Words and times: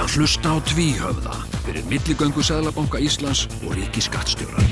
ert 0.00 0.08
að 0.08 0.16
hlusta 0.16 0.48
á 0.48 0.56
tvíhöfða 0.64 1.34
fyrir 1.66 1.84
milligöngu 1.90 2.40
Sæðlabanka 2.40 3.00
Íslands 3.04 3.44
og 3.66 3.74
Ríki 3.76 4.00
Skattstjóra. 4.00 4.62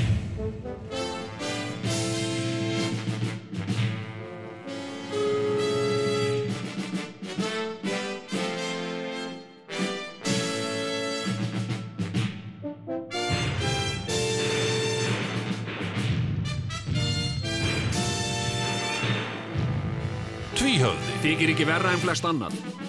Tvíhöfði 20.57 21.21
þykir 21.21 21.53
ekki 21.53 21.69
verra 21.69 21.93
en 21.93 22.01
flest 22.01 22.25
annan. 22.25 22.88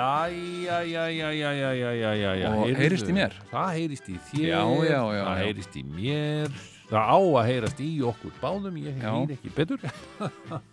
Jæja, 0.00 0.76
jæja, 0.88 1.04
jæja, 1.12 1.50
jæja, 1.52 1.92
jæja, 1.92 2.10
jæja. 2.16 2.50
Og 2.56 2.62
heyrðu, 2.64 2.80
heyrist 2.80 3.08
í 3.10 3.14
mér? 3.16 3.34
Það 3.50 3.70
heyrist 3.76 4.06
í 4.08 4.14
þér. 4.30 4.44
Já, 4.48 4.60
já, 4.64 4.90
já, 4.90 5.00
Það 5.00 5.18
já. 5.20 5.40
heyrist 5.44 5.76
í 5.76 5.82
mér. 5.84 6.54
Það 6.90 7.06
á 7.06 7.18
að 7.20 7.44
heyrast 7.46 7.80
í 7.84 7.88
okkur 8.02 8.32
báðum, 8.42 8.78
ég 8.82 8.96
Já. 8.98 9.10
heyr 9.14 9.34
ekki 9.36 9.50
betur. 9.54 9.84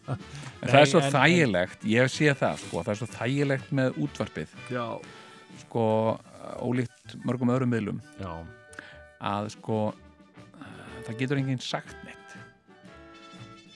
En 0.08 0.72
það 0.72 0.80
er 0.80 0.90
svo 0.90 1.02
en- 1.04 1.12
þægilegt, 1.14 1.84
ég 1.92 2.10
sé 2.10 2.32
það 2.40 2.56
sko, 2.64 2.82
það 2.82 2.94
er 2.94 3.00
svo 3.02 3.08
þægilegt 3.14 3.68
með 3.78 4.00
útvarpið 4.08 4.56
Já. 4.74 4.86
sko, 5.62 5.84
ólíkt 6.66 7.14
mörgum 7.28 7.52
öðrum 7.54 7.70
miðlum 7.76 8.00
Já. 8.18 8.32
að 9.22 9.52
sko 9.54 9.78
það 11.06 11.20
getur 11.22 11.38
enginn 11.44 11.62
sagt 11.62 11.94
neitt 12.08 12.34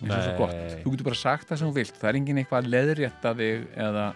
eins 0.01 0.15
og 0.17 0.23
svo 0.25 0.33
gott 0.41 0.57
þú 0.81 0.95
getur 0.95 1.09
bara 1.11 1.19
sagt 1.21 1.51
það 1.51 1.61
sem 1.61 1.69
þú 1.69 1.77
vilt, 1.77 1.95
það 2.01 2.09
er 2.09 2.19
enginn 2.23 2.41
eitthvað 2.41 2.63
að 2.63 2.71
leðrétta 2.73 3.35
þig 3.37 3.67
eða, 3.85 4.07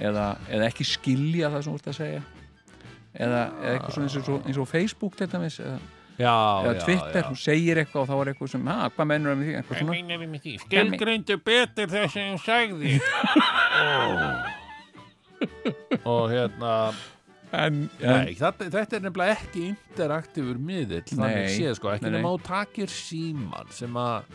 eða, 0.00 0.26
eða 0.50 0.70
ekki 0.70 0.84
skilja 0.88 1.50
það 1.52 1.66
sem 1.66 1.72
þú 1.74 1.78
ert 1.80 1.90
að 1.92 1.98
segja? 2.00 2.22
Eða, 3.14 3.42
eða 3.62 3.74
eitthvað 3.74 3.92
svona 3.94 4.08
eins 4.08 4.16
og, 4.28 4.40
eins 4.48 4.58
og 4.58 4.66
Facebook 4.70 5.14
til 5.18 5.28
dæmis 5.30 5.60
eða, 5.62 5.78
Já, 6.14 6.30
eða 6.62 6.74
já, 6.74 6.82
Twitter, 6.84 7.20
já. 7.20 7.26
þú 7.26 7.36
segir 7.42 7.78
eitthvað 7.82 8.02
og 8.04 8.08
þá 8.08 8.14
er 8.16 8.28
eitthvað 8.32 8.50
sem, 8.52 8.68
að, 8.70 8.84
hvað 8.94 9.08
mennur 9.10 9.32
það 9.32 9.38
með 9.40 9.46
því? 9.48 9.54
Eitthvað 9.60 9.78
svona, 9.80 9.94
meinar 9.96 10.18
með 10.30 10.44
því? 10.44 10.52
Skilgreindu 10.62 11.36
betur 11.48 11.88
það 11.94 12.06
sem 12.14 12.26
þú 12.30 12.38
sagði. 12.44 12.92
Og 16.04 16.30
hérna, 16.30 16.72
en, 17.54 17.80
nei, 18.00 18.34
þetta, 18.38 18.68
þetta 18.76 18.98
er 18.98 19.02
nefnilega 19.08 19.34
ekki 19.38 19.64
interaktífur 19.72 20.60
miðill, 20.70 21.02
þannig 21.10 21.40
Nei, 21.40 21.54
séð 21.56 21.74
sko, 21.80 21.90
ekki 21.94 22.12
nema 22.14 22.32
þú 22.36 22.40
takir 22.46 22.94
síman 22.94 23.74
sem 23.74 23.98
að 23.98 24.30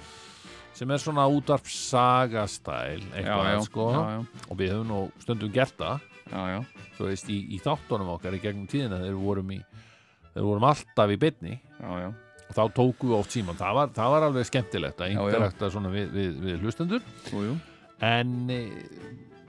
sem 0.79 0.91
er 0.95 1.01
svona 1.01 1.25
útarp 1.27 1.67
sagastæl 1.67 3.01
eitthvað 3.11 3.49
já, 3.49 3.51
já, 3.51 3.59
sko. 3.65 3.89
Já, 3.91 4.45
og 4.47 4.59
við 4.59 4.71
höfum 4.73 4.87
nú 4.87 5.01
stundum 5.19 5.51
gert 5.51 5.75
það. 5.79 6.07
Svo 6.95 7.09
veist 7.09 7.29
í, 7.33 7.39
í 7.55 7.59
þáttunum 7.63 8.13
okkar 8.15 8.37
í 8.37 8.41
gegnum 8.43 8.69
tíðina 8.69 9.01
þegar 9.01 9.17
við 9.17 9.25
vorum 9.25 9.53
í 9.55 9.59
þegar 9.59 10.39
við 10.39 10.49
vorum 10.51 10.67
alltaf 10.69 11.13
í 11.13 11.19
bytni 11.19 11.55
og 11.81 12.53
þá 12.55 12.61
tókum 12.77 13.11
við 13.11 13.17
oft 13.17 13.35
síman 13.35 13.57
það 13.59 13.75
var, 13.77 13.93
það 13.97 14.13
var 14.13 14.25
alveg 14.29 14.49
skemmtilegt 14.49 15.03
að 15.03 15.15
interakta 15.15 15.69
svona 15.73 15.91
við, 15.93 16.11
við, 16.15 16.37
við 16.45 16.63
hlustendur. 16.63 17.07
Jú, 17.29 17.43
jú. 17.49 17.55
en 18.05 18.35
e, 18.53 18.59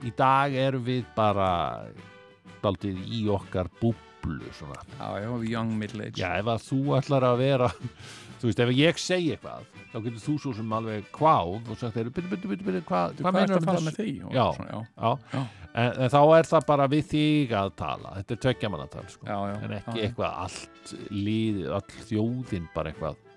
í 0.05 0.13
dag 0.17 0.57
erum 0.57 0.83
við 0.85 1.05
bara 1.15 1.51
daldið 2.61 2.99
í 3.07 3.23
okkar 3.31 3.71
búblu 3.79 4.51
svona. 4.57 4.81
Já, 4.97 5.07
já, 5.23 5.31
young 5.53 5.71
middle 5.79 6.09
age. 6.09 6.19
Já 6.19 6.41
ef 6.41 6.51
að 6.51 6.67
þú 6.67 6.81
ætlar 6.99 7.29
að 7.29 7.39
vera 7.45 7.71
þú 8.41 8.49
veist 8.49 8.61
ef 8.65 8.71
ég 8.75 8.99
segi 9.01 9.31
eitthvað 9.35 9.65
þá 9.91 9.97
getur 10.05 10.21
þú 10.25 10.35
svo 10.41 10.53
sem 10.57 10.75
alveg 10.77 11.09
kváð 11.15 11.71
og 11.71 11.79
sagt 11.79 11.97
þeir 11.97 12.11
byttu, 12.11 12.29
byttu, 12.31 12.51
byttu, 12.51 12.67
byttu, 12.67 12.83
hvað 12.89 13.17
hvað 13.21 13.35
meinar 13.37 13.51
meinar 13.51 13.57
að 13.61 13.67
tala 13.69 13.83
með 13.87 13.99
því? 13.99 14.13
Já. 14.21 14.45
svona, 14.57 14.69
já, 14.71 14.79
Já, 15.05 15.11
Já. 15.35 15.41
En, 15.71 15.91
en 16.03 16.11
þá 16.11 16.21
er 16.35 16.47
það 16.49 16.65
bara 16.67 16.87
við 16.91 17.03
þig 17.13 17.53
að 17.55 17.69
tala 17.79 18.13
þetta 18.17 18.35
er 18.35 18.39
tveggjamannatal 18.45 19.03
sko. 19.13 19.27
en 19.31 19.75
ekki 19.77 20.01
eitthvað 20.07 20.39
allt 20.45 20.95
líðið, 21.15 21.69
all 21.77 22.07
þjóðin 22.09 22.65
bara 22.75 22.91
eitthvað 22.91 23.27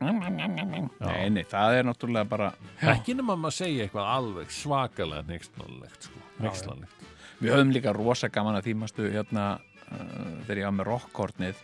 Nei, 0.00 1.24
nei, 1.34 1.42
það 1.44 1.74
er 1.76 1.84
náttúrulega 1.84 2.28
bara 2.30 2.52
ekki 2.94 3.12
nema 3.18 3.34
maður 3.36 3.56
segja 3.58 3.84
eitthvað 3.84 4.12
alveg 4.14 4.54
svakalega 4.56 5.26
nextlanlegt 5.28 6.06
sko. 6.08 6.22
nextlanlegt 6.40 7.08
Við 7.40 7.52
höfum 7.54 7.74
líka 7.74 7.92
rosa 7.96 8.28
gaman 8.32 8.56
að 8.56 8.68
því 8.68 8.76
mástu 8.80 9.10
hérna 9.12 9.44
uh, 9.56 9.98
þegar 10.46 10.60
ég 10.62 10.66
var 10.68 10.74
með 10.78 10.88
rockhornið 10.88 11.60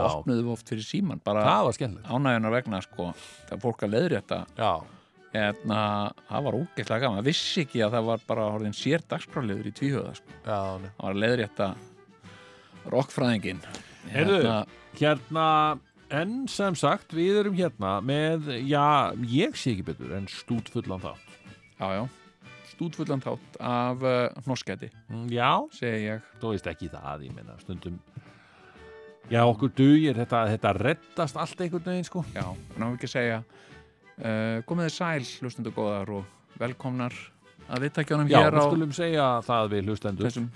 þá 0.00 0.18
opnuðum 0.18 0.44
við 0.48 0.52
oft 0.56 0.68
fyrir 0.72 0.86
síman 0.88 1.20
bara 1.24 1.44
það 1.46 1.64
var 1.68 1.76
skemmtilegt. 1.78 2.10
ánægjunar 2.10 2.54
vegna 2.58 2.80
sko 2.84 3.06
það 3.50 3.62
fólk 3.64 3.84
að 3.86 3.94
leiðrétta. 3.94 4.38
Já, 4.58 4.72
hérna, 5.34 5.78
það 6.28 6.44
var 6.48 6.58
ógeðslega 6.60 7.00
gaman. 7.04 7.18
Það 7.22 7.28
vissi 7.30 7.64
ekki 7.64 7.82
að 7.86 7.96
það 7.98 8.04
var 8.10 8.24
bara 8.28 8.48
orðin 8.54 8.76
sér 8.78 9.02
dagskráliður 9.10 9.66
í 9.70 9.74
tvíhjóða 9.80 10.14
sko. 10.20 10.38
Það 10.44 10.86
var 11.00 11.14
að 11.14 11.22
leiðrétta 11.24 11.70
rockfræðingin 12.92 13.62
Heyrðu. 14.12 14.40
hérna, 14.42 14.58
hérna 15.00 15.46
en 16.14 16.34
sem 16.52 16.76
sagt 16.78 17.14
við 17.16 17.40
erum 17.40 17.56
hérna 17.58 17.96
með 18.04 18.50
já, 18.68 18.84
ég 19.30 19.56
sé 19.58 19.72
ekki 19.74 19.86
betur 19.88 20.12
en 20.18 20.28
stút 20.30 20.68
fullan 20.72 21.00
þátt. 21.02 21.40
Já, 21.80 21.88
já. 21.98 22.04
Stúdfullan 22.74 23.20
þátt 23.22 23.56
af 23.62 24.00
uh, 24.02 24.28
hnoskæti, 24.48 24.88
Mm, 25.08 25.28
já, 25.30 25.50
segi 25.70 26.08
ég. 26.08 26.22
Þú 26.42 26.50
veist 26.50 26.66
ekki 26.66 26.88
það 26.90 27.20
ég 27.28 27.34
meina 27.36 27.54
stundum 27.62 28.00
já, 29.30 29.40
okkur 29.44 29.72
dugir. 29.76 30.18
Þetta, 30.18 30.44
þetta 30.54 30.74
reddast 30.78 31.38
allt 31.40 31.64
einhvern 31.64 31.86
veginn 31.92 32.08
sko. 32.08 32.24
Já, 32.34 32.46
ná 32.80 32.88
ekki 32.90 33.10
að 33.10 33.14
segja. 33.14 33.38
Uh, 34.14 34.58
komið 34.68 34.90
þið 34.90 34.96
sæl, 34.96 35.30
hlustundu 35.42 35.72
góðar 35.74 36.12
og 36.20 36.58
velkomnar 36.60 37.14
að 37.66 37.86
viðtækjunum 37.86 38.28
já, 38.30 38.38
hér 38.44 38.58
á 38.60 38.62
skulum 38.62 38.92
segja 38.94 39.24
það 39.42 39.70
við 39.72 39.88
hlustendur. 39.88 40.28
þessum, 40.28 40.50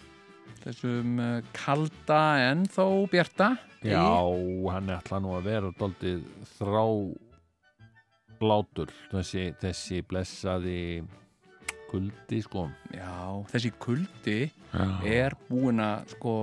þessum 0.62 1.16
uh, 1.24 1.32
kalda 1.56 2.20
en 2.50 2.66
þó 2.70 2.84
bjarta 3.10 3.56
Já, 3.86 4.02
hann 4.72 4.90
ætla 4.90 5.20
nú 5.22 5.36
að 5.38 5.44
vera 5.46 5.72
daldið 5.78 6.22
þrá 6.56 6.84
blátur 8.38 8.90
þessi, 9.12 9.52
þessi 9.58 10.00
blessaði 10.06 10.80
kuldi 11.88 12.40
sko. 12.44 12.66
Já, 12.92 13.42
þessi 13.52 13.72
kuldi 13.80 14.38
Já, 14.50 14.86
er 15.06 15.38
búin 15.48 15.80
að 15.82 16.10
sko 16.16 16.34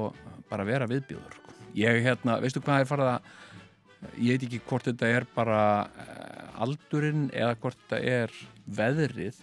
bara 0.50 0.66
vera 0.68 0.88
viðbjóður. 0.90 1.45
Ég 1.76 2.02
hérna, 2.06 2.40
veistu 2.44 2.64
hvað 2.64 2.84
er 2.84 2.90
farið 2.90 3.12
að 3.16 3.34
ég 4.22 4.36
veit 4.36 4.46
ekki 4.48 4.62
hvort 4.70 4.88
þetta 4.90 5.10
er 5.18 5.26
bara 5.36 5.62
uh, 5.86 6.64
aldurinn 6.66 7.28
eða 7.34 7.56
hvort 7.62 7.80
þetta 7.86 8.00
er 8.16 8.34
veðrið 8.78 9.40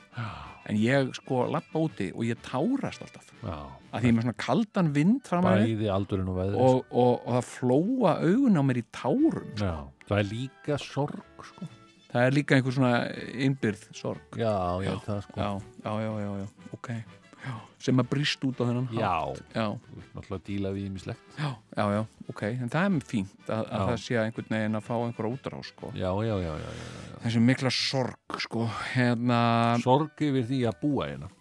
en 0.70 0.78
ég 0.78 1.12
sko 1.18 1.44
lappa 1.50 1.82
úti 1.82 2.08
og 2.14 2.24
ég 2.26 2.40
tárast 2.46 3.02
alltaf. 3.04 3.30
Að 3.42 3.98
því 3.98 4.08
ég 4.08 4.10
er 4.12 4.16
með 4.16 4.26
svona 4.26 4.40
kaldan 4.44 4.90
vind 4.94 5.22
fram 5.28 5.48
að 5.50 5.64
bæði 5.66 5.92
aldurinn 5.92 6.32
og 6.32 6.40
og, 6.42 6.82
og, 6.90 7.14
og 7.26 7.38
það 7.38 7.48
flóa 7.50 8.16
augun 8.22 8.60
á 8.60 8.62
mér 8.68 8.82
í 8.82 8.84
tárum. 8.94 9.54
Já, 9.58 9.74
það 10.08 10.18
er 10.22 10.28
líka 10.30 10.78
sorg 10.82 11.48
sko. 11.48 11.70
Það 12.12 12.28
er 12.28 12.36
líka 12.36 12.56
einhver 12.58 12.76
svona 12.76 12.94
innbyrð 13.40 13.88
sorg. 13.96 14.36
Já, 14.36 14.52
já, 14.84 14.90
Já, 14.90 14.94
það 15.06 15.26
sko. 15.26 15.40
Já, 15.40 15.50
já, 15.88 16.14
já, 16.20 16.30
já, 16.42 16.70
ok 16.76 16.94
já, 17.42 17.52
sem 17.82 17.98
að 18.02 18.08
brýst 18.12 18.44
út 18.46 18.60
á 18.60 18.64
þennan 18.68 18.88
hátt. 18.92 19.40
Já, 19.54 19.66
náttúrulega 20.14 20.38
að 20.38 20.44
díla 20.46 20.72
við 20.74 20.86
ímislegt 20.90 21.38
já, 21.38 21.48
já, 21.76 21.84
já, 21.96 22.02
ok 22.32 22.42
en 22.48 22.72
það 22.72 22.86
er 22.98 23.06
fínt 23.12 23.48
að, 23.50 23.62
að 23.66 23.86
það 23.90 23.96
sé 24.04 24.18
einhvern 24.22 24.52
veginn 24.56 24.78
að 24.78 24.86
fá 24.88 24.92
einhverja 24.98 25.36
útrá 25.38 25.62
sko. 25.66 25.92
Já, 25.98 26.10
já, 26.26 26.34
já, 26.42 26.52
já, 26.62 26.70
já, 26.78 26.90
já. 27.08 27.16
þessi 27.24 27.42
mikla 27.48 27.72
sorg 27.78 28.38
sko, 28.46 28.66
hérna, 28.94 29.40
Sorg 29.82 30.22
yfir 30.28 30.46
því 30.50 30.60
að 30.70 30.78
búa 30.84 31.08
hérna. 31.10 31.32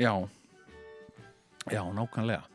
Já. 0.00 0.14
Já, 1.70 1.82
nákvæmlega. 1.92 2.46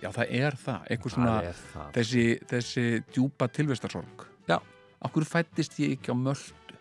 Já, 0.00 0.10
það 0.12 0.32
er 0.36 0.56
það, 0.60 0.86
einhver 0.92 1.12
svona 1.12 1.34
Það 1.40 1.60
það. 1.72 1.90
þessi, 1.96 2.24
þessi 2.50 2.84
djúpa 3.14 3.48
tilvistarsorg. 3.48 4.26
Já. 4.48 4.58
Akkur 5.06 5.24
fættist 5.28 5.76
ég 5.80 5.96
ekki 5.96 6.12
á 6.12 6.16
möldu 6.16 6.76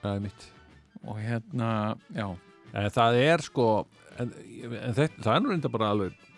Það 0.00 0.14
er 0.16 0.22
mitt. 0.24 0.46
Og 1.04 1.18
hérna, 1.20 1.70
já, 2.14 2.26
En 2.70 2.86
það 2.94 3.16
er 3.18 3.42
sko 3.42 3.64
en, 4.20 4.34
en 4.80 4.96
þetta, 4.96 5.22
það 5.24 5.34
er 5.34 5.42
nú 5.44 5.52
reynda 5.52 5.72
bara 5.72 5.90
alveg 5.94 6.28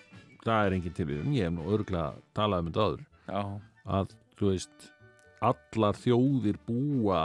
það 0.43 0.67
er 0.67 0.77
engin 0.77 0.97
tilvíðun, 0.97 1.35
ég 1.37 1.49
hef 1.49 1.55
nú 1.55 1.69
örgulega 1.71 2.25
talað 2.37 2.65
um 2.65 2.71
þetta 2.71 2.87
áður. 2.87 3.05
Já, 3.33 3.43
að 3.99 4.17
þú 4.39 4.51
veist 4.51 4.89
allar 5.43 5.99
þjóðir 5.99 6.59
búa 6.67 7.21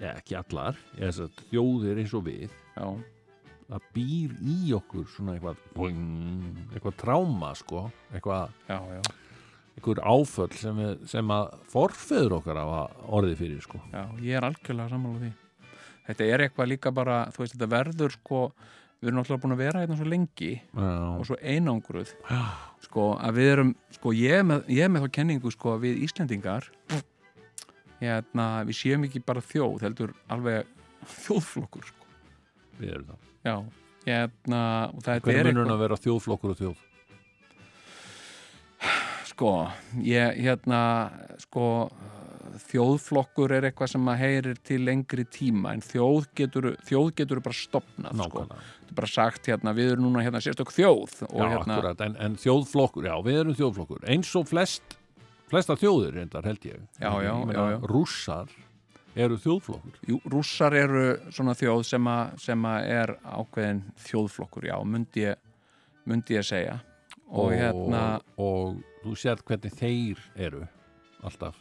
ja, 0.00 0.12
ekki 0.16 0.36
allar 0.38 0.78
að 0.98 1.40
þjóðir 1.50 2.02
eins 2.02 2.14
og 2.16 2.26
við 2.26 2.50
já, 2.50 2.86
það 3.70 3.88
býr 3.94 4.36
í 4.40 4.58
okkur 4.78 5.08
svona 5.12 5.36
eitthvað 5.36 5.64
boing, 5.76 6.62
eitthvað 6.72 6.96
tráma 7.02 7.52
sko 7.58 7.84
eitthvað, 8.10 8.56
já, 8.70 8.78
eitthvað 9.76 10.02
áföll 10.02 10.50
sem, 10.58 10.80
við, 10.80 11.06
sem 11.12 11.34
að 11.34 11.54
forfeður 11.70 12.40
okkar 12.40 12.62
hafa 12.62 12.82
orðið 13.20 13.38
fyrir 13.44 13.62
sko. 13.64 13.82
Já, 13.92 14.02
ég 14.24 14.40
er 14.40 14.48
algjörlega 14.48 14.92
sammála 14.94 15.22
því. 15.22 15.32
Þetta 16.10 16.26
er 16.26 16.44
eitthvað 16.46 16.70
líka 16.72 16.90
bara, 16.94 17.22
þú 17.30 17.44
veist, 17.44 17.54
þetta 17.54 17.70
verður 17.70 18.14
sko, 18.16 18.42
við 19.00 19.08
erum 19.08 19.20
náttúrulega 19.20 19.42
búin 19.44 19.54
að 19.54 19.62
vera 19.62 19.82
hérna 19.82 19.96
svo 19.96 20.08
lengi 20.12 20.50
og 20.76 20.82
Já, 20.84 21.24
svo 21.30 21.38
einangruð, 21.40 22.10
sko, 22.84 23.06
að 23.16 23.38
við 23.38 23.48
erum, 23.54 23.70
sko, 23.96 24.12
ég 24.16 24.34
er 24.40 24.44
með, 24.44 24.66
ég 24.76 24.84
er 24.84 24.92
með 24.92 25.06
þá 25.06 25.14
kenningu, 25.16 25.52
sko, 25.54 25.72
að 25.76 25.86
við 25.86 26.02
Íslendingar, 26.04 26.68
hérna, 28.02 28.48
við 28.68 28.78
séum 28.80 29.08
ekki 29.08 29.22
bara 29.24 29.44
þjóð, 29.44 29.80
heldur 29.86 30.12
alveg 30.32 30.68
þjóðflokkur, 31.24 31.88
sko. 31.88 32.12
við 32.80 32.94
erum 32.98 33.10
það 33.10 33.26
Já, 33.40 33.56
hérna, 34.04 34.62
og 34.92 35.02
það 35.06 35.24
Hver 35.24 35.34
er 35.34 35.40
er 35.40 35.48
munurinn 35.48 35.64
eitthvað 35.64 35.76
að 35.78 35.84
vera 35.86 36.00
þjóðflokkur 36.04 36.54
og 36.54 36.60
þjóð? 36.60 36.86
sko, 39.30 39.52
ég, 40.04 40.36
hérna 40.44 40.80
sko, 41.40 41.64
þjóðflokkur 42.70 43.54
er 43.56 43.66
eitthvað 43.68 43.92
sem 43.94 44.08
að 44.12 44.20
heyrir 44.20 44.60
til 44.66 44.78
lengri 44.86 45.24
tíma 45.30 45.74
en 45.76 45.82
þjóð 45.84 46.30
getur, 46.38 46.70
þjóð 46.86 47.10
getur 47.20 47.42
bara 47.44 47.58
stopnað 47.58 48.22
sko. 48.24 48.46
Þetta 48.50 48.94
er 48.94 48.98
bara 49.00 49.10
sagt 49.10 49.50
hérna, 49.50 49.74
við 49.76 49.92
erum 49.94 50.08
núna 50.08 50.24
hérna 50.26 50.42
sérstök 50.44 50.72
þjóð 50.74 51.20
og 51.28 51.36
Já, 51.36 51.44
hérna, 51.54 51.76
akkurat, 51.76 52.06
en, 52.06 52.16
en 52.26 52.38
þjóðflokkur, 52.40 53.10
já, 53.10 53.14
við 53.26 53.42
erum 53.44 53.58
þjóðflokkur. 53.60 54.08
Eins 54.14 54.32
og 54.40 54.48
flest, 54.50 54.96
flesta 55.52 55.76
þjóðir 55.80 56.18
reyndar 56.18 56.48
held 56.50 56.66
ég. 56.70 56.82
Já, 56.98 57.12
já, 57.24 57.32
já, 57.54 57.62
já. 57.74 57.78
Rússar 57.92 58.56
eru 59.20 59.38
þjóðflokkur. 59.44 60.02
Jú, 60.08 60.18
rússar 60.32 60.76
eru 60.78 61.06
svona 61.30 61.54
þjóð 61.58 61.86
sem 61.90 62.10
að, 62.10 62.90
er 62.90 63.14
ákveðin 63.24 63.86
þjóðflokkur, 64.08 64.70
já, 64.70 64.76
myndi 64.86 65.28
ég 65.28 65.46
myndi 66.10 66.38
ég 66.38 66.46
segja. 66.46 66.78
Og, 67.30 67.52
hérna, 67.54 68.18
og 68.42 68.80
þú 69.04 69.16
sér 69.18 69.42
hvernig 69.46 69.74
þeir 69.78 70.22
eru 70.34 70.64
alltaf 71.22 71.58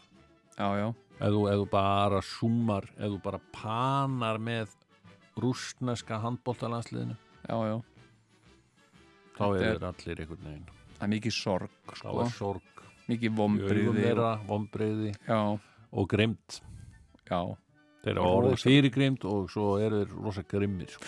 ef 0.60 1.32
þú, 1.34 1.42
þú 1.62 1.70
bara 1.72 2.20
súmar 2.26 2.90
ef 2.98 3.10
þú 3.14 3.22
bara 3.24 3.40
panar 3.56 4.40
með 4.44 4.74
rússneska 5.40 6.20
handbóltalansliðinu 6.24 7.16
já, 7.48 7.56
já, 7.56 7.78
þá 9.38 9.44
Þetta 9.46 9.64
er- 9.64 9.80
þeir 9.80 9.88
allir 9.90 10.20
einhvern 10.26 10.44
veginn. 10.50 10.66
Það 11.00 11.04
er 11.08 11.12
mikið 11.16 11.32
sorg 11.38 11.94
sko, 11.96 12.16
er 12.26 12.32
sorg, 12.36 12.84
mikið 13.08 13.36
vombriði 13.40 14.14
vombriði 14.50 15.14
og 15.92 16.10
grimmt 16.12 16.60
já. 17.30 17.40
þeir 18.04 18.12
eru 18.18 18.26
orðið 18.26 18.52
rosa- 18.58 18.70
fyrir 18.70 18.92
grimmt 18.96 19.26
og 19.26 19.50
svo 19.50 19.78
eru 19.80 20.04
þeir 20.06 20.24
rosa 20.24 20.44
grimmir 20.44 20.90
sko. 20.92 21.06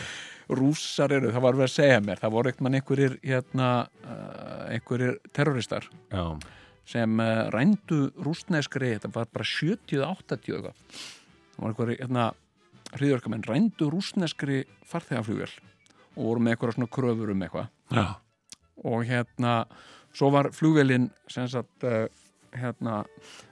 rússar 0.51 1.11
eru, 1.11 1.31
það 1.31 1.41
var 1.41 1.53
verið 1.53 1.67
að 1.69 1.75
segja 1.75 1.99
mér 2.03 2.19
það 2.19 2.31
voru 2.31 2.51
eitthvað 2.51 2.75
einhverjir 2.79 3.19
hérna, 3.23 3.67
uh, 4.03 4.65
einhverjir 4.73 5.19
terroristar. 5.33 5.85
Já, 6.11 6.39
sem 6.85 7.19
uh, 7.19 7.49
rændu 7.53 8.11
rústneskri, 8.25 8.93
þetta 8.97 9.11
var 9.15 9.27
bara 9.33 9.45
70-80 9.47 10.55
eitthvað 10.55 10.73
það 10.73 11.61
var 11.61 11.69
einhverjir 11.73 12.01
hérna, 12.01 12.25
hriðjörkamenn, 12.97 13.45
rændu 13.47 13.89
rústneskri 13.93 14.63
farþegaflugvél 14.91 15.51
og 16.17 16.23
voru 16.25 16.41
með 16.43 16.55
eitthvað 16.55 16.75
svona 16.75 16.91
kröfur 16.97 17.31
um 17.35 17.45
eitthvað 17.45 17.69
já. 17.95 18.05
og 18.83 19.05
hérna, 19.07 19.53
svo 20.13 20.31
var 20.33 20.49
flugvélin 20.55 21.09
sem 21.31 21.47
sagt 21.51 21.85
uh, 21.87 22.07
hérna, 22.51 23.03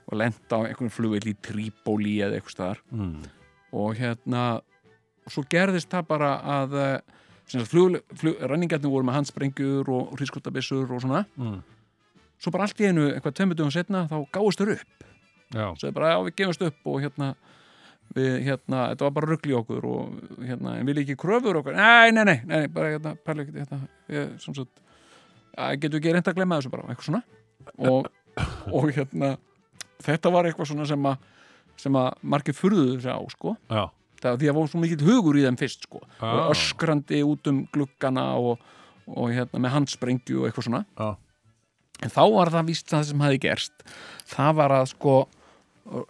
og 0.09 0.17
lenda 0.19 0.57
á 0.59 0.67
einhverjum 0.67 0.91
flugvél 0.91 1.29
í 1.31 1.35
Tríbóli 1.45 2.17
eða 2.25 2.39
eitthvað 2.39 2.55
staðar 2.57 2.81
Mm. 2.91 3.21
og 3.71 3.95
hérna 4.01 4.43
svo 5.29 5.43
gerðist 5.45 5.91
það 5.93 6.07
bara 6.09 6.29
að 6.41 6.71
eh, 6.81 7.63
flug, 7.69 7.99
flug, 8.17 8.39
renningarnir 8.49 8.89
voru 8.89 9.05
með 9.05 9.19
handsprengjur 9.19 9.91
og 9.93 10.15
hrískotabissur 10.17 10.89
og 10.89 11.03
svona 11.05 11.23
Mm. 11.37 11.59
Svo 12.39 12.53
bara 12.55 12.67
allt 12.67 12.81
í 12.81 12.89
einu, 12.89 13.07
eitthvað 13.13 13.37
tveimutugum 13.39 13.73
setna 13.75 14.05
þá 14.09 14.17
gáðist 14.35 14.63
þau 14.63 14.73
upp, 14.75 15.07
já, 15.55 15.65
svo 15.81 15.93
bara 15.95 16.11
já 16.13 16.19
við 16.27 16.35
gefumst 16.41 16.67
upp 16.69 16.91
og 16.91 17.01
hérna 17.03 17.31
við, 18.15 18.29
hérna, 18.47 18.83
þetta 18.91 19.07
var 19.07 19.15
bara 19.17 19.31
ruggli 19.33 19.57
okkur 19.59 19.89
og 19.89 20.39
hérna, 20.45 20.77
en 20.79 20.87
vil 20.89 21.01
ekki 21.03 21.17
kröfur 21.19 21.59
okkur, 21.61 21.77
nei, 21.77 22.13
nei, 22.15 22.23
nei, 22.25 22.37
nei 22.49 22.61
bara 22.73 22.95
hérna, 22.95 23.13
pæla 23.25 23.45
ekki, 23.45 23.57
hérna 23.59 23.81
ég, 24.15 24.31
sem 24.41 24.55
sagt, 24.57 24.81
já, 25.53 25.67
getur 25.75 25.99
ekki 25.99 26.15
reynd 26.15 26.31
að 26.31 26.39
glemma 26.39 26.59
þessu 26.61 26.73
bara, 26.73 26.87
eitthvað 26.89 27.11
svona. 27.11 27.21
Og, 27.85 28.09
og 28.73 28.89
hérna 28.95 29.35
þetta 30.05 30.31
var 30.33 30.47
eitthvað 30.47 30.71
svona 30.71 30.87
sem 30.89 31.09
að 31.11 31.27
sem 31.79 31.95
að 31.95 32.09
margir 32.33 32.55
furðuðu 32.57 32.97
sig 33.03 33.13
á, 33.13 33.19
sko. 33.31 33.55
Já, 33.71 33.85
það 34.19 34.41
því 34.41 34.49
að 34.51 34.57
var 34.57 34.69
svo 34.71 34.81
mikill 34.81 35.05
hugur 35.07 35.39
í 35.39 35.45
þeim 35.45 35.57
fyrst 35.59 35.85
sko. 35.87 36.01
Já. 36.19 36.27
og 36.27 36.51
öskrandi 36.51 37.21
út 37.23 37.49
um 37.51 37.61
gluggana 37.71 38.25
og, 38.35 38.65
og 39.07 39.31
hérna 39.31 39.61
með 39.63 39.75
handsprengju 39.77 40.41
og 40.41 40.49
eitthvað 40.49 40.67
svona. 40.67 40.81
Já. 40.99 41.13
En 42.03 42.09
þá 42.13 42.21
var 42.33 42.49
það 42.53 42.67
víst 42.71 42.87
það 42.91 43.03
sem 43.09 43.19
hafi 43.25 43.39
gerst 43.43 43.83
það 44.29 44.55
var 44.61 44.71
að 44.79 44.85
sko 44.93 45.15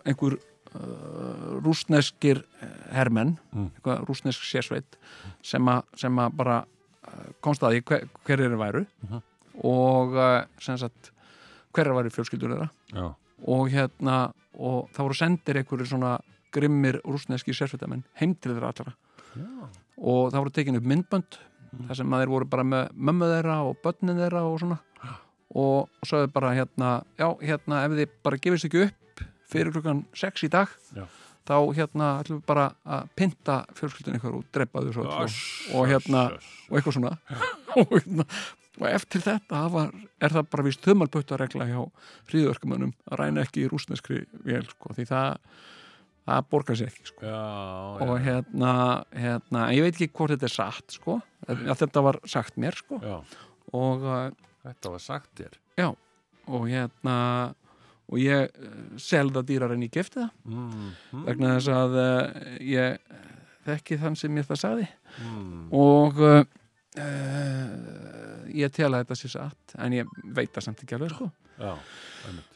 einhver 0.05 0.35
uh, 0.35 1.59
rúsneskir 1.65 2.43
hermenn 2.93 3.37
Mm. 3.53 3.69
rúsnesk 4.05 4.43
sérsveit 4.45 4.97
sem, 5.41 5.67
a, 5.67 5.81
sem 5.97 6.13
að 6.21 6.35
bara 6.37 6.57
uh, 6.63 7.31
komst 7.41 7.63
að 7.63 7.73
því 7.77 7.83
hver, 7.89 8.07
hver 8.25 8.39
eru 8.45 8.57
væru 8.59 8.85
Mhm. 9.07 9.21
og 9.63 10.13
uh, 10.15 10.43
sem 10.61 10.77
sagt 10.77 11.11
hverjar 11.73 11.95
væri 11.97 12.09
fjölskyldur 12.13 12.53
þeirra 12.53 12.69
já. 12.93 13.15
og 13.47 13.69
hérna 13.69 14.31
og 14.59 14.89
það 14.93 15.03
voru 15.07 15.15
sendir 15.17 15.57
einhverjir 15.57 15.87
svona 15.87 16.19
grimmir 16.51 16.99
rúsneski 17.05 17.53
sérsveitamenn 17.53 18.03
heim 18.19 18.35
til 18.35 18.51
þeirra 18.55 18.71
allra 18.73 18.93
Já. 19.35 19.69
og 19.97 20.31
það 20.33 20.39
voru 20.43 20.51
tekin 20.51 20.75
upp 20.79 20.83
myndbönd 20.83 21.39
Mm. 21.69 21.85
þar 21.87 21.95
sem 21.95 22.09
að 22.09 22.21
þeir 22.23 22.29
voru 22.33 22.45
bara 22.49 22.63
með 22.65 22.87
mömmu 22.97 23.25
þeirra 23.29 23.55
og 23.69 23.75
börnin 23.83 24.17
þeirra 24.17 24.39
og 24.41 24.55
svona 24.59 24.79
og, 25.55 25.89
er 26.13 26.27
bara 26.33 26.53
hérna 26.53 26.91
já, 27.17 27.27
hérna 27.41 27.83
ef 27.85 27.95
þið 27.97 28.13
bara 28.25 28.41
gefist 28.41 28.69
ekki 28.69 28.85
upp 28.85 29.23
fyrir 29.49 29.73
klukkan 29.73 30.03
6 30.17 30.45
í 30.45 30.51
dag 30.53 30.69
Já. 30.93 31.05
þá 31.49 31.55
hérna 31.77 32.11
ætlum 32.21 32.41
við 32.41 32.45
bara 32.51 32.67
að 32.85 33.09
pynta 33.17 33.57
fjölskyldun 33.79 34.19
ykkur 34.19 34.37
og 34.39 34.45
drepa 34.53 34.83
þau 34.85 34.93
svo 34.93 35.07
öll 35.07 35.15
og, 35.25 35.39
og 35.73 35.89
hérna 35.89 36.23
öss, 36.35 36.51
og 36.69 36.77
eitthvað 36.77 36.97
svona 36.99 37.15
og, 37.79 37.95
hérna, 37.95 38.27
og 38.79 38.85
eftir 38.91 39.25
þetta 39.25 39.63
var, 39.73 39.91
er 40.21 40.37
það 40.37 40.53
bara 40.53 40.67
víst 40.69 40.85
þumalpöttaregla 40.85 41.69
hjá 41.71 41.81
hríðverkamönnum 42.29 42.93
að 43.09 43.21
ræna 43.23 43.47
ekki 43.47 43.65
í 43.65 43.71
rúsneskri 43.71 44.23
vél 44.45 44.67
sko, 44.69 44.93
því 44.97 45.09
það 45.09 45.41
það 46.29 46.49
borgar 46.53 46.77
sér 46.77 46.91
ekki 46.91 47.09
sko. 47.09 47.25
já, 47.25 47.41
og 48.05 48.13
hérna, 48.21 48.73
hérna 49.17 49.65
ég 49.73 49.87
veit 49.87 49.95
ekki 49.95 50.13
hvort 50.13 50.35
þetta 50.35 50.45
er 50.45 50.53
satt 50.53 50.93
sko, 50.99 51.17
þetta 51.47 52.05
var 52.05 52.21
sagt 52.29 52.59
mér 52.61 52.77
sko. 52.77 53.01
og, 53.73 54.05
þetta 54.69 54.93
var 54.93 55.03
sagt 55.03 55.33
þér. 55.39 55.57
Og 56.49 56.63
hérna 56.65 57.17
og 58.09 58.17
ég 58.21 58.47
uh, 58.49 58.77
selða 59.01 59.43
dýrar 59.45 59.75
en 59.75 59.83
ég 59.85 59.93
gefti 59.93 60.21
það. 60.21 60.31
Mm. 60.49 60.93
Mm. 61.13 61.25
vegna 61.27 61.51
þess 61.57 61.73
að 61.75 61.97
uh, 62.01 62.47
ég 62.65 62.97
þekki 63.67 63.99
þann 64.01 64.17
sem 64.17 64.39
ég 64.39 64.47
það 64.49 64.61
sagði. 64.63 64.87
Mm. 65.19 65.61
og 65.77 66.21
uh, 66.25 66.41
uh, 67.03 68.49
ég 68.55 68.73
tel 68.73 68.89
að 68.89 69.03
þetta 69.03 69.19
sé 69.19 69.31
satt 69.35 69.77
en 69.77 69.97
ég 69.99 70.17
veit 70.35 70.51
það 70.55 70.67
samt 70.69 70.83
ekki 70.85 70.97
alveg 70.97 71.13
sko. 71.13 71.29
já, 71.59 71.73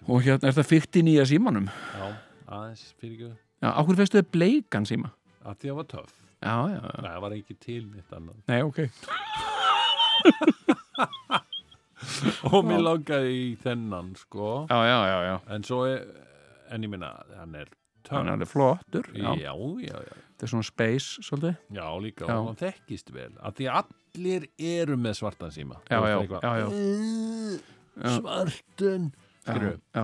og 0.07 0.25
hérna 0.25 0.49
er 0.49 0.57
það 0.57 0.69
fyrkt 0.71 0.99
í 0.99 1.05
nýja 1.05 1.27
símanum? 1.29 1.69
Já, 1.69 2.05
aðeins 2.47 2.85
fyrir 2.97 3.15
ekki. 3.17 3.31
Já, 3.63 3.69
áhver 3.69 4.01
veistu 4.01 4.19
þið 4.19 4.33
bleikan 4.33 4.89
síma? 4.89 5.13
Að 5.43 5.61
því 5.61 5.73
að 5.73 5.79
var 5.81 5.89
töff. 5.93 6.19
Já, 6.43 6.55
já, 6.73 6.79
já, 6.81 6.97
Nei, 6.97 7.11
það 7.11 7.21
var 7.23 7.37
ekki 7.37 7.55
til 7.61 7.83
nýtt 7.87 8.17
annað. 8.17 8.41
Nei, 8.51 8.59
ok 8.65 8.79
og 12.51 12.65
mér 12.67 12.81
langaði 12.83 13.33
í 13.43 13.47
þennan 13.63 14.13
sko 14.19 14.65
já, 14.69 14.79
já, 14.89 14.97
já, 15.09 15.17
já, 15.29 15.35
en 15.55 15.63
svo 15.67 15.83
er, 15.89 16.03
en 16.73 16.83
ég 16.87 16.89
minna 16.93 17.11
hann 17.39 17.55
er 17.55 17.69
hann 18.11 18.27
er 18.27 18.33
alveg 18.35 18.49
flottur 18.51 19.05
já, 19.15 19.31
já. 19.39 19.53
já, 19.53 19.97
já, 20.03 20.15
þetta 20.33 20.47
er 20.47 20.51
svona 20.51 20.67
space 20.67 21.23
svolítið 21.23 21.55
já, 21.77 21.85
líka 22.03 22.27
Já. 22.27 22.35
og 22.39 22.49
hann 22.51 22.59
þekkist 22.59 23.13
vel 23.15 23.29
að 23.39 23.55
því 23.61 23.69
allir 23.79 24.47
eru 24.59 24.97
með 24.99 25.15
svartan 25.21 25.53
síma 25.55 25.79
Já, 25.87 25.97
Þú 25.97 26.03
veist 26.03 26.13
já, 26.13 26.19
eitthvað, 26.21 26.43
já, 26.43 26.53
já. 26.59 26.67
"Eh, 26.73 27.59
Já. 27.93 28.09
svartun 28.19 29.03
já, 29.13 29.53
Skilurðu? 29.53 29.79
já. 29.93 30.03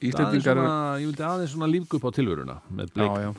Aðeins 0.00 0.08
Íslendingar 0.10 0.56
eru 0.56 0.64
svona, 0.64 0.98
ég 1.00 1.06
vildi 1.10 1.24
aðeins 1.28 1.50
svona 1.54 1.66
lífgu 1.70 1.96
upp 2.00 2.04
á 2.08 2.10
tilvöruna 2.16 2.54
með 2.72 2.92
bleik 2.94 3.10
já, 3.16 3.22
já. 3.26 3.32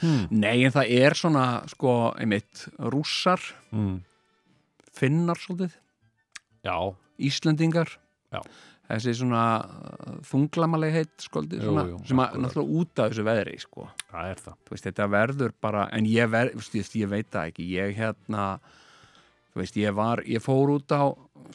Hmm. 0.00 0.28
Nei, 0.30 0.64
en 0.64 0.72
það 0.72 0.90
er 0.92 1.14
svona, 1.16 1.44
sko, 1.72 1.92
einmitt, 2.20 2.66
rússar, 2.92 3.40
Mm. 3.72 4.02
finnar 4.92 5.36
svolítið, 5.40 5.72
já, 6.64 6.76
Íslendingar, 7.22 7.92
Já. 8.34 8.40
þessi 8.90 9.14
svona 9.20 9.42
uh, 9.64 10.16
þunglamalegheit, 10.26 11.14
skoldi, 11.24 11.60
Jú, 11.60 11.70
svona, 11.70 11.86
jú, 11.90 12.00
sem 12.08 12.22
að 12.22 12.38
náttúrulega 12.44 12.80
út 12.80 13.02
af 13.02 13.12
þessu 13.12 13.26
veðri, 13.26 13.56
sko. 13.62 13.88
það 14.12 14.32
er 14.32 14.42
það 14.44 14.58
Þú 14.66 14.74
veist, 14.74 14.88
þetta 14.88 15.08
verður 15.16 15.56
bara, 15.66 15.86
en 15.96 16.10
ég, 16.10 16.30
ver, 16.32 16.52
veist, 16.56 16.98
ég 16.98 17.12
veit 17.12 17.30
það 17.32 17.52
ekki, 17.52 17.68
ég 17.76 17.96
hérna, 17.98 18.46
veist, 19.56 19.80
ég 19.80 19.96
var, 19.96 20.22
ég 20.28 20.44
fór 20.44 20.74
út 20.76 20.96
á, 20.96 21.04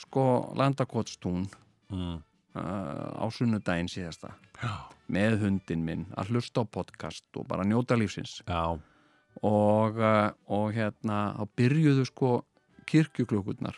sko, 0.01 0.25
landakotstún 0.60 1.46
mm. 1.91 2.15
uh, 2.58 3.10
á 3.22 3.25
sunnudaginn 3.32 3.91
síðasta, 3.91 4.34
já, 4.62 4.74
með 5.12 5.41
hundin 5.46 5.84
minn, 5.86 6.08
að 6.18 6.36
hlusta 6.36 6.63
á 6.63 6.65
podcast 6.65 7.27
og 7.36 7.46
bara 7.50 7.68
njóta 7.68 7.98
lífsins. 8.00 8.39
já, 8.48 8.80
og, 9.41 9.98
uh, 9.98 10.32
og 10.51 10.74
hérna 10.75 11.22
þá 11.38 11.44
byrjuðu 11.58 12.06
sko 12.10 12.32
kirkjuklukkurnar 12.89 13.77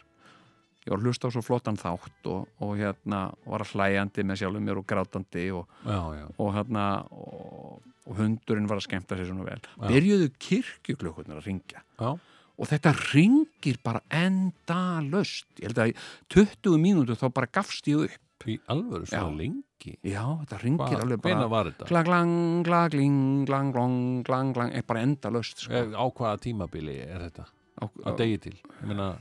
ég 0.84 0.92
var 0.92 1.00
að 1.00 1.08
hlusta 1.08 1.32
á 1.32 1.34
svo 1.36 1.44
flottan 1.46 1.80
þátt 1.80 2.30
og, 2.32 2.50
og 2.64 2.76
hérna 2.80 3.24
var 3.48 3.64
að 3.64 3.74
hlæjandi 3.78 4.26
með 4.28 4.42
sjálfum 4.42 4.68
mér 4.68 4.82
og 4.82 4.88
grátandi 4.90 5.46
og, 5.56 5.80
já, 5.86 6.02
já. 6.20 6.26
og 6.38 6.52
hérna 6.58 6.86
og, 7.16 7.88
og 8.10 8.20
hundurinn 8.20 8.70
var 8.70 8.82
að 8.82 8.88
skemmta 8.90 9.18
sér 9.20 9.32
svona 9.32 9.48
vel 9.48 9.62
Já. 9.64 9.88
byrjuðu 9.88 10.30
kirkjuklukkurnar 10.48 11.40
að 11.40 11.50
ringja 11.50 11.84
og 12.04 12.70
þetta 12.70 12.94
ringir 13.14 13.80
bara 13.84 14.04
endalaust 14.14 15.48
ég 15.62 15.72
held 15.72 15.82
að 15.86 15.94
í 15.94 15.98
20 16.36 16.84
mínútur 16.84 17.20
þá 17.20 17.28
bara 17.32 17.52
gafst 17.60 17.90
ég 17.92 18.06
upp 18.10 18.48
í 18.50 18.58
alvöru 18.68 19.08
svona 19.08 19.32
lengi 19.40 19.96
já, 20.04 20.24
þetta 20.44 20.60
ringir 20.62 21.00
alveg 21.00 21.24
hvena 21.24 21.46
bara 21.46 21.52
var 21.54 21.72
þetta? 21.72 21.88
klang, 21.88 22.08
klang, 22.10 22.34
klang, 22.68 22.90
kling, 22.92 23.20
klang, 23.48 23.72
klang, 23.72 23.98
klang, 24.28 24.54
klang, 24.56 24.74
bara 24.88 25.04
endalaust 25.08 25.64
sko. 25.64 25.72
Eh, 25.80 25.96
á 25.96 26.06
hvaða 26.12 26.42
tímabili 26.44 26.98
er 27.08 27.24
þetta? 27.30 27.48
á, 27.80 27.84
að 28.10 28.20
degi 28.22 28.42
til 28.48 28.56
ég 28.58 28.90
meina, 28.90 29.14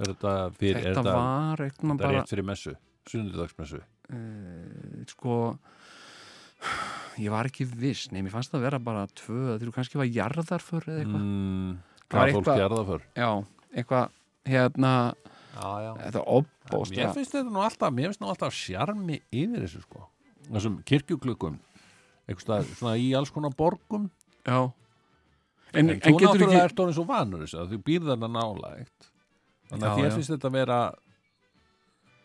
er 0.00 0.12
þetta 0.12 0.34
fyrir, 0.56 0.80
er 0.80 0.86
þetta 0.88 1.02
þetta, 1.02 1.16
var 1.16 1.64
eitthvað 1.66 1.90
þetta 1.90 2.02
bara 2.02 2.14
rétt 2.16 2.32
fyrir 2.32 2.48
messu 2.50 2.74
sunnudagsmessu? 3.10 3.82
Uh, 4.10 5.02
sko 5.10 5.36
ég 7.20 7.32
var 7.32 7.48
ekki 7.48 7.66
viss, 7.68 8.08
nei, 8.14 8.22
mér 8.24 8.34
fannst 8.34 8.52
það 8.52 8.60
að 8.60 8.66
vera 8.68 8.80
bara 8.90 9.06
tvö, 9.20 9.40
þegar 9.56 9.74
kannski 9.76 10.00
var 10.00 10.10
jarðarför 10.10 10.88
eða 10.88 11.04
eitthvað, 11.04 11.26
mm, 11.26 11.74
gerða 12.60 12.84
fyrr 12.90 13.04
já, 13.16 13.30
eitthvað 13.74 14.16
hérna, 14.50 14.92
já, 15.54 15.68
já. 15.84 15.90
þetta 16.04 16.20
mér 16.20 16.32
opbóst 16.38 17.00
finnst 17.16 17.36
þetta 17.36 17.54
nú 17.54 17.64
alltaf 17.64 17.94
mér 17.96 18.10
finnst 18.10 18.22
nú 18.22 18.30
alltaf 18.32 18.56
sjarmi 18.56 19.20
yfir 19.28 19.64
þessu 19.64 19.84
sko. 19.84 20.06
Þessum 20.50 20.80
kirkjuklukkum 20.86 21.58
eitthvað 22.30 22.68
svona 22.74 22.96
í 22.98 23.10
alls 23.18 23.32
konar 23.34 23.54
borgum. 23.56 24.08
Já. 24.46 24.70
En, 25.70 25.84
en, 25.84 25.92
en, 25.94 26.00
þú 26.02 26.16
náttúrulega 26.16 26.50
ekki 26.50 26.62
ert 26.64 26.82
orðin 26.82 26.96
svo 26.96 27.06
vanur 27.06 27.44
þessu 27.44 27.60
að 27.62 27.74
þú 27.74 27.80
býrð 27.86 28.10
þarna 28.10 28.30
nálægt 28.34 29.09
þannig 29.70 29.88
að 29.88 30.02
þér 30.02 30.18
finnst 30.18 30.34
þetta 30.34 30.50
að 30.50 30.58
vera 30.58 30.80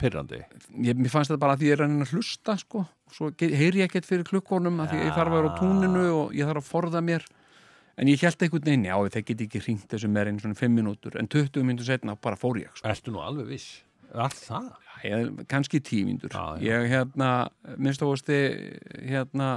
pyrrandi 0.01 0.41
ég, 0.41 0.97
mér 0.97 1.13
fannst 1.13 1.31
þetta 1.31 1.41
bara 1.45 1.55
að 1.55 1.63
því 1.63 1.71
ég 1.71 1.77
er 1.77 1.85
að 1.85 1.95
að 2.05 2.13
hlusta 2.15 2.57
sko, 2.59 2.83
svo 3.15 3.31
heyri 3.39 3.81
ég 3.81 3.87
ekkert 3.87 4.09
fyrir 4.09 4.27
klukkonum 4.27 4.83
að 4.83 4.93
því 4.93 5.01
ég 5.05 5.15
þarf 5.15 5.31
að 5.31 5.39
vera 5.39 5.51
á 5.55 5.57
túninu 5.59 6.05
og 6.11 6.35
ég 6.35 6.49
þarf 6.49 6.63
að 6.63 6.71
forða 6.73 7.03
mér 7.05 7.27
en 7.95 8.11
ég 8.11 8.23
held 8.25 8.43
einhvern 8.43 8.67
veginn, 8.67 8.87
já, 8.89 8.95
þeir 9.15 9.27
get 9.29 9.43
ekki 9.45 9.63
hringt 9.63 9.91
þessu 9.91 10.09
meir 10.11 10.27
einn 10.27 10.39
svona 10.41 10.57
5 10.59 10.73
minútur, 10.75 11.15
en 11.19 11.29
20 11.31 11.63
minútur 11.63 11.87
setna 11.87 12.17
bara 12.19 12.35
fór 12.39 12.59
ég, 12.59 12.73
sko. 12.75 12.89
Ertu 12.91 13.13
nú 13.15 13.21
alveg 13.23 13.53
viss? 13.53 13.69
Er 14.11 14.35
það? 14.35 14.73
ég, 15.03 15.31
kannski 15.51 15.79
10 15.79 16.05
mínútur 16.09 16.35
Já, 16.35 16.59
já. 16.59 16.65
ég 16.67 16.89
hérna, 16.91 17.29
minnst 17.77 18.03
áhusti 18.03 18.39
hérna 19.05 19.49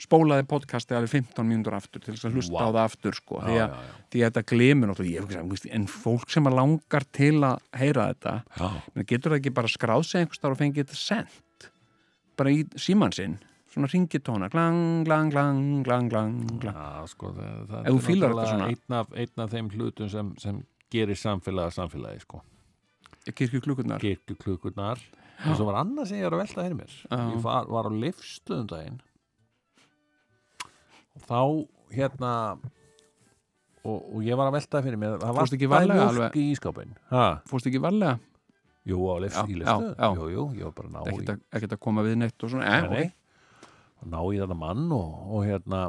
spólaði 0.00 0.46
podcasti 0.48 0.96
alveg 0.96 1.12
15 1.12 1.44
mínútur 1.46 1.76
aftur 1.76 2.00
til 2.04 2.14
þess 2.14 2.28
að 2.28 2.38
hlusta 2.38 2.56
Vá. 2.56 2.62
á 2.64 2.68
það 2.70 2.80
aftur 2.86 3.18
sko, 3.18 3.40
því, 3.44 3.56
Já, 3.58 3.64
að, 3.66 3.74
já, 3.74 3.90
já. 3.90 4.00
því 4.14 4.22
að 4.22 4.30
þetta 4.30 4.44
glemur 4.54 4.90
náttúrulega, 4.90 5.60
en 5.76 5.86
fólk 5.92 6.32
sem 6.32 6.48
að 6.50 6.56
langar 6.60 7.06
til 7.18 7.36
að 7.50 7.60
heyra 7.82 8.06
þetta 8.14 8.34
menn 8.96 9.08
getur 9.12 9.34
það 9.34 9.38
ekki 9.42 9.54
bara 9.60 9.72
skráð 9.74 10.06
sig 10.08 10.24
einhvers 10.24 10.42
þar 10.42 10.56
og 10.56 10.60
fengið 10.62 10.86
þetta 10.88 11.00
sendt 11.02 11.70
bara 12.40 12.54
í 12.56 12.64
síman 12.80 13.12
sinn 13.12 13.38
svona 13.70 13.86
ringitóna, 13.92 14.48
glang, 14.50 15.04
glang, 15.06 15.28
glang, 15.30 15.60
glang, 15.86 16.08
glang, 16.10 16.38
glang 16.62 16.74
Já, 16.74 17.06
sko, 17.12 17.30
það, 17.36 17.60
það 17.70 17.90
þetta 18.00 18.46
svona. 18.48 18.70
einn 18.72 18.96
af, 18.98 19.12
einn 19.14 19.44
af 19.44 19.52
þeim 19.52 19.68
hlutum 19.76 20.10
sem, 20.10 20.32
sem 20.42 20.62
gerir 20.90 21.20
samfélagi 21.20 21.76
samfélagi, 21.76 22.24
sko. 22.24 22.40
kirkju 23.30 23.60
klukkurnar 23.62 24.02
Kirkjuklukkurnar. 24.02 24.98
Og 25.48 25.54
svo 25.56 25.68
var 25.70 25.78
annað 25.84 26.10
sem 26.10 26.18
ég 26.18 26.26
er 26.28 26.34
að 26.34 26.42
velta 26.42 26.64
fyrir 26.66 26.74
mér. 26.76 26.96
Já. 27.06 27.20
Ég 27.30 27.38
var, 27.46 27.68
var 27.70 27.86
á 27.88 27.92
lifstöðum 27.94 28.66
daginn 28.68 28.98
og 31.16 31.24
þá, 31.26 31.40
hérna, 31.96 32.32
og, 33.84 33.96
og 34.14 34.18
ég 34.26 34.36
var 34.38 34.50
að 34.50 34.56
velta 34.58 34.82
fyrir 34.84 35.00
mér, 35.00 35.16
það 35.22 35.32
var 35.34 35.40
Fórstu 35.44 35.58
ekki 35.58 35.70
varlega 35.70 36.08
alveg? 36.10 36.36
í 36.36 36.44
ískápin. 36.54 36.92
Ha? 37.12 37.24
fórst 37.50 37.70
ekki 37.70 37.80
varlega, 37.82 38.18
Jú, 38.88 38.96
á 39.04 39.14
já. 39.20 40.08
Jú, 40.16 40.28
jú, 40.32 40.44
ég 40.56 40.64
var 40.70 40.72
bara 40.78 40.88
að 40.88 40.94
ná 40.94 41.00
í 41.00 41.10
ekkert 41.12 41.32
að, 41.34 41.40
ekkert 41.58 41.74
að 41.76 41.80
koma 41.84 42.04
við 42.06 42.16
neitt 42.22 42.44
og 42.46 42.50
svona, 42.54 42.64
eh, 42.66 42.80
Nei, 42.80 42.88
nei. 42.90 43.04
ok, 43.10 43.66
og 44.00 44.08
ná 44.14 44.20
í 44.24 44.38
þetta 44.40 44.56
mann 44.56 44.86
og, 44.96 45.10
og 45.36 45.44
hérna 45.44 45.82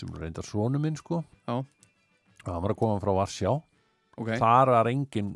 sem 0.00 0.14
reyndar 0.18 0.46
sonu 0.48 0.80
minn 0.82 0.96
sko 0.98 1.20
Já. 1.44 1.58
og 1.60 2.48
hann 2.48 2.62
var 2.64 2.72
að 2.74 2.80
koma 2.80 2.96
frá 3.02 3.12
Varsjá 3.14 3.52
ok 4.18 4.30
þar 4.40 4.72
er 4.80 4.88
engin 4.90 5.34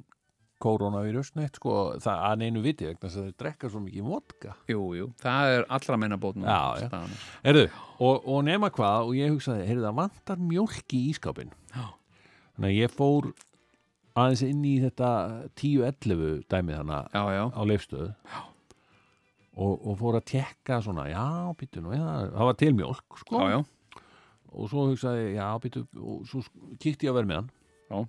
koronavírus 0.62 1.32
neitt 1.38 1.58
sko 1.60 1.74
það 2.02 2.22
að 2.28 2.38
neinu 2.42 2.62
viti 2.64 2.86
vegna 2.88 3.04
þess 3.06 3.18
að 3.20 3.26
þeir 3.28 3.36
drekka 3.42 3.70
svo 3.72 3.82
mikið 3.84 4.08
vodka. 4.08 4.54
Jú, 4.70 4.80
jú, 4.98 5.08
það 5.22 5.52
er 5.56 5.66
allra 5.78 5.98
meina 6.02 6.18
bótnum 6.20 6.48
Já, 6.48 6.84
já. 6.84 7.02
Herðu, 7.44 7.64
og, 7.98 8.26
og 8.26 8.42
nema 8.48 8.70
hvað 8.74 9.10
og 9.10 9.18
ég 9.18 9.34
hugsaði, 9.34 9.66
heyrðu 9.70 9.86
það 9.88 9.98
vantar 10.00 10.42
mjólk 10.50 10.96
í 10.98 11.02
ískápin 11.12 11.52
Já. 11.74 11.84
þannig 12.56 12.68
að 12.70 12.76
ég 12.78 12.94
fór 12.98 13.30
aðeins 14.18 14.44
inn 14.48 14.62
í 14.66 14.76
þetta 14.82 15.10
10-11 15.60 16.44
dæmið 16.50 16.80
þannig 16.80 17.12
já, 17.14 17.22
já, 17.38 17.44
á 17.54 17.60
leifstöð 17.70 18.08
og, 19.58 19.72
og 19.74 19.94
fór 19.98 20.18
að 20.18 20.26
tekka 20.32 20.80
svona, 20.84 21.06
já, 21.10 21.24
býttu 21.58 21.82
nú, 21.82 21.94
það 21.94 22.46
var 22.50 22.58
til 22.58 22.74
mjólk 22.78 23.22
sko. 23.22 23.42
Já, 23.42 23.58
já, 23.58 24.02
og 24.48 24.70
svo 24.72 24.88
hugsaði, 24.90 25.24
já, 25.36 25.46
býttu 25.62 25.84
og 25.98 26.26
svo 26.30 26.42
kíkti 26.82 27.06
ég 27.06 27.14
að 27.14 27.20
vera 27.20 27.30
með 27.30 27.40
hann 27.42 27.54
Já. 27.88 28.00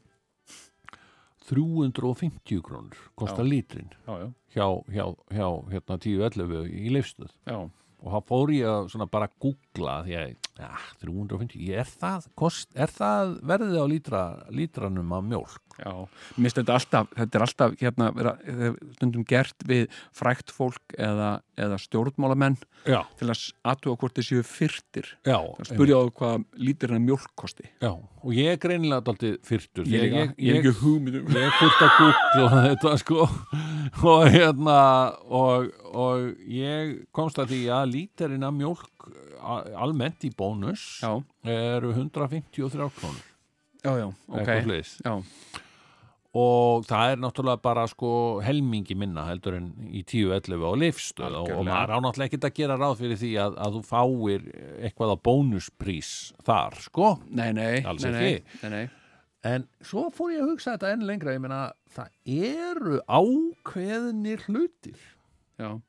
350 1.50 2.62
krónur 2.66 2.98
kostar 3.18 3.48
lítrin 3.48 3.90
já, 4.06 4.16
já, 4.20 4.30
hjá, 4.54 4.68
hjá, 4.94 5.06
hjá 5.34 5.48
hérna 5.74 5.98
10-11 5.98 6.70
í 6.70 6.94
leifstöð 6.94 7.34
já. 7.50 7.58
og 8.00 8.16
þá 8.16 8.20
fór 8.30 8.54
ég 8.54 8.70
að 8.70 9.12
bara 9.12 9.32
googla 9.42 10.00
því 10.06 10.18
að, 10.20 10.36
já, 10.60 10.70
350 11.06 11.72
er 11.80 11.88
það, 11.90 12.28
kost, 12.40 12.70
er 12.76 12.92
það 12.92 13.34
verðið 13.50 13.80
á 13.80 13.86
lítra, 13.90 14.22
lítranum 14.52 15.16
af 15.16 15.26
mjólk? 15.32 15.58
Já, 15.80 15.94
mér 16.36 16.44
finnst 16.44 16.58
þetta 16.60 16.74
alltaf, 16.76 17.12
þetta 17.16 17.38
er 17.40 17.44
alltaf 17.46 17.76
hérna, 17.80 18.08
vera, 18.18 18.34
stundum 18.98 19.24
gert 19.30 19.64
við 19.70 19.86
frækt 20.20 20.52
fólk 20.52 20.96
eða, 21.00 21.30
eða 21.56 21.78
stjórnmálamenn 21.80 22.58
já, 22.84 23.00
til 23.22 23.30
að 23.32 23.46
aðtuga 23.72 24.02
hvort 24.02 24.20
þeir 24.20 24.28
séu 24.28 24.44
fyrtir. 24.44 25.08
Já, 25.24 25.38
spurja 25.70 26.02
á 26.04 26.12
hvað 26.20 26.44
lítir 26.60 26.92
hann 26.92 27.08
mjólk 27.08 27.32
kosti. 27.40 27.70
Já 27.80 27.94
og 28.20 28.34
ég 28.36 28.50
er 28.52 28.58
greinilega 28.60 29.00
daldið 29.08 29.38
fyrtur 29.48 29.86
Ég, 29.88 30.10
ég, 30.12 30.32
ég, 30.44 30.58
er 30.58 30.58
ekki 30.60 30.74
hugmyndum. 30.82 31.30
ég 31.40 31.54
fyrst 31.56 31.84
að 31.86 31.94
googla 32.02 32.64
þetta 32.66 32.92
sko. 33.00 33.28
Og 34.04 34.26
hérna 34.36 34.76
og, 35.24 35.70
og 35.96 36.26
ég 36.52 36.98
komst 37.16 37.40
að 37.40 37.54
því 37.54 37.62
að 37.78 37.94
líterinn 37.94 38.44
af 38.44 38.58
mjólk 38.58 39.08
a- 39.40 39.64
almennt 39.86 40.28
í 40.28 40.34
bónus 40.50 40.86
Já, 41.04 41.14
eru 41.46 41.94
153 41.96 42.92
krónur. 43.00 43.26
Já, 43.80 43.92
já, 43.96 44.08
ok. 44.10 44.38
eitthvað 44.42 44.64
svoleiðis. 44.66 44.94
Já, 45.06 45.14
og 46.40 46.86
það 46.86 47.12
er 47.12 47.22
náttúrulega 47.24 47.62
bara 47.64 47.88
sko 47.90 48.12
helmingi 48.46 48.94
minna 49.00 49.24
heldur 49.26 49.56
en 49.58 49.72
í 49.90 50.04
10-11 50.06 50.62
á 50.62 50.72
lifstöð 50.78 51.38
og, 51.40 51.50
og 51.56 51.66
maður 51.66 51.96
á 51.98 52.00
náttúrulega 52.06 52.30
ekkert 52.30 52.48
að 52.52 52.56
gera 52.60 52.78
ráð 52.78 53.00
fyrir 53.02 53.20
því 53.24 53.32
að, 53.42 53.58
að 53.66 53.78
þú 53.78 53.82
fáir 53.90 54.46
eitthvað 54.78 55.14
á 55.16 55.18
bónusprís 55.26 56.12
þar 56.46 56.78
sko. 56.86 57.12
Nei, 57.34 57.50
nei, 57.58 57.82
nei, 57.82 58.42
nei, 58.70 58.86
En 59.48 59.66
svo 59.80 60.10
fór 60.12 60.34
ég 60.36 60.44
að 60.44 60.50
hugsa 60.52 60.74
þetta 60.76 60.90
enn 60.94 61.06
lengra, 61.08 61.34
ég 61.34 61.42
meina, 61.42 61.62
það 61.96 62.10
eru 62.52 62.98
ákveðnir 63.08 64.44
hlutir. 64.50 65.00
Já, 65.60 65.80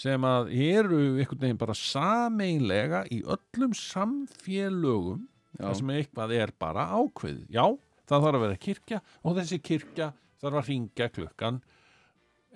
sem 0.00 0.24
að 0.24 0.50
eru 0.56 1.00
einhvern 1.20 1.42
veginn 1.44 1.60
bara 1.60 1.76
sameinlega 1.76 3.02
í 3.12 3.20
öllum 3.28 3.74
samfélögum 3.76 5.26
þar 5.58 5.76
sem 5.76 5.92
eitthvað 5.98 6.34
er 6.38 6.52
bara 6.62 6.86
ákveðið. 6.96 7.44
Já, 7.52 7.66
það 8.08 8.24
þarf 8.26 8.38
að 8.38 8.44
vera 8.46 8.60
kirkja 8.64 9.00
og 9.20 9.36
þessi 9.38 9.60
kirkja 9.70 10.10
þarf 10.40 10.60
að 10.62 10.70
ringja 10.72 11.10
klukkan 11.12 11.60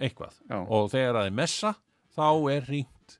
eitthvað. 0.01 0.39
já, 0.49 0.59
Og 0.65 0.91
þegar 0.93 1.19
það 1.21 1.29
er 1.31 1.39
messa, 1.43 1.75
þá 2.17 2.29
er 2.55 2.69
ringt 2.71 3.19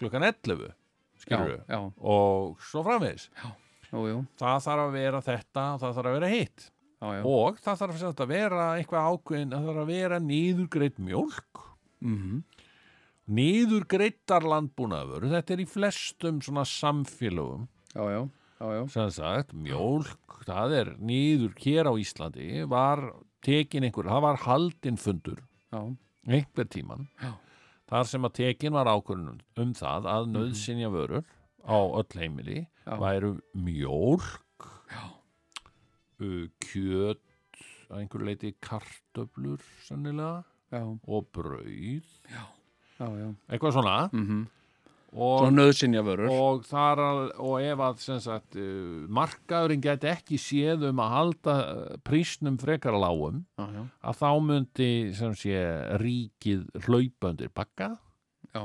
klukkan 0.00 0.26
11, 0.26 0.66
já, 0.66 0.74
skilur 1.22 1.52
við. 1.52 1.62
Og 2.02 2.62
svo 2.66 2.82
jú, 4.08 4.20
Það 4.40 4.62
þarf 4.66 4.86
að 4.86 4.94
vera 4.96 5.20
þetta, 5.22 5.66
það 5.78 5.98
þarf 5.98 6.10
að 6.10 6.16
vera 6.18 6.32
hitt. 6.32 6.70
og 7.26 7.58
það 7.62 7.80
þarf 7.82 8.02
að 8.22 8.28
vera 8.30 8.66
eitthvað 8.78 9.06
ákveðin 9.12 9.52
það 9.54 9.64
þarf 9.68 9.80
að 9.82 9.92
vera 9.92 10.18
niðurgreitt 10.22 10.98
mjólk 11.02 11.62
mhm, 12.02 12.42
niðurgreittar 13.38 14.46
landbúnaður 14.48 15.28
þetta 15.32 15.54
er 15.54 15.62
í 15.64 15.68
flestum 15.68 16.40
svona 16.44 16.64
samfélögum. 16.68 17.68
Já, 17.92 18.02
já, 18.08 18.20
já, 18.60 18.66
já, 18.76 18.82
sem 18.94 19.12
sagt 19.18 19.54
mjólk, 19.56 20.38
það 20.48 20.76
er 20.80 20.92
niður 21.00 21.54
hér 21.62 21.90
á 21.90 21.94
Íslandi 22.00 22.64
var 22.70 23.04
tekin 23.44 23.86
einhver, 23.88 24.08
það 24.08 24.26
var 24.26 24.42
haldin 24.46 25.00
fundur 25.00 25.42
já, 25.72 25.80
einhver 26.28 26.68
tíman 26.70 27.08
Já. 27.20 27.32
þar 27.90 28.08
sem 28.08 28.28
að 28.28 28.36
tekin 28.38 28.76
var 28.76 28.90
ákvörðun 28.90 29.42
um 29.58 29.74
það 29.76 30.08
að 30.12 30.30
nöðsynja 30.36 30.92
vörur 30.94 31.26
á 31.66 31.78
öll 31.78 32.18
heimili 32.20 32.62
Já. 32.86 32.94
væru 33.02 33.34
mjólk 33.52 34.70
kjöt 36.62 37.22
að 37.90 38.00
einhver 38.00 38.24
leiti 38.26 38.52
kartöflur 38.62 39.62
sannilega 39.84 40.44
já, 40.72 40.82
og 40.86 41.26
brauð. 41.34 42.12
Já, 42.30 42.44
já, 43.18 43.28
eitthvað 43.50 43.78
svona. 43.78 43.96
Mhm, 44.12 44.42
og, 45.12 45.34
svona 45.42 45.56
nöðsynja 45.58 46.04
vörur, 46.06 46.30
og, 46.32 46.68
að, 46.72 47.18
og 47.36 47.56
ef 47.60 47.82
að 47.84 48.04
sagt, 48.24 48.56
uh, 48.56 49.02
markaðurinn 49.12 49.84
geti 49.84 50.08
ekki 50.12 50.40
séð 50.40 50.86
um 50.88 51.02
að 51.04 51.12
halda 51.16 51.58
uh, 51.58 51.82
prísnum 52.06 52.56
frekar 52.60 52.96
lágum 52.96 53.42
já, 53.58 53.66
já, 53.76 53.82
að 54.08 54.22
þá 54.22 54.30
myndi 54.46 54.90
sé 55.12 55.66
ríkið 56.00 56.64
hlaupöndir 56.86 57.52
bakka 57.52 57.92
já, 58.54 58.64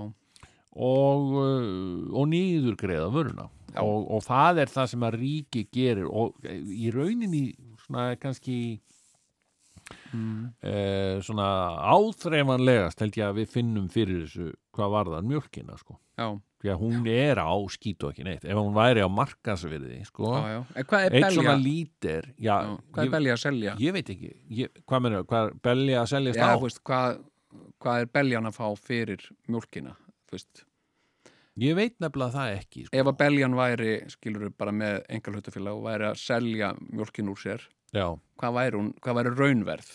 og, 0.77 1.35
uh, 1.35 2.07
og 2.15 2.31
nýður 2.31 2.79
greiða 2.79 3.11
vöruna. 3.11 3.51
Já. 3.77 3.83
og, 3.83 4.07
og 4.15 4.23
það 4.25 4.63
er 4.63 4.71
það 4.73 4.91
sem 4.93 5.05
að 5.07 5.17
ríki 5.21 5.63
gerir. 5.73 6.07
Og 6.09 6.47
eh, 6.47 6.57
í 6.57 6.91
rauninni 6.93 7.43
svona 7.85 8.09
kannski 8.21 8.57
mm, 10.13 10.43
eh, 10.63 11.17
svona 11.25 11.47
áþreifanlegast 11.95 13.01
held 13.03 13.17
ég 13.19 13.29
að 13.29 13.39
við 13.41 13.55
finnum 13.55 13.87
fyrir 13.93 14.25
þessu 14.25 14.51
hvað 14.77 14.93
varðar 14.93 15.25
mjölkina 15.27 15.77
sko 15.79 15.97
já, 16.17 16.27
því 16.61 16.71
að 16.73 16.79
hún 16.81 17.07
er 17.11 17.41
á 17.41 17.53
skítu 17.73 18.09
ekki 18.11 18.25
neitt 18.25 18.45
ef 18.45 18.57
hún 18.57 18.73
væri 18.75 19.03
á 19.05 19.09
markasverði 19.11 19.99
sko, 20.07 20.31
já, 20.33 20.53
já. 20.55 20.59
En 20.73 20.87
hvað 20.89 21.07
er 21.07 21.17
belja? 21.17 21.55
lítir 21.61 22.29
já, 22.35 22.55
Já, 22.57 22.77
hvað 22.93 23.03
er 23.03 23.13
belja 23.17 23.35
að 23.35 23.43
selja? 23.43 23.75
ég 23.81 23.97
veit 23.97 24.13
ekki 24.13 24.31
ég, 24.61 24.81
hvað 24.89 25.05
meina, 25.05 25.23
hvað 25.29 25.51
er 25.51 25.59
belja 25.69 26.01
að 26.01 26.09
seljast 26.13 26.41
Já, 26.41 26.47
á 26.49 26.55
þú 26.57 26.65
veist, 26.65 26.81
hvað, 26.89 27.21
hvað 27.83 28.01
er 28.01 28.11
beljan 28.19 28.49
að 28.49 28.57
fá 28.57 28.67
fyrir 28.89 29.27
mjólkina? 29.47 29.93
Þú 30.27 30.37
veist, 30.37 30.65
ég 31.61 31.77
veit 31.77 31.95
nefnilega 32.03 32.35
það 32.35 32.57
ekki 32.57 32.85
sko. 32.87 32.97
ef 32.97 33.11
að 33.13 33.17
beljan 33.21 33.57
væri, 33.57 33.93
skilur 34.13 34.51
bara 34.57 34.73
með 34.75 34.99
engal 35.13 35.37
hlutafélag 35.37 35.77
og 35.79 35.87
væri 35.87 36.09
að 36.09 36.21
selja 36.21 36.73
mjólkin 36.89 37.31
úr 37.33 37.41
sér, 37.41 37.61
já, 37.61 37.86
hvað 38.37 38.53
væri, 38.59 38.77
hún, 38.81 38.91
hvað 39.03 39.17
væri 39.19 39.33
raunverð? 39.39 39.89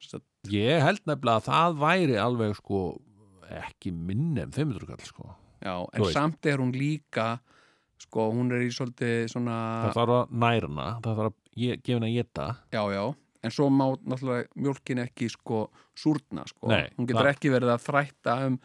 Sagt, 0.00 0.24
ég 0.50 0.80
held 0.82 1.02
nefnilega 1.06 1.40
að 1.42 1.48
það 1.50 1.78
væri 1.84 2.18
alveg 2.22 2.56
sko 2.58 2.80
ekki 3.50 3.90
minn 3.92 4.38
en 4.40 4.52
500 4.54 4.86
kall 4.90 5.06
sko 5.08 5.30
Já, 5.60 5.74
Þú 5.76 5.88
en 5.92 6.00
veist. 6.06 6.14
samt 6.16 6.46
er 6.48 6.56
hún 6.62 6.70
líka, 6.72 7.24
sko, 8.00 8.30
hún 8.32 8.48
er 8.56 8.62
í 8.64 8.70
svolítið 8.72 9.26
svona, 9.28 9.56
það 9.90 9.98
þarf 9.98 10.14
að 10.16 10.30
nærna, 10.44 10.86
það 11.04 11.18
þarf 11.18 11.32
að 11.34 11.58
gefa 11.84 11.96
henni 11.98 12.08
að 12.08 12.14
geta 12.16 12.46
já, 12.72 12.80
já, 12.94 13.02
en 13.44 13.50
svo 13.52 13.66
má 13.68 13.84
náttúrulega 14.00 14.48
mjólkin 14.56 15.02
ekki, 15.04 15.28
sko, 15.34 15.58
súrna, 16.00 16.46
sko. 16.48 16.70
Nei, 16.72 16.86
hún 16.96 17.06
getur 17.10 17.26
það- 17.26 17.34
ekki 17.34 17.52
verið 17.52 17.74
að 17.74 17.84
þrætta 17.90 18.38
um, 18.46 18.56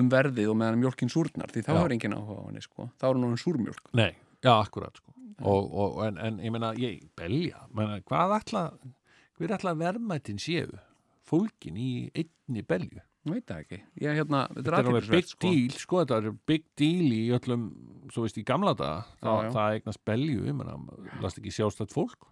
um 0.00 0.10
verðið 0.10 0.50
og 0.50 0.58
meðan 0.58 0.82
mjólkin 0.82 1.12
súrnar, 1.14 1.52
því 1.54 1.62
þá 1.62 1.70
Já. 1.76 1.80
er 1.84 1.94
engin 1.94 2.16
áhuga 2.18 2.42
á 2.42 2.46
henni, 2.48 2.62
sko. 2.66 2.88
Þá 2.98 3.06
er 3.06 3.14
hún 3.14 3.26
orðin 3.28 3.42
súrmjólk. 3.44 3.86
Nei, 3.94 4.10
já, 4.42 4.52
akkurat 4.58 4.96
sko. 4.98 5.12
og, 5.42 5.72
og, 5.74 6.00
en, 6.06 6.18
en 6.18 6.38
ég 6.44 6.52
meina, 6.54 6.72
ég 6.78 7.00
belja 7.18 7.64
meina, 7.74 8.00
hvað 8.06 8.36
ætla 8.40 8.64
hver 9.38 9.54
ætla 9.56 9.72
verðmættin 9.78 10.38
séu? 10.42 10.76
Fólkin 11.26 11.78
í 11.80 12.10
einni 12.14 12.62
belju? 12.66 13.00
Veit 13.24 13.46
það 13.46 13.60
ekki. 13.62 13.76
Ég, 14.02 14.16
hérna, 14.18 14.40
þetta 14.50 14.72
er 14.80 14.88
alveg 14.90 15.08
big 15.12 15.28
deal, 15.40 15.74
sko, 15.78 16.00
þetta 16.02 16.16
er 16.18 16.32
big 16.50 16.64
deal 16.78 17.12
í 17.14 17.20
öllum, 17.36 17.68
svo 18.10 18.24
veist, 18.24 18.38
í 18.38 18.44
gamla 18.46 18.72
daga. 18.74 19.04
Það, 19.22 19.48
það 19.54 19.76
eignast 19.78 20.02
belju, 20.10 20.40
ég 20.48 20.56
meina 20.58 20.74
last 21.22 21.38
ekki 21.38 21.52
sjálfstætt 21.54 21.94
fólk 21.94 22.26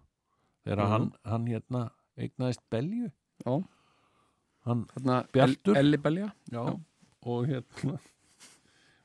þegar 0.66 0.82
Mhm. 0.82 0.90
hann, 0.92 1.12
hann 1.24 1.46
hérna 1.46 1.82
eignaðist 2.18 2.64
belju? 2.74 3.10
Já, 3.46 3.54
hann, 4.66 4.84
þarna 4.94 5.20
Bjartur. 5.32 5.76
El, 5.76 5.94
og 7.22 7.46
hérna 7.46 7.98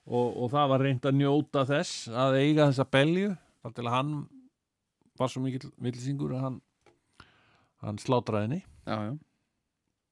og, 0.06 0.28
og 0.38 0.52
það 0.54 0.72
var 0.72 0.86
reynd 0.86 1.10
að 1.10 1.20
njóta 1.20 1.66
þess 1.70 2.08
að 2.14 2.40
eiga 2.42 2.70
þessa 2.70 2.88
belju 2.98 3.34
þar 3.66 3.76
til 3.78 3.86
að 3.86 3.96
hann 3.96 4.14
var 5.16 5.32
svo 5.32 5.42
mikill 5.46 5.72
villisingur 5.82 6.36
að 6.36 6.46
hann 6.46 6.62
hann 7.86 8.00
slátraði 8.02 8.48
henni. 8.48 8.62
Já, 8.86 8.96
já, 9.10 9.12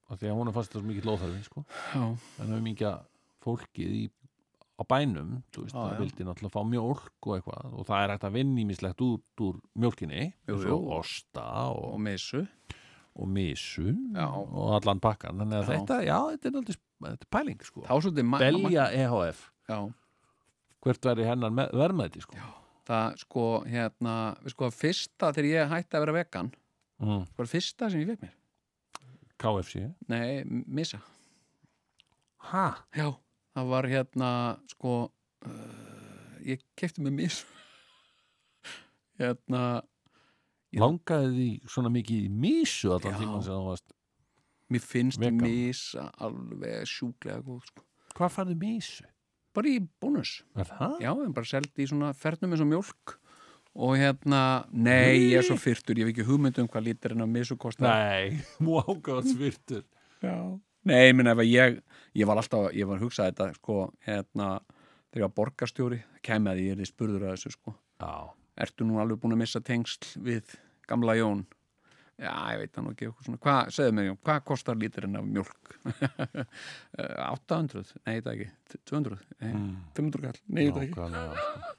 af 0.10 0.20
því 0.20 0.30
að 0.30 0.38
hún 0.40 0.52
er 0.52 0.58
fast 0.58 0.76
svo 0.76 0.84
mikill 0.86 1.14
óþarfi 1.14 1.46
sko. 1.46 1.64
en 1.94 2.18
það 2.38 2.58
er 2.58 2.68
mikið 2.68 3.00
fólkið 3.44 3.96
í, 3.98 4.04
á 4.80 4.84
bænum 4.90 5.32
þú 5.54 5.66
veist, 5.66 5.76
Já, 5.76 5.82
það 5.82 6.04
vildi 6.04 6.28
náttúrulega 6.28 6.54
fá 6.54 6.70
mjólk 6.70 7.28
og 7.28 7.36
eitthvað. 7.38 7.74
Og 7.74 7.88
það 7.90 8.04
er 8.04 8.14
hægt 8.14 8.28
að 8.30 8.38
vinna 8.38 8.64
ímislegt 8.64 9.06
út 9.06 9.46
úr 9.48 9.60
jú. 10.50 10.78
og 10.78 10.92
osta 11.02 11.48
og, 11.74 11.84
og 11.94 12.04
Messu. 12.04 12.46
og 13.14 13.30
misu 13.30 13.92
og 14.18 14.72
allan 14.80 15.02
pakkan 15.04 15.38
þannig 15.44 15.60
að 15.60 15.68
þetta, 15.70 16.00
já, 16.02 16.18
þetta 16.34 16.50
er 16.50 16.56
náttúrulega 16.58 16.82
þetta 17.04 17.28
er 17.28 17.34
pæling 17.38 17.66
sko. 17.68 17.84
Belja 18.42 18.88
EHF 18.90 19.53
Já, 19.70 19.78
hvert 20.84 21.06
væri 21.08 21.24
hennar 21.28 21.50
með- 21.56 21.72
verðmæti 21.80 22.22
sko. 22.26 22.36
það 22.88 23.18
sko, 23.22 23.44
hérna, 23.70 24.16
sko, 24.52 24.68
fyrsta 24.76 25.30
þegar 25.34 25.50
ég 25.54 25.70
hætti 25.72 25.96
að 25.98 26.04
vera 26.06 26.16
vegan, 26.18 26.50
mm. 27.00 27.22
var 27.38 27.48
fyrsta 27.48 27.90
sem 27.92 28.02
ég 28.04 28.10
fekk 28.12 28.26
mér. 28.26 28.34
KFC 29.40 29.86
Nei, 30.12 30.42
m- 30.44 30.64
Missa. 30.68 31.00
ha? 32.52 32.66
Já, 32.96 33.08
það 33.56 33.70
var 33.72 33.84
hérna, 33.88 34.30
sko, 34.68 35.12
uh, 35.46 36.38
ég 36.44 36.60
kefti 36.76 37.02
með 37.06 37.16
Missa. 37.22 37.46
hérna, 39.22 39.64
langaði 40.74 41.32
því 41.38 41.50
svona 41.70 41.90
mikið 41.94 42.28
í 42.28 42.30
mísu 42.34 42.92
allan 42.96 43.14
Já. 43.16 43.20
tíman 43.22 43.44
sem 43.46 43.54
það 43.54 43.68
varst 43.70 43.94
mér 44.74 44.82
finnst 44.82 45.20
Vegan. 45.22 45.42
Missa 45.46 46.08
alveg 46.20 46.88
sjúklega 46.90 47.44
góð, 47.46 47.64
sko. 47.70 47.84
hvað 48.18 48.32
farði 48.38 48.56
mísu? 48.60 49.06
Bara 49.54 49.70
í 49.70 49.80
bónus. 50.02 50.40
Já, 50.58 51.12
en 51.14 51.34
bara 51.36 51.46
seldi 51.46 51.86
í 51.86 51.90
svona 51.90 52.14
fernum 52.18 52.56
eins 52.56 52.64
og 52.64 52.70
mjólk 52.72 53.18
og 53.74 53.96
hérna, 53.98 54.40
nei, 54.70 55.32
ég 55.32 55.40
er 55.40 55.46
svo 55.48 55.56
fyrtur 55.58 55.98
ég 55.98 56.06
hef 56.06 56.14
ekki 56.14 56.26
hugmynd 56.28 56.60
um 56.62 56.68
hvað 56.70 56.86
lítirinn 56.92 57.24
af 57.26 57.30
misu 57.32 57.56
kostar 57.58 57.90
Nei, 57.90 58.38
mú 58.62 58.78
ágátt 58.84 59.32
svirtur 59.32 59.82
Já. 60.22 60.36
Nei, 60.86 61.00
ég 61.08 61.16
minna 61.18 61.34
ef 61.34 61.42
að 61.42 61.50
ég 61.50 61.80
ég 62.14 62.30
var 62.30 62.38
alltaf, 62.38 62.68
ég 62.78 62.86
var 62.86 63.00
að 63.00 63.08
hugsa 63.08 63.26
þetta 63.32 63.48
sko, 63.58 63.78
hérna, 64.06 64.52
þegar 65.10 65.24
ég 65.24 65.26
var 65.26 65.34
borgarstjóri 65.40 66.00
kemur 66.26 66.54
að 66.54 66.62
ég 66.68 66.76
er 66.76 66.84
því 66.84 66.90
spurður 66.92 67.26
að 67.26 67.34
þessu 67.34 67.56
sko 67.56 67.74
Já, 67.74 68.14
Ertu 68.62 68.86
nú 68.86 69.02
alveg 69.02 69.24
búin 69.24 69.34
að 69.34 69.42
missa 69.42 69.64
tengsl 69.66 70.22
við 70.22 70.54
gamla 70.90 71.18
Jón? 71.18 71.46
Já, 72.22 72.34
ég 72.54 72.60
veit 72.62 72.72
það 72.76 72.84
nú 72.86 72.92
ekki 72.94 73.08
eitthvað 73.08 73.26
svona. 73.28 73.40
Hvað, 73.44 73.70
segðu 73.74 73.94
mig 73.98 74.10
hvað 74.28 74.42
kostar 74.46 74.76
lítirinn 74.80 75.18
af 75.18 75.26
mjólk? 75.26 75.72
Eh, 76.94 77.22
800? 77.26 77.94
Nei, 78.06 78.20
það 78.22 78.34
ekki. 78.36 78.50
200? 78.92 79.18
Nei, 79.42 79.54
Mm. 79.54 79.72
500 79.98 80.22
kall? 80.28 80.42
Nei, 80.54 80.68
það 80.70 80.84
ekki. 80.84 80.94
nákvæmlega 80.94 81.34
sko. 81.34 81.74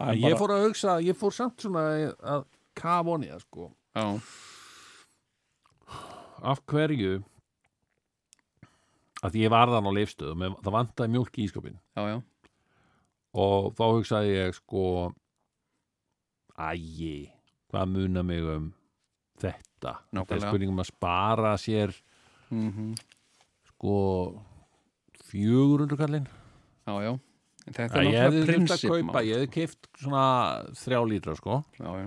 Er 0.00 0.18
Ég 0.20 0.36
fór 0.40 0.52
að 0.54 0.64
hugsa, 0.66 0.98
ég 1.04 1.16
fór 1.16 1.32
samt 1.36 1.64
svona 1.64 1.84
að 2.34 2.44
kafa 2.76 3.08
honi 3.14 3.28
það 3.32 3.40
sko 3.46 3.70
Já, 3.96 4.04
Af 6.52 6.62
hverju 6.70 7.18
að 9.26 9.34
ég 9.42 9.50
var 9.52 9.68
þann 9.68 9.88
á 9.88 9.92
leifstöðum 9.96 10.44
það 10.64 10.72
vantaði 10.76 11.12
mjólk 11.16 11.36
í 11.40 11.44
ískapin 11.48 11.74
já, 11.96 12.02
já. 12.14 12.16
og 13.36 13.72
þá 13.76 13.82
hugsaði 13.98 14.30
ég 14.38 14.54
sko 14.56 14.84
ægi, 16.60 17.30
hvað 17.72 17.92
muna 17.92 18.22
mig 18.24 18.44
um 18.54 18.70
þetta. 19.46 19.60
Þetta 19.80 19.94
er 19.96 20.18
Nákvæmlega. 20.18 20.50
spurningum 20.50 20.82
að 20.84 20.90
spara 20.92 21.54
sér 21.60 21.96
Mm 22.50 22.94
sko 23.70 23.96
400 25.30 25.96
kallinn 25.96 26.26
Já, 26.84 26.94
já. 27.04 27.12
En 27.68 27.76
þetta 27.76 28.00
Já, 28.00 28.00
er 28.00 28.08
ég 28.10 28.22
hefði 28.24 28.40
þurft 28.48 28.72
að 28.74 28.84
kaupa, 28.90 29.22
ég 29.24 29.36
hefði 29.38 29.50
keift 29.54 29.88
svona 30.00 30.24
þrjá 30.80 31.00
lítra 31.06 31.34
sko. 31.38 31.58
Já, 31.78 31.90
já. 32.00 32.06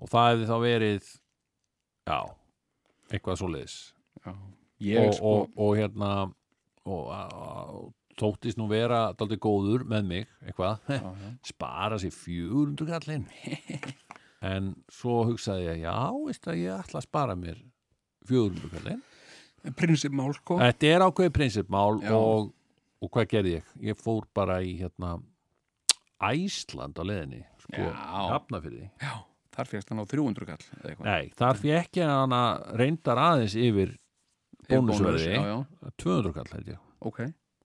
og 0.00 0.10
það 0.10 0.30
hefði 0.30 0.48
þá 0.48 0.54
verið 0.64 1.10
já, 2.08 2.20
eitthvað 3.12 3.38
svoleiðis. 3.42 3.76
Já. 4.24 4.32
Ég, 4.84 5.04
og, 5.04 5.12
sko, 5.18 5.34
og, 5.34 5.52
og 5.66 5.76
hérna 5.78 6.10
og, 6.24 7.12
og 7.12 7.92
þóttist 8.18 8.58
nú 8.58 8.66
vera 8.70 9.04
daldið 9.18 9.42
góður 9.44 9.84
með 9.90 10.08
mig 10.10 10.26
eitthvað, 10.42 10.80
já, 10.90 11.12
spara 11.52 12.00
sér 12.02 12.14
400 12.16 12.90
kallinn 12.90 13.28
en 14.44 14.72
svo 14.92 15.22
hugsaði 15.28 15.68
ég 15.70 15.84
já, 15.86 15.96
veist 16.26 16.48
að 16.50 16.60
ég 16.62 16.84
ætla 16.84 17.00
að 17.00 17.08
spara 17.08 17.36
mér 17.38 17.60
400 18.28 18.72
kallinn 18.72 19.02
prinsipmál, 19.78 20.32
sko. 20.36 20.58
þetta 20.60 20.90
er 20.90 21.04
ákveðið 21.06 21.36
prinsipmál 21.38 22.00
og, 22.12 22.50
og 23.00 23.12
hvað 23.12 23.30
gerði 23.30 23.54
ég? 23.58 23.70
ég 23.90 24.00
fór 24.00 24.26
bara 24.36 24.60
í 24.64 24.74
hérna 24.80 25.16
Æsland 26.24 27.00
á 27.00 27.04
leðinni 27.04 27.42
sko, 27.64 27.88
hafnafyrði 28.34 28.88
Já, 29.00 29.14
þar 29.56 29.70
fegst 29.70 29.92
hann 29.92 30.02
á 30.02 30.06
300 30.10 30.48
kall. 30.48 30.96
Nei, 31.04 31.30
þar 31.36 31.60
fekk 31.60 32.00
ég 32.00 32.10
hana 32.10 32.42
reyndar 32.76 33.20
aðeins 33.20 33.56
yfir 33.56 33.94
Yfir 34.64 34.80
bónus, 34.80 35.00
bónusverði. 35.00 35.32
Já, 35.36 35.42
já, 35.44 35.94
200 36.00 36.36
kall 36.38 36.52
held 36.54 36.68
ég, 36.72 36.84
ok. 37.04 37.18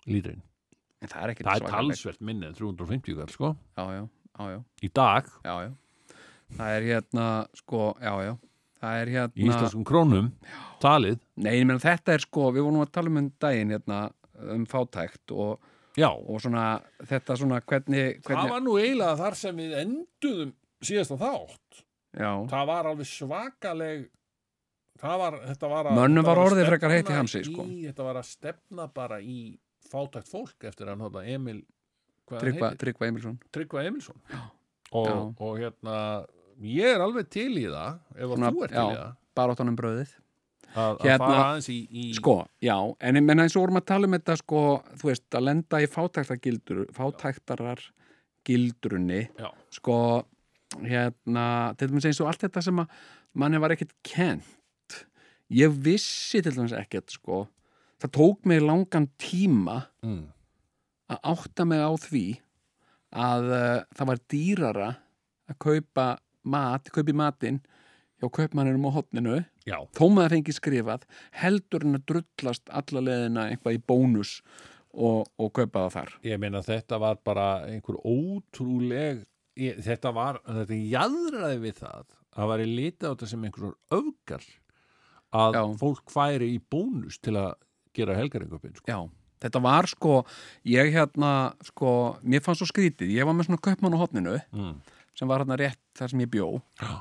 lítrinn. 0.10 0.42
En 1.00 1.12
það 1.12 1.22
er 1.24 1.44
það 1.46 1.54
er 1.54 1.72
talsvert 1.72 2.24
minni 2.28 2.48
en 2.50 2.56
350 2.58 3.16
kall 3.22 3.32
sko, 3.32 3.52
Já, 3.80 3.86
já, 3.96 4.02
já, 4.04 4.50
já, 4.52 4.60
í 4.84 4.90
dag. 5.00 5.30
Já, 5.46 5.54
já. 5.64 5.72
Það 6.58 6.76
er 6.76 6.88
hérna, 6.90 7.26
sko, 7.58 7.90
já, 8.02 8.14
já. 8.26 8.34
Það 8.80 9.02
er 9.02 9.10
í 9.10 9.16
hérna... 9.18 9.48
íslenskum 9.50 9.84
krónum 9.88 10.30
talið, 10.80 11.20
Nei, 11.40 11.52
ég 11.58 11.66
meina 11.68 11.82
þetta 11.84 12.16
er 12.16 12.24
sko, 12.24 12.48
við 12.56 12.66
vorum 12.66 12.86
að 12.86 12.94
tala 12.96 13.12
um 13.12 13.20
um 13.20 13.28
daginn 13.44 13.74
hérna 13.76 14.00
um 14.56 14.64
fátækt 14.72 15.34
og, 15.36 15.66
já. 16.00 16.08
og 16.08 16.40
svona, 16.40 16.66
þetta 17.10 17.36
svona 17.42 17.60
hvernig, 17.60 18.22
það 18.22 18.30
hvernig 18.30 18.54
var 18.54 18.64
nú 18.64 18.78
eiginlega 18.80 19.18
þar 19.20 19.38
sem 19.42 19.60
við 19.60 19.76
enduðum 19.82 20.54
síðasta 20.80 21.20
þátt. 21.20 21.82
Já, 22.16 22.32
það 22.50 22.70
var 22.72 22.90
alveg 22.90 23.10
svakaleg 23.10 24.06
það 25.00 25.18
var, 25.24 25.40
þetta 25.50 25.72
var 25.74 25.90
Mönnum 26.00 26.26
var 26.26 26.42
orðið 26.46 26.72
frekar 26.72 26.96
í 26.96 27.02
stefna 27.02 27.18
hamsi, 27.20 27.44
sko. 27.46 27.66
í, 27.68 27.82
þetta 27.90 28.08
var 28.08 28.22
að 28.22 28.30
stefna 28.32 28.88
bara 28.96 29.20
í 29.20 29.42
fátækt 29.90 30.32
fólk 30.32 30.70
eftir 30.72 30.90
hann 30.92 31.04
Emil 31.28 31.60
Tryggva, 32.30 33.08
Emilsson. 33.08 33.40
Tryggva 33.50 33.84
Emilsson. 33.90 34.20
Já. 34.30 34.42
og, 34.92 35.40
og 35.42 35.56
hérna 35.58 35.96
ég 36.60 36.90
er 36.96 37.04
alveg 37.04 37.30
til 37.32 37.52
í 37.58 37.68
það 37.70 38.00
ef 38.16 38.34
Svona, 38.34 38.52
þú 38.52 38.66
ert 38.66 38.74
til 38.76 38.84
í 38.84 38.98
það. 38.98 39.14
Baróttanum 39.40 39.78
bröðið. 39.80 40.16
Að, 40.70 40.90
að 41.00 41.06
Hérna, 41.08 41.20
fara 41.24 41.46
aðeins 41.48 41.70
í, 41.74 41.78
í 41.90 42.04
Sko, 42.14 42.36
já, 42.62 42.76
en 43.02 43.18
ég 43.18 43.24
menna 43.26 43.46
eins 43.48 43.56
og 43.58 43.64
vorum 43.64 43.80
að 43.80 43.88
tala 43.90 44.06
um 44.06 44.14
þetta 44.14 44.36
sko, 44.38 44.60
þú 45.02 45.08
veist, 45.10 45.26
að 45.34 45.46
lenda 45.48 45.80
í 45.82 45.88
fátæktargildur 45.90 46.82
fátæktarar 46.94 47.82
gildrunni 48.46 49.24
já, 49.40 49.48
sko, 49.74 49.96
hérna 50.84 51.46
til 51.80 51.90
dæmis 51.90 52.06
eins 52.06 52.22
og 52.22 52.30
allt 52.30 52.46
þetta 52.46 52.62
sem 52.68 52.84
að 52.84 53.00
manni 53.42 53.62
var 53.62 53.74
ekkert 53.74 53.96
kent 54.06 55.00
ég 55.50 55.74
vissi 55.82 56.44
til 56.46 56.54
dæmis 56.54 56.76
ekkert 56.78 57.10
sko. 57.18 57.48
Það 58.00 58.14
tók 58.16 58.46
mig 58.48 58.62
langan 58.62 59.10
tíma 59.20 59.82
mm, 60.06 60.22
að 61.10 61.24
átta 61.34 61.66
mig 61.68 61.82
á 61.82 61.92
því 62.00 62.26
að 63.10 63.50
uh, 63.50 63.82
það 63.98 64.12
var 64.12 64.22
dýrara 64.30 64.90
að 65.50 65.58
kaupa 65.66 66.06
mat, 66.44 66.92
kaupi 66.94 67.16
matinn 67.16 67.62
hjá 68.20 68.28
kaupmanninum 68.36 68.90
á 68.90 68.92
hotninu 68.98 69.40
Já, 69.68 69.78
þó 69.96 70.06
maður 70.12 70.36
fengi 70.36 70.56
skrifað 70.56 71.08
heldur 71.40 71.86
en 71.88 72.00
að 72.00 72.06
drullast 72.12 72.72
alla 72.82 73.04
leðina 73.06 73.48
eitthvað 73.50 73.80
í 73.80 73.84
bónus 73.92 74.40
og, 74.94 75.30
og 75.40 75.52
kaupa 75.56 75.86
það 75.86 75.96
þar 75.96 76.16
ég 76.28 76.42
meina 76.42 76.64
þetta 76.66 77.00
var 77.02 77.20
bara 77.26 77.50
einhver 77.70 78.00
ótrúleg 78.04 79.24
ég, 79.60 79.80
þetta 79.86 80.14
var, 80.16 80.42
þetta 80.48 80.80
jaðraði 80.96 81.62
við 81.64 81.78
það 81.84 82.18
að 82.40 82.52
var 82.52 82.64
í 82.64 82.68
lita 82.70 83.10
á 83.10 83.12
þetta 83.14 83.30
sem 83.32 83.46
einhverjum 83.48 84.00
öfgar 84.00 84.46
að 85.40 85.58
Já. 85.58 85.64
fólk 85.80 86.14
færi 86.14 86.54
í 86.56 86.60
bónus 86.72 87.20
til 87.22 87.36
að 87.38 87.54
gera 87.96 88.16
helgaringöpinn 88.18 88.78
sko. 88.78 88.86
Já, 88.90 89.00
þetta 89.44 89.62
var 89.64 89.90
sko 89.90 90.16
ég 90.68 90.94
hérna, 90.94 91.34
sko, 91.70 91.92
mér 92.24 92.44
fannst 92.46 92.64
svo 92.64 92.70
skrítið 92.70 93.14
ég 93.14 93.28
var 93.28 93.38
með 93.38 93.50
svona 93.50 93.66
kaupmann 93.70 93.98
á 93.98 94.02
hotninu 94.02 94.38
mm. 94.40 94.74
Sem 95.20 95.30
var 95.30 95.44
hérna 95.44 95.60
rétt 95.60 95.82
þar 96.00 96.14
sem 96.14 96.24
ég 96.24 96.32
bjó 96.32 96.50
Já. 96.80 96.94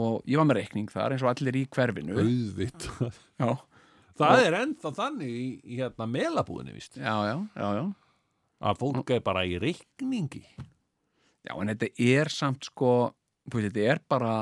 og 0.00 0.28
ég 0.28 0.40
var 0.40 0.48
með 0.48 0.62
reikning 0.62 0.92
þar 0.92 1.16
eins 1.16 1.24
og 1.26 1.32
allir 1.34 1.60
í 1.60 1.66
hverfinu 1.76 2.16
auðvitt 2.16 2.88
Já, 3.42 3.52
það 4.18 4.46
er 4.46 4.58
ennþá 4.62 4.94
þannig 5.02 5.36
í, 5.36 5.46
í 5.62 5.82
hérna 5.82 6.08
melabúðinni 6.10 6.74
víst 6.76 6.98
já, 6.98 7.14
já, 7.28 7.36
já, 7.52 7.68
já. 7.82 7.84
að 8.72 8.82
fólk 8.82 9.14
er 9.14 9.24
bara 9.26 9.46
í 9.46 9.60
reikningi 9.62 10.44
Já, 11.48 11.54
en 11.56 11.70
þetta 11.72 11.88
er 12.04 12.28
samt 12.32 12.66
sko, 12.68 12.92
þú 13.48 13.60
veist, 13.60 13.70
þetta 13.70 13.94
er 13.94 14.02
bara 14.10 14.32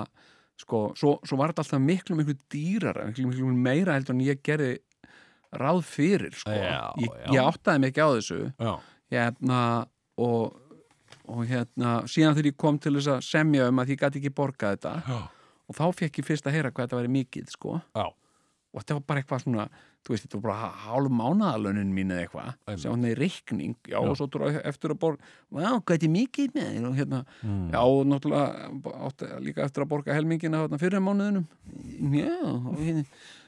sko, 0.58 0.80
svo, 0.98 1.16
svo 1.26 1.38
var 1.38 1.52
þetta 1.52 1.64
alltaf 1.66 1.82
miklu, 1.84 2.18
miklu 2.18 2.36
dýrara, 2.52 3.06
miklu, 3.10 3.28
miklu 3.30 3.52
meira 3.54 3.96
heldur 3.96 4.16
en 4.16 4.24
ég 4.26 4.42
gerði 4.46 4.72
ráð 5.56 5.82
fyrir, 5.86 6.34
sko. 6.34 6.52
Já, 6.52 6.80
ég, 7.00 7.12
já. 7.22 7.28
ég 7.36 7.42
áttaði 7.44 7.82
mig 7.82 7.92
ekki 7.92 8.02
á 8.02 8.10
þessu, 8.16 8.40
Já, 8.58 8.72
hérna, 9.14 9.60
og, 10.18 10.56
og 11.32 11.42
hérna, 11.50 11.96
síðan 12.10 12.36
þegar 12.36 12.52
ég 12.52 12.60
kom 12.60 12.78
til 12.82 12.94
þess 12.98 13.12
að 13.16 13.24
semja 13.30 13.70
um 13.70 13.82
að 13.82 13.94
ég 13.94 14.04
gæti 14.04 14.22
ekki 14.22 14.34
borgað 14.36 14.76
þetta 14.76 14.94
já, 15.06 15.18
og 15.66 15.80
þá 15.80 15.84
fekk 16.02 16.22
ég 16.22 16.28
fyrst 16.30 16.46
að 16.46 16.56
heyra 16.58 16.70
hvað 16.70 16.86
þetta 16.86 17.00
væri 17.02 17.12
mikið, 17.16 17.50
sko, 17.56 17.80
já, 17.96 18.06
og 18.76 18.82
þetta 18.82 18.96
var 18.98 19.04
bara 19.08 19.22
eitthvað 19.22 19.42
svona, 19.42 19.64
þú 20.04 20.12
veist, 20.12 20.26
þetta 20.26 20.38
var 20.38 20.44
bara 20.44 20.70
hálf 20.84 21.12
mánaðalönin 21.18 21.92
mín 21.96 22.12
eða 22.14 22.26
eitthvað, 22.26 22.50
sem 22.82 22.92
hann 22.92 23.06
er 23.08 23.18
reikning, 23.18 23.76
já, 23.88 23.96
Já. 23.96 23.98
og 24.04 24.18
svo 24.20 24.26
trú 24.30 24.50
eftir 24.52 24.92
að 24.94 25.00
borga, 25.02 25.30
vá, 25.48 25.62
hvað 25.64 25.92
þetta 25.94 26.06
er 26.06 26.12
mikið 26.14 26.58
með 26.58 26.88
og 26.90 26.98
hérna, 27.00 27.20
mm. 27.40 27.62
Já, 27.72 27.80
og 27.82 28.02
náttúrulega 28.12 28.96
átti 29.08 29.30
líka 29.46 29.64
eftir 29.64 29.86
að 29.86 29.90
borga 29.94 30.14
helmingina 30.18 30.60
þarna 30.62 30.80
fyrir 30.82 31.02
mánuðinum. 31.02 31.46
Já, 32.20 32.36
og 32.44 32.76
hérna, 32.84 33.06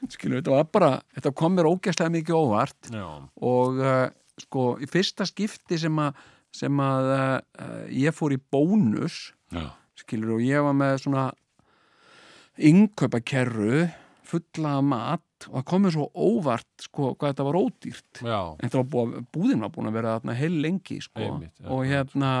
skilur, 0.09 0.41
þetta 0.41 0.55
var 0.57 0.67
bara, 0.73 0.91
þetta 1.15 1.35
kom 1.43 1.55
mér 1.55 1.69
ógæslega 1.69 2.15
mikið 2.17 2.41
óvart. 2.41 2.91
Já. 2.91 3.07
og 3.53 3.79
uh, 3.85 4.09
sko, 4.43 4.65
í 4.81 4.89
fyrsta 4.89 5.29
skipti 5.29 5.77
sem 5.79 6.01
að, 6.01 6.17
sem 6.55 6.81
að 6.83 7.09
uh, 7.13 7.85
ég 7.93 8.15
fór 8.15 8.35
í 8.35 8.41
bónus, 8.51 9.29
já. 9.53 9.69
skilur, 9.99 10.37
og 10.37 10.45
ég 10.45 10.65
var 10.65 10.77
með 10.77 10.95
svona 11.05 11.29
innkaupakerru 12.59 13.87
fulla 14.29 14.79
mat 14.85 15.47
og 15.47 15.55
það 15.55 15.65
kom 15.71 15.85
mér 15.85 15.95
svo 15.95 16.09
óvart, 16.13 16.67
sko, 16.83 17.13
hvað 17.15 17.31
þetta 17.31 17.47
var 17.47 17.57
ódýrt. 17.59 18.21
já. 18.21 18.39
En 18.59 18.73
það 18.73 18.81
var 18.81 18.89
búið, 18.93 19.15
búðin 19.33 19.63
var 19.63 19.73
búin 19.73 19.89
að 19.89 19.97
vera 20.01 20.17
þarna 20.17 20.37
heil 20.41 20.59
lengi, 20.65 20.99
sko, 21.05 21.25
Einmitt, 21.25 21.55
já, 21.57 21.69
og 21.71 21.85
hérna 21.87 22.33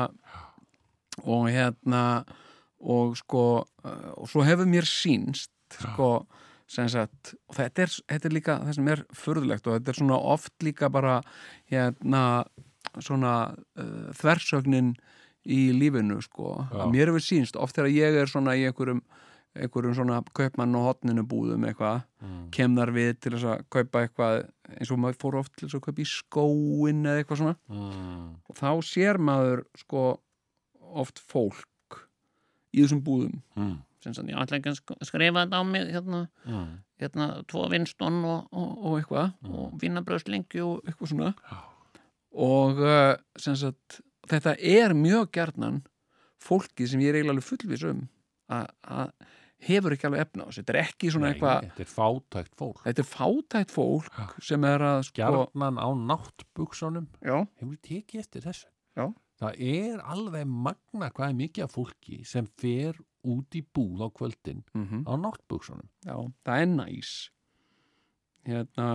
og 1.23 1.49
hérna 1.51 2.03
og 2.79 3.17
sko 3.19 3.45
og 4.15 4.29
svo 4.29 4.43
hefur 4.47 4.69
mér 4.69 4.87
sínst 4.87 5.51
sko, 5.75 6.23
sagt 6.69 7.33
og 7.49 7.57
þetta 7.57 7.85
er, 7.85 7.95
þetta 8.13 8.29
er 8.29 8.35
líka 8.35 8.57
það 8.63 8.77
sem 8.77 8.91
er 8.93 9.03
furðulegt 9.17 9.67
og 9.67 9.77
þetta 9.77 9.91
er 9.91 9.99
svona 9.99 10.19
oft 10.33 10.65
líka 10.65 10.89
bara 10.93 11.19
hérna 11.71 12.23
svona 12.99 13.55
uh, 13.77 14.11
þversögnin 14.17 14.95
í 15.45 15.71
lífinu 15.73 16.21
sko, 16.21 16.67
Já. 16.71 16.83
að 16.83 16.91
mér 16.93 17.07
hefur 17.13 17.23
sínst 17.23 17.55
oft 17.55 17.75
þegar 17.77 17.89
ég 17.95 18.17
er 18.21 18.27
svona 18.27 18.55
í 18.59 18.65
einhverjum 18.67 19.01
einhverjum 19.59 19.95
svona 19.97 20.19
kaupmann 20.37 20.75
og 20.77 20.83
hotninu 20.85 21.23
búðum 21.25 21.63
eitthvað, 21.65 22.03
Mm. 22.21 22.49
kem 22.51 22.75
þar 22.75 22.91
við 22.93 23.19
til 23.19 23.31
þess 23.31 23.45
að 23.47 23.61
kaupa 23.71 24.01
eitthvað 24.05 24.49
eins 24.77 24.91
og 24.91 24.99
maður 24.99 25.17
fór 25.23 25.37
oft 25.39 25.53
til 25.57 25.67
þess 25.67 25.77
að 25.79 25.85
kaupa 25.87 26.01
í 26.03 26.05
skóin 26.05 26.99
eða 27.07 27.23
eitthvað 27.23 27.37
svona 27.39 27.55
Mm. 27.69 28.35
og 28.49 28.55
þá 28.59 28.69
sér 28.83 29.17
maður 29.17 29.63
sko 29.79 30.19
oft 30.93 31.19
fólk 31.19 32.03
í 32.75 32.83
þessum 32.83 33.01
búðum 33.01 33.41
Mm. 33.57 33.77
sem 34.03 34.13
sann, 34.13 34.27
ég 34.27 34.35
ætla 34.37 34.59
ekki 34.59 34.69
að 34.69 34.79
sk- 34.81 35.05
skrifa 35.07 35.45
þetta 35.47 35.57
á 35.57 35.63
mig 35.65 35.87
hérna, 35.91 36.27
Mm. 36.45 36.77
hérna 36.99 37.43
tvo 37.47 37.69
vinston 37.69 38.23
og, 38.25 38.47
og, 38.51 38.85
og 38.85 38.99
eitthvað 39.01 39.33
og 39.49 39.79
vinnabröðslengi 39.79 40.61
og 40.61 40.83
eitthvað 40.85 41.07
svona 41.07 41.33
og 42.31 42.79
sem 43.39 43.55
sagt 43.57 44.01
þetta 44.29 44.55
er 44.61 44.93
mjög 44.97 45.31
gjarnan 45.33 45.81
fólki 46.39 46.87
sem 46.87 47.01
ég 47.03 47.11
er 47.13 47.19
eiginlega 47.19 47.45
fullvis 47.45 47.83
um 47.89 48.05
að 48.49 49.11
hefur 49.59 49.93
ekki 49.93 50.07
alveg 50.07 50.23
efna 50.23 50.45
á 50.45 50.47
þessu, 50.47 50.61
þetta 50.61 50.73
er 50.73 50.81
ekki 50.81 51.11
svona 51.13 51.31
eitthvað 51.33 51.65
Þetta 51.65 51.83
er 51.83 51.89
fátækt 51.91 52.53
fólk. 52.59 52.83
Þetta 52.85 53.03
er 53.03 53.09
fátætt 53.09 53.73
fólk 53.73 54.35
sem 54.49 54.67
er 54.69 54.85
að 54.87 54.99
sko, 55.09 55.17
Gjarnan 55.19 55.81
á 55.83 55.89
náttbuksunum 56.13 57.09
já, 57.19 57.35
Hefur 57.59 57.81
tekið 57.89 58.23
eftir 58.23 58.45
þessu. 58.47 58.69
Já. 58.95 59.05
Það 59.39 59.61
er 59.71 59.99
alveg 60.15 60.47
magna 60.51 61.11
hvað 61.15 61.29
er 61.29 61.37
mikið 61.39 61.65
af 61.65 61.75
fólki 61.75 62.21
sem 62.27 62.47
fer 62.59 62.97
út 63.27 63.55
í 63.55 63.61
búð 63.75 64.03
á 64.03 64.07
kvöldin 64.15 64.63
mm 64.73 65.03
á 65.07 65.13
náttbuksunum. 65.19 65.87
Já, 66.07 66.15
það 66.47 66.63
er 66.63 66.69
næs. 66.73 67.13
Hérna 68.47 68.89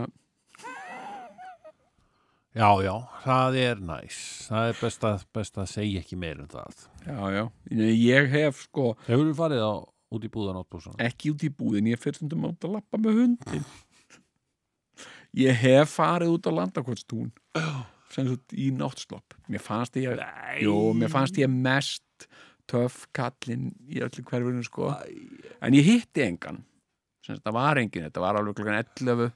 Já, 2.54 2.68
já, 2.86 2.92
það 3.24 3.56
er 3.58 3.80
næs. 3.82 4.18
Það 4.46 4.68
er 4.70 4.76
best 4.78 5.04
að, 5.08 5.22
best 5.34 5.56
að 5.58 5.70
segja 5.72 6.02
ekki 6.04 6.18
meir 6.22 6.38
en 6.38 6.50
það. 6.52 6.84
Já, 7.02 7.16
já, 7.34 7.42
ég 7.98 8.28
hef 8.30 8.60
sko 8.68 8.92
Hefur 9.08 9.26
þú 9.26 9.34
farið 9.40 9.64
á 9.66 9.74
út 10.14 10.26
í 10.28 10.30
búð 10.30 10.52
á 10.54 10.56
náttbuksunum? 10.60 11.00
ekki 11.02 11.32
út 11.34 11.42
í 11.42 11.50
búðin, 11.50 11.88
ég 11.90 11.98
fyrir 11.98 12.20
stundum 12.20 12.46
át 12.46 12.62
að 12.68 12.76
lappa 12.76 13.00
með 13.02 13.18
hundin 13.18 13.64
Ég 15.34 15.58
hef 15.64 15.96
farið 15.96 16.36
út 16.36 16.46
á 16.46 16.52
landakvöldstún 16.54 17.32
sem 18.14 18.28
svo 18.28 18.36
í 18.54 18.68
náttslopp. 18.70 19.34
Mér 19.50 19.62
fannst 19.64 19.98
ég, 19.98 20.20
jú, 20.62 20.76
mér 20.94 21.10
fannst 21.10 21.40
ég 21.42 21.50
mest 21.50 22.28
töff 22.70 23.08
kallinn 23.16 23.72
í 23.90 23.98
öllu 24.06 24.22
hverfinu 24.28 24.62
sko. 24.62 24.92
En 25.58 25.74
ég 25.74 25.82
hitti 25.88 26.22
engan. 26.22 26.62
Sem 27.26 27.34
þetta 27.34 27.54
var 27.56 27.80
engin, 27.82 28.06
þetta 28.06 28.22
var 28.22 28.38
alveg 28.38 28.54
klokkan 28.60 28.78
11 28.78 29.34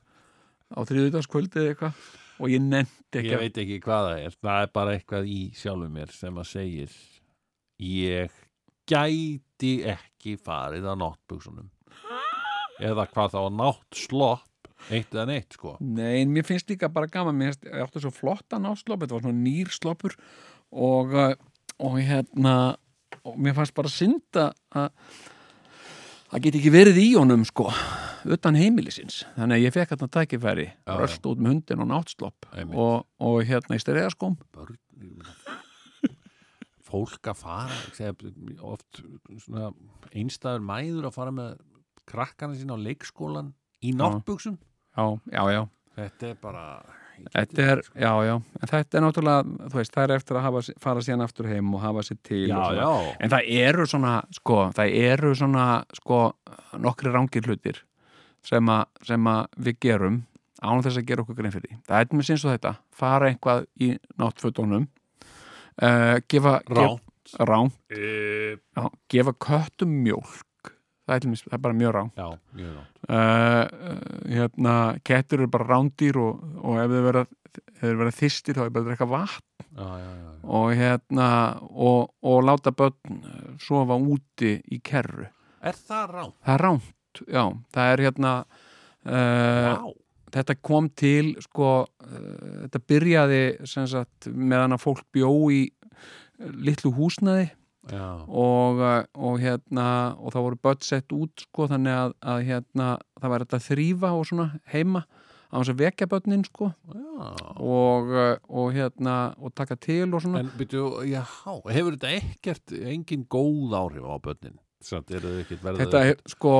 á 0.70 0.78
þriðudagskvöldið 0.86 1.72
eitthvað 1.72 1.98
og 2.38 2.52
ég 2.52 2.62
nefndi 2.64 3.20
ekki 3.20 3.32
Ég 3.32 3.42
veit 3.42 3.62
ekki 3.62 3.78
hvað 3.84 4.08
það 4.08 4.24
er. 4.24 4.36
Það 4.42 4.60
er 4.64 4.74
bara 4.78 4.94
eitthvað 4.96 5.30
í 5.32 5.40
sjálfum 5.58 5.96
mér 5.98 6.12
sem 6.14 6.38
að 6.38 6.50
segir 6.52 6.98
Ég 7.78 8.38
gæti 8.88 9.72
ekki 9.86 10.36
farið 10.40 10.88
á 10.88 10.94
náttbuksunum 10.98 11.68
eða 12.78 13.08
hvað 13.10 13.32
þá 13.34 13.40
náttslopp 13.58 14.44
eitt 14.94 15.14
eða 15.14 15.24
neitt 15.28 15.56
sko. 15.56 15.74
Nei, 15.82 16.20
en 16.22 16.30
mér 16.32 16.46
finnst 16.46 16.68
líka 16.70 16.88
bara 16.92 17.10
gaman. 17.10 17.36
Mér 17.36 17.50
finnst, 17.50 17.66
ég 17.66 17.82
átti 17.82 18.02
svo 18.02 18.12
flottan 18.14 18.68
áslopp 18.70 19.02
þetta 19.02 19.16
var 19.16 19.24
svona 19.26 19.40
nýr 19.42 19.72
sloppur. 19.74 20.14
Og, 20.70 21.14
uh, 21.16 21.34
og 21.82 21.98
hérna 21.98 22.54
og 23.26 23.38
mér 23.40 23.56
fannst 23.56 23.76
bara 23.76 23.90
synda 23.92 24.50
að 24.76 24.88
það 26.30 26.44
geti 26.44 26.60
ekki 26.60 26.74
verið 26.74 27.00
í 27.02 27.08
honum 27.16 27.44
sko, 27.48 27.68
utan 28.26 28.58
heimilisins. 28.58 29.22
Þannig 29.36 29.58
að 29.58 29.64
ég 29.66 29.74
fekk 29.76 29.94
hérna 29.94 30.08
tækifæri 30.18 30.68
röst 30.98 31.26
út 31.28 31.38
með 31.38 31.52
hundin 31.54 31.84
og 31.84 31.90
náttslopp 31.92 32.48
Einmitt. 32.52 32.78
og, 32.78 33.06
og 33.22 33.40
hérna 33.46 33.78
í 33.78 33.82
styrjaskóm. 33.82 34.38
Börn 34.56 34.78
fólk 36.88 37.28
að 37.30 37.40
fara 37.42 37.80
segja, 37.96 38.14
oft 38.64 39.02
einstæður 40.16 40.62
mæður 40.64 41.08
að 41.10 41.16
fara 41.18 41.34
með 41.34 41.58
krakkana 42.08 42.56
sína 42.56 42.78
á 42.78 42.84
leikskólan 42.84 43.50
í 43.84 43.92
náttbuksum 43.96 44.56
já, 44.96 45.04
já, 45.34 45.42
já, 45.52 45.60
þetta 45.98 46.30
er 46.30 46.38
bara 46.40 46.64
þetta 47.34 47.66
er 47.74 47.82
já, 47.92 48.12
já, 48.24 48.34
en 48.38 48.70
þetta 48.72 48.98
er 49.00 49.04
náttúrulega 49.04 49.68
þú 49.68 49.80
veist, 49.80 49.94
það 49.94 50.06
er 50.06 50.14
eftir 50.16 50.38
að 50.38 50.46
hafa, 50.48 50.62
fara 50.86 51.04
síðan 51.04 51.26
aftur 51.26 51.50
heim 51.50 51.74
og 51.76 51.84
hafa 51.84 52.06
sér 52.08 52.20
til 52.24 52.44
já, 52.46 52.56
og 52.56 52.72
svona. 52.72 52.88
já, 52.88 53.12
En 53.20 53.34
það 53.34 53.52
eru 53.66 53.86
svona, 53.92 54.14
sko, 54.38 54.58
það 54.78 54.96
eru 55.12 55.34
svona, 55.36 55.66
sko, 55.98 56.20
nokkri 56.80 57.12
rángir 57.14 57.50
hlutir 57.50 57.82
sem, 58.46 58.68
a, 58.72 58.82
sem 59.06 59.30
að 59.30 59.46
við 59.68 59.78
gerum 59.86 60.22
án 60.58 60.82
þess 60.82 60.98
að 60.98 61.06
gera 61.10 61.22
okkur 61.22 61.38
grein 61.38 61.54
fyrir. 61.54 61.76
Það 61.86 62.00
er 62.00 62.16
með 62.18 62.28
sinns 62.28 62.44
og 62.46 62.54
þetta, 62.56 62.74
fara 62.98 63.28
eitthvað 63.30 63.66
í 63.84 63.92
náttfötunum, 64.18 64.88
uh, 65.82 66.16
gefa, 66.28 66.58
ránt 66.66 66.98
gef, 66.98 67.38
rán, 67.46 67.70
uh, 67.94 68.52
já, 68.58 68.84
gefa 69.14 69.34
köttum 69.44 69.92
mjólk, 70.02 70.72
það 71.06 71.14
er, 71.14 71.28
það 71.44 71.58
er 71.58 71.62
bara 71.68 71.78
mjög 71.78 71.94
rán. 71.98 72.10
já, 72.16 72.28
mjög 72.58 72.78
ránt 72.78 72.94
Uh, 73.08 73.64
hérna, 74.28 74.72
kettur 75.00 75.40
eru 75.40 75.48
bara 75.48 75.64
rándýr 75.70 76.18
og, 76.20 76.42
og 76.60 76.74
ef 76.82 76.90
þau 76.92 77.04
vera, 77.06 77.22
vera 77.80 78.10
þystir 78.12 78.58
þá 78.58 78.60
er 78.66 78.72
bara 78.74 78.82
að 78.82 78.90
drekka 78.90 79.06
vatn 79.08 79.64
já, 79.78 79.86
og 80.44 80.66
hérna, 80.76 81.28
og, 81.72 82.10
og 82.20 82.42
láta 82.44 82.74
börn 82.76 83.22
sofa 83.64 83.96
úti 83.96 84.58
í 84.68 84.80
kerru. 84.84 85.24
er 85.62 85.78
það 85.78 86.12
ránt? 86.18 86.36
Það 86.44 86.52
er 86.58 86.64
ránt, 86.66 86.90
já, 87.26 87.44
það 87.74 87.92
er 87.92 88.04
hérna 88.06 88.32
uh, 88.42 89.12
já, 89.12 89.74
það 90.28 90.38
þetta 90.38 90.58
kom 90.70 90.88
til 90.98 91.34
sko, 91.44 91.70
uh, 91.86 92.56
þetta 92.64 92.82
byrjaði 92.92 93.42
sagt 93.68 94.30
meðan 94.32 94.76
að 94.76 94.84
fólk 94.84 95.06
bjó 95.14 95.30
í 95.54 95.62
uh, 95.68 96.50
litlu 96.58 96.92
húsnaði 96.96 97.50
og, 97.88 98.82
og 99.16 99.38
hérna 99.40 99.84
og 100.20 100.34
það 100.34 100.44
voru 100.44 100.58
börn 100.66 100.82
sett 100.84 101.12
út 101.16 101.46
sko 101.46 101.70
þannig 101.70 101.94
að, 101.94 102.10
að 102.20 102.42
hérna 102.50 102.88
það 103.16 103.32
var 103.32 103.44
þetta 103.46 103.60
þrýfa 103.64 104.10
og 104.12 104.26
svona 104.28 104.48
heima 104.68 105.06
á 105.48 105.56
þess 105.56 105.72
að 105.72 105.82
vekja 105.82 106.08
börnin 106.10 106.44
sko. 106.46 106.70
Og, 107.64 108.10
og 108.48 108.72
hérna 108.76 109.16
og 109.40 109.54
taka 109.56 109.78
til 109.80 110.08
og 110.12 110.22
svona. 110.24 110.44
En 110.44 110.50
byrju, 110.58 110.88
já, 111.08 111.22
hefur 111.72 111.96
þetta 111.96 112.14
ekkert 112.18 112.74
engin 112.78 113.24
góð 113.30 113.76
áhrif 113.78 114.04
á 114.04 114.16
börnin? 114.20 114.58
Þetta 115.82 116.00
er 116.06 116.16
sko 116.30 116.52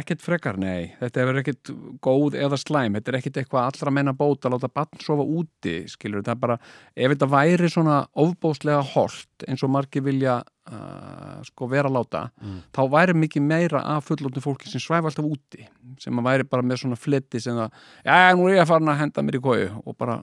ekkert 0.00 0.22
frekar, 0.24 0.56
nei. 0.60 0.94
Þetta 1.02 1.20
er 1.22 1.40
ekkert 1.42 1.70
góð 2.04 2.36
eða 2.40 2.56
slæm. 2.60 2.96
Þetta 2.96 3.12
er 3.12 3.18
ekkert 3.20 3.40
eitthvað 3.42 3.66
allra 3.68 3.92
menna 3.92 4.14
bóta 4.16 4.48
að 4.48 4.56
láta 4.56 4.70
barn 4.72 5.02
sofa 5.04 5.26
úti, 5.26 5.74
skilur 5.92 6.24
það 6.24 6.32
er 6.36 6.40
bara 6.46 6.56
ef 6.96 7.12
þetta 7.12 7.28
væri 7.34 7.68
svona 7.72 7.98
ofbóðslega 8.24 8.80
holt 8.94 9.44
eins 9.46 9.64
og 9.66 9.72
margir 9.74 10.04
vilja 10.06 10.38
uh, 10.40 11.42
sko 11.44 11.68
vera 11.70 11.90
að 11.92 11.98
láta 11.98 12.22
Mm. 12.36 12.58
þá 12.72 12.80
væri 12.92 13.14
mikið 13.16 13.42
meira 13.42 13.80
af 13.96 14.06
fullóttu 14.08 14.40
fólki 14.44 14.68
sem 14.72 14.80
svæfa 14.80 15.08
alltaf 15.10 15.24
úti. 15.28 15.66
Sem 16.00 16.16
að 16.20 16.26
væri 16.30 16.48
bara 16.48 16.62
með 16.64 16.82
svona 16.82 16.96
fletti 17.00 17.40
sem 17.40 17.56
það, 17.56 17.70
já, 18.04 18.16
nú 18.36 18.48
er 18.48 18.56
ég 18.56 18.64
að 18.64 18.70
fara 18.72 18.92
að 18.92 19.00
henda 19.00 19.22
mér 19.24 19.38
í 19.38 19.42
kóju 19.44 19.68
og 19.84 19.96
bara 19.98 20.18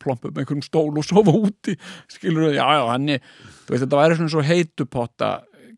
plompa 0.00 0.28
með 0.30 0.42
einhverjum 0.44 0.64
stól 0.64 0.92
og 0.98 1.04
sofa 1.06 1.32
úti 1.36 1.76
skilur 2.12 2.52
já, 2.52 2.64
já, 2.64 2.84
hann 2.90 3.08
er, 3.16 3.20
þetta 3.70 3.96
væri 4.00 4.16
svona 4.18 4.32
svo 4.34 4.42
heitupotta 4.44 5.30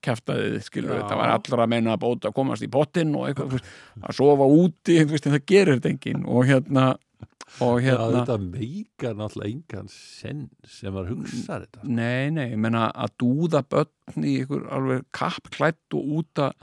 kæftaðið, 0.04 0.60
skilur 0.66 0.94
Já. 0.94 1.00
þetta 1.00 1.18
var 1.20 1.32
allra 1.34 1.66
meina 1.70 1.96
að 1.96 2.02
bóta 2.04 2.30
að 2.30 2.36
komast 2.38 2.66
í 2.66 2.70
pottin 2.72 3.14
og 3.18 3.28
eitthvað, 3.30 3.58
að 4.02 4.16
sofa 4.18 4.48
úti 4.60 5.00
en 5.02 5.12
það 5.16 5.42
gerir 5.48 5.78
þetta 5.78 5.92
enginn 5.94 6.24
og 6.26 6.48
hérna 6.50 6.86
og 7.62 7.78
Já, 7.80 7.86
hérna 7.86 8.08
þetta 8.20 8.38
meikar 8.42 9.14
náttúrulega 9.16 9.52
engan 9.52 9.92
senn 9.92 10.42
sem 10.68 10.94
var 10.96 11.06
hugsa 11.10 11.60
þetta 11.62 11.86
Nei, 11.88 12.32
nei, 12.34 12.50
ég 12.52 12.60
meina 12.60 12.88
að 12.90 13.14
dúða 13.22 13.62
börn 13.70 14.26
í 14.26 14.40
ykkur 14.42 14.66
alveg 14.76 15.06
kappklætt 15.16 15.96
og 15.96 16.18
út 16.20 16.44
að 16.48 16.58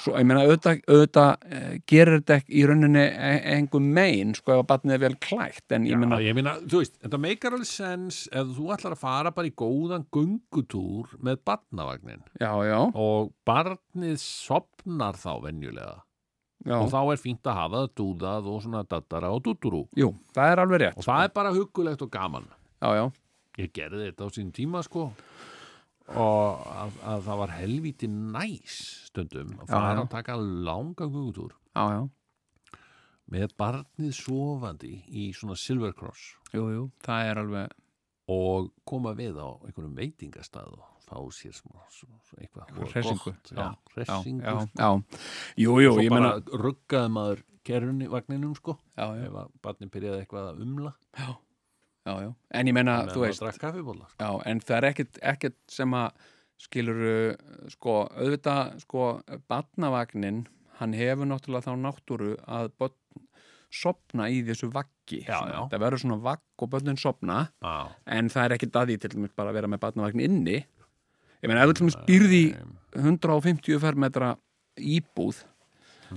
svo, 0.00 0.14
ég 0.18 0.26
meina 0.26 0.42
auðvitað, 0.46 0.80
auðvitað 0.90 1.46
eh, 1.56 1.72
gerir 1.90 2.16
þetta 2.18 2.36
ekki 2.40 2.56
í 2.56 2.64
rauninni 2.68 3.04
e- 3.04 3.40
einhver 3.54 3.84
megin 3.84 4.34
sko 4.36 4.54
ef 4.54 4.62
að 4.62 4.68
barnið 4.72 4.96
er 4.96 5.02
vel 5.04 5.16
klætt 5.26 5.74
en 5.76 5.88
ég 5.88 5.94
Já, 5.94 6.00
meina, 6.02 6.20
ég 6.24 6.36
meina, 6.38 6.54
þú 6.64 6.82
veist, 6.82 6.96
þetta 7.04 7.20
meikar 7.22 7.56
alveg 7.56 7.70
sens 7.70 8.20
ef 8.32 8.52
þú 8.56 8.68
ætlar 8.76 8.96
að 8.96 9.02
fara 9.02 9.32
bara 9.36 9.50
í 9.50 9.54
góðan 9.62 10.06
gungutúr 10.16 11.16
með 11.24 11.42
barnavagnin. 11.50 12.22
Já, 12.40 12.52
já, 12.66 12.78
og 12.90 13.32
barnið 13.48 14.16
sopnar 14.24 15.20
þá 15.20 15.32
venjulega. 15.46 15.98
Já. 16.68 16.76
Og 16.76 16.90
þá 16.92 17.00
er 17.00 17.20
fínt 17.22 17.48
að 17.48 17.56
hafa 17.56 17.78
það 17.80 17.92
dúðað 17.96 18.48
og 18.52 18.62
svona 18.66 18.82
dattara 18.84 19.30
og 19.32 19.40
dútturú 19.46 19.86
Jú, 19.96 20.10
það 20.36 20.50
er 20.52 20.60
alveg 20.60 20.82
rétt 20.82 20.98
og 21.00 21.06
það 21.06 21.22
er 21.24 21.30
bara 21.38 21.52
hugulegt 21.56 22.02
og 22.04 22.10
gaman. 22.12 22.50
Já, 22.80 22.90
já, 22.98 23.04
ég 23.62 23.72
gerði 23.76 24.10
þetta 24.10 24.28
á 24.28 24.34
sín 24.34 24.50
tíma 24.52 24.82
sko 24.84 25.06
og 26.18 26.62
að, 26.66 26.96
að 27.12 27.20
það 27.28 27.40
var 27.42 27.52
helvíti 27.54 28.08
næs 28.10 28.78
stundum 29.10 29.52
að 29.60 29.66
Já, 29.68 29.74
fara 29.74 29.92
já. 29.94 30.00
að 30.02 30.08
taka 30.16 30.36
langa 30.40 31.06
gungutúr 31.06 31.52
já, 31.54 31.84
já. 31.94 32.00
Með 33.30 33.52
barnið 33.62 34.14
sofandi 34.18 34.96
í 35.06 35.28
svona 35.36 35.54
Silver 35.54 35.92
Cross. 35.94 36.32
Jú, 36.50 36.64
jú, 36.74 36.86
það 37.06 37.28
er 37.28 37.40
alveg 37.44 37.76
og 38.30 38.72
koma 38.86 39.12
við 39.18 39.38
á 39.38 39.46
einhverjum 39.66 39.94
veitingastað 39.98 40.72
og 40.74 40.88
fá 41.06 41.18
sér 41.34 41.54
smá, 41.54 41.78
smá, 41.94 42.16
smá 42.26 42.42
eitthvað. 42.42 42.72
Hressingu, 42.90 43.34
já, 43.54 43.68
já, 43.70 44.02
já, 44.02 44.16
sko. 44.66 44.90
já, 45.62 45.70
ég 46.02 46.10
meina 46.10 46.32
ruggaði 46.50 47.12
maður 47.14 47.44
kerrunni 47.66 48.10
vagninum 48.10 48.56
sko. 48.58 48.76
Já, 48.98 49.06
já, 49.14 49.28
ef 49.28 49.38
að 49.44 49.54
barnin 49.62 49.90
byrjaði 49.94 50.24
eitthvað 50.24 50.50
að 50.52 50.62
umla. 50.66 50.92
Já, 51.18 51.30
já, 52.10 52.26
já. 52.26 52.30
En 52.58 52.70
ég 52.70 52.76
meðan 52.76 53.10
þú 53.14 53.24
veist 53.24 53.62
kaffibóla 53.62 54.08
Já, 54.18 54.30
en 54.50 54.62
það 54.64 54.76
er 54.76 54.88
ekkert, 54.90 55.20
ekkert 55.32 55.58
sem 55.70 55.96
að 55.96 56.26
skilur 56.60 57.02
sko, 57.72 57.94
auðvitað 58.20 58.74
sko, 58.82 59.04
barnavagnin 59.48 60.42
hann 60.80 60.96
hefur 60.96 61.28
náttúrulega 61.28 61.70
þá 61.70 61.78
náttúru 61.80 62.34
að 62.44 62.72
börn 62.80 63.24
sopna 63.70 64.26
í 64.32 64.40
þessu 64.44 64.68
vaggi 64.74 65.22
það 65.28 65.76
verður 65.78 66.02
svona 66.02 66.18
vagg 66.24 66.64
og 66.64 66.72
börnin 66.72 66.98
sopna 67.00 67.44
Já, 67.62 67.74
en 68.18 68.28
það 68.32 68.44
er 68.44 68.56
ekkert 68.56 68.78
að 68.80 68.90
því 68.90 68.98
til 69.04 69.12
dæmis 69.14 69.36
bara 69.38 69.52
að 69.52 69.60
vera 69.60 69.70
með 69.70 69.82
barnavagn 69.86 70.24
inni. 70.26 70.58
Ég 71.40 71.48
meina, 71.48 71.62
ef 71.62 71.70
þú 71.70 71.76
til 71.78 71.86
dæmis 71.86 72.00
býrði 72.08 72.40
í 72.42 72.48
150 72.98 73.80
fermetra 73.80 74.34
íbúð 74.80 75.44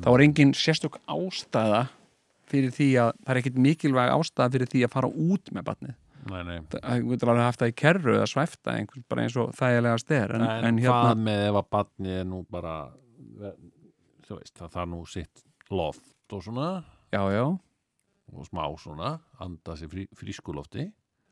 þá 0.01 0.09
er 0.15 0.23
engin 0.25 0.55
sérstök 0.57 0.97
ástæða 1.05 1.85
fyrir 2.51 2.71
því 2.75 2.87
að 3.03 3.11
það 3.23 3.33
er 3.33 3.39
ekkert 3.41 3.59
mikilvæg 3.65 4.13
ástæða 4.17 4.51
fyrir 4.55 4.69
því 4.73 4.81
að 4.87 4.91
fara 4.95 5.09
út 5.09 5.51
með 5.55 5.67
barnið. 5.69 5.95
Nei, 6.23 6.39
nei. 6.47 6.59
það 6.71 7.01
getur 7.11 7.29
alveg 7.33 7.43
haft 7.49 7.59
það 7.59 7.71
í 7.73 7.75
kerru 7.81 8.13
eða 8.15 8.27
svæfta 8.31 8.73
einhvers 8.79 9.03
bara 9.11 9.23
eins 9.25 9.33
og 9.41 9.49
þægilega 9.59 9.99
styr 9.99 10.31
en, 10.37 10.45
En, 10.47 10.67
en, 10.69 10.77
hvað 10.79 11.01
hérna, 11.09 11.15
með 11.27 11.41
ef 11.49 11.57
að 11.59 11.65
barnið 11.75 12.13
er 12.21 12.27
nú 12.29 12.39
bara 12.53 12.75
þú 14.27 14.37
veist, 14.39 14.53
það 14.55 14.71
þarf 14.77 14.89
nú 14.93 15.01
sitt 15.11 15.43
loft 15.73 16.33
og 16.37 16.43
svona. 16.45 16.69
Já, 17.13 17.21
já, 17.33 17.43
og 18.33 18.47
smá 18.47 18.63
svona, 18.79 19.11
anda 19.43 19.75
sér 19.77 19.91
frí, 19.91 20.05
frískulofti. 20.17 20.87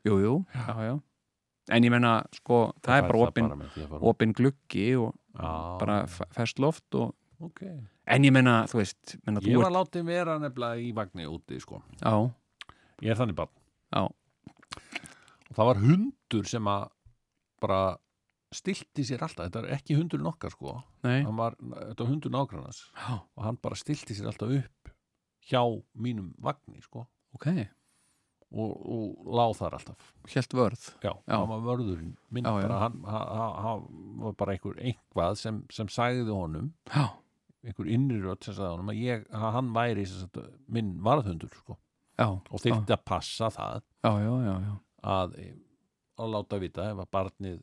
Jú, 0.06 0.18
jú. 0.22 0.34
Já, 0.54 0.76
já, 0.90 0.94
en 1.72 1.86
ég 1.88 1.92
menna, 1.94 2.12
sko 2.36 2.60
það 2.82 2.96
er 2.98 3.02
fær 3.06 3.08
bara 3.14 3.24
opin, 3.30 3.48
með 3.62 3.72
því 3.74 3.82
að 3.86 3.90
fara- 3.94 4.12
opin 4.12 4.32
gluggi 4.36 4.86
og 5.00 5.12
Já, 5.32 5.50
bara 5.80 5.96
f- 6.04 6.28
ferskt 6.36 6.58
loft 6.60 6.94
og, 7.00 7.14
ok. 7.42 7.62
En 8.12 8.26
ég 8.26 8.34
menna, 8.34 8.62
þú 8.70 8.80
veist 8.80 9.16
menna, 9.26 9.42
Ég 9.46 9.60
var 9.60 9.74
látið 9.74 10.06
vera 10.08 10.38
nefnilega 10.42 10.80
í 10.82 10.92
vagni 10.96 11.26
úti 11.30 11.58
sko. 11.62 11.82
ert, 12.02 12.32
Ég 13.02 13.10
er 13.12 13.18
þannig 13.18 13.38
barn. 13.38 13.52
Já, 13.92 14.06
og 14.06 15.56
það 15.58 15.68
var 15.68 15.82
hundur 15.82 16.48
sem 16.48 16.70
að 16.70 16.88
bara 17.62 17.80
stilti 18.52 19.04
sér 19.06 19.22
alltaf, 19.24 19.48
þetta 19.48 19.62
er 19.64 19.76
ekki 19.78 19.96
hundurinn 19.96 20.28
okkar 20.28 20.52
sko. 20.54 20.78
Var, 21.02 21.56
þetta 21.60 22.04
var 22.04 22.10
hundur 22.10 22.32
nágrannas 22.34 22.82
og 23.08 23.44
hann 23.46 23.58
bara 23.62 23.78
stilti 23.80 24.16
sér 24.16 24.28
alltaf 24.32 24.52
upp 24.58 24.90
hjá 25.48 25.62
mínum 25.98 26.32
vagni 26.42 26.82
sko. 26.84 27.06
Ok, 27.34 27.46
og, 28.52 28.72
og 28.92 29.30
láð 29.38 29.54
þar 29.62 29.76
alltaf. 29.78 30.10
Helt 30.34 30.56
vörð. 30.58 30.82
Já, 31.02 31.12
Já. 31.26 31.36
hann 31.38 31.48
var 31.48 31.62
vörðurinn. 31.64 32.12
Bara, 32.44 32.78
hann, 32.84 32.98
hann, 33.08 33.56
hann, 33.64 33.86
var 34.20 34.36
bara 34.42 34.52
einhver 34.56 34.76
einhvað 34.78 35.38
sem, 35.40 35.62
sem 35.72 35.88
sagði 35.88 36.28
honum. 36.28 36.72
Já, 36.92 37.06
einhver 37.62 37.90
innri 37.94 38.20
rödd 38.22 38.44
sem 38.44 38.56
sagði 38.56 38.70
honum 38.74 38.92
að, 38.92 39.00
ég, 39.02 39.26
að 39.32 39.52
hann 39.56 39.72
væri 39.76 40.06
sagt, 40.10 40.40
minn 40.72 40.94
varðhundur 41.04 41.52
sko. 41.54 41.76
Já, 42.18 42.26
og 42.28 42.62
þyrfti 42.62 42.94
að 42.94 43.04
passa 43.08 43.50
það. 43.54 43.84
Já, 44.02 44.12
já, 44.22 44.32
já, 44.46 44.54
já. 44.66 44.72
að, 45.14 45.36
að 46.22 46.32
láta 46.36 46.58
vita 46.62 46.88
ef 46.92 47.02
að 47.04 47.12
barnið 47.16 47.60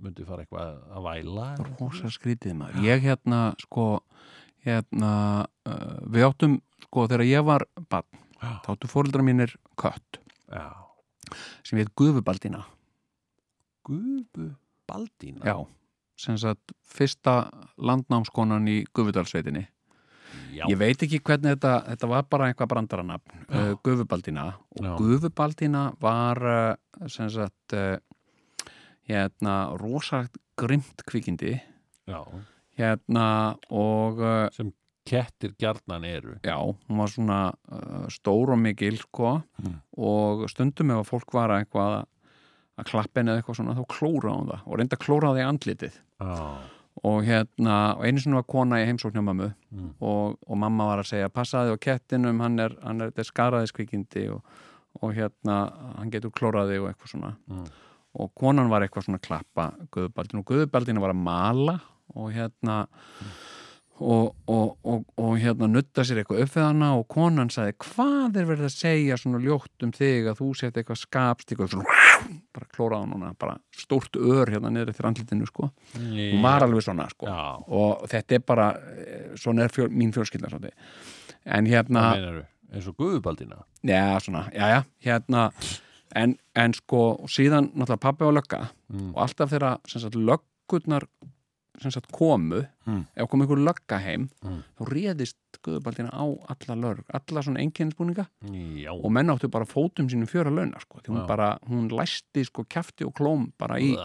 myndi 0.00 0.24
fara 0.24 0.44
eitthvað 0.44 0.76
að 0.96 1.06
væla 1.06 1.46
rosa 1.78 2.10
skrítið 2.12 2.56
maður. 2.56 2.84
Ég 2.86 3.04
hérna 3.04 3.40
sko 3.60 3.86
hérna 4.64 5.12
uh, 5.68 6.00
við 6.12 6.26
áttum 6.26 6.58
sko 6.86 7.06
þegar 7.08 7.26
ég 7.28 7.46
var 7.48 7.64
barn 7.92 8.20
Já. 8.40 8.52
þá 8.64 8.68
áttu 8.74 8.88
fóreldrar 8.90 9.24
mínir 9.24 9.54
kött. 9.80 10.20
Já. 10.50 10.72
sem 11.62 11.78
heit 11.78 11.92
Gufubaldina 11.94 12.64
Gufu 13.86 14.48
Baldína 14.90 15.44
já, 15.46 15.54
sagt 16.40 16.72
fyrsta 16.84 17.34
landnámskonan 17.78 18.66
í 18.68 18.80
Gufudalsveitinni 18.94 19.66
Já. 20.54 20.64
ég 20.70 20.76
veit 20.78 21.02
ekki 21.02 21.18
hvernig 21.26 21.56
þetta 21.56 21.72
þetta 21.88 22.08
var 22.10 22.26
bara 22.30 22.48
eitthvað 22.50 22.70
brandaranafn 22.74 23.44
uh, 23.48 23.72
Gufubaldina 23.86 24.44
og 24.78 24.84
Já. 24.84 24.92
Gufubaldina 24.98 25.84
var 26.02 26.40
uh, 26.42 27.08
sem 27.10 27.30
sagt 27.30 27.74
uh, 27.78 27.96
hérna 29.10 29.56
rosa 29.80 30.24
grimt 30.60 31.02
kvikindi 31.08 31.56
Já. 32.10 32.20
hérna 32.78 33.26
og 33.70 34.20
uh, 34.22 34.70
kettir 35.10 35.54
gjarnan 35.58 36.04
eru 36.04 36.36
Já, 36.44 36.58
hún 36.60 36.98
var 37.00 37.10
svona 37.10 37.38
stór 38.12 38.52
og 38.54 38.58
mikil 38.62 38.98
sko 39.00 39.40
Mm. 39.60 39.74
og 39.98 40.46
stundum 40.48 40.90
ef 40.94 41.00
að 41.02 41.08
fólk 41.10 41.34
var 41.34 41.50
að 41.52 41.64
eitthvað 41.64 41.94
að, 41.98 43.08
henni 43.16 43.30
eða 43.32 43.40
eitthvað 43.42 43.56
svona 43.58 43.74
þá 43.76 43.82
klóraði 43.92 44.36
hún 44.38 44.46
það 44.52 44.62
og 44.66 44.78
reynda 44.78 44.96
að 44.96 45.02
klóra 45.04 45.30
það 45.34 45.40
í 45.40 45.48
andlitið 45.48 45.98
Já. 46.20 46.56
og 47.04 47.22
hérna, 47.24 47.76
og 47.96 48.04
einu 48.04 48.20
sinni 48.20 48.36
var 48.36 48.44
kona 48.50 48.80
í 48.82 48.86
heimsókn 48.88 49.16
hjá 49.16 49.24
mömmu 49.24 49.52
Mm. 49.70 49.90
og, 50.02 50.36
og 50.48 50.56
mamma 50.58 50.86
var 50.88 50.98
að 50.98 51.06
segja 51.12 51.28
passaði 51.30 51.70
á 51.72 51.78
kettinum, 51.78 52.40
hann 52.42 52.58
er, 52.58 52.72
hann 52.82 53.00
er, 53.00 53.10
þetta 53.12 53.20
er 53.22 53.28
skaraðiskvikindi 53.28 54.24
og, 54.34 54.40
og 55.00 55.12
hérna 55.14 55.58
hann 55.98 56.10
getur 56.10 56.30
klóraði 56.34 56.80
og 56.82 56.88
eitthvað 56.90 57.12
svona 57.14 57.30
Mm. 57.48 57.64
og 58.18 58.32
konan 58.34 58.68
var 58.68 58.82
eitthvað 58.82 59.04
svona 59.06 59.20
klappa 59.22 59.68
Guðbaldin 59.94 60.40
og 60.42 60.44
Guðbaldin 60.50 60.98
var 61.00 61.10
að 61.14 61.22
mala 61.22 61.76
og 62.16 62.32
hérna 62.34 62.86
og, 64.00 64.34
og, 64.48 64.76
og, 64.84 65.02
og 65.20 65.34
hérna 65.40 65.66
nutta 65.68 66.02
sér 66.06 66.22
eitthvað 66.22 66.42
upp 66.44 66.54
við 66.56 66.64
hana 66.64 66.90
og 66.98 67.06
konan 67.12 67.50
sagði 67.52 67.74
hvað 67.84 68.38
er 68.40 68.46
verið 68.48 68.66
að 68.68 68.74
segja 68.74 69.16
svona 69.20 69.40
ljótt 69.44 69.84
um 69.86 69.92
þig 69.96 70.28
að 70.32 70.38
þú 70.40 70.48
sért 70.56 70.80
eitthvað 70.80 71.00
skapst 71.02 71.52
eitthvað 71.52 71.72
svona 71.74 71.96
bara 72.54 72.68
klóraði 72.76 73.10
hann 73.12 73.36
bara 73.40 73.56
stórt 73.76 74.16
ör 74.20 74.50
hérna 74.52 74.70
niður 74.72 74.90
eftir 74.92 75.08
andlitinu 75.08 75.46
sko. 75.48 75.70
Hún 75.96 76.42
var 76.44 76.64
alveg 76.66 76.84
svona 76.84 77.06
sko. 77.12 77.28
Já, 77.28 77.42
og 77.68 78.06
þetta 78.12 78.36
er 78.36 78.42
bara, 78.46 78.66
eh, 78.96 79.28
svona 79.40 79.64
er 79.64 79.72
fjöl, 79.74 79.88
mín 79.88 80.12
fjölskylda 80.16 80.50
svolítið. 80.50 80.74
en 81.44 81.66
hérna 81.66 82.02
eins 82.72 82.86
og 82.86 82.96
guðubaldina 82.96 83.62
Já, 83.82 84.18
svona, 84.20 84.44
já, 84.52 84.66
já, 84.76 84.82
hérna 85.04 85.50
en, 86.14 86.36
en 86.54 86.72
sko, 86.74 87.24
síðan 87.26 87.70
náttúrulega 87.72 88.00
pabbi 88.00 88.24
og 88.24 88.34
lögga 88.34 88.68
Mm. 88.90 89.14
og 89.14 89.22
alltaf 89.22 89.50
sagt, 89.86 90.16
löggurnar 90.16 91.04
sagt, 91.88 92.10
komu, 92.12 92.66
Mm. 92.86 93.06
ef 93.16 93.28
kom 93.30 93.40
einhver 93.40 93.56
lögga 93.64 93.98
heim, 94.04 94.28
Mm. 94.44 94.62
þá 94.76 94.84
réðist 94.92 95.34
guðubaldina 95.64 96.10
á 96.12 96.24
alla 96.52 96.74
lög, 96.76 97.00
alla 97.08 97.40
svona 97.42 97.60
einkennisbúninga 97.64 98.26
Já, 98.82 98.92
og 98.92 99.10
menn 99.10 99.28
áttu 99.32 99.48
bara 99.48 99.64
fótum 99.64 100.08
sínum 100.10 100.28
fjöra 100.28 100.50
launa, 100.52 100.78
sko, 100.80 100.98
því 101.00 101.08
hún 101.14 101.20
Já. 101.22 101.26
bara 101.26 101.58
hún 101.68 101.88
læsti, 101.90 102.44
sko, 102.44 102.64
kjafti 102.64 103.06
og 103.06 103.14
klóm 103.14 103.52
bara 103.58 103.76
í, 103.80 103.96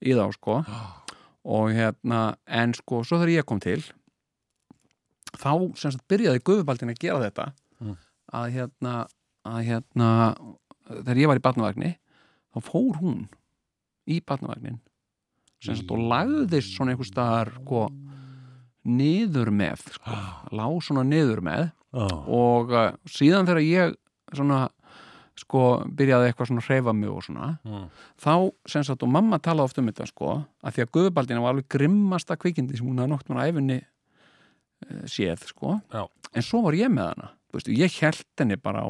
í 0.00 0.14
þá, 0.16 0.32
sko 0.32 0.64
og 1.44 1.70
hérna, 1.72 2.36
en 2.46 2.72
sko, 2.72 3.02
svo 3.04 3.18
þegar 3.18 3.36
ég 3.42 3.44
kom 3.44 3.60
til 3.60 3.82
þá 5.36 5.52
sem 5.78 5.92
sagt 5.92 6.08
byrjaði 6.08 6.40
guðubaldin 6.42 6.90
að 6.94 6.98
gera 6.98 7.20
þetta 7.30 7.52
Mm. 7.80 7.96
að 8.32 8.52
hérna 8.52 9.06
að 9.46 9.64
hérna, 9.64 10.08
þegar 10.90 11.16
ég 11.16 11.26
var 11.30 11.36
í 11.38 11.44
batnavagni 11.44 11.96
þá 12.54 12.60
fór 12.66 12.96
hún 13.00 13.28
í 14.06 14.20
batnavagnin 14.20 14.80
sagt 15.60 15.90
og 15.92 15.98
lagðist 16.10 16.74
svona 16.76 16.94
einhver 16.94 17.08
staðar 17.08 17.50
sko, 17.60 17.86
niður 18.88 19.50
með 19.52 19.82
sko, 19.94 20.18
lág 20.56 20.76
svona 20.86 21.04
niður 21.04 21.42
með 21.44 21.66
Já. 21.92 22.06
og 22.30 22.70
uh, 22.72 22.92
síðan 23.10 23.48
þegar 23.48 23.64
ég 23.66 23.96
svona 24.32 24.60
sko 25.40 25.60
byrjaði 25.96 26.28
eitthvað 26.30 26.48
svona 26.50 26.62
að 26.62 26.68
hreyfa 26.70 26.92
mig 26.96 27.10
og 27.10 27.22
svona 27.24 27.46
Mm. 27.64 27.86
þá 28.20 28.32
sem 28.68 28.84
sagt 28.84 29.02
og 29.02 29.08
mamma 29.12 29.38
talaði 29.42 29.68
oft 29.70 29.78
um 29.80 29.88
þetta 29.88 30.06
sko 30.10 30.32
að 30.62 30.74
því 30.76 30.82
að 30.84 30.90
Guðbaldina 30.96 31.40
var 31.42 31.54
alveg 31.54 31.68
grimmasta 31.72 32.36
kvikindi 32.36 32.76
sem 32.78 32.86
hún 32.88 33.00
hafði 33.00 33.12
nokt 33.14 33.28
mér 33.30 33.40
á 33.40 33.48
æfinni 33.50 33.78
uh, 33.80 35.02
séð 35.08 35.44
sko 35.50 35.78
Já. 35.92 36.04
en 36.34 36.42
svo 36.46 36.62
var 36.66 36.76
ég 36.78 36.92
með 36.92 37.12
hana 37.14 37.30
veist, 37.52 37.68
ég 37.72 37.96
held 38.00 38.24
henni 38.38 38.56
bara 38.60 38.84
á 38.86 38.88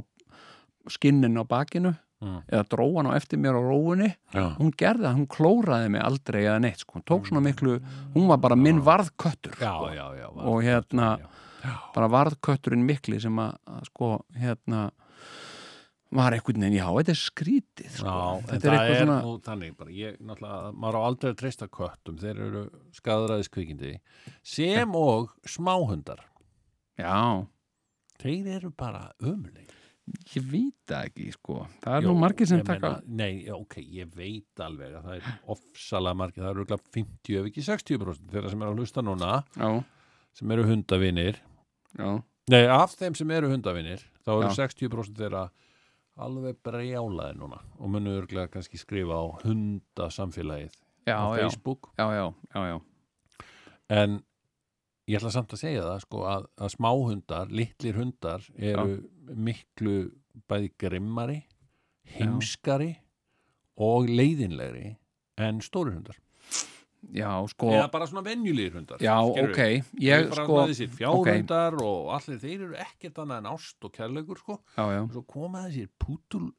skinnin 0.90 1.38
á 1.40 1.44
bakinu 1.46 1.94
Mm. 2.20 2.40
eða 2.52 2.64
dróan 2.68 3.06
á 3.08 3.16
eftir 3.16 3.38
mér 3.40 3.56
á 3.56 3.62
róunni 3.64 4.10
Já. 4.34 4.52
hún 4.58 4.74
gerði 4.76 5.06
það, 5.06 5.14
hún 5.16 5.28
klóraði 5.32 5.86
mig 5.94 6.02
aldrei 6.04 6.42
eða 6.42 6.58
neitt 6.60 6.82
sko, 6.82 6.98
hún 6.98 7.04
tók 7.08 7.30
svona 7.30 7.40
miklu 7.40 7.78
hún 8.12 8.26
var 8.28 8.36
bara 8.44 8.58
minn 8.60 8.82
varðköttur 8.84 9.54
sko. 9.56 9.88
og 10.36 10.58
hérna 10.66 11.06
bara 11.94 12.10
varðkötturinn 12.12 12.84
mikli 12.84 13.20
sem 13.24 13.40
að, 13.40 13.56
sko 13.88 14.18
hérna 14.36 14.90
var 16.10 16.34
einhvern 16.34 16.60
veginn, 16.60 16.76
já, 16.76 16.86
þetta 16.90 17.12
er 17.14 17.20
skrítið 17.20 17.90
sko. 17.94 18.12
Já, 18.12 18.46
þetta 18.50 18.68
er 18.68 18.74
eitthvað 18.74 18.94
er 18.94 19.02
svona 19.04 19.18
nú 19.24 19.34
þannig 19.46 19.74
bara, 19.78 19.90
ég 19.94 20.16
maður 20.26 20.98
á 20.98 21.00
aldrei 21.06 21.30
að 21.30 21.40
treysta 21.40 21.68
köttum, 21.70 22.16
þeir 22.20 22.40
eru 22.48 22.62
skadræðiskvikindi 23.00 23.92
sem 24.42 24.96
og 24.98 25.32
smáhundar, 25.48 26.24
já, 26.98 27.46
þeir 28.20 28.56
eru 28.58 28.72
bara 28.76 29.06
ömuleg. 29.22 29.70
Ég 30.34 30.46
veit 30.50 30.76
það 30.88 31.06
ekki 31.10 31.28
sko. 31.34 31.56
það 31.84 31.96
er 31.96 32.06
nú 32.08 32.14
margir 32.18 32.48
sem 32.50 32.62
taka 32.66 32.92
Nei, 33.06 33.44
já, 33.46 33.54
ok, 33.56 33.78
ég 33.82 34.10
veit 34.16 34.64
alveg 34.64 34.96
að 34.98 35.06
það 35.06 35.16
er 35.18 35.30
ofsalega 35.54 36.18
margir, 36.22 36.42
það 36.44 36.50
eru 36.50 36.64
örugglega 36.64 36.94
50 36.96 37.40
ef 37.40 37.48
ekki 37.50 37.64
60% 37.66 38.34
þeirra 38.34 38.52
sem 38.52 38.64
eru 38.64 38.74
að 38.74 38.82
hlusta 38.82 39.04
núna 39.06 39.32
já, 39.54 39.70
sem 40.40 40.54
eru 40.56 40.66
hundavinir 40.70 41.40
já, 41.98 42.10
Nei, 42.50 42.62
af 42.66 42.96
þeim 42.98 43.14
sem 43.18 43.30
eru 43.36 43.50
hundavinir 43.52 44.04
þá 44.24 44.32
eru 44.36 44.48
Já. 44.50 44.66
60% 44.66 45.20
þeirra 45.20 45.44
alveg 46.20 46.58
brjálaði 46.66 47.38
núna 47.38 47.60
og 47.78 47.92
munu 47.92 48.16
örglega 48.18 48.50
kannski 48.52 48.80
skrifa 48.80 49.20
á 49.20 49.24
hundasamfélagið 49.44 50.74
á 51.08 51.24
Facebook 51.36 51.92
já, 51.96 52.06
já, 52.14 52.26
já, 52.54 52.60
já. 52.74 52.80
en 54.00 54.18
ég 55.10 55.18
ætla 55.18 55.32
samt 55.34 55.54
að 55.54 55.62
segja 55.64 55.86
það 55.86 56.02
sko 56.04 56.24
að, 56.30 56.44
að 56.60 56.72
smáhundar, 56.74 57.50
litlir 57.50 57.96
hundar 57.98 58.44
eru 58.56 59.00
miklu 59.34 60.10
bæði 60.50 60.72
grimmari 60.80 61.40
heimskari 62.16 62.94
og 63.80 64.10
leiðinlegri 64.10 64.96
en 65.40 65.60
stóri 65.64 65.94
hundar. 65.94 66.18
Já, 67.16 67.30
sko 67.48 67.70
eða 67.72 67.88
bara 67.88 68.06
svona 68.10 68.22
venjulegir 68.26 68.74
hundar 68.76 69.00
já, 69.00 69.14
ok, 69.24 69.60
ég 70.04 70.26
sko 70.36 70.58
þessir 70.68 70.90
fjárhundar 70.92 71.78
og 71.80 72.10
allir 72.12 72.40
þeir 72.42 72.66
eru 72.66 72.74
ekkert 72.82 73.22
annað 73.22 73.40
en 73.40 73.48
ást 73.54 73.86
og 73.88 73.94
kærleikur 73.94 74.40
sko. 74.42 74.58
Já, 74.76 74.84
já, 74.92 75.00
og 75.06 75.14
svo 75.14 75.22
koma 75.24 75.62
þessir 75.64 75.88
pútul 75.96 76.50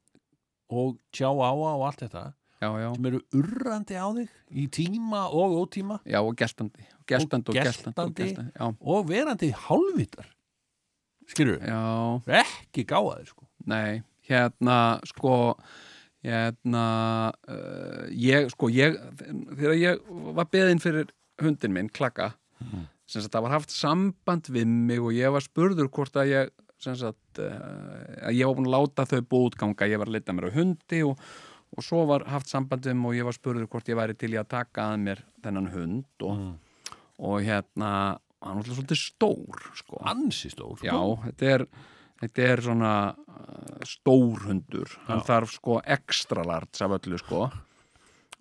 og 0.74 0.98
tjá 1.14 1.30
áa 1.30 1.52
og 1.54 1.86
allt 1.86 2.02
þetta 2.08 2.24
já, 2.34 2.70
já, 2.82 2.88
sem 2.96 3.10
eru 3.12 3.22
urrandi 3.38 4.02
á 4.02 4.08
þig 4.18 4.34
í 4.50 4.68
tíma 4.80 5.28
og 5.30 5.56
ótíma. 5.62 6.02
Já, 6.10 6.24
og 6.26 6.34
geltandi 6.42 6.90
geltandi 7.06 7.54
og 7.54 7.62
geltandi 7.62 7.62
og 7.62 7.62
geltandi. 7.62 8.26
geltandi, 8.26 8.58
já, 8.58 8.74
og 8.82 9.10
verandi 9.14 9.54
hálfvitar 9.68 10.34
skilur 11.28 11.60
já 11.62 11.82
ekki 12.42 12.86
gáðaðir 12.90 13.28
sko 13.34 13.48
Nei, 13.70 14.02
hérna 14.30 15.00
sko 15.06 15.36
hérna 16.26 16.86
uh, 17.50 18.06
ég, 18.14 18.50
sko, 18.54 18.70
ég 18.74 18.98
þegar 19.58 19.78
ég 19.80 20.02
var 20.38 20.48
beðinn 20.54 20.82
fyrir 20.82 21.10
hundin 21.42 21.74
minn, 21.74 21.90
klakka 21.90 22.34
Mhm. 22.62 22.84
sem 23.10 23.22
sagt, 23.24 23.34
það 23.34 23.42
var 23.48 23.52
haft 23.56 23.72
samband 23.74 24.46
við 24.54 24.68
mig 24.70 25.00
og 25.02 25.12
ég 25.18 25.32
var 25.34 25.42
spurður 25.42 25.88
hvort 25.90 26.14
að 26.22 26.28
ég 26.30 26.50
sem 26.82 26.94
sagt, 26.96 27.40
uh, 27.42 28.28
að 28.30 28.36
ég 28.38 28.46
var 28.46 28.56
búin 28.60 28.68
að 28.70 28.76
láta 28.76 29.06
þau 29.10 29.22
bútganga, 29.26 29.88
ég 29.90 29.98
var 29.98 30.06
að 30.08 30.14
lita 30.20 30.34
mér 30.38 30.50
á 30.54 30.58
hundi 30.58 31.00
og, 31.08 31.18
og 31.74 31.84
svo 31.84 32.04
var 32.06 32.26
haft 32.30 32.48
samband 32.54 32.86
við 32.86 32.94
mig 33.00 33.10
og 33.10 33.18
ég 33.18 33.26
var 33.26 33.34
spurður 33.34 33.66
hvort 33.68 33.90
ég 33.90 33.98
væri 33.98 34.14
til 34.18 34.30
í 34.36 34.38
að 34.38 34.48
taka 34.54 34.92
að 34.94 35.02
mér 35.08 35.24
þennan 35.44 35.72
hund 35.74 36.06
og, 36.22 36.38
Mm. 36.38 36.54
og 37.22 37.42
hérna 37.46 37.92
hann 38.42 38.58
var 38.58 38.62
alltaf 38.64 38.78
svolítið 38.80 39.00
stór 39.02 39.66
sko. 39.78 40.00
ansi 40.12 40.50
stór 40.54 40.78
sko. 40.80 40.88
Já, 40.88 40.98
þetta 41.28 41.52
er, 41.56 41.66
þetta 42.24 42.48
er 42.52 42.64
svona 42.66 42.94
uh, 43.12 43.76
stór 43.88 44.48
hundur 44.48 44.96
hann 45.08 45.22
Já. 45.22 45.28
þarf 45.30 45.54
sko 45.58 45.78
ekstra 45.98 46.46
larts 46.48 46.82
af 46.82 46.98
öllu 47.00 47.20
sko 47.22 47.46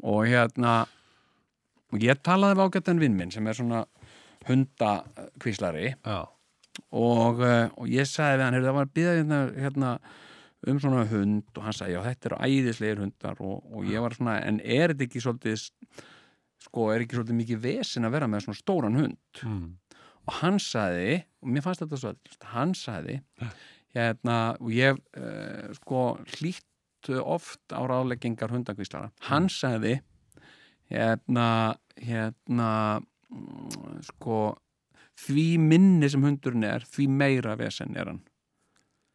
og 0.00 0.20
hérna 0.30 0.78
ég 2.00 2.20
talaði 2.24 2.56
við 2.60 2.66
ágættan 2.70 3.00
vinn 3.02 3.16
minn 3.18 3.32
sem 3.34 3.46
er 3.50 3.58
svona 3.58 3.84
hundakvíslari 4.48 5.94
og, 6.90 7.40
uh, 7.42 7.66
og 7.76 7.90
ég 7.90 8.08
sagði 8.08 8.38
við 8.40 8.44
hann, 8.46 8.58
það 8.64 8.76
var 8.78 8.86
að 8.88 8.94
býða 8.96 9.14
hérna, 9.18 9.40
hérna 9.66 9.90
um 10.70 10.80
svona 10.80 11.04
hund 11.08 11.56
og 11.56 11.66
hann 11.66 11.76
sagði, 11.76 11.96
já 11.96 12.02
þetta 12.04 12.30
eru 12.30 12.38
æðislegir 12.46 13.02
hundar 13.04 13.38
og, 13.44 13.60
og 13.72 13.84
ég 13.88 14.02
var 14.04 14.16
svona, 14.16 14.38
en 14.44 14.60
er 14.60 14.92
þetta 14.94 15.06
ekki 15.08 15.22
svolítið 15.24 15.62
sko, 16.60 16.88
er 16.92 17.04
ekki 17.04 17.16
svolítið 17.18 17.38
mikið 17.40 17.62
vesin 17.64 18.08
að 18.08 18.16
vera 18.18 18.28
með 18.30 18.46
svona 18.46 18.60
stóran 18.62 18.98
hund 19.00 19.44
Mm. 19.44 19.70
Og 20.30 20.38
hann 20.38 20.60
sagði 20.62 21.20
og 21.42 21.50
mér 21.50 21.64
fannst 21.64 21.82
þetta 21.82 21.98
svo 21.98 22.14
hann 22.52 22.74
sagði 22.78 23.18
hérna 23.96 24.38
og 24.60 24.70
ég 24.70 24.98
uh, 25.18 25.70
sko 25.80 26.04
hlýtt 26.36 27.10
oft 27.10 27.72
á 27.72 27.80
ráðleggingar 27.88 28.52
hundakvíslara. 28.52 29.08
Hann 29.26 29.48
sagði 29.50 29.96
hérna 30.92 31.76
hérna 31.96 32.72
mm, 33.00 34.02
sko 34.10 34.40
því 35.20 35.46
minni 35.62 36.10
sem 36.12 36.24
hundurinn 36.24 36.66
er 36.68 36.84
því 36.88 37.08
meira 37.12 37.56
vesen 37.60 37.96
er 37.98 38.12
hann. 38.12 38.20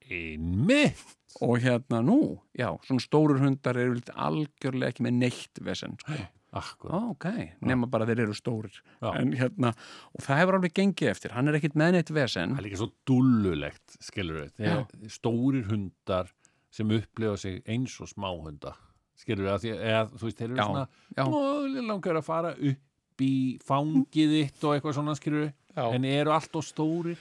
Einmitt. 0.05 1.13
Og 1.43 1.59
hérna 1.59 1.99
nú, 1.99 2.37
já, 2.55 2.69
svona 2.87 3.03
stórir 3.03 3.41
hundar 3.43 3.75
eru 3.75 3.97
algjörlega 4.15 4.93
ekki 4.93 5.03
með 5.03 5.17
neitt 5.17 5.59
vesen 5.67 5.97
sko. 5.99 6.15
Akkur. 6.55 6.91
Ó, 6.95 6.99
ok, 7.11 7.25
nema 7.67 7.89
bara 7.91 8.05
þeir 8.07 8.21
eru 8.25 8.35
stórir. 8.37 8.77
En 9.03 9.33
hérna, 9.35 9.73
og 10.15 10.23
það 10.23 10.39
hefur 10.41 10.57
alveg 10.59 10.75
gengið 10.77 11.11
eftir. 11.11 11.33
Hann 11.35 11.51
er 11.51 11.57
ekkit 11.59 11.75
með 11.75 11.97
neitt 11.97 12.11
vesen. 12.15 12.55
Það 12.55 12.61
er 12.61 12.67
líka 12.69 12.79
svo 12.79 12.89
dullulegt 13.11 13.97
skilur 14.05 14.41
við, 14.45 15.09
stórir 15.11 15.67
hundar 15.69 16.31
sem 16.75 16.91
upplifa 16.95 17.37
sig 17.39 17.61
eins 17.71 17.95
og 18.03 18.07
smáhunda 18.11 18.73
skilur 19.19 19.47
við 19.47 19.75
eða, 19.79 20.01
þú 20.11 20.27
veist, 20.27 20.39
þeir 20.39 20.49
eru 20.49 20.57
Já, 20.59 20.65
svona 20.65 20.87
já. 21.15 21.23
"Ó, 21.23 21.39
langar 21.87 22.17
að 22.19 22.25
fara 22.27 22.51
upp 22.55 23.21
í 23.23 23.59
fangið 23.63 24.33
þitt 24.35 24.63
og 24.67 24.73
eitthvað 24.75 24.97
svona 24.97 25.15
skilur 25.15 25.45
við 25.45 25.53
Já. 25.75 25.85
en 25.95 26.05
eru 26.05 26.31
allt 26.35 26.55
og 26.55 26.63
stórir? 26.67 27.17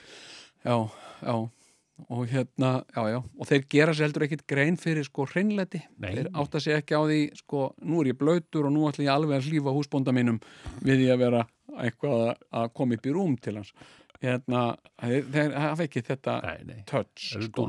Já, 0.65 0.75
já 1.23 1.35
og 2.09 2.27
hérna, 2.27 2.83
já, 2.91 3.03
já, 3.13 3.17
og 3.23 3.47
þeir 3.49 3.65
gera 3.71 3.93
sér 3.95 4.09
heldur 4.09 4.25
ekkit 4.27 4.45
grein 4.51 4.77
fyrir 4.79 5.05
sko 5.07 5.25
hreinleiti 5.31 5.79
Nei. 5.97 6.11
þeir 6.17 6.29
átta 6.35 6.59
sig 6.61 6.75
ekki 6.75 6.97
á 6.97 7.01
því, 7.07 7.19
sko 7.39 7.61
nú 7.87 8.01
er 8.03 8.11
ég 8.11 8.17
blöytur 8.19 8.67
og 8.67 8.73
nú 8.75 8.87
ætla 8.89 9.05
ég 9.07 9.13
alveg 9.13 9.39
að 9.39 9.47
hlýfa 9.49 9.75
húsbónda 9.75 10.15
mínum 10.15 10.41
við 10.83 11.05
því 11.05 11.07
að 11.13 11.21
vera 11.23 11.45
eitthvað 11.75 12.25
að- 12.51 12.73
koma 12.75 12.95
upp 12.95 13.07
í 13.07 13.13
rúm 13.15 13.37
til 13.41 13.55
hans. 13.55 13.71
Hérna, 14.21 14.61
þeir, 15.01 15.53
hafa 15.59 15.83
ekki 15.87 16.01
þetta 16.01 16.35
nei, 16.43 16.63
nei, 16.65 16.83
touch, 16.87 17.35
sko. 17.35 17.65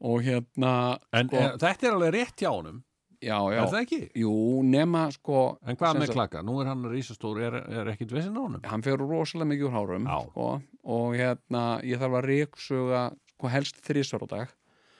og 0.00 0.22
hérna, 0.24 0.98
en 1.12 1.28
sko, 1.28 1.36
e, 1.36 1.56
þetta 1.60 1.88
er 1.88 1.96
alveg 1.96 2.14
rétt 2.14 2.36
hjá 2.44 2.50
honum 2.50 2.82
já, 3.24 3.38
já 3.54 3.60
er 3.62 3.70
það 3.72 3.80
ekki? 3.82 4.00
jú, 4.22 4.34
nema, 4.68 5.06
sko 5.14 5.44
En 5.64 5.78
hvað 5.80 6.00
með 6.02 6.12
klaka? 6.14 6.42
Nú 6.46 6.58
er 6.62 6.70
hann 6.70 6.84
risastór, 6.92 7.40
er, 7.48 7.56
er 7.82 7.92
ekkit 7.94 8.12
vesinn 8.14 8.36
á 8.36 8.42
honum? 8.44 8.64
hann 8.70 8.84
fer 8.84 9.00
rosalega 9.00 9.50
mikið 9.52 9.68
úr 9.70 9.76
hárum 9.78 10.10
sko, 10.28 10.50
og 10.96 11.16
hérna 11.18 11.64
ég 11.86 12.00
þarf 12.02 12.18
að 12.20 12.28
ríksuga 12.30 13.02
sko, 13.34 13.50
helst 13.54 13.80
þrísvar 13.86 14.24
á 14.24 14.28
dag 14.34 14.52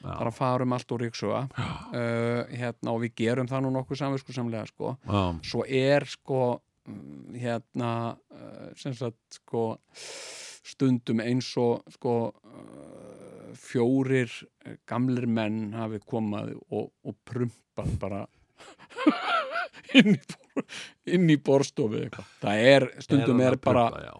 Já. 0.04 0.10
þarf 0.18 0.28
að 0.28 0.36
fara 0.36 0.64
um 0.66 0.72
allt 0.76 0.92
og 0.92 1.00
ríksuga 1.00 1.42
uh, 1.56 2.42
hérna, 2.52 2.92
og 2.92 3.02
við 3.06 3.14
gerum 3.22 3.48
það 3.48 3.64
nú 3.64 3.70
nokkuð 3.78 4.00
samvisku 4.02 4.34
samlega 4.36 4.66
sko. 4.68 4.96
Já. 5.08 5.22
svo 5.48 5.64
er 5.64 6.04
sko 6.10 6.40
mm, 6.88 7.38
hérna 7.40 7.92
uh, 8.12 8.68
sem 8.76 8.92
sagt 8.98 9.38
sko 9.38 9.70
stundum 10.64 11.20
eins 11.24 11.48
og 11.60 11.84
sko 11.96 12.14
uh, 12.28 13.03
fjórir 13.58 14.30
eh, 14.66 14.76
gamlir 14.88 15.26
menn 15.26 15.72
hafi 15.76 16.00
komað 16.06 16.54
og, 16.70 16.90
og 17.04 17.16
prumpað 17.28 17.94
bara 18.02 18.24
inn 19.98 20.14
í, 20.14 21.34
í 21.34 21.38
borstofu 21.42 22.04
það 22.42 22.62
er, 22.74 22.86
stundum 23.04 23.40
er, 23.44 23.56
bara 23.62 23.88
prumpa, 23.90 24.04
já. 24.06 24.14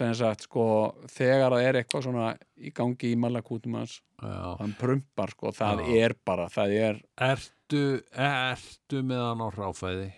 sem 0.00 0.14
sagt 0.16 0.46
sko 0.48 0.64
þegar 1.10 1.54
það 1.56 1.66
er 1.68 1.78
eitthvað 1.80 2.06
svona 2.08 2.30
í 2.60 2.72
gangi 2.76 3.12
í 3.12 3.18
malakútum 3.20 3.76
hans 3.80 3.98
hann 4.20 4.74
prumpar 4.80 5.32
sko, 5.34 5.52
það 5.56 5.84
Já. 5.86 6.00
er 6.06 6.16
bara 6.26 6.48
það 6.52 6.74
er, 6.76 6.98
Ertu, 7.30 7.84
ertu 8.12 9.04
með 9.06 9.22
hann 9.28 9.44
á 9.44 9.48
ráfæði? 9.54 10.10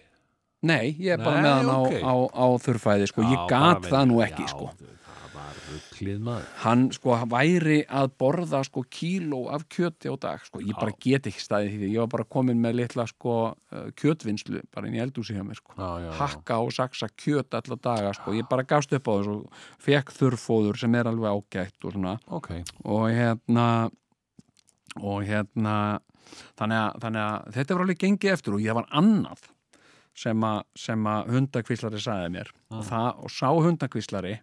nei, 0.63 0.95
ég 0.95 1.17
er 1.17 1.23
bara 1.23 1.41
Nei, 1.41 1.45
með 1.45 1.55
hann 1.59 1.71
ok. 1.77 1.95
á, 2.03 2.15
á, 2.15 2.15
á 2.39 2.47
þurrfæði 2.65 3.11
sko, 3.11 3.27
ég 3.27 3.39
Já, 3.39 3.47
gat 3.51 3.83
bara 3.83 3.93
það 3.97 4.11
nú 4.13 4.21
ekki 4.27 4.47
já, 4.47 4.51
sko 4.55 4.71
maður. 6.23 6.49
Hann 6.63 6.85
sko 6.95 7.17
væri 7.31 7.79
að 7.87 8.13
borða 8.21 8.63
sko 8.67 8.85
kíló 8.93 9.45
af 9.55 9.67
kjöti 9.73 10.13
á 10.13 10.17
dag 10.21 10.45
sko, 10.47 10.63
ég 10.65 10.79
bara 10.79 10.95
get 11.03 11.29
ekki 11.31 11.43
staðið 11.43 11.79
því. 11.79 11.91
Ég 11.95 12.05
var 12.05 12.13
bara 12.17 12.29
komin 12.37 12.61
með 12.63 12.79
litla 12.83 13.07
sko 13.11 13.37
uh, 13.53 13.89
kjötvinnslu 13.99 14.63
bara 14.75 14.91
inn 14.91 14.99
í 14.99 15.03
eldúsi 15.05 15.37
hjá 15.37 15.43
mér 15.47 15.61
sko. 15.61 15.75
Já, 15.79 15.89
já, 16.03 16.09
já. 16.09 16.13
hakka 16.21 16.61
og 16.63 16.73
saksa 16.77 17.11
kjöt 17.13 17.59
alla 17.59 17.81
daga 17.89 18.13
sko, 18.19 18.37
ég 18.37 18.49
bara 18.51 18.67
gafst 18.69 18.95
upp 18.97 19.11
á 19.11 19.13
þessu 19.15 19.39
fekk 19.83 20.15
þurrfóður 20.19 20.81
sem 20.85 21.01
er 21.01 21.11
alveg 21.11 21.35
ágætt 21.35 21.89
og 21.89 21.97
svona. 21.97 22.17
Ok, 22.33 22.55
og 22.85 23.09
hérna 23.11 23.67
og 25.01 25.25
hérna 25.25 25.75
þannig 26.59 26.79
að, 26.79 27.03
þannig 27.03 27.25
að 27.25 27.51
þetta 27.57 27.75
var 27.75 27.85
alveg 27.87 28.01
gengið 28.03 28.35
eftir 28.37 28.57
og 28.57 28.65
ég 28.65 28.77
var 28.77 28.89
annað 28.93 29.51
sem 30.19 30.45
að, 30.45 30.63
að 31.09 31.31
hundakvíslari 31.33 32.01
sagði 32.03 32.33
mér. 32.35 32.51
Og, 32.73 32.83
það, 32.89 33.09
og 33.25 33.33
sá 33.33 33.49
hundakvíslari 33.49 34.35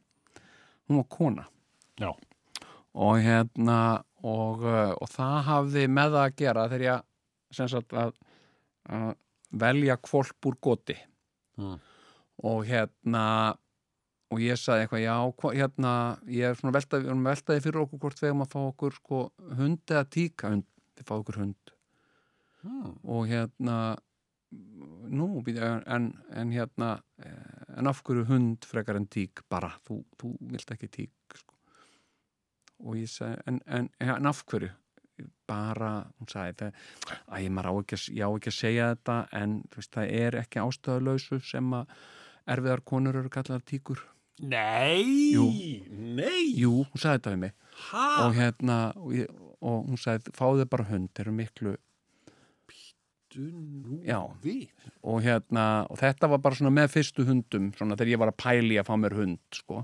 hún 0.89 1.01
var 1.01 1.09
kona 1.13 1.45
já, 1.99 2.11
og 2.93 3.19
hérna 3.23 3.79
og, 4.19 4.65
uh, 4.65 4.95
og 4.99 5.11
það 5.13 5.37
hafði 5.47 5.85
með 5.87 6.15
það 6.17 6.25
að 6.25 6.37
gera 6.41 6.67
þegar 6.71 6.87
ég 6.87 7.05
sem 7.55 7.69
sagt 7.71 7.95
að, 7.97 8.11
að 8.89 9.13
velja 9.49 9.95
kvolp 10.03 10.49
úr 10.49 10.59
goti 10.61 10.97
Mm. 11.59 11.79
og 12.47 12.61
hérna 12.69 13.23
og 14.29 14.41
ég 14.43 14.59
sagði 14.61 14.85
eitthvað, 14.85 15.01
já, 15.03 15.15
hérna 15.57 15.93
ég 16.29 16.51
er 16.51 16.59
svona 16.59 16.75
veltaði, 16.77 17.15
veltaði 17.25 17.63
fyrir 17.65 17.81
okkur 17.83 18.03
hvort 18.03 18.21
við 18.21 18.29
erum 18.29 18.43
að 18.45 18.53
fá 18.53 18.59
okkur 18.61 18.95
sko 18.95 19.21
hund 19.57 19.81
eða 19.89 20.05
tíka 20.13 20.51
hund, 20.53 20.67
við 20.95 21.09
fá 21.09 21.15
okkur 21.17 21.39
hund 21.41 21.73
mm. 22.63 22.93
og 23.09 23.25
hérna 23.27 23.79
nú, 25.09 25.27
en, 25.49 26.07
en 26.29 26.53
hérna 26.53 26.93
eh, 27.25 27.58
en 27.79 27.89
af 27.91 28.01
hverju 28.03 28.27
hund 28.29 28.67
frekar 28.67 28.99
en 28.99 29.07
tík 29.07 29.43
bara, 29.51 29.71
þú, 29.87 30.01
þú 30.19 30.33
vilt 30.51 30.75
ekki 30.75 30.91
tík 30.91 31.39
sko. 31.39 31.55
og 32.85 32.99
ég 32.99 33.09
sagði 33.11 33.41
en, 33.47 33.59
en, 33.67 33.89
en 34.03 34.29
af 34.29 34.43
hverju 34.45 34.71
bara, 35.49 36.05
hún 36.19 36.29
sagði 36.31 36.55
það, 36.59 36.77
að 37.27 37.43
ég 37.43 37.57
á 37.59 37.71
ekki, 37.73 37.99
ég 38.15 38.23
á 38.23 38.29
ekki 38.29 38.51
að 38.53 38.59
segja 38.59 38.87
þetta 38.93 39.17
en 39.41 39.57
veist, 39.75 39.91
það 39.95 40.13
er 40.21 40.37
ekki 40.43 40.63
ástöðulausu 40.63 41.41
sem 41.43 41.75
að 41.75 41.97
erfiðar 42.49 42.85
konur 42.87 43.19
eru 43.19 43.31
kallar 43.33 43.65
tíkur 43.67 44.05
Nei 44.39 45.33
Jú. 45.33 45.49
Nei 45.91 46.53
jú, 46.55 46.85
hún 46.87 47.01
sagði 47.01 47.17
þetta 47.17 47.33
við 47.35 47.41
mig 47.47 47.57
Ha? 47.89 48.05
og 48.25 48.33
hérna, 48.35 48.77
og, 48.99 49.13
ég, 49.15 49.29
og 49.63 49.85
hún 49.87 49.99
sagði 49.99 50.33
fáðu 50.35 50.65
bara 50.71 50.87
hund, 50.89 51.11
þeir 51.15 51.25
eru 51.29 51.35
miklu 51.37 51.75
Já. 53.35 54.19
og 55.03 55.21
hérna, 55.23 55.65
og 55.89 55.99
þetta 55.99 56.29
var 56.31 56.41
bara 56.43 56.57
svona 56.57 56.73
með 56.73 56.93
fyrstu 56.95 57.25
hundum, 57.27 57.71
svona 57.77 57.97
þegar 57.99 58.13
ég 58.13 58.21
var 58.21 58.31
að 58.33 58.39
pæli 58.41 58.79
að 58.81 58.87
fá 58.89 58.95
mér 58.99 59.15
hund, 59.19 59.41
sko. 59.53 59.83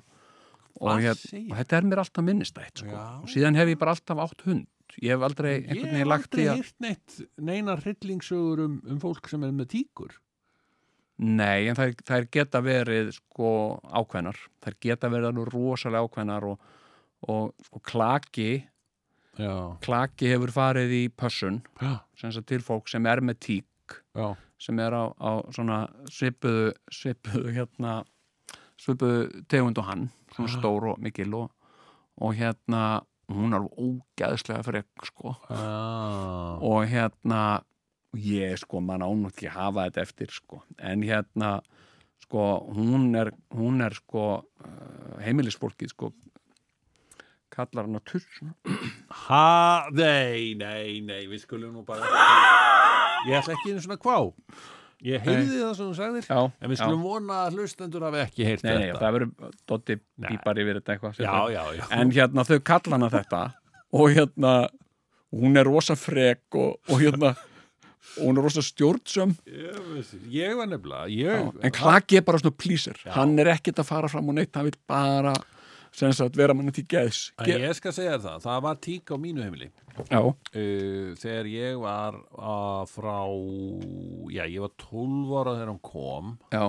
Og, 0.75 0.99
hér, 0.99 1.15
og 1.15 1.53
þetta 1.55 1.77
er 1.77 1.87
mér 1.87 2.01
alltaf 2.03 2.25
minnistætt, 2.25 2.81
sko. 2.83 2.95
Og 3.23 3.31
síðan 3.31 3.59
hef 3.59 3.71
ég 3.71 3.79
bara 3.79 3.95
alltaf 3.95 4.23
átt 4.25 4.43
hund. 4.47 4.67
Ég 5.01 5.15
hef 5.15 5.23
aldrei 5.25 5.53
einhvern 5.55 5.77
Ég 5.77 5.83
veginn 5.83 6.01
hef 6.01 6.11
lagt 6.11 6.29
aldrei 6.29 6.43
í 6.43 6.47
að 6.47 6.59
heyrt 6.59 6.77
neitt 6.83 7.15
neina 7.41 7.75
hryllingsögur 7.79 8.61
um, 8.65 8.75
um 8.85 8.99
fólk 9.01 9.27
sem 9.31 9.43
er 9.43 9.55
með 9.55 9.71
tíkur. 9.73 10.13
Nei, 11.15 11.67
en 11.71 11.77
þær, 11.77 11.93
þær 12.05 12.27
geta 12.31 12.61
verið 12.63 13.11
sko 13.15 13.49
ákveðnar. 13.87 14.39
Þær 14.63 14.77
geta 14.83 15.11
verið 15.11 15.29
alveg 15.31 15.51
rosalega 15.53 16.07
ákveðnar 16.07 16.47
og, 16.51 16.71
og 17.31 17.67
sko 17.67 17.83
klaki 17.87 18.49
Já, 19.36 19.55
klaki 19.83 20.29
hefur 20.31 20.53
farið 20.55 20.93
í 20.95 21.03
pössun 21.11 21.61
já, 21.81 21.99
til 22.47 22.61
fólk 22.63 22.88
sem 22.91 23.05
er 23.09 23.19
með 23.19 23.39
tík 23.43 23.97
já. 24.15 24.36
sem 24.57 24.79
er 24.79 24.95
á, 24.95 25.11
á 25.19 25.31
svipuðu, 26.07 26.71
svipuðu 26.88 27.51
hérna 27.57 27.97
svipuðu 28.79 29.43
tegund 29.51 29.79
og 29.81 29.89
hann 29.89 30.07
svona 30.36 30.53
stór 30.55 30.89
og 30.93 31.03
mikil 31.03 31.36
og, 31.41 31.51
og 32.21 32.36
hérna 32.38 33.03
hún 33.31 33.55
er 33.57 33.65
ógæðslega 33.65 34.63
frekk 34.65 35.07
sko. 35.09 35.33
Og 35.49 36.86
hérna 36.89 37.63
ég 38.15 38.59
sko 38.61 38.81
mann 38.83 39.03
ánútt 39.03 39.36
ekki 39.36 39.49
að 39.49 39.57
hafa 39.57 39.88
þetta 39.88 40.03
eftir 40.05 40.36
sko. 40.36 40.61
En 40.79 41.03
hérna 41.05 41.57
sko 42.23 42.45
hún 42.75 43.09
er, 43.17 43.31
hún 43.53 43.83
er 43.86 43.95
sko 43.97 44.25
uh, 44.39 45.17
heimilisfólkið 45.23 45.91
sko 45.93 46.11
kallar 47.55 47.87
hann 47.87 47.99
að 47.99 48.05
tuss 48.11 48.41
Ha, 49.25 49.89
nei, 49.95 50.53
nei, 50.59 51.01
nei, 51.05 51.21
við 51.31 51.45
skulum 51.45 51.75
nú 51.75 51.85
bara 51.87 52.07
ég 53.25 53.37
ætla 53.39 53.55
ekki 53.57 53.73
einu 53.73 53.83
svona 53.83 53.99
kvá 54.01 54.17
ég 55.05 55.21
heyrði 55.25 55.59
það 55.59 55.73
sem 55.77 55.89
þú 55.89 55.95
sagðir 55.97 56.27
já, 56.29 56.39
en 56.45 56.71
við 56.71 56.79
skulum 56.81 57.03
vona 57.05 57.41
að 57.45 57.57
hlustendur 57.59 58.05
hafi 58.07 58.21
ekki 58.23 58.47
heyrt 58.47 58.63
nei, 58.65 58.71
nei, 58.71 58.85
þetta. 58.87 59.01
það 59.01 59.17
verður 59.17 59.57
Dotti 59.71 59.97
Nei. 59.99 60.29
pípar 60.29 60.61
yfir 60.63 60.79
þetta 60.79 60.95
eitthvað 60.95 61.19
já, 61.25 61.33
já, 61.55 61.61
já, 61.79 61.83
en 61.99 62.13
hérna 62.15 62.45
þau 62.47 62.57
kalla 62.71 62.95
hana 62.97 63.11
þetta 63.13 63.41
og 63.95 64.15
hérna 64.15 64.53
hún 65.35 65.59
er 65.59 65.67
rosa 65.67 65.97
frek 65.99 66.57
og, 66.57 66.79
og 66.89 67.03
hérna 67.03 67.33
og 68.15 68.29
hún 68.29 68.37
er 68.39 68.45
rosa 68.45 68.61
stjórnsöm. 68.63 69.33
Ég, 69.49 70.11
ég 70.31 70.53
var 70.55 70.69
nefnilega 70.71 71.09
já, 71.11 71.33
ég, 71.35 71.59
en 71.67 71.73
klaki 71.75 72.21
er 72.21 72.25
bara 72.27 72.39
svona 72.39 72.55
plísir 72.55 72.99
Já. 73.03 73.11
hann 73.17 73.35
er 73.41 73.51
ekkert 73.57 73.81
að 73.83 73.89
fara 73.89 74.11
fram 74.11 74.31
og 74.31 74.37
neitt 74.37 74.55
hann 74.55 74.69
vil 74.69 74.77
bara 74.87 75.33
sem 75.95 76.11
sagt 76.15 76.35
vera 76.37 76.55
mann 76.55 76.73
til 76.75 76.83
geðs 76.91 77.29
Ge 77.45 77.55
ég 77.61 77.75
skal 77.77 77.93
segja 77.95 78.17
það, 78.19 78.41
það 78.43 78.63
var 78.65 78.79
tík 78.83 79.13
á 79.13 79.15
mínu 79.21 79.45
heimili. 79.45 79.69
Já, 80.09 80.19
uh, 80.19 81.13
þegar 81.21 81.47
ég 81.47 81.77
var 81.79 82.17
uh, 82.35 82.83
frá 82.91 83.21
já, 84.35 84.43
ég 84.43 84.65
var 84.65 84.73
12 84.83 85.37
ára 85.39 85.55
þegar 85.55 85.71
hann 85.71 85.85
kom. 85.85 86.35
Já, 86.51 86.65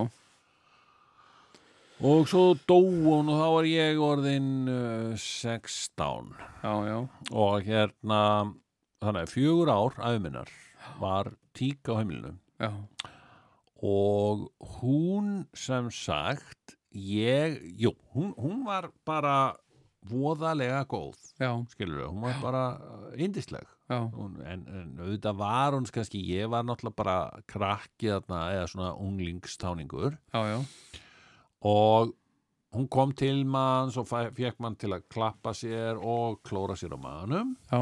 og 2.07 2.29
svo 2.29 2.53
dó 2.69 2.77
hún 2.77 3.33
og 3.33 3.41
þá 3.41 3.47
var 3.55 3.67
ég 3.67 3.99
orðin 4.05 4.49
uh, 4.69 5.17
16 5.17 6.31
já, 6.61 6.73
já. 6.87 6.97
Og 7.33 7.67
hérna 7.67 8.21
þannig 9.03 9.25
að 9.25 9.33
fjögur 9.33 9.73
ár 9.73 9.97
æfuminnar 9.97 10.51
var 11.01 11.33
tík 11.57 11.89
á 11.91 11.99
heimilinu. 11.99 12.37
Já, 12.61 12.71
og 13.83 14.47
hún 14.79 15.47
sem 15.57 15.91
sagt 15.93 16.76
ég, 16.93 17.57
jú, 17.79 17.93
hún, 18.15 18.33
hún 18.37 18.61
var 18.65 18.89
bara 19.05 19.55
voðalega 20.07 20.85
góð 20.87 21.17
já, 21.39 21.49
skilur 21.73 22.07
hún 22.07 22.21
var 22.23 22.37
bara 22.41 22.61
indisleg 23.19 23.65
já, 23.89 23.99
hún, 24.13 24.37
en, 24.45 24.63
en 24.67 24.93
auðvitað 25.01 25.41
var 25.41 25.75
hún 25.75 25.89
kannski, 25.91 26.21
ég 26.31 26.51
var 26.51 26.63
náttúrulega 26.67 26.99
bara 27.01 27.17
krakki 27.49 28.11
þarna 28.13 28.41
eða 28.55 28.69
svona 28.71 28.93
unglingstáningur. 29.03 30.17
Já, 30.33 30.41
já, 30.53 30.59
og 31.67 32.13
hún 32.75 32.87
kom 32.91 33.11
til 33.17 33.41
manns 33.47 33.97
og 33.99 34.07
fekk 34.11 34.59
mann 34.63 34.75
til 34.79 34.93
að 34.95 35.07
klappa 35.11 35.55
sér 35.55 35.99
og 35.99 36.41
klóra 36.45 36.75
sér 36.79 36.95
á 36.95 36.99
manum. 36.99 37.55
Já, 37.71 37.81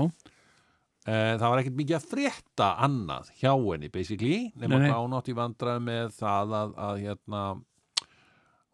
Eh, 1.06 1.36
það 1.38 1.52
var 1.52 1.60
ekkert 1.62 1.76
mikið 1.78 1.96
að 2.00 2.06
frétta 2.10 2.68
annað 2.82 3.28
hjá 3.38 3.52
henni 3.54 3.92
basically 3.94 4.38
nema 4.58 4.80
hún 4.90 5.14
átti 5.14 5.36
vandræð 5.38 5.84
með 5.86 6.16
það 6.18 6.54
að, 6.60 6.72
að 6.82 7.02
hérna 7.04 7.42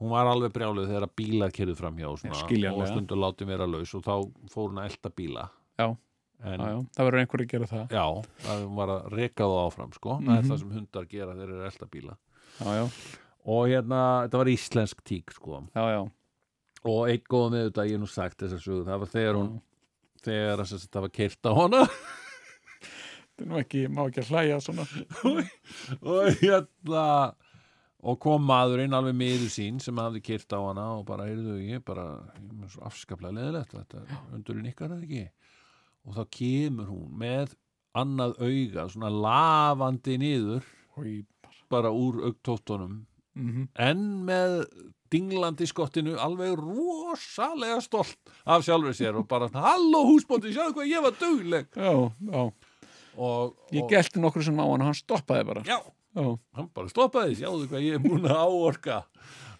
hún 0.01 0.09
var 0.11 0.25
alveg 0.31 0.51
brjáluð 0.55 0.87
þegar 0.89 1.05
að 1.07 1.15
bílar 1.21 1.51
kerið 1.53 1.77
fram 1.77 1.97
hjá 2.01 2.07
Já, 2.09 2.15
svona, 2.21 2.71
og 2.73 2.87
stundur 2.89 3.19
láti 3.21 3.45
vera 3.47 3.67
laus 3.69 3.91
og 3.95 4.01
þá 4.05 4.15
fór 4.49 4.71
hún 4.71 4.79
að 4.81 4.89
elda 4.91 5.11
bíla. 5.21 5.43
Já. 5.77 5.87
en 6.41 6.57
já, 6.59 6.67
já, 6.73 6.77
það 6.97 7.05
verður 7.05 7.19
einhver 7.21 7.41
að 7.43 7.49
gera 7.51 7.65
það. 7.69 7.91
Já, 7.93 8.05
að 8.49 8.61
hún 8.65 8.75
var 8.79 8.89
að 8.95 9.11
reka 9.13 9.45
þá 9.45 9.57
áfram 9.67 9.91
sko, 9.93 10.15
það 10.17 10.25
Mhm. 10.25 10.37
er 10.37 10.47
það 10.49 10.59
sem 10.63 10.71
hundar 10.73 11.05
gera 11.11 11.33
þegar 11.35 11.45
þeir 11.45 11.53
eru 11.53 11.61
að 11.61 11.69
elda 11.71 11.87
bíla. 11.93 12.15
Já, 12.57 12.71
já, 12.79 12.85
og 13.45 13.61
hérna, 13.69 13.99
þetta 14.25 14.37
var 14.41 14.49
íslensk 14.55 15.03
tík 15.05 15.31
sko. 15.37 15.59
Já, 15.75 15.83
já, 15.93 16.01
og 16.83 17.07
eitt 17.13 17.27
góða 17.29 17.51
með 17.53 17.67
þetta, 17.69 17.85
ég 17.85 17.91
hef 17.91 17.99
nú 18.01 18.09
sagt 18.09 18.37
þess 18.41 18.53
að 18.57 18.65
sögu 18.65 18.85
það 18.89 18.99
var 19.05 19.11
þegar 19.13 19.35
hún 19.37 19.61
þegar 20.25 20.59
að 20.65 20.87
það 20.89 21.01
var 21.05 21.09
keirt 21.19 21.45
á 21.45 21.51
hana. 21.53 21.83
Þetta 23.31 23.45
er 23.45 23.47
nú 23.47 23.57
ekki, 23.61 23.87
má 23.89 24.01
ekki 24.09 24.21
að 24.21 24.31
hlæja 24.33 24.57
svona. 24.61 24.83
Og 26.01 26.41
hérna 26.41 27.05
og 28.01 28.19
kom 28.23 28.45
maðurinn 28.49 28.95
alveg 28.97 29.17
miður 29.17 29.51
sín 29.53 29.79
sem 29.83 29.99
hafði 30.01 30.23
kyrt 30.25 30.55
á 30.57 30.59
hana 30.59 30.87
og 30.97 31.05
bara, 31.09 31.27
heyrðu, 31.29 31.57
ég 31.61 31.83
bara 31.85 32.07
ég 32.63 32.77
afskaplega 32.87 33.35
leðilegt 33.37 33.75
þetta 33.77 34.21
undurinn 34.33 34.69
ykkar 34.71 34.95
eða 34.95 35.05
ekki? 35.05 35.25
Og 36.07 36.17
þá 36.17 36.23
kemur 36.33 36.89
hún 36.89 37.11
með 37.21 37.53
annað 37.97 38.37
auga, 38.41 38.87
svona 38.89 39.11
lafandi 39.13 40.17
niður 40.21 40.65
bara. 41.69 41.91
úr 41.93 42.23
augtóttunum 42.31 43.05
mm 43.35 43.67
en 43.79 44.01
með 44.27 44.57
dinglandi 45.11 45.67
skottinu 45.67 46.17
alveg 46.19 46.55
rosalega 46.59 47.79
stolt 47.83 48.31
af 48.45 48.63
sjálfur 48.65 48.95
sér 48.95 49.17
og 49.19 49.27
bara 49.27 49.49
halló 49.53 50.05
húsbóndi, 50.07 50.53
sjáðu 50.55 50.77
hvað 50.77 50.91
ég 50.91 51.03
var 51.03 51.17
dugleg. 51.19 51.67
Já, 51.75 51.91
já. 52.31 52.43
og, 53.17 53.57
Ég 53.75 53.83
og 53.83 53.89
gelti 53.91 54.23
nokkru 54.23 54.43
sem 54.45 54.59
á 54.59 54.63
hann 54.63 54.79
og 54.83 54.87
hann 54.87 54.95
stoppaði 54.95 55.47
bara. 55.49 55.63
Já, 55.67 55.79
já, 56.15 56.25
hann 56.57 56.69
bara 56.75 56.91
stoppaði, 56.91 57.37
sjáðu 57.39 57.69
hvað 57.71 57.87
ég 57.87 57.97
er 57.97 58.03
múin 58.03 58.27
að 58.27 58.43
áorka. 58.45 58.99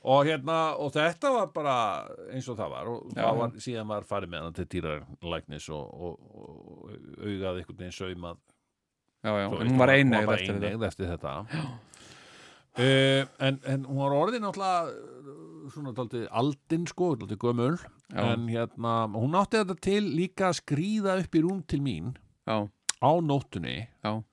Og 0.01 0.25
hérna, 0.25 0.57
og 0.81 0.89
þetta 0.95 1.29
var 1.35 1.49
bara 1.53 1.75
eins 2.33 2.47
og 2.49 2.57
það 2.57 2.71
var. 2.73 2.87
Og 2.89 3.11
Já, 3.13 3.19
það 3.21 3.35
var, 3.37 3.51
síðan 3.61 3.91
var 3.91 4.07
farið 4.09 4.31
með 4.33 4.47
hann 4.47 4.55
til 4.57 4.65
dýralæknis 4.73 5.67
og, 5.77 5.91
og, 6.07 6.15
og 6.33 6.95
augað 7.21 7.59
einhvern 7.61 7.81
veginn 7.83 7.97
saumað. 7.99 8.39
Já, 9.21 9.31
já. 9.37 9.45
Veist, 9.51 9.67
hún 9.69 9.77
var 9.77 9.93
einegð 9.93 10.33
eftir 10.33 10.55
eineigð 10.57 10.87
eftir 10.89 11.11
þetta. 11.11 11.35
Uh, 12.71 13.27
en, 13.43 13.59
en 13.67 13.85
hún 13.85 13.99
var 13.99 14.13
orðin 14.15 14.47
uh, 14.47 14.55
svona 15.73 15.93
daldið 15.93 16.25
aldin 16.41 16.85
sko, 16.89 17.11
daldið 17.19 17.41
gömul. 17.43 17.75
Já. 18.11 18.25
en 18.33 18.49
hérna, 18.51 18.93
hún 19.13 19.37
átti 19.39 19.61
þetta 19.61 19.77
til 19.85 20.01
líka 20.17 20.49
að 20.49 20.57
skríða 20.63 21.15
upp 21.21 21.35
í 21.35 21.41
rúm 21.45 21.61
til 21.63 21.79
mín 21.83 22.09
Já, 22.47 22.65
á 22.67 23.11
nóttunni. 23.23 23.85
Já, 24.03 24.23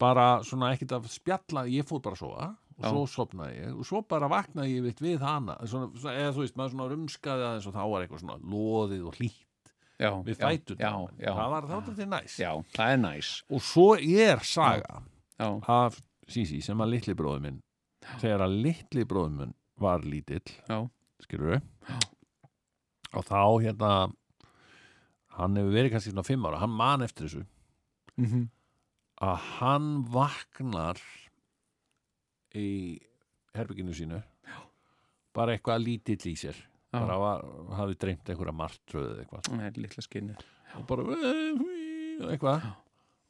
bara 0.00 0.26
svona 0.46 0.72
ekkert 0.74 0.96
að 0.96 1.08
spjalla 1.12 1.66
ég 1.70 1.86
fór 1.88 2.02
bara 2.04 2.16
að 2.16 2.22
sofa 2.24 2.48
og 2.80 2.88
svo 2.88 3.04
sopnaði 3.12 3.58
ég 3.60 3.76
og 3.76 3.86
svo 3.88 4.00
bara 4.08 4.28
vaknaði 4.30 4.78
ég 4.78 4.84
vitt 4.88 5.00
við 5.04 5.20
hana 5.24 5.58
svona, 5.68 5.90
svona, 6.00 6.16
eða 6.16 6.34
þú 6.36 6.44
veist, 6.44 6.56
maður 6.56 6.74
svona 6.74 6.90
rumskaði 6.94 7.46
aðeins 7.48 7.68
og 7.68 7.74
þá 7.76 7.82
var 7.92 8.04
eitthvað 8.04 8.22
svona 8.24 8.38
loðið 8.54 9.08
og 9.10 9.18
hlýtt 9.20 9.72
við 10.24 10.38
já, 11.20 11.32
það 11.36 11.50
var 11.52 11.66
þá 11.68 11.74
til 11.98 12.06
næs. 12.08 12.36
Já, 12.40 12.50
það 12.72 12.92
er 12.94 13.00
næs. 13.02 13.32
Og 13.52 13.64
svo 13.68 13.88
er 14.00 14.40
saga 14.48 15.02
Já, 15.40 15.48
af 15.74 15.98
Sisi 16.30 16.60
sem 16.64 16.80
að 16.80 16.94
litli 16.94 17.16
bróður 17.18 17.44
minn 17.44 17.58
þegar 18.22 18.46
að 18.46 18.56
litli 18.64 19.04
bróður 19.08 19.36
minn 19.42 19.52
var 19.80 20.04
lítill 20.06 20.40
skilur 21.20 21.56
við 21.56 21.68
og 23.10 23.26
þá 23.26 23.40
hérna 23.64 23.92
hann 25.36 25.56
hefur 25.58 25.74
verið 25.74 25.92
kannski 25.94 26.12
svona 26.14 26.24
fimm 26.26 26.48
ára 26.48 26.60
hann 26.62 26.72
man 26.80 27.04
eftir 27.04 27.26
þessu. 27.28 27.44
Mhm 28.20 28.48
að 29.20 29.36
hann 29.58 29.88
vaknar 30.10 30.98
í 32.56 32.98
herbygginu 33.56 33.94
sínu. 33.96 34.20
Já. 34.46 34.58
bara 35.36 35.52
eitthvað 35.54 35.84
lítill 35.84 36.32
í 36.32 36.34
sér. 36.38 36.56
Já. 36.90 36.98
bara 36.98 37.16
var, 37.22 37.38
hafði 37.78 37.96
dreymt 38.02 38.26
einhverja 38.32 38.54
martröð 38.56 39.10
eða 39.12 39.20
eitthvað. 39.24 39.42
Er 39.66 39.72
litla 39.78 40.02
skinni 40.06 40.34
og 40.78 40.82
bara 40.88 41.02
eitthvað. 42.30 42.58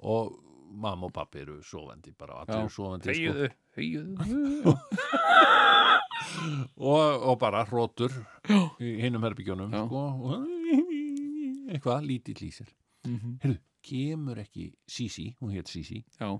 Og 0.00 0.24
mamma 0.70 1.04
og 1.10 1.12
pappi 1.12 1.38
eru 1.42 1.58
sofandi 1.66 2.10
bara 2.16 2.34
allir 2.40 2.60
eru 2.62 2.70
sofandi 2.72 3.04
sko. 3.10 3.12
Þegiðu, 3.12 3.46
þegiðu 3.76 4.10
og, 6.94 7.04
og 7.30 7.34
bara 7.42 7.64
hrótur 7.68 8.12
í 8.80 8.82
hinum 9.02 9.24
herbygjónum 9.26 9.70
sko, 9.74 10.00
eitthvað 11.70 12.06
lítill 12.06 12.42
í 12.46 12.50
sér. 12.54 12.70
Mhm. 13.08 13.30
Heyrðu, 13.42 13.58
kemur 13.82 14.38
ekki 14.42 14.70
Sisi, 14.88 15.34
hún 15.40 15.52
hétt 15.54 15.68
Sisi 15.68 16.04
Já, 16.20 16.30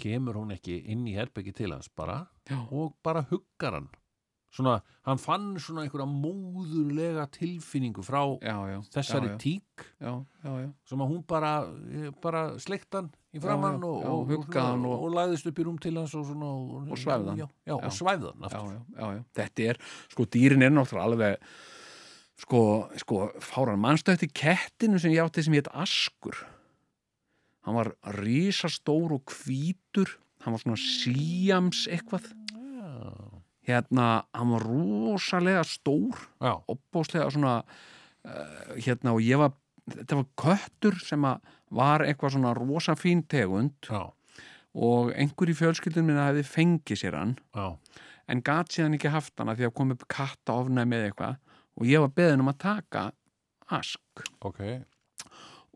kemur 0.00 0.34
hún 0.40 0.54
ekki 0.56 0.78
inn 0.92 1.06
í 1.06 1.14
herbyggi 1.16 1.52
til 1.54 1.72
hans 1.74 1.88
bara 1.96 2.26
já, 2.48 2.58
og 2.72 2.94
bara 3.04 3.22
huggar 3.30 3.72
hann. 3.76 3.88
Svona, 4.50 4.80
hann 5.06 5.18
fann 5.22 5.52
svona 5.62 5.84
einhverja 5.84 6.08
móðurlega 6.10 7.28
tilfinningu 7.30 8.02
frá 8.02 8.24
já, 8.42 8.56
já. 8.72 8.80
þessari 8.96 9.28
já, 9.28 9.34
já. 9.34 9.38
tík 9.38 9.84
Já, 10.00 10.14
já, 10.42 10.54
já. 10.64 10.70
sem 10.90 10.98
að 11.04 11.10
hún 11.12 11.20
bara, 11.28 11.52
eh, 11.92 12.10
bara 12.22 12.42
sleikt 12.58 12.92
hann 12.98 13.12
í 13.32 13.38
framann 13.40 13.78
já, 13.78 13.86
og, 13.86 14.02
já, 14.02 14.08
og, 14.10 14.26
og, 14.90 15.04
og- 15.04 15.14
lagðist 15.14 15.46
upp 15.46 15.58
í 15.62 15.66
rúm 15.68 15.78
til 15.78 15.94
hans 16.00 16.14
og 16.18 16.26
svona 16.26 16.50
Og 16.50 16.88
já, 16.88 16.96
já, 17.36 17.46
Já. 17.70 17.76
já, 18.50 18.58
já, 18.74 18.82
já, 18.98 19.12
já. 19.14 19.24
Þetta 19.38 19.68
er, 19.70 19.78
sko, 20.10 20.24
dýrin 20.26 20.62
er 20.66 20.70
náttúrulega 20.74 21.06
alveg 21.06 21.38
sko, 22.40 22.62
sko, 23.00 23.28
fáran 23.44 23.80
mannstu 23.82 24.14
eftir 24.14 24.32
kettinu 24.34 25.00
sem 25.00 25.12
ég 25.14 25.22
átti 25.24 25.44
sem 25.44 25.56
hétt 25.56 25.70
Askur? 25.72 26.36
Hann 27.66 27.76
var 27.76 27.92
rísastór 28.16 29.18
og 29.18 29.34
hvítur 29.34 30.16
hann 30.44 30.56
var 30.56 30.62
svona 30.62 30.80
síams 30.80 31.84
eitthvað. 31.90 32.30
Já, 32.50 33.40
hérna, 33.68 34.06
hann 34.32 34.54
var 34.54 34.64
rosalega 34.64 35.64
stór 35.68 36.16
já, 36.40 36.54
opbóðslega 36.70 37.28
svona 37.34 37.58
uh, 37.60 38.70
hérna 38.80 39.14
og 39.14 39.24
ég 39.24 39.40
var 39.40 39.52
þetta 39.90 40.20
var 40.22 40.30
köttur 40.40 40.96
sem 41.04 41.26
að 41.28 41.52
var 41.76 42.04
eitthvað 42.06 42.34
svona 42.36 42.54
rosa 42.56 42.96
fín 42.98 43.22
tegund 43.30 43.76
já, 43.86 44.08
og 44.74 45.12
einhver 45.12 45.52
í 45.52 45.58
fjölskyldun 45.58 46.08
minna 46.08 46.30
hefði 46.30 46.46
fengið 46.48 47.02
sér 47.04 47.18
hann. 47.18 47.36
En 48.30 48.42
gat 48.46 48.72
síðan 48.72 48.96
ekki 48.96 49.12
haft 49.12 49.36
hana 49.42 49.56
því 49.58 49.68
að 49.68 49.76
kom 49.76 49.94
upp 49.94 50.04
katta 50.10 50.56
ofnæmi 50.62 50.98
eða 50.98 51.10
eitthvað 51.10 51.38
og 51.80 51.88
ég 51.88 52.02
var 52.04 52.12
beðin 52.14 52.44
um 52.44 52.52
að 52.52 52.60
taka 52.62 53.06
ask. 53.72 54.24
Ok. 54.44 54.60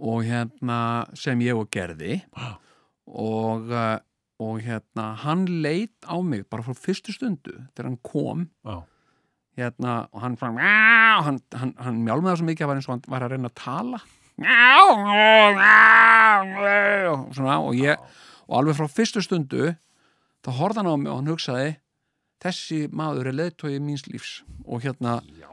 Og 0.04 0.24
hérna 0.26 0.78
sem 1.16 1.40
ég 1.44 1.56
og 1.56 1.70
gerði. 1.72 2.20
Já. 2.36 2.54
og, 3.06 3.68
uh, 3.70 3.98
og 4.42 4.58
hérna 4.64 5.12
hann 5.22 5.46
leit 5.62 5.94
á 6.08 6.16
mig 6.24 6.44
bara 6.50 6.64
frá 6.64 6.74
fyrstu 6.76 7.12
stundu 7.14 7.52
þegar 7.74 7.88
hann 7.90 8.00
kom. 8.02 8.48
Já, 8.64 8.82
hérna 9.60 10.08
og 10.12 10.24
hann 10.24 10.36
frá 10.40 10.50
hann, 10.58 11.38
hann, 11.54 11.74
hann 11.78 12.02
mjálmaði 12.02 12.40
svo 12.40 12.48
mikið 12.48 12.66
að 12.66 12.70
var 12.72 12.80
eins 12.80 12.88
og 12.88 12.94
hann 12.96 13.06
var 13.14 13.26
að 13.26 13.34
reyna 13.34 13.52
að 13.52 13.58
tala. 13.60 14.00
Og 17.14 17.28
svona 17.36 17.60
og 17.62 17.78
ég 17.78 18.00
og 18.48 18.58
alveg 18.58 18.80
frá 18.80 18.90
fyrstu 18.90 19.22
stundu 19.22 19.74
þá 20.44 20.50
horfði 20.58 20.82
hann 20.82 20.90
á 20.90 20.96
mig 20.98 21.12
og 21.12 21.20
hann 21.20 21.30
hugsaði 21.30 21.70
þessi 22.44 22.80
maður 22.92 23.30
er 23.30 23.38
leiðtói 23.38 23.78
míns 23.80 24.08
lífs. 24.10 24.42
Og 24.66 24.82
hérna 24.84 25.20
já. 25.38 25.43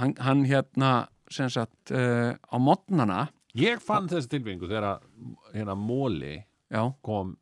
Hann, 0.00 0.14
hann 0.22 0.44
hérna 0.48 0.92
sem 1.32 1.50
sagt 1.52 1.92
uh, 1.92 2.32
á 2.34 2.56
modnana. 2.62 3.26
Ég 3.58 3.82
fann 3.82 4.08
þessi 4.10 4.30
tilfinningu 4.32 4.68
þegar 4.70 4.86
að 4.94 5.06
hérna 5.54 5.74
móli 5.78 6.36
já, 6.70 6.82
kom 7.04 7.36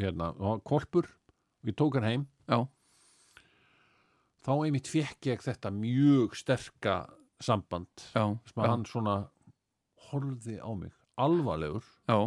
hérna, 0.00 0.32
hann 0.40 0.62
kolpur 0.66 1.08
ég 1.66 1.76
tók 1.78 1.98
hann 1.98 2.08
heim. 2.08 2.26
Já, 2.50 2.64
þá 4.44 4.52
einmitt 4.64 4.88
fekk 4.90 5.30
ég 5.30 5.44
þetta 5.44 5.70
mjög 5.74 6.36
sterka 6.38 6.96
samband 7.40 8.02
sem 8.12 8.64
hann 8.64 8.86
svona 8.88 9.20
horfði 10.10 10.58
á 10.60 10.70
mig 10.74 10.92
alvarlegur 11.20 11.84
já, 12.08 12.18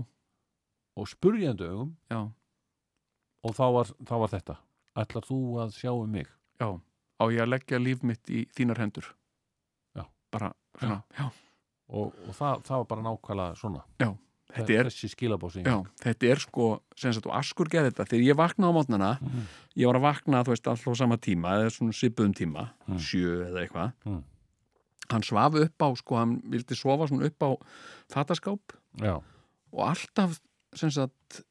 og 0.93 1.09
spurjandi 1.09 1.67
augum. 1.69 1.95
Og 3.43 3.55
þá 3.57 3.65
var, 3.75 3.89
þá 4.07 4.13
var 4.21 4.31
þetta. 4.31 4.53
Ætlar 5.01 5.25
þú 5.27 5.38
að 5.65 5.73
sjá 5.75 5.89
um 5.91 6.11
mig? 6.13 6.29
Já. 6.61 6.69
Á 7.19 7.23
ég 7.34 7.41
að 7.43 7.49
leggja 7.49 7.79
líf 7.81 8.03
mitt 8.05 8.29
í 8.31 8.45
þínar 8.55 8.79
hendur. 8.79 9.09
Bara 10.34 10.51
svona, 10.79 10.99
já, 11.17 11.25
og, 11.93 12.13
og 12.27 12.34
það, 12.38 12.61
það 12.67 12.77
var 12.81 12.88
bara 12.91 13.05
nákvæmlega 13.07 13.57
svona 13.61 13.84
þetta 14.53 14.73
er 14.77 14.86
þessi 14.89 15.07
skilabósi 15.09 15.63
Já, 15.65 15.75
þetta 16.03 16.27
er 16.29 16.41
sko, 16.43 16.65
sem 16.99 17.13
sagt, 17.15 17.25
og 17.25 17.34
Askur 17.39 17.69
geði 17.73 17.89
þetta 17.89 18.05
þegar 18.11 18.25
ég 18.27 18.38
vaknaði 18.38 18.69
á 18.69 18.77
mótnana 18.77 19.11
Mhm. 19.21 19.47
ég 19.81 19.88
var 19.89 19.97
að 19.97 20.05
vakna, 20.09 20.43
þú 20.45 20.53
veist, 20.53 20.67
alltaf 20.69 20.93
á 20.93 21.01
sama 21.01 21.17
tíma 21.17 21.55
eða 21.57 21.71
svona 21.73 21.95
svipuðum 21.97 22.36
tíma, 22.38 22.67
Mm. 22.88 22.99
sjö 22.99 23.31
eða 23.49 23.63
eitthvað 23.63 23.93
Mm. 24.05 24.23
hann 25.09 25.21
svaf 25.25 25.55
upp 25.63 25.77
á, 25.81 25.88
sko, 25.97 26.15
hann 26.17 26.41
vildi 26.45 26.75
sofa 26.75 27.07
svona 27.07 27.25
upp 27.25 27.39
á 27.39 27.49
fataskáp 28.13 28.59
já, 28.99 29.15
og 29.73 29.81
alltaf, 29.89 30.39
sem 30.75 30.89
sagt 30.91 31.41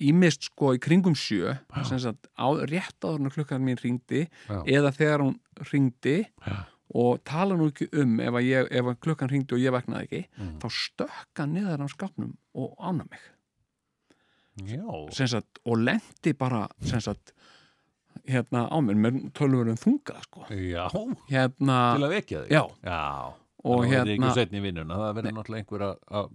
ímist 0.00 0.44
sko 0.50 0.74
í 0.76 0.78
kringum 0.78 1.16
sjö 1.18 1.56
Já. 1.74 1.82
sem 1.88 1.98
sagt, 1.98 2.28
á, 2.38 2.46
rétt 2.68 3.00
áður 3.02 3.24
en 3.24 3.30
klukkan 3.34 3.64
mín 3.64 3.78
ringdi 3.82 4.28
já, 4.48 4.62
eða 4.66 4.92
þegar 4.94 5.24
hún 5.24 5.38
ringdi 5.72 6.26
Já. 6.46 6.66
Og 6.94 7.18
tala 7.24 7.56
nú 7.56 7.68
ekki 7.70 7.88
um 8.00 8.20
ef, 8.20 8.32
að 8.38 8.46
ég, 8.48 8.68
ef 8.72 8.84
að 8.92 9.00
klukkan 9.04 9.28
ringdi 9.30 9.54
og 9.54 9.60
ég 9.60 9.74
vaknaði 9.74 10.06
ekki 10.08 10.22
Mm. 10.38 10.54
þá 10.62 10.68
stökka 10.72 11.46
niður 11.46 11.84
á 11.84 11.86
skápnum 11.92 12.36
og 12.54 12.74
ána 12.78 13.04
mig. 13.10 13.20
Sagt, 15.14 15.60
og 15.64 15.78
lendi 15.78 16.32
bara 16.34 16.64
sagt, 16.82 17.32
hérna 18.26 18.66
á 18.66 18.76
mér 18.82 18.98
með 18.98 19.20
tölvurum 19.36 19.78
þungað 19.78 20.24
sko. 20.26 20.46
hérna, 21.30 21.76
til 21.94 22.04
að 22.08 22.14
vekja 22.16 22.42
þig? 22.42 22.50
Já, 22.56 22.64
já. 22.82 23.34
og 23.64 23.84
að 23.84 23.92
er 23.92 24.06
hérna 24.16 24.62
vinnuna 24.66 24.98
það 24.98 25.14
verður 25.18 25.36
náttúrulega 25.38 25.62
einhver 25.62 25.84
að- 25.86 25.98
að 26.10 26.28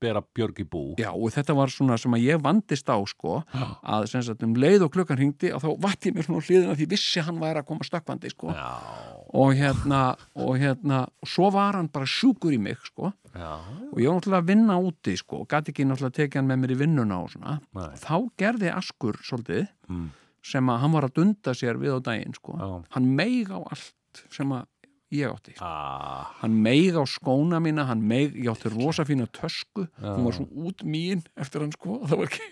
bera 0.00 0.20
björg 0.34 0.58
í 0.58 0.64
bú. 0.66 0.80
Já, 0.98 1.12
og 1.14 1.30
þetta 1.30 1.54
var 1.54 1.68
svona 1.70 1.96
sem 1.98 2.10
að 2.12 2.24
ég 2.26 2.40
vandist 2.42 2.86
á 2.90 2.98
sko, 3.06 3.44
já, 3.54 3.78
að 3.86 4.08
sem 4.08 4.22
sagt 4.22 4.42
um 4.42 4.54
leið 4.54 4.82
og 4.82 4.90
klukkan 4.92 5.16
hringdi 5.16 5.52
og 5.54 5.62
þá 5.62 5.68
vatt 5.80 6.00
ég 6.02 6.14
mér 6.16 6.26
svona 6.26 6.42
á 6.42 6.46
hliðina 6.48 6.74
því 6.74 6.88
vissi 6.90 7.20
að 7.20 7.24
hann 7.30 7.38
væri 7.38 7.62
að 7.62 7.66
koma 7.66 7.86
stökkvandi 7.86 8.30
sko. 8.34 8.48
já, 8.50 9.17
og 9.34 9.52
hérna 9.54 10.16
og 10.36 10.56
hérna, 10.58 11.02
og 11.22 11.28
svo 11.28 11.50
var 11.52 11.74
hann 11.76 11.88
bara 11.92 12.06
sjúkur 12.08 12.52
í 12.54 12.58
mig 12.60 12.78
sko, 12.84 13.12
já. 13.34 13.58
og 13.92 13.98
ég 13.98 14.08
var 14.08 14.20
náttúrulega 14.20 14.42
að 14.42 14.46
vinna 14.48 14.78
úti 14.80 15.16
sko, 15.20 15.42
og 15.42 15.48
gæti 15.48 15.72
ekki 15.74 15.84
náttúrulega 15.88 16.16
tekið 16.20 16.40
hann 16.40 16.48
með 16.48 16.62
mér 16.62 16.72
í 16.74 16.78
vinnuna 16.84 17.18
og 17.22 17.30
svona, 17.34 17.58
Nei. 17.74 17.90
þá 18.00 18.14
gerði 18.38 18.72
Askur 18.74 19.18
svolítið, 19.22 19.68
Mm. 19.88 20.10
sem 20.42 20.66
að 20.68 20.78
hann 20.80 20.92
var 20.92 21.02
að 21.08 21.14
dunda 21.14 21.52
sér 21.54 21.76
við 21.80 21.96
á 21.96 22.00
daginn 22.02 22.34
sko, 22.34 22.56
já. 22.58 22.84
hann 22.90 23.14
meig 23.16 23.48
á 23.52 23.58
allt 23.60 24.24
sem 24.30 24.48
að 24.52 24.66
ég 25.12 25.28
átti 25.32 25.54
Ah, 25.60 26.32
hann 26.40 26.62
meig 26.62 26.92
á 26.92 27.04
skóna 27.08 27.60
mína 27.60 27.86
hann 27.86 28.02
meig, 28.06 28.34
ég 28.36 28.48
átti 28.52 28.68
rosa 28.72 29.04
fína 29.04 29.26
tösku 29.26 29.86
Já. 30.00 30.16
hún 30.16 30.24
var 30.24 30.32
svo 30.32 30.44
út 30.52 30.84
mín 30.84 31.22
eftir 31.36 31.60
hann 31.60 31.72
sko 31.72 32.00
það 32.04 32.16
var 32.18 32.26
ekki, 32.28 32.48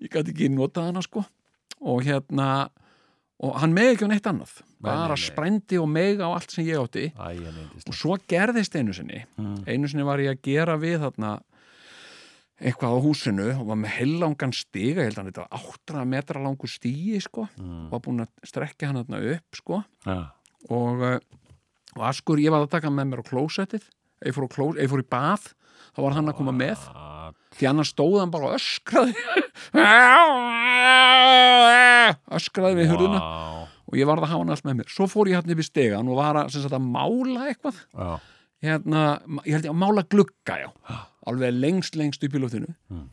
ég 0.00 0.10
gæti 0.10 0.32
ekki 0.32 0.48
notað 0.48 0.84
hana 0.88 1.02
sko 1.02 1.24
og 1.80 2.02
hérna 2.02 2.70
og 3.38 3.58
hann 3.62 3.74
megi 3.74 3.94
ekki 3.94 4.08
á 4.08 4.10
neitt 4.10 4.26
annað 4.26 4.56
bara 4.82 5.16
sprændi 5.18 5.78
og 5.78 5.88
mega 5.90 6.26
á 6.26 6.30
allt 6.34 6.54
sem 6.54 6.66
ég 6.66 6.78
átti. 6.78 7.08
Æ, 7.14 7.26
ég 7.38 7.88
og 7.88 7.96
svo 7.96 8.16
gerðist 8.30 8.76
einu 8.78 8.94
sinni. 8.94 9.24
Mm. 9.38 9.62
einu 9.66 9.90
sinni 9.90 10.06
var 10.06 10.22
ég 10.22 10.34
að 10.34 10.42
gera 10.46 10.78
við 10.78 11.00
þarna 11.02 11.32
eitthvað 12.58 12.94
á 12.94 12.98
húsinu 13.02 13.48
og 13.54 13.66
var 13.70 13.78
með 13.78 13.94
heilangan 13.98 14.54
stiga, 14.54 15.04
ég 15.04 15.12
held 15.12 15.20
að 15.22 15.28
þetta 15.30 15.44
var 15.44 15.66
8 15.86 16.06
metra 16.10 16.42
langur 16.42 16.70
stíi 16.70 17.20
sko. 17.22 17.46
Mm. 17.58 17.84
var 17.92 18.02
búin 18.06 18.24
að 18.24 18.48
strekja 18.50 18.90
hann 18.90 19.00
þarna 19.02 19.22
upp 19.34 19.60
sko. 19.60 19.82
Ja. 20.06 20.18
og, 20.74 21.04
uh, 21.06 21.18
og 21.94 22.02
Askur, 22.10 22.42
ég 22.42 22.54
var 22.54 22.66
að 22.66 22.74
taka 22.74 22.90
með 22.90 23.12
mér 23.12 23.22
á 23.22 23.30
klósettið. 23.30 23.86
Ég 24.26 24.34
fór, 24.34 24.48
klós, 24.50 24.78
ég 24.82 24.90
fór 24.90 25.04
í 25.04 25.06
bað. 25.06 25.52
Þá 25.94 26.02
var 26.02 26.16
hann 26.18 26.30
að 26.30 26.38
koma 26.40 26.54
með. 26.54 26.82
Ah, 26.90 27.17
því 27.58 27.64
annars 27.72 27.90
stóð 27.94 28.18
hann 28.22 28.32
bara 28.34 28.54
öskraði. 28.56 29.14
Öskraði 32.38 32.78
við 32.80 32.90
hurðuna 32.92 33.20
vá. 33.20 33.26
og 33.88 33.94
ég 33.98 34.06
varð 34.08 34.24
að 34.26 34.30
hafa 34.32 34.42
hann 34.44 34.52
allt 34.54 34.66
með 34.68 34.76
mér. 34.80 34.88
Svo 34.92 35.04
fór 35.10 35.26
ég 35.32 35.36
hann 35.40 35.52
yfir 35.54 35.66
stegan 35.66 36.08
og 36.10 36.16
var 36.20 36.34
að, 36.44 36.48
sagt, 36.56 36.74
að 36.76 36.84
mála 36.88 37.40
eitthvað. 37.50 37.76
Já. 37.92 38.08
hérna, 38.64 39.02
ég 39.46 39.52
held 39.54 39.66
ég 39.68 39.72
að 39.74 39.78
mála 39.84 40.02
glugga 40.10 40.54
já, 40.64 40.68
alveg 41.30 41.50
lengst 41.62 41.94
lengst 41.98 42.24
upp 42.26 42.34
í 42.34 42.40
luftinu 42.42 42.70
Mm. 42.90 43.04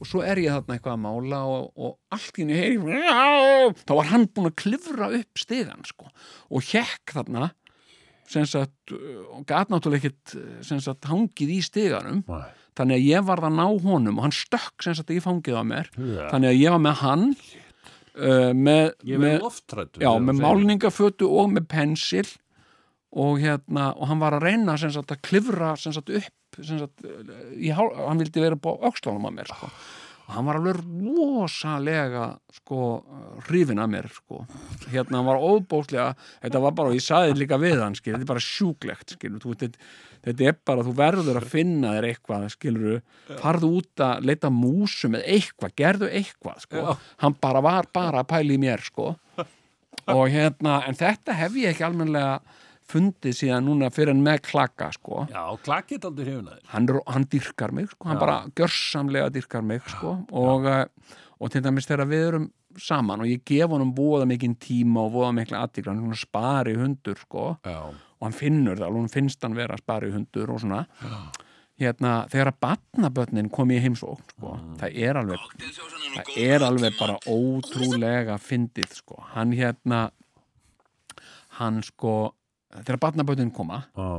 og 0.00 0.04
svo 0.08 0.20
er 0.24 0.36
ég 0.42 0.52
þarna 0.52 0.74
eitthvað 0.76 0.96
að 0.96 1.00
mála 1.06 1.38
og, 1.48 1.62
og 1.76 1.90
allt 2.12 2.34
henni 2.40 2.56
heyri 2.58 3.00
þá 3.80 3.92
var 3.96 4.06
hann 4.10 4.26
búin 4.28 4.50
að 4.50 4.58
klifra 4.60 5.06
upp 5.16 5.34
stegan 5.40 5.82
sko, 5.88 6.06
og 6.52 6.60
hjekk 6.68 7.06
þarna 7.16 7.44
sem 8.30 8.44
sagt, 8.46 8.92
og 8.92 9.40
gat 9.48 9.72
náttúrulega 9.72 10.10
uh, 10.12 10.60
sem 10.62 10.78
sagt 10.84 11.08
hangið 11.10 11.50
í 11.56 11.60
steganum 11.64 12.20
Nei. 12.28 12.44
Þannig 12.80 12.98
að 12.98 13.08
ég 13.10 13.26
varð 13.30 13.48
að 13.50 13.56
ná 13.60 13.64
honum 13.86 14.18
og 14.20 14.26
hann 14.26 14.34
stökk 14.36 14.84
sem 14.86 14.96
sagt 14.98 15.12
í 15.14 15.20
fangið 15.22 15.60
á 15.60 15.64
mér 15.68 15.90
Ja. 16.00 16.28
þannig 16.32 16.50
að 16.54 16.60
ég 16.64 16.74
var 16.74 16.82
með 16.88 17.00
hann 17.04 17.24
uh, 17.30 18.52
með, 18.56 18.84
Ég 19.04 19.20
með, 19.20 19.26
verð 19.36 19.44
loftrættur 19.46 20.04
já, 20.06 20.10
með 20.26 20.40
málningafötu 20.44 21.28
og 21.40 21.52
með 21.54 21.68
pensil 21.70 22.26
og 23.10 23.40
hérna 23.42 23.88
og 23.98 24.06
hann 24.10 24.20
var 24.22 24.36
að 24.38 24.44
reyna 24.48 24.76
sem 24.78 24.92
sagt 24.94 25.10
að 25.14 25.22
klifra 25.26 25.72
sem 25.78 25.94
sagt 25.96 26.10
upp 26.14 26.60
sem 26.66 26.78
sagt, 26.82 27.02
uh, 27.06 27.40
í, 27.54 27.70
hann 27.74 28.20
vildi 28.22 28.42
vera 28.42 28.58
på 28.58 28.74
öxlunum 28.88 29.26
á 29.26 29.32
mér 29.34 29.50
sko. 29.50 29.68
Og 30.30 30.36
hann 30.36 30.46
var 30.46 30.60
alveg 30.60 30.78
rosalega 31.02 32.26
sko 32.54 32.80
hrifin 33.48 33.80
að 33.82 33.88
mér 33.90 34.06
sko. 34.14 34.44
Hérna 34.92 35.18
hann 35.18 35.26
var 35.26 35.42
óbóðslega 35.42 36.12
þetta 36.44 36.60
var 36.62 36.76
bara, 36.78 36.92
og 36.92 36.98
ég 36.98 37.02
saði 37.02 37.34
líka 37.40 37.58
við 37.58 37.82
hann 37.82 37.96
skil, 37.98 38.12
þetta 38.14 38.22
er 38.22 38.30
bara 38.30 38.44
sjúklegt 38.44 39.16
skil, 39.16 39.32
þetta, 39.42 39.70
þetta 40.28 40.46
er 40.46 40.60
bara, 40.70 40.84
þú 40.86 40.94
verður 41.00 41.40
að 41.40 41.48
finna 41.50 41.96
þér 41.96 42.08
eitthvað 42.12 42.46
skilur, 42.54 43.02
farðu 43.42 43.72
út 43.80 44.04
að 44.06 44.30
leita 44.30 44.52
músum 44.54 45.18
eða 45.18 45.34
eitthvað, 45.34 45.76
gerðu 45.82 46.12
eitthvað 46.20 46.62
sko, 46.68 46.84
Já. 46.86 47.12
hann 47.24 47.38
bara 47.42 47.64
var 47.66 47.90
bara 47.90 48.22
að 48.22 48.30
pæla 48.30 48.54
í 48.54 48.62
mér 48.62 48.86
sko. 48.86 49.10
Og 50.14 50.24
hérna, 50.30 50.80
en 50.86 50.96
þetta 50.98 51.34
hef 51.42 51.58
ég 51.58 51.74
ekki 51.74 51.84
almennilega 51.86 52.38
fundið 52.90 53.36
síðan 53.38 53.66
núna 53.68 53.88
fyrir 53.94 54.12
en 54.14 54.22
með 54.26 54.42
klaka 54.50 54.90
sko. 54.96 55.24
Já, 55.30 55.42
klakkið 55.64 56.06
aldrei 56.10 56.26
hrefunaðir 56.28 56.62
hann, 56.74 56.88
er- 56.90 57.02
hann 57.14 57.26
dyrkar 57.32 57.72
mig, 57.76 57.90
sko, 57.94 58.08
hann 58.10 58.16
Já. 58.18 58.20
bara 58.20 58.38
gjörsamlega 58.58 59.30
dyrkar 59.34 59.62
mig, 59.64 59.82
sko. 59.88 60.16
Og, 60.32 60.66
uh, 60.66 61.18
og 61.40 61.50
til 61.54 61.62
dæmis 61.64 61.86
þegar 61.88 62.08
við 62.10 62.26
erum 62.30 62.48
saman 62.78 63.20
og 63.24 63.26
ég 63.26 63.40
gef 63.44 63.70
honum 63.72 63.94
voða 63.96 64.26
mikinn 64.30 64.54
tíma 64.62 65.02
og 65.08 65.12
voða 65.16 65.32
mikla 65.34 65.64
aðtíkla, 65.66 65.90
hann 65.94 65.98
er 65.98 66.06
svona 66.06 66.20
spari 66.20 66.74
hundur, 66.78 67.18
sko, 67.24 67.46
Já, 67.66 67.78
og 67.90 68.26
hann 68.28 68.36
finnur 68.36 68.76
það 68.78 68.94
hann 69.00 69.08
finnst 69.14 69.42
hann 69.42 69.56
vera 69.58 69.76
spari 69.80 70.10
hundur 70.14 70.50
og 70.54 70.60
svona. 70.62 70.84
Hérna, 71.80 72.26
þegar 72.28 72.50
að 72.52 72.58
batnabötnin 72.60 73.46
kom 73.50 73.70
í 73.72 73.78
heimsókn, 73.80 74.22
sko, 74.36 74.50
það 74.82 74.98
er 75.00 75.16
alveg 75.16 75.46
það 76.14 76.34
er 76.44 76.64
alveg 76.66 76.98
bara 76.98 77.14
ótrúlega 77.26 78.36
fyndið, 78.38 78.92
sko, 79.00 79.16
hann 79.32 79.54
hérna 79.56 80.10
hann 81.58 81.80
sko 81.82 82.34
þegar 82.78 83.00
batnabötnin 83.06 83.54
koma 83.54 83.84
já, 83.94 84.10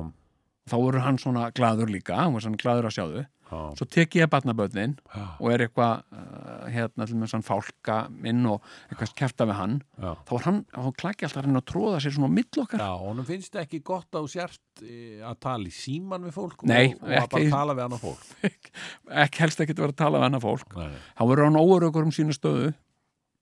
þá 0.71 0.75
verður 0.77 1.05
hann 1.07 1.21
svona 1.21 1.51
glaður 1.55 1.93
líka 1.93 2.17
hann 2.19 2.33
var 2.35 2.43
svona 2.45 2.59
glaður 2.61 2.89
að 2.91 2.97
sjá 2.97 3.05
þau. 3.05 3.21
Já, 3.51 3.57
svo 3.75 3.85
tek 3.91 4.13
ég 4.15 4.29
barnabötnin 4.31 4.93
já, 5.11 5.23
og 5.35 5.47
er 5.51 5.65
eitthvað 5.65 6.05
uh, 6.15 6.67
hérna 6.71 7.03
til 7.09 7.17
með 7.19 7.33
svona 7.33 7.43
fálka 7.43 7.97
minn 8.13 8.45
og 8.47 8.61
eitthvað 8.85 9.11
kæfta 9.19 9.47
við 9.49 9.57
hann 9.57 9.73
þá 9.99 10.31
var 10.31 10.45
hann, 10.45 10.61
þá 10.71 10.87
klakki 11.01 11.27
alltaf 11.27 11.41
að 11.41 11.47
reyna 11.49 11.59
að 11.59 11.65
tróða 11.73 11.97
sér 11.99 12.15
svona 12.15 12.29
á 12.31 12.37
mill 12.37 12.61
okkar. 12.63 12.83
Já, 12.85 12.93
honum 13.01 13.27
finnst 13.27 13.57
ekki 13.59 13.81
gott 13.91 14.15
á 14.15 14.23
sért 14.31 14.85
e, 14.85 15.19
að 15.19 15.35
tala 15.43 15.67
í 15.67 15.75
síman 15.75 16.23
við 16.29 16.37
fólk 16.37 16.63
Nei, 16.63 16.93
og, 16.93 17.03
og 17.03 17.09
að 17.09 17.17
ekki. 17.17 17.33
bara 17.35 17.51
tala 17.57 17.75
við 17.75 17.85
annað 17.89 18.05
fólk. 18.05 18.71
Ekki 19.25 19.43
helst 19.43 19.65
ekki 19.65 19.75
að 19.75 19.83
vera 19.83 19.97
að 19.97 20.01
tala 20.05 20.21
við 20.23 20.29
annað 20.29 20.47
fólk. 20.47 20.79
Nei. 20.79 20.95
þá 21.19 21.23
verður 21.33 21.49
hann 21.49 21.59
óörökur 21.59 22.07
um 22.07 22.15
sína 22.15 22.37
stöðu 22.37 22.71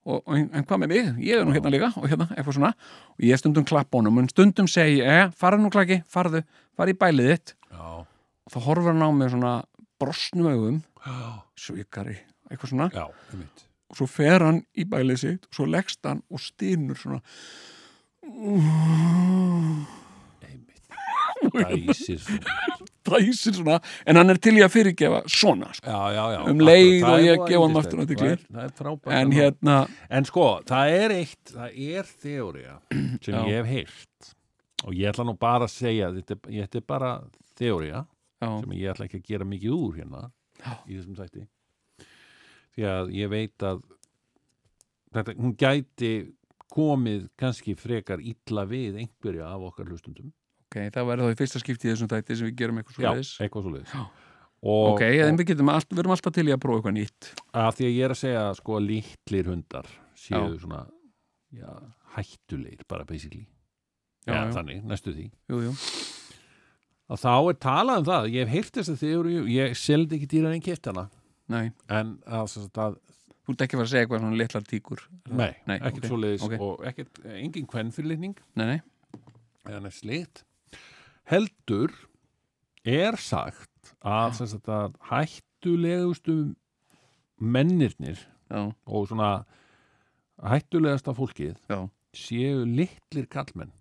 og, 0.06 0.20
og 0.24 0.36
en 0.38 0.64
hvað 0.64 0.82
með 0.82 0.92
mig, 0.92 1.08
ég 1.26 1.40
er 1.40 1.46
nú 1.46 1.54
hérna 1.54 1.72
líka 1.72 1.90
og 2.00 2.06
hérna, 2.08 2.26
eitthvað 2.34 2.56
svona, 2.56 2.72
og 3.14 3.24
ég 3.26 3.40
stundum 3.40 3.66
klapp 3.68 3.96
honum 3.96 4.20
en 4.22 4.30
stundum 4.32 4.68
segi, 4.70 5.00
eh, 5.04 5.26
farðu 5.36 5.66
nú 5.66 5.72
klakki 5.74 6.00
farðu, 6.08 6.42
farðu 6.78 6.94
í 6.94 7.00
bælið 7.00 7.32
þitt. 7.34 7.54
Já, 7.70 7.88
og 8.00 8.54
þá 8.54 8.58
horfur 8.66 8.92
hann 8.94 9.04
á 9.04 9.10
mig 9.12 9.32
svona 9.34 9.54
brosnum 10.00 10.50
augum, 10.50 10.78
já, 11.04 11.18
svikari 11.60 12.16
eitthvað 12.50 12.72
svona, 12.72 12.90
já, 12.96 13.04
og 13.90 13.98
svo 13.98 14.08
fer 14.10 14.46
hann 14.46 14.62
í 14.74 14.86
bælið 14.88 15.20
sitt 15.24 15.50
og 15.50 15.58
svo 15.58 15.68
leggst 15.68 16.06
hann 16.08 16.22
og 16.30 16.42
stynur 16.42 16.98
svona. 16.98 17.20
Einmitt. 20.46 20.86
Dæsir 21.50 22.24
svo 23.00 23.16
dæsir 23.16 23.54
svona, 23.56 23.78
en 24.06 24.16
hann 24.20 24.30
er 24.30 24.38
til 24.42 24.54
í 24.58 24.62
að 24.64 24.72
fyrirgefa 24.74 25.20
svona, 25.30 25.70
sko. 25.76 25.86
Já, 25.88 26.12
já, 26.14 26.24
já 26.34 26.40
Um 26.50 26.60
leið 26.60 27.04
og 27.08 27.20
ég 27.24 27.38
voða 27.38 27.48
gef 27.48 27.62
honum 27.64 27.80
yndislegt. 27.80 28.46
aftur 28.50 28.72
frábært 28.80 29.14
en 29.20 29.32
hérna 29.32 29.76
En 30.10 30.24
sko, 30.28 30.46
það 30.68 30.94
er 30.98 31.10
eitt, 31.10 31.52
það 31.54 31.78
er 31.96 32.10
þeória 32.24 32.74
sem 33.24 33.34
ég 33.34 33.54
hef 33.60 33.66
heyrt. 33.66 34.34
Og 34.84 34.94
ég 34.96 35.10
ætla 35.12 35.24
nú 35.28 35.36
bara 35.36 35.64
að 35.68 35.74
segja 35.76 36.10
þetta 36.14 36.40
þetta 36.48 36.78
er 36.80 36.86
bara 36.88 37.12
þeória 37.60 38.04
já, 38.40 38.60
sem 38.60 38.72
ég 38.78 38.90
ætla 38.94 39.04
ekki 39.08 39.20
að 39.20 39.30
gera 39.32 39.44
mikið 39.44 39.76
úr 39.76 39.96
hérna 40.00 40.26
í 40.88 40.96
þessum 40.98 41.16
þætti. 41.16 41.46
Því 42.76 42.84
að 42.86 43.14
ég 43.16 43.32
veit 43.32 43.64
að 43.66 43.80
þetta, 45.14 45.34
hún 45.40 45.56
gæti 45.58 46.12
komið 46.70 47.24
kannski 47.40 47.74
frekar 47.74 48.20
illa 48.22 48.64
við 48.70 49.00
einhverja 49.02 49.48
af 49.50 49.64
okkar 49.72 49.88
hlustundum 49.90 50.30
ok, 50.70 50.78
það 50.94 51.08
verður 51.10 51.26
þá 51.26 51.34
í 51.34 51.38
fyrsta 51.40 51.60
skipti 51.62 51.88
í 51.88 51.90
þessum 51.90 52.10
tætti 52.10 52.36
sem 52.38 52.46
við 52.46 52.58
gerum 52.60 52.78
eitthvað 52.78 52.96
svo 52.96 53.04
Já, 53.04 53.10
leiðis 53.10 53.30
eitthvað 53.42 53.64
svo 53.66 53.72
leiðis 53.74 53.94
Já. 53.96 54.02
og, 54.62 54.84
ok, 54.92 55.02
en 55.26 55.40
við, 55.40 55.46
getum 55.50 55.72
allt, 55.72 55.88
við 55.90 56.02
erum 56.04 56.14
alltaf 56.14 56.36
til 56.36 56.46
í 56.46 56.54
að 56.54 56.60
prófa 56.62 56.78
eitthvað 56.80 56.96
nýtt. 56.96 57.30
Og 57.50 57.62
að 57.64 57.72
því 57.80 57.88
að 57.88 57.96
ég 57.96 58.06
er 58.06 58.14
að 58.14 58.20
segja 58.20 58.44
sko 58.60 58.78
litlir 58.84 59.50
hundar 59.50 59.90
séu 60.14 60.38
Já. 60.38 60.60
svona 60.62 60.82
já, 61.58 61.70
hættulegir 62.14 62.86
bara 62.86 63.06
basically. 63.08 63.46
Já, 64.28 64.30
já, 64.30 64.38
já, 64.38 64.50
þannig, 64.54 64.82
næstu 64.86 65.14
því. 65.16 65.26
Jú, 65.50 65.60
jú. 65.66 65.74
að 67.10 67.22
þá 67.24 67.32
er 67.34 67.60
talað 67.66 68.02
um 68.02 68.08
það, 68.10 68.28
ég 68.36 68.46
hef 68.46 68.54
heyrt 68.54 68.76
þess 68.78 68.92
að 68.92 69.00
þið 69.02 69.30
ég 69.50 69.78
seldi 69.80 70.18
ekki 70.18 70.28
dýran 70.30 70.54
en 70.54 70.62
keft 70.62 70.86
hana 70.86 71.08
Nei, 71.50 71.72
en 71.90 72.12
að, 72.30 72.44
sem 72.52 72.62
sagt 72.68 72.78
að 72.78 73.00
þú 73.42 73.54
ert 73.56 73.64
ekki 73.64 73.74
að 73.74 73.80
fara 73.80 73.88
að 73.88 73.90
segja 73.90 74.04
eitthvað 74.06 74.20
svona 74.22 74.38
litlar 74.38 74.66
tíkur 74.68 75.00
Nei, 75.32 75.48
Nei, 75.66 75.80
ekkert 75.80 76.04
ok, 76.04 76.10
svoleiðis 76.12 76.44
ok. 76.46 76.54
og 76.62 76.84
ekkert, 76.86 77.20
engin 77.40 77.66
kvennfyrirlitning. 77.72 78.36
Nei, 78.60 78.66
nei, 78.68 79.24
eða 79.66 79.80
neitt 79.82 79.96
slikt 79.96 80.44
heldur 81.30 81.94
er 82.84 83.18
sagt 83.20 83.94
að, 84.00 84.40
að 84.66 84.96
hættulegustu 85.10 86.36
mennirnir 87.40 88.20
já, 88.50 88.70
og 88.86 89.08
svona 89.08 89.44
hættulegasta 90.40 91.14
fólkið 91.16 91.58
já. 91.70 91.84
séu 92.16 92.64
litlir 92.66 93.28
kallmenn 93.30 93.72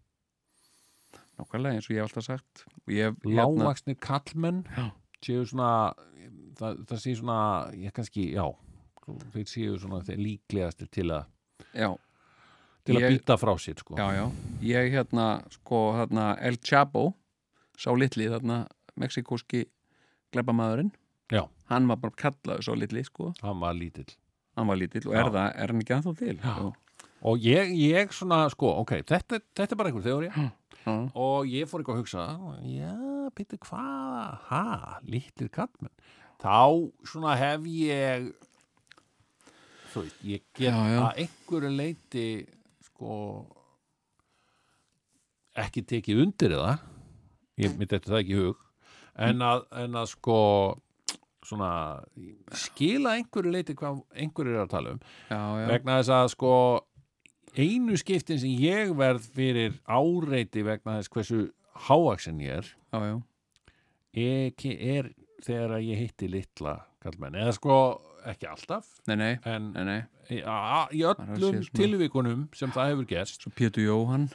nákvæmlega 1.39 1.77
eins 1.77 1.87
og 1.87 1.95
ég 1.95 2.01
hef 2.01 2.09
alltaf 2.09 2.25
sagt. 2.27 2.65
Hef 2.89 3.23
lágvaksnir 3.23 3.95
kallmenn 4.03 4.63
Já. 4.75 4.89
séu 5.23 5.45
svona 5.47 5.93
það, 6.59 6.83
það 6.89 7.01
séu 7.03 7.19
svona, 7.21 7.39
ég 7.79 7.95
kannski, 7.95 8.25
já 8.35 8.45
þeir 9.33 9.49
séu 9.49 9.79
svona 9.81 10.03
þeir 10.05 10.21
líklegastir 10.21 10.89
til 10.93 11.07
að 11.15 11.25
já, 11.73 11.89
til 12.85 12.97
að 12.99 13.07
býta 13.15 13.37
frá 13.39 13.53
sér 13.61 13.79
sko. 13.81 13.97
já, 13.97 14.07
já, 14.15 14.25
ég 14.69 14.91
hérna 14.93 15.27
sko, 15.53 15.81
hérna 15.97 16.33
El 16.45 16.59
Chapo 16.61 17.13
sá 17.79 17.93
litli, 17.95 18.27
þarna 18.31 18.61
mexikóski 18.99 19.63
glebamaðurinn 20.35 20.91
Já. 21.31 21.45
hann 21.71 21.87
var 21.89 21.99
bara 22.01 22.17
kallaður 22.19 22.65
sá 22.67 22.73
litli, 22.75 23.03
sko 23.07 23.31
hann 23.41 23.59
var 23.63 23.75
lítill 23.77 24.09
hann 24.59 24.67
var 24.67 24.79
lítill 24.81 25.05
og 25.07 25.15
er 25.15 25.29
það, 25.31 25.49
er 25.55 25.71
hann 25.73 25.83
ekki 25.83 25.95
ennþá 25.97 26.13
til 26.19 26.35
Já. 26.43 26.53
Jú. 26.59 26.71
og 27.31 27.45
ég, 27.45 27.71
ég 27.79 28.13
svona, 28.15 28.41
sko, 28.53 28.73
ok 28.83 28.95
þetta, 29.07 29.39
þetta 29.55 29.75
er 29.75 29.79
bara 29.79 29.91
einhver 29.93 30.07
þeóri 30.09 30.31
já, 30.33 30.49
og 31.19 31.47
ég 31.51 31.69
fór 31.69 31.83
eitthvað 31.83 31.97
að 31.97 32.03
hugsa 32.03 32.27
já, 32.65 32.93
býttu 33.37 33.59
hvað 33.67 34.37
ha, 34.49 34.63
litlir 35.07 35.51
kallmenn 35.53 35.95
þá 36.39 36.55
svona 37.13 37.35
hef 37.39 37.65
ég 37.69 38.29
þú 39.93 40.03
veit, 40.05 40.19
ég 40.35 40.43
get 40.57 40.69
Já, 40.69 40.77
já. 40.93 40.99
að 41.07 41.23
einhverju 41.25 41.71
leiti 41.77 42.27
sko 42.89 43.15
ekki 45.59 45.83
tekið 45.89 46.21
undir 46.23 46.53
það 46.55 46.85
ég 47.59 47.75
myndi 47.75 47.95
þetta 47.95 48.13
það 48.13 48.21
ekki 48.21 48.35
í 48.35 48.43
hug. 48.43 48.65
En 49.19 49.43
að, 49.43 49.65
en 49.83 49.99
að 49.99 50.11
sko 50.13 50.39
svona 51.49 51.71
skila 52.55 53.15
einhverju 53.17 53.53
leiti 53.53 53.75
hvað 53.77 54.03
einhverju 54.15 54.55
er 54.55 54.63
að 54.63 54.73
tala 54.73 54.93
um. 54.95 55.01
Já, 55.29 55.39
já, 55.39 55.65
vegna 55.73 55.97
þess 55.99 56.13
að 56.15 56.27
sko 56.35 56.53
einu 57.57 57.97
skiptin 57.99 58.41
sem 58.41 58.59
ég 58.61 58.93
verð 58.97 59.25
fyrir 59.35 59.79
áreiti 59.89 60.63
vegna 60.67 60.99
þess 60.99 61.13
hversu 61.15 61.39
hávaksin 61.87 62.43
ég 62.43 62.59
er 62.59 62.69
já, 62.69 62.99
já, 63.07 63.15
ekki 64.19 64.75
er 64.97 65.09
þegar 65.45 65.77
að 65.77 65.87
ég 65.87 66.03
hitti 66.03 66.29
litla 66.29 66.75
kallmenn, 67.03 67.39
eða 67.39 67.55
sko 67.55 67.79
ekki 68.27 68.49
alltaf, 68.49 68.89
nei, 69.07 69.15
nei, 69.15 69.33
en 69.47 69.71
nei, 69.87 70.01
í, 70.27 70.41
a, 70.43 70.85
í 70.91 71.05
öllum 71.07 71.61
tilvikunum 71.71 72.45
sem 72.57 72.71
það 72.75 72.93
hefur 72.93 73.09
gerst. 73.13 73.45
Svo 73.45 73.53
Pétur 73.55 73.85
Jóhann. 73.87 74.27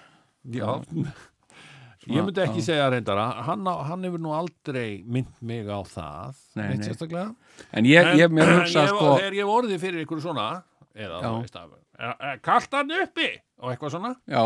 Já 0.53 0.81
ég 2.11 2.21
myndi 2.27 2.43
ekki 2.45 2.61
já. 2.61 2.67
segja 2.69 2.91
reyndara 2.93 3.27
hann, 3.47 3.65
á- 3.69 3.85
hann 3.89 4.05
hefur 4.05 4.21
nú 4.21 4.35
aldrei 4.37 5.03
mynd 5.07 5.31
mig 5.41 5.67
á 5.71 5.81
það 5.89 6.37
Nei, 6.59 6.69
nei. 6.77 6.85
sérstaklega 6.85 7.35
en 7.73 7.89
ég, 7.89 8.11
ég 8.21 8.35
mér 8.35 8.51
hugsa 8.59 8.87
sko 8.91 9.15
þegar 9.17 9.39
ég 9.39 9.45
hef 9.47 9.55
orðið 9.57 9.81
fyrir 9.87 10.05
ykkur 10.05 10.21
svona 10.25 10.49
eða 10.95 11.19
Já. 11.23 11.27
þú 11.31 11.41
veist 11.41 11.59
að 11.59 12.39
kallt 12.45 12.77
hann 12.79 12.95
uppi 13.01 13.29
og 13.63 13.71
eitthvað 13.73 13.95
svona 13.97 14.13
já, 14.31 14.43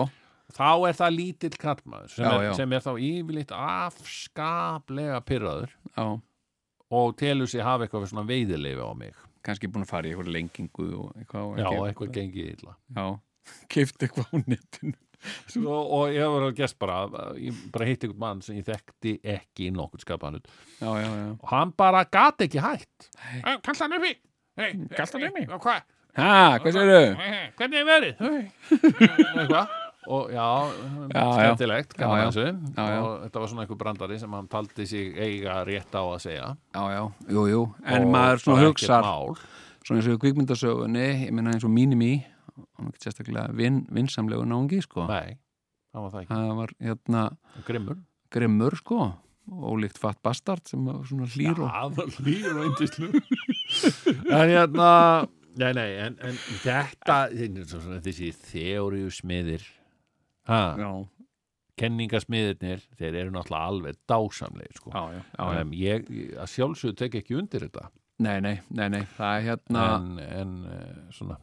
þá 0.56 0.68
er 0.88 0.96
það 1.00 1.14
lítill 1.18 1.56
kallmaður 1.60 2.10
sem, 2.14 2.24
Já, 2.24 2.32
er, 2.38 2.44
já. 2.48 2.52
sem 2.60 2.72
er 2.76 2.84
þá 2.84 2.90
yfirleitt 3.08 3.54
afskaplega 3.58 5.20
pyrraður 5.28 5.74
og 6.88 7.16
telur 7.20 7.48
sig 7.50 7.60
hafa 7.64 7.84
eitthvað 7.86 8.06
svona 8.12 8.24
veiðileifi 8.28 8.84
á 8.84 8.92
mig 8.96 9.16
kannski 9.44 9.68
búin 9.70 9.84
að 9.86 9.90
fara 9.92 10.08
í 10.08 10.12
eitthvað 10.14 10.32
lengingu 10.34 10.86
og 11.02 11.10
eitthvað 11.20 11.60
já, 11.60 11.68
eitthvað 11.88 12.14
gengið 12.16 12.48
illa 12.54 12.76
keift 13.72 14.02
eitthvað 14.04 14.32
á 14.32 14.36
netinu 14.44 14.96
Svo, 15.50 15.74
og 15.98 16.12
ég 16.14 16.28
var 16.30 16.46
að 16.46 16.54
gest 16.60 16.78
bara 16.78 17.00
ég 17.40 17.56
bara 17.74 17.88
hitti 17.88 18.06
einhvern 18.06 18.22
mann 18.22 18.42
sem 18.44 18.56
ég 18.60 18.66
þekkti 18.68 19.16
ekki 19.34 19.68
í 19.68 19.72
já, 21.02 21.10
já, 21.10 21.30
og 21.42 21.48
hann 21.50 21.72
bara 21.76 22.04
gat 22.04 22.44
ekki 22.46 22.62
hætt. 22.62 23.10
Kallt 23.66 23.80
hann 23.82 23.96
uppi 23.98 24.14
Kallt 24.94 25.14
hann 25.14 25.26
uppi? 25.30 25.46
hvernig 27.58 27.78
er 27.78 27.86
verið? 27.88 28.14
Og 30.08 30.30
já, 30.32 30.46
Já, 31.12 31.24
skemmtilegt 31.36 31.92
Já, 31.98 32.84
já. 32.88 33.00
og 33.02 33.24
þetta 33.26 33.40
var 33.42 33.50
svona 33.50 33.64
einhver 33.66 33.78
brandari 33.82 34.18
sem 34.18 34.32
hann 34.32 34.48
taldi 34.48 34.86
sig 34.88 35.18
eiga 35.20 35.58
rétt 35.68 35.92
á 35.92 36.00
að 36.00 36.20
segja. 36.24 36.46
Já, 36.74 36.82
já, 36.94 37.02
jú, 37.28 37.44
jú. 37.50 37.62
En 37.84 38.08
maður 38.12 38.40
svona 38.46 39.02
mál. 39.04 39.36
svona 39.84 40.00
eins 40.00 40.08
og 40.08 40.20
kvikmyndasögunni 40.22 41.04
ég 41.26 41.34
meina 41.36 41.52
eins 41.52 41.66
og 41.68 41.74
Minimi 41.74 42.12
hann 42.58 42.88
var 42.88 42.92
ekki 42.94 43.06
sérstaklega 43.06 43.46
vin, 43.58 43.80
vinsamlegu 43.94 44.44
náungi 44.48 44.82
sko. 44.84 45.06
nei, 45.10 45.38
það 45.92 46.04
var 46.04 46.12
það 46.14 46.20
ekki. 46.22 46.34
Það 46.34 46.52
var 46.60 46.74
hérna 46.88 47.24
grimmur. 47.68 48.04
grimmur 48.34 48.78
sko. 48.82 49.08
Ólíkt 49.48 49.96
fatt 49.96 50.20
bastard 50.20 50.68
sem 50.68 50.84
var 50.84 51.00
svona 51.08 51.24
hlýr 51.32 51.56
og 51.56 51.70
það 51.72 51.94
var 51.96 52.10
hlýr 52.18 52.48
og 52.52 52.64
eindislu 52.66 53.06
en 54.36 54.50
hérna 54.52 54.88
nei, 55.56 55.70
nei, 55.72 55.86
en, 56.04 56.18
en 56.20 56.36
þetta 56.60 57.16
þessi 58.04 58.28
þeóriu 58.36 59.08
smiðir 59.14 59.64
ha, 60.52 60.60
já, 60.76 60.90
kenningasmiðirnir 61.78 62.84
þeir 62.98 63.20
eru 63.22 63.34
náttúrulega 63.34 63.72
alveg 63.72 63.98
dásamlegir 64.10 64.80
sko. 64.80 64.92
já, 64.92 65.02
já, 65.16 65.22
já, 65.24 65.48
já. 65.54 65.62
Um, 65.62 65.74
ég, 65.78 66.12
sjálfsögðu 66.54 66.98
tek 67.02 67.18
ekki 67.22 67.38
undir 67.38 67.66
þetta. 67.68 67.88
Nei, 68.18 68.38
nei, 68.42 68.56
nei, 68.74 68.88
nei, 68.90 69.04
það 69.14 69.36
er 69.36 69.44
hérna 69.46 69.84
en, 69.94 70.08
en 70.26 70.54
uh, 70.66 71.02
svona 71.14 71.38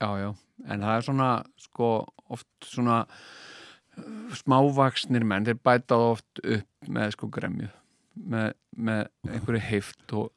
já, 0.00 0.08
já, 0.20 0.30
en 0.68 0.86
það 0.86 0.96
er 0.96 1.06
svona 1.08 1.30
sko 1.60 1.90
oft 2.34 2.68
svona 2.68 3.00
uh, 3.06 4.36
smávaksnir 4.40 5.26
menn, 5.26 5.46
þeir 5.48 5.60
bæta 5.64 5.98
oft 6.12 6.42
upp 6.42 6.88
með 6.88 7.14
sko 7.16 7.30
gremju 7.32 7.70
með, 8.14 8.54
með 8.76 9.06
einhverju 9.30 9.66
heift 9.70 10.16
og 10.16 10.32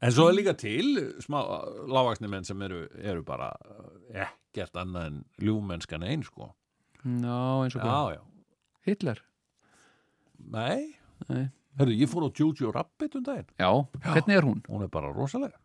En 0.00 0.08
svo 0.08 0.30
er 0.30 0.38
líka 0.38 0.54
til 0.56 0.94
smá 1.20 1.42
lágvaksni 1.84 2.30
menn 2.32 2.46
sem 2.48 2.62
eru, 2.64 2.86
eru 2.96 3.20
bara 3.28 3.50
eh, 4.08 4.24
ekkert 4.24 4.78
annað 4.80 5.10
en 5.10 5.18
ljúmennskan 5.44 6.06
einn 6.06 6.24
sko. 6.24 6.48
ná, 7.04 7.66
eins 7.66 7.76
og 7.76 7.84
hvað. 7.84 8.22
Hitler 8.88 9.20
Nei. 10.38 10.96
Nei. 11.28 11.48
Hörru, 11.76 11.92
ég 11.92 12.08
fór 12.08 12.24
á 12.24 12.30
Jojo 12.32 12.72
Rabbit 12.72 13.16
um 13.18 13.24
daginn. 13.24 13.48
Já, 13.60 13.68
hvernig 14.04 14.36
er 14.36 14.46
hún? 14.46 14.62
Hún 14.68 14.84
er 14.84 14.90
bara 14.92 15.12
rosalega. 15.12 15.58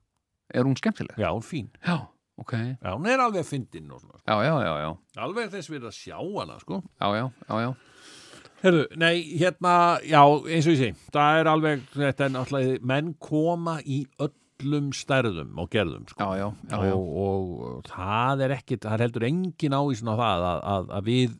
Er 0.51 0.67
hún 0.67 0.75
skemmtileg? 0.75 1.15
Já, 1.19 1.29
hún 1.31 1.45
fín. 1.45 1.69
Já, 1.85 2.09
ok 2.41 2.53
Já, 2.57 2.89
hún 2.95 3.07
er 3.09 3.21
alveg 3.23 3.45
fyndin 3.47 3.91
og 3.93 4.01
svona. 4.01 4.17
sko. 4.19 4.25
Já, 4.27 4.35
já, 4.47 4.55
já, 4.65 4.73
já, 4.85 4.91
Alveg 5.25 5.49
þess 5.53 5.71
við 5.71 5.87
að 5.89 5.95
sjá 5.97 6.17
hana, 6.19 6.59
sko. 6.63 6.81
já, 6.99 7.07
já, 7.17 7.25
já, 7.47 7.61
já. 7.65 7.71
Hörru, 8.61 8.83
nei, 9.01 9.15
hérna, 9.41 9.73
já, 10.05 10.21
eins 10.21 10.67
og 10.69 10.75
ég 10.75 10.81
sé, 10.83 10.89
það 11.15 11.39
er 11.41 11.47
alveg, 11.49 11.85
þetta 11.95 12.27
er 12.27 12.33
náttúrulega, 12.35 12.81
menn 12.91 13.13
koma 13.17 13.79
í 13.81 14.03
öllum 14.21 14.91
stærðum 14.93 15.55
og 15.63 15.71
gerðum, 15.73 16.03
sko. 16.11 16.27
Já, 16.27 16.43
já, 16.43 16.49
já, 16.69 16.81
já. 16.91 16.93
og, 16.93 17.63
og 17.71 17.87
það 17.89 18.43
er 18.45 18.53
ekkit, 18.59 18.83
það 18.85 19.05
heldur 19.07 19.25
engin 19.31 19.77
ávísin 19.79 20.11
á 20.13 20.15
það 20.19 20.45
að, 20.51 20.59
að, 20.75 20.91
að 20.99 21.09
við 21.09 21.39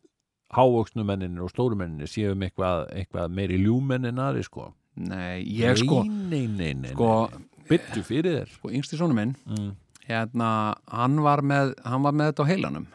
hávöxnumenninir 0.52 1.46
og 1.46 1.52
stórumenninir 1.54 2.10
séum 2.12 2.42
eitthvað, 2.46 2.88
eitthvað 2.98 3.36
meiri 3.38 3.60
ljúmenn 3.62 4.10
en 4.10 4.20
aðri 4.20 4.44
sko 4.48 4.72
Nei, 5.00 5.40
ég 5.56 5.78
sko, 5.80 6.02
nei, 6.04 6.48
nei, 6.52 6.74
nei, 6.76 6.90
sko, 6.92 7.30
byttu 7.70 8.02
fyrir 8.04 8.42
þér 8.42 8.50
sko, 8.58 8.72
yngsti 8.76 8.98
sónu 9.00 9.16
minn, 9.16 9.32
mm. 9.48 9.70
Hérna, 10.08 10.50
hann 10.92 11.22
var 11.24 11.44
með, 11.46 11.76
hann 11.86 12.06
var 12.06 12.16
með 12.18 12.32
þetta 12.32 12.46
á 12.46 12.52
heilanum. 12.52 12.88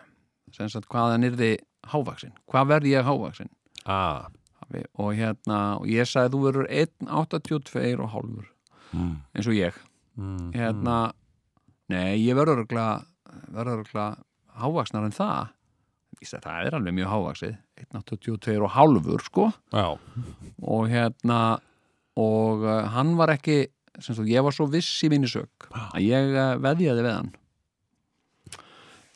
Sem 0.54 0.70
sagt, 0.72 0.88
hvað 0.92 1.14
hann 1.14 1.26
yrði 1.28 1.52
hávaksin. 1.90 2.34
Hvað 2.50 2.70
verði 2.72 2.94
ég 2.96 3.06
hávaksin? 3.06 3.52
ah, 3.86 4.26
Og 4.98 5.12
hérna, 5.14 5.58
og 5.78 5.86
ég 5.86 6.08
sagði, 6.10 6.32
þú 6.34 6.38
verður 6.42 6.70
1,82 6.74 8.00
og 8.02 8.08
hálfur, 8.10 8.48
mm. 8.90 9.12
eins 9.36 9.46
og 9.46 9.54
ég. 9.54 9.76
Mm. 10.18 10.48
Hérna, 10.56 10.96
nei, 11.92 12.16
ég 12.24 12.34
verður 12.34 12.64
verður 12.66 13.84
örgla 13.84 14.06
hávaksnar 14.58 15.06
en 15.06 15.14
það. 15.14 15.52
Sagði, 16.24 16.42
það 16.48 16.66
er 16.66 16.76
alveg 16.80 16.96
mjög 16.96 17.12
hávaksið. 17.12 17.54
1,82 17.84 18.56
og 18.64 18.74
hálfur, 18.74 19.22
sko. 19.22 19.46
já, 19.70 19.86
og 20.64 20.90
hérna 20.90 21.40
og 22.16 22.64
uh, 22.64 22.86
hann 22.94 23.14
var 23.18 23.34
ekki 23.34 23.66
sagt, 24.04 24.28
ég 24.28 24.44
var 24.44 24.54
svo 24.54 24.68
viss 24.70 25.02
í 25.06 25.10
minni 25.12 25.30
sög 25.30 25.68
að 25.72 26.04
ég 26.04 26.32
uh, 26.34 26.54
veðjaði 26.62 27.04
við 27.06 27.12
hann. 27.14 27.32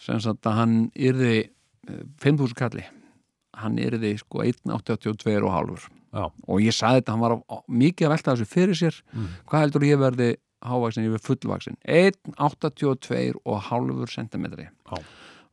Sem 0.00 0.20
sagt 0.24 0.48
að 0.48 0.58
hann 0.58 0.76
yrði 0.96 1.34
uh, 1.44 2.02
5.000 2.24 2.56
kalli. 2.58 2.84
Hann 3.60 3.80
yrði 3.82 4.14
sko 4.20 4.44
1.82 4.46 5.36
og 5.42 5.50
hálfur. 5.52 5.88
Já, 6.10 6.24
og 6.26 6.62
ég 6.64 6.74
saði 6.74 7.02
þetta, 7.02 7.14
hann 7.14 7.22
var 7.22 7.64
mikið 7.70 8.08
að 8.08 8.14
velta 8.16 8.32
þessu 8.34 8.50
fyrir 8.50 8.78
sér. 8.78 8.96
Mm. 9.14 9.26
hvað 9.46 9.66
heldur 9.66 9.86
ég 9.86 10.00
verði 10.00 10.30
hávaksin 10.66 11.06
yfir 11.06 11.22
fullvaksin 11.24 11.78
1.82 11.86 13.38
og 13.44 13.62
hálfur 13.68 14.10
sentimetri. 14.12 14.66
Já. 14.90 15.02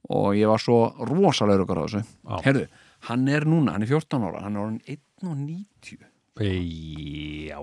og 0.07 0.35
ég 0.39 0.47
var 0.47 0.61
svo 0.61 0.79
rosalega 1.03 1.65
ykkur 1.65 1.79
á 1.79 1.85
þessu. 1.85 2.01
Já. 2.07 2.35
herðu, 2.47 2.65
hann 3.09 3.27
er 3.27 3.45
núna, 3.49 3.75
hann 3.75 3.83
er 3.83 3.91
14 3.91 4.27
ára 4.27 4.43
hann 4.45 4.55
er 4.55 4.65
orðin 4.65 4.99
1.90 5.21 6.05
Ei, 6.37 7.49
já 7.49 7.57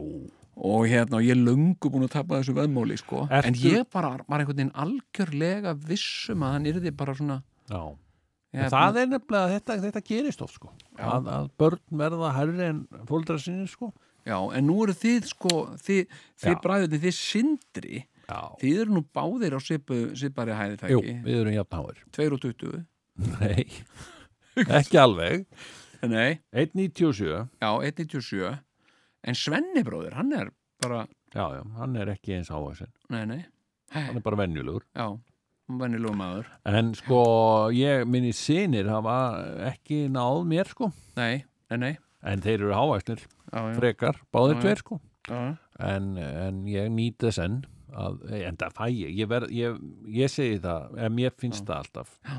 og 0.56 0.86
hérna, 0.86 1.18
og 1.18 1.26
ég 1.26 1.36
löngu 1.40 1.90
búin 1.90 2.06
að 2.06 2.12
tapa 2.14 2.38
þessu 2.40 2.54
veðmóli, 2.56 2.96
sko, 3.00 3.24
Ertu- 3.28 3.48
en 3.50 3.54
ég 3.58 3.84
bara 3.92 4.14
var 4.28 4.38
einhvern 4.40 4.56
veginn 4.56 4.72
algjörlega 4.84 5.74
vissum 5.88 6.42
að 6.46 6.52
hann 6.56 6.66
yrði 6.70 6.92
bara 6.96 7.14
svona 7.18 7.42
Já, 7.70 7.80
hérna, 8.54 8.70
það 8.70 8.98
er 9.02 9.06
nefnilega 9.12 9.52
þetta, 9.58 9.76
þetta 9.88 10.02
gerist 10.08 10.42
oft 10.46 10.54
sko. 10.60 10.72
Að, 10.98 11.30
að 11.36 11.48
börn 11.58 11.80
verða 12.04 12.32
herri 12.36 12.66
en 12.68 12.82
fóldra 13.08 13.38
sinni 13.42 13.66
sko. 13.70 13.92
Já, 14.24 14.38
en 14.56 14.66
nú 14.68 14.78
eru 14.84 14.94
þið, 14.96 15.26
sko 15.28 15.54
þið, 15.84 16.18
þið 16.40 16.60
bræðið, 16.64 16.98
þið 17.02 17.16
sindri. 17.18 18.04
Já, 18.24 18.38
þið 18.62 18.78
eru 18.84 18.94
nú 18.96 19.02
báðir 19.12 19.56
á 19.56 19.60
svipu, 19.60 19.98
svipari 20.16 20.54
hæði 20.56 20.78
það 20.80 20.94
jú, 20.94 21.00
við 21.26 21.40
erum 21.42 21.56
jafn 21.58 21.76
háir. 21.80 21.98
2.20 22.16 22.84
Nei, 23.40 23.66
ekki 24.78 24.98
alveg. 25.02 25.44
Nei, 26.04 26.38
1.97 26.52 27.26
já, 27.26 27.68
1.97 27.68 28.54
en 29.24 29.38
Svenni 29.38 29.82
bróðir, 29.86 30.16
hann 30.18 30.32
er 30.36 30.50
bara 30.82 31.04
Já, 31.34 31.48
já, 31.56 31.62
hann 31.80 31.96
er 31.98 32.12
ekki 32.12 32.36
eins 32.36 32.50
nei, 33.26 33.40
hann 33.94 34.20
er 34.20 34.22
bara 34.22 34.38
venjulegur. 34.44 34.84
Já 34.94 35.08
nýlugum 35.94 36.18
maður, 36.20 36.48
en 36.68 36.90
sko, 36.98 37.18
ég, 37.72 38.04
minni 38.10 38.34
sinir 38.36 38.88
hafa 38.92 39.14
ekki 39.70 40.04
náð 40.12 40.42
mér 40.50 40.68
sko. 40.68 40.90
Nei, 41.16 41.44
nei, 41.72 41.78
nei. 41.80 41.92
En 42.24 42.42
þeir 42.44 42.58
eru 42.66 42.74
já, 43.48 43.62
já, 43.70 43.72
frekar, 43.78 44.18
báðir 44.32 44.54
Já, 44.54 44.58
já. 44.58 44.62
tveir 44.64 44.82
sko. 44.82 44.98
já, 45.28 45.40
en, 45.88 46.10
en 46.20 46.60
ég 46.68 46.90
nýt 46.92 47.16
þess 47.24 47.40
enn 47.46 47.56
að, 47.96 48.20
en 48.44 48.60
það 48.60 48.76
fæ 48.76 48.84
ég. 48.92 49.16
Ég, 49.22 49.30
ver, 49.32 49.48
ég 49.56 49.80
ég 50.20 50.32
segi 50.32 50.60
það, 50.64 51.00
en 51.06 51.16
mér 51.16 51.34
finnst 51.40 51.64
það 51.64 51.80
alltaf. 51.80 52.14
Já. 52.28 52.38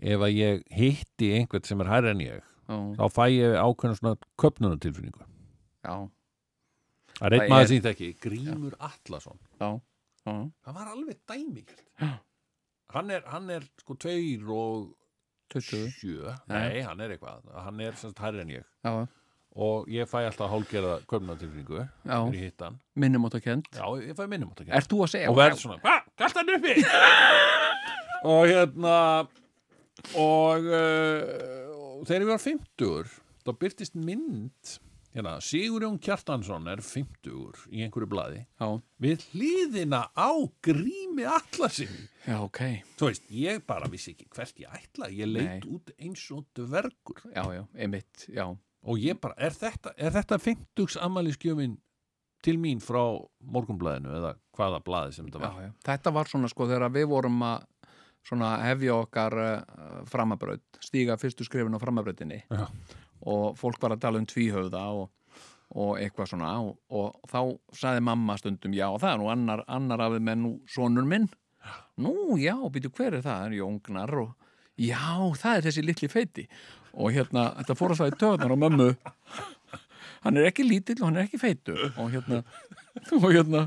ef 0.00 0.22
að 0.24 0.36
ég 0.36 0.62
hitti 0.76 1.32
einhvern 1.36 1.66
sem 1.68 1.80
er 1.84 1.90
hærri 1.92 2.12
en 2.14 2.22
ég 2.24 2.38
já, 2.40 2.76
þá 3.00 3.04
fæ 3.16 3.24
ég 3.32 3.56
ákveðna 3.60 3.98
svona 3.98 4.16
köpnunatilfinningu 4.40 5.26
já, 5.84 5.94
það 7.18 7.26
er 7.26 7.36
einn 7.38 7.50
maður 7.52 7.62
er- 7.62 7.70
sem 7.70 7.76
ég 7.80 7.86
þekki, 7.88 8.08
Grímur 8.24 8.74
Atlason. 8.80 9.38
Já, 9.60 9.70
það 10.26 10.74
var 10.76 10.90
alveg 10.94 11.18
dæmikert 11.26 11.84
Já. 12.00 12.10
hann 12.94 13.10
er, 13.10 13.22
hann 13.26 13.50
er 13.50 13.64
sko 13.80 13.94
tveir 13.96 14.44
og 14.50 14.90
20 15.50 15.88
sjö. 15.96 16.34
Nei, 16.48 16.82
hann 16.86 17.00
er 17.00 17.16
eitthvað, 17.16 17.48
hann 17.64 17.80
er 17.80 17.92
semst 17.98 18.18
hærri 18.22 18.40
en 18.44 18.52
ég. 18.54 18.64
Já, 18.86 18.92
og 19.56 19.88
ég 19.90 20.06
fæ 20.06 20.20
alltaf 20.28 20.50
hálgerða 20.52 21.00
köpnunatilfinningu 21.10 21.80
já, 21.80 22.18
fyrir 22.30 22.44
hittan, 22.44 22.76
minnum 22.94 23.24
átt 23.26 23.34
að 23.40 23.42
kent 23.48 23.66
já, 23.74 23.82
ég 24.04 24.14
fæ 24.14 24.28
minnum 24.30 24.52
átt 24.52 24.60
að 24.62 24.70
Ert 24.78 24.92
þú 24.92 25.00
að 25.02 25.10
segja 25.16 25.32
og 25.32 25.36
verð 25.40 25.58
svona, 25.58 25.80
hvað, 25.82 26.04
galt 26.22 26.38
hann 26.38 26.52
uppi? 26.54 26.76
Og 28.30 28.44
hérna 28.46 28.94
og 30.20 30.66
uh, 30.68 32.04
þegar 32.04 32.20
ég 32.22 32.28
var 32.30 32.42
50 32.44 33.10
þá 33.46 33.50
byrtist 33.64 33.94
mynd 33.96 34.74
hérna, 35.14 35.36
Sigurjón 35.44 35.98
Kjartansson 36.02 36.68
er 36.70 36.82
50 36.84 37.66
í 37.70 37.84
einhverju 37.84 38.08
blaði. 38.10 38.40
Já, 38.60 38.68
við 39.02 39.26
hlýðina 39.32 40.02
á 40.14 40.30
grími 40.64 41.26
allasinni 41.28 42.08
já, 42.26 42.36
ok. 42.38 42.62
Þú 43.00 43.10
veist, 43.10 43.28
ég 43.34 43.62
bara 43.68 43.90
vissi 43.90 44.14
ekki 44.14 44.28
hvert 44.34 44.62
ég 44.62 44.80
ætla. 44.80 45.10
Ég 45.14 45.30
leit 45.30 45.64
Nei. 45.64 45.70
út 45.70 45.92
eins 45.98 46.24
og 46.34 46.46
dvergur. 46.56 47.22
Já, 47.34 47.44
já, 47.56 47.64
einmitt, 47.74 48.26
já, 48.30 48.46
og 48.50 49.02
ég 49.02 49.20
bara, 49.20 49.36
er 49.38 49.56
þetta, 49.56 49.94
er 49.98 50.14
þetta 50.16 50.40
50 50.40 51.00
ammæliskjöfin 51.04 51.78
til 52.44 52.56
mín 52.56 52.80
frá 52.80 53.02
morgunblæðinu 53.52 54.14
eða 54.16 54.32
hvaða 54.56 54.80
blaði 54.84 55.16
sem 55.16 55.26
þetta 55.28 55.42
já, 55.42 55.44
var? 55.44 55.66
Já 55.66 55.90
þetta 55.90 56.12
var 56.16 56.30
svona 56.30 56.48
sko 56.48 56.68
þegar 56.70 56.94
við 56.94 57.10
vorum 57.10 57.42
að 57.44 57.66
svona 58.26 58.54
hefja 58.64 58.96
okkar 59.00 59.36
uh, 59.40 60.00
framabraut, 60.08 60.80
stíga 60.84 61.16
fyrstu 61.20 61.44
skrifin 61.46 61.76
á 61.76 61.80
framabrautinni. 61.80 62.42
Já. 62.48 62.66
Og 63.28 63.58
fólk 63.60 63.80
var 63.82 63.96
að 63.96 64.04
tala 64.04 64.20
um 64.20 64.28
tvíhöfða 64.28 64.84
og, 64.96 65.10
og 65.76 65.92
eitthvað 66.00 66.32
svona. 66.32 66.54
Og, 66.64 66.74
og 66.88 67.30
þá 67.30 67.40
saði 67.82 68.04
mamma 68.06 68.36
stundum 68.40 68.74
já, 68.76 68.86
það 68.96 69.12
er 69.12 69.22
nú 69.22 69.30
annar, 69.32 69.64
annar 69.68 70.04
af 70.06 70.16
þeim 70.16 70.32
en 70.34 70.44
nú 70.46 70.52
sonur 70.70 71.08
minn. 71.08 71.28
Nú, 72.00 72.14
já, 72.40 72.54
býtu 72.72 72.92
hver 72.96 73.18
er 73.18 73.24
það, 73.24 73.58
Jóngnar 73.58 74.14
og 74.22 74.30
já, 74.80 75.02
það 75.36 75.56
er 75.56 75.66
þessi 75.68 75.84
litli 75.84 76.08
feiti. 76.10 76.46
Og 76.96 77.12
hérna, 77.14 77.50
þetta 77.60 77.76
fór 77.78 77.94
að 77.94 78.00
það 78.00 78.12
í 78.12 78.20
töðnar 78.22 78.54
á 78.56 78.62
mömmu. 78.64 78.90
Hann 80.24 80.36
er 80.36 80.50
ekki 80.50 80.66
lítill 80.66 80.98
og 81.00 81.06
hann 81.06 81.16
er 81.16 81.28
ekki 81.28 81.38
feitur. 81.40 81.78
Og 81.96 82.10
hérna, 82.12 82.42
og 83.16 83.30
hérna 83.32 83.62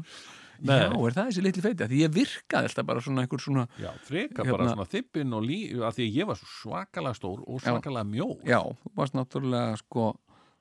Nei. 0.63 0.77
já, 0.79 0.89
er 0.89 1.15
það 1.17 1.29
þessi 1.29 1.43
litli 1.43 1.63
feiti? 1.65 1.87
Því 1.91 2.01
ég 2.03 2.13
virkaði 2.15 2.69
alltaf 2.69 2.85
bara 2.87 3.03
svona 3.03 3.23
einhver 3.25 3.41
svona 3.43 3.65
Já, 3.81 3.89
freka 4.07 4.43
Hérna- 4.43 4.57
bara 4.57 4.69
svona 4.71 4.87
þippin 4.93 5.35
og 5.37 5.43
lí 5.43 5.59
að 5.75 5.97
því 5.97 6.07
ég 6.15 6.29
var 6.29 6.39
svakalega 6.39 7.19
stór 7.19 7.43
og 7.47 7.59
svakalega 7.63 8.07
mjó 8.07 8.29
já, 8.47 8.61
þú 8.63 8.93
varst 8.95 9.17
náttúrulega 9.17 9.77
sko 9.81 10.07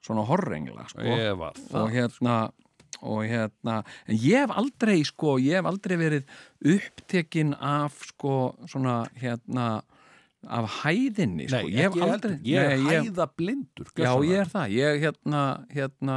svona 0.02 0.26
horrengla 0.26 0.88
sko. 0.90 1.06
Ég 1.06 1.38
var 1.38 1.54
og 1.54 1.70
það 1.70 1.94
hérna 1.94 2.36
og 3.02 3.24
hérna, 3.26 3.80
en 4.06 4.18
ég 4.20 4.44
hef 4.44 4.52
aldrei 4.54 5.00
sko, 5.06 5.36
ég 5.42 5.58
hef 5.58 5.66
aldrei 5.66 5.96
verið 5.98 6.26
upptekinn 6.74 7.54
af 7.58 7.96
sko 8.12 8.34
svona 8.70 9.02
hérna 9.18 9.82
af 10.42 10.80
hæðinni 10.82 11.48
sko, 11.48 11.62
Nei, 11.62 11.72
ég 11.72 11.86
hef 11.86 11.98
aldrei 12.02 12.36
ég 12.46 12.58
er 12.58 12.76
Nei, 12.76 12.92
ég, 12.92 13.10
hæða 13.10 13.28
blindur 13.38 13.92
já, 13.94 14.10
ég 14.26 14.42
er 14.42 14.50
það, 14.50 14.74
ég 14.76 15.02
hérna 15.06 15.42
hérna, 15.70 16.16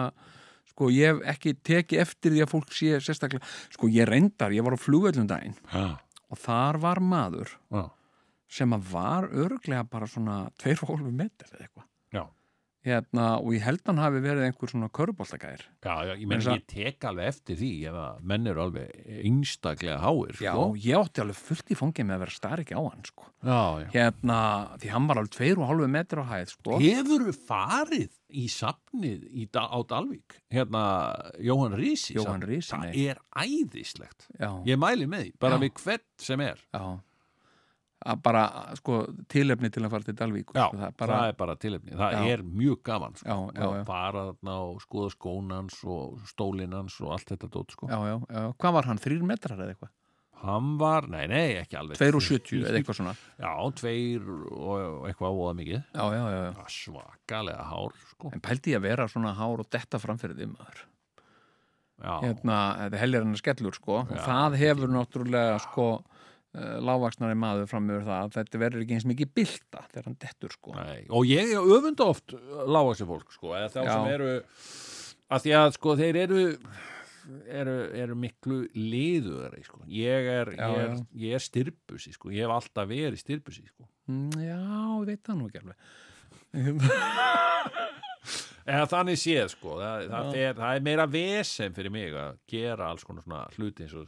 sko, 0.75 0.91
ég 0.91 1.13
hef 1.13 1.35
ekki 1.35 1.55
tekið 1.63 2.03
eftir 2.03 2.35
því 2.35 2.43
að 2.43 2.51
fólk 2.51 2.75
sé 2.75 2.99
sérstaklega, 2.99 3.47
sko, 3.71 3.89
ég 3.95 4.09
reyndar, 4.09 4.51
ég 4.55 4.65
var 4.65 4.75
á 4.75 4.79
flugvöllum 4.83 5.27
daginn 5.29 5.55
Já, 5.71 5.95
og 6.27 6.41
þar 6.43 6.81
var 6.83 6.99
maður 6.99 7.55
já, 7.71 7.83
sem 8.59 8.75
að 8.75 8.89
var 8.91 9.29
örglega 9.31 9.85
bara 9.87 10.09
svona 10.11 10.41
2,5 10.61 11.07
metr 11.15 11.47
eða 11.53 11.63
eitthvað 11.69 11.91
hérna, 12.85 13.27
og 13.41 13.53
ég 13.55 13.63
held 13.65 13.81
hann 13.89 14.01
hafi 14.01 14.21
verið 14.23 14.47
einhver 14.47 14.71
svona 14.71 14.89
köruboltagæðir 14.93 15.63
Já, 15.85 15.95
já, 16.07 16.13
ég 16.13 16.27
menn 16.29 16.43
ég 16.45 16.65
tek 16.69 17.07
alveg 17.09 17.31
eftir 17.33 17.59
því 17.59 17.71
ef 17.89 17.97
að 18.01 18.19
menn 18.31 18.51
eru 18.51 18.63
alveg 18.65 19.07
einstaklega 19.25 19.97
háir 20.03 20.35
Já, 20.37 20.51
sko. 20.51 20.67
ég 20.85 20.99
átti 20.99 21.23
alveg 21.23 21.39
fullt 21.39 21.73
í 21.73 21.79
fangið 21.79 22.09
með 22.09 22.17
að 22.17 22.25
vera 22.25 22.35
starf 22.35 22.65
ekki 22.65 22.77
á 22.77 22.83
hann 22.85 23.07
sko. 23.09 23.31
já, 23.45 23.63
já. 23.85 23.89
hérna, 23.95 24.37
því 24.83 24.93
hann 24.93 25.09
var 25.09 25.21
alveg 25.21 25.33
tveir 25.37 25.61
og 25.61 25.71
hálfu 25.71 25.89
metr 25.95 26.21
á 26.21 26.25
hæð 26.29 26.53
sko. 26.53 26.77
Hefur 26.83 27.25
farið 27.47 28.13
í 28.35 28.45
safnið 28.51 29.25
í, 29.31 29.49
á 29.49 29.79
Dalvík 29.89 30.39
hérna 30.53 30.85
Jóhann 31.41 31.77
Rísi 31.79 32.17
Jóhann 32.17 32.43
safn? 32.43 32.49
Risi, 32.51 32.71
það 32.73 32.85
nei. 32.85 33.03
er 33.09 33.21
æðislegt 33.33 34.29
já, 34.35 34.49
ég 34.67 34.81
mæli 34.81 35.09
með 35.09 35.27
því, 35.27 35.35
bara 35.41 35.61
við 35.61 35.75
hvert 35.81 36.25
sem 36.25 36.43
er 36.45 36.61
já 36.73 36.85
að 38.05 38.21
bara, 38.25 38.43
sko, 38.77 38.99
tilefni 39.31 39.71
til 39.73 39.83
að 39.85 39.93
fara 39.95 40.05
til 40.05 40.15
Dalvík 40.19 40.53
já, 40.53 40.67
sko, 40.67 40.77
það 40.77 40.87
er 40.87 40.95
bara, 40.95 41.09
bara, 41.09 41.17
það 41.19 41.31
er 41.31 41.37
bara 41.41 41.57
tilefni. 41.61 41.97
Það 41.97 42.15
Já. 42.15 42.23
er 42.35 42.43
mjög 42.61 42.79
gaman 42.85 43.19
sko. 43.19 43.35
Já, 43.55 43.61
já, 43.65 43.83
fara 43.87 44.23
þarna 44.29 44.55
og 44.67 44.81
skoða 44.83 45.11
skónans 45.15 45.77
og 45.95 46.23
stólinans 46.29 46.97
og 47.01 47.13
allt 47.17 47.33
þetta 47.33 47.51
dót 47.55 47.75
sko. 47.77 47.89
já, 47.89 47.97
já, 48.11 48.15
já, 48.37 48.43
hvað 48.61 48.75
var 48.77 48.89
hann, 48.91 49.01
þrýr 49.01 49.25
metrar 49.25 49.61
eða 49.61 49.75
eitthvað? 49.75 49.93
Hann 50.45 50.73
var, 50.77 51.07
nei, 51.09 51.23
nei, 51.31 51.55
ekki 51.57 51.77
alveg. 51.79 51.97
Tveir 51.97 52.17
og 52.19 52.21
sjötjú 52.21 52.59
eða 52.61 52.77
eitthvað 52.77 52.97
svona. 52.99 53.13
Já, 53.41 53.53
tveir 53.79 54.25
og 54.51 55.07
eitthvað 55.09 55.37
óða 55.39 55.53
mikið. 55.57 55.79
Já, 55.95 56.03
já, 56.13 56.25
já, 56.35 56.65
svakalega 56.75 57.69
hár 57.71 57.95
sko. 58.11 58.33
en 58.35 58.43
pældi 58.43 58.75
ég 58.75 58.81
að 58.81 58.85
vera 58.85 59.07
svona 59.09 59.31
hár 59.39 59.63
og 59.63 59.71
detta 59.73 60.01
framfyrir 60.01 60.37
því 60.37 60.51
maður? 60.51 60.83
Já, 62.03 62.13
hérna, 62.21 62.57
þetta 62.83 62.99
hellir 62.99 63.23
hann 63.23 63.33
að 63.37 63.41
skellur 63.41 63.77
sko. 63.79 64.01
Og 64.03 64.21
það 64.27 64.57
hefur 64.59 64.91
náttúrulega 64.91 65.57
sko 65.63 65.87
lágvaksnari 66.55 67.35
maður 67.39 67.69
fram 67.71 67.89
yfir 67.91 68.05
það 68.07 68.17
að 68.23 68.33
þetta 68.37 68.61
verður 68.61 68.83
ekki 68.85 68.97
eins 68.97 69.07
mikið 69.09 69.31
bylta 69.35 69.85
þegar 69.91 70.09
hann 70.09 70.17
dettur 70.23 70.55
sko 70.55 70.75
Nei, 70.77 71.05
og 71.09 71.29
ég 71.29 71.53
öfunda 71.59 72.09
oft 72.13 72.35
lágvaxi 72.35 73.07
fólk 73.09 73.33
sko, 73.35 73.55
eða 73.57 73.71
þá 73.73 73.79
Já. 73.81 73.91
sem 73.91 74.11
eru 74.13 74.33
að 75.35 75.45
því 75.45 75.55
að 75.59 75.71
sko 75.75 75.95
þeir 75.99 76.21
eru 76.25 76.43
eru, 77.49 77.75
eru 77.97 78.15
miklu 78.19 78.59
liðuðari 78.77 79.63
sko. 79.65 79.81
ég 79.89 80.29
er, 80.35 80.51
er, 80.61 80.97
er 81.33 81.43
styrbusi 81.43 82.13
sko. 82.15 82.31
ég 82.33 82.45
hef 82.45 82.53
alltaf 82.55 82.89
verið 82.89 83.21
styrbusi 83.21 83.65
sko. 83.67 83.87
Mm, 84.11 84.29
já, 84.45 84.59
ég 84.59 85.07
veit 85.09 85.23
það 85.25 85.39
nú 85.39 85.49
ekki 85.49 85.63
alveg 85.63 85.77
eða 88.75 88.85
þannig 88.91 89.19
séð 89.21 89.49
sko. 89.55 89.79
það, 89.81 90.05
það, 90.11 90.29
fer, 90.37 90.59
það 90.59 90.77
er 90.77 90.85
meira 90.89 91.07
vesen 91.09 91.75
fyrir 91.77 91.93
mig 91.93 92.15
að 92.19 92.37
gera 92.49 92.91
alls 92.91 93.05
konar 93.07 93.25
svona 93.25 93.43
hluti 93.57 93.85
eins 93.85 93.97
og 93.97 94.05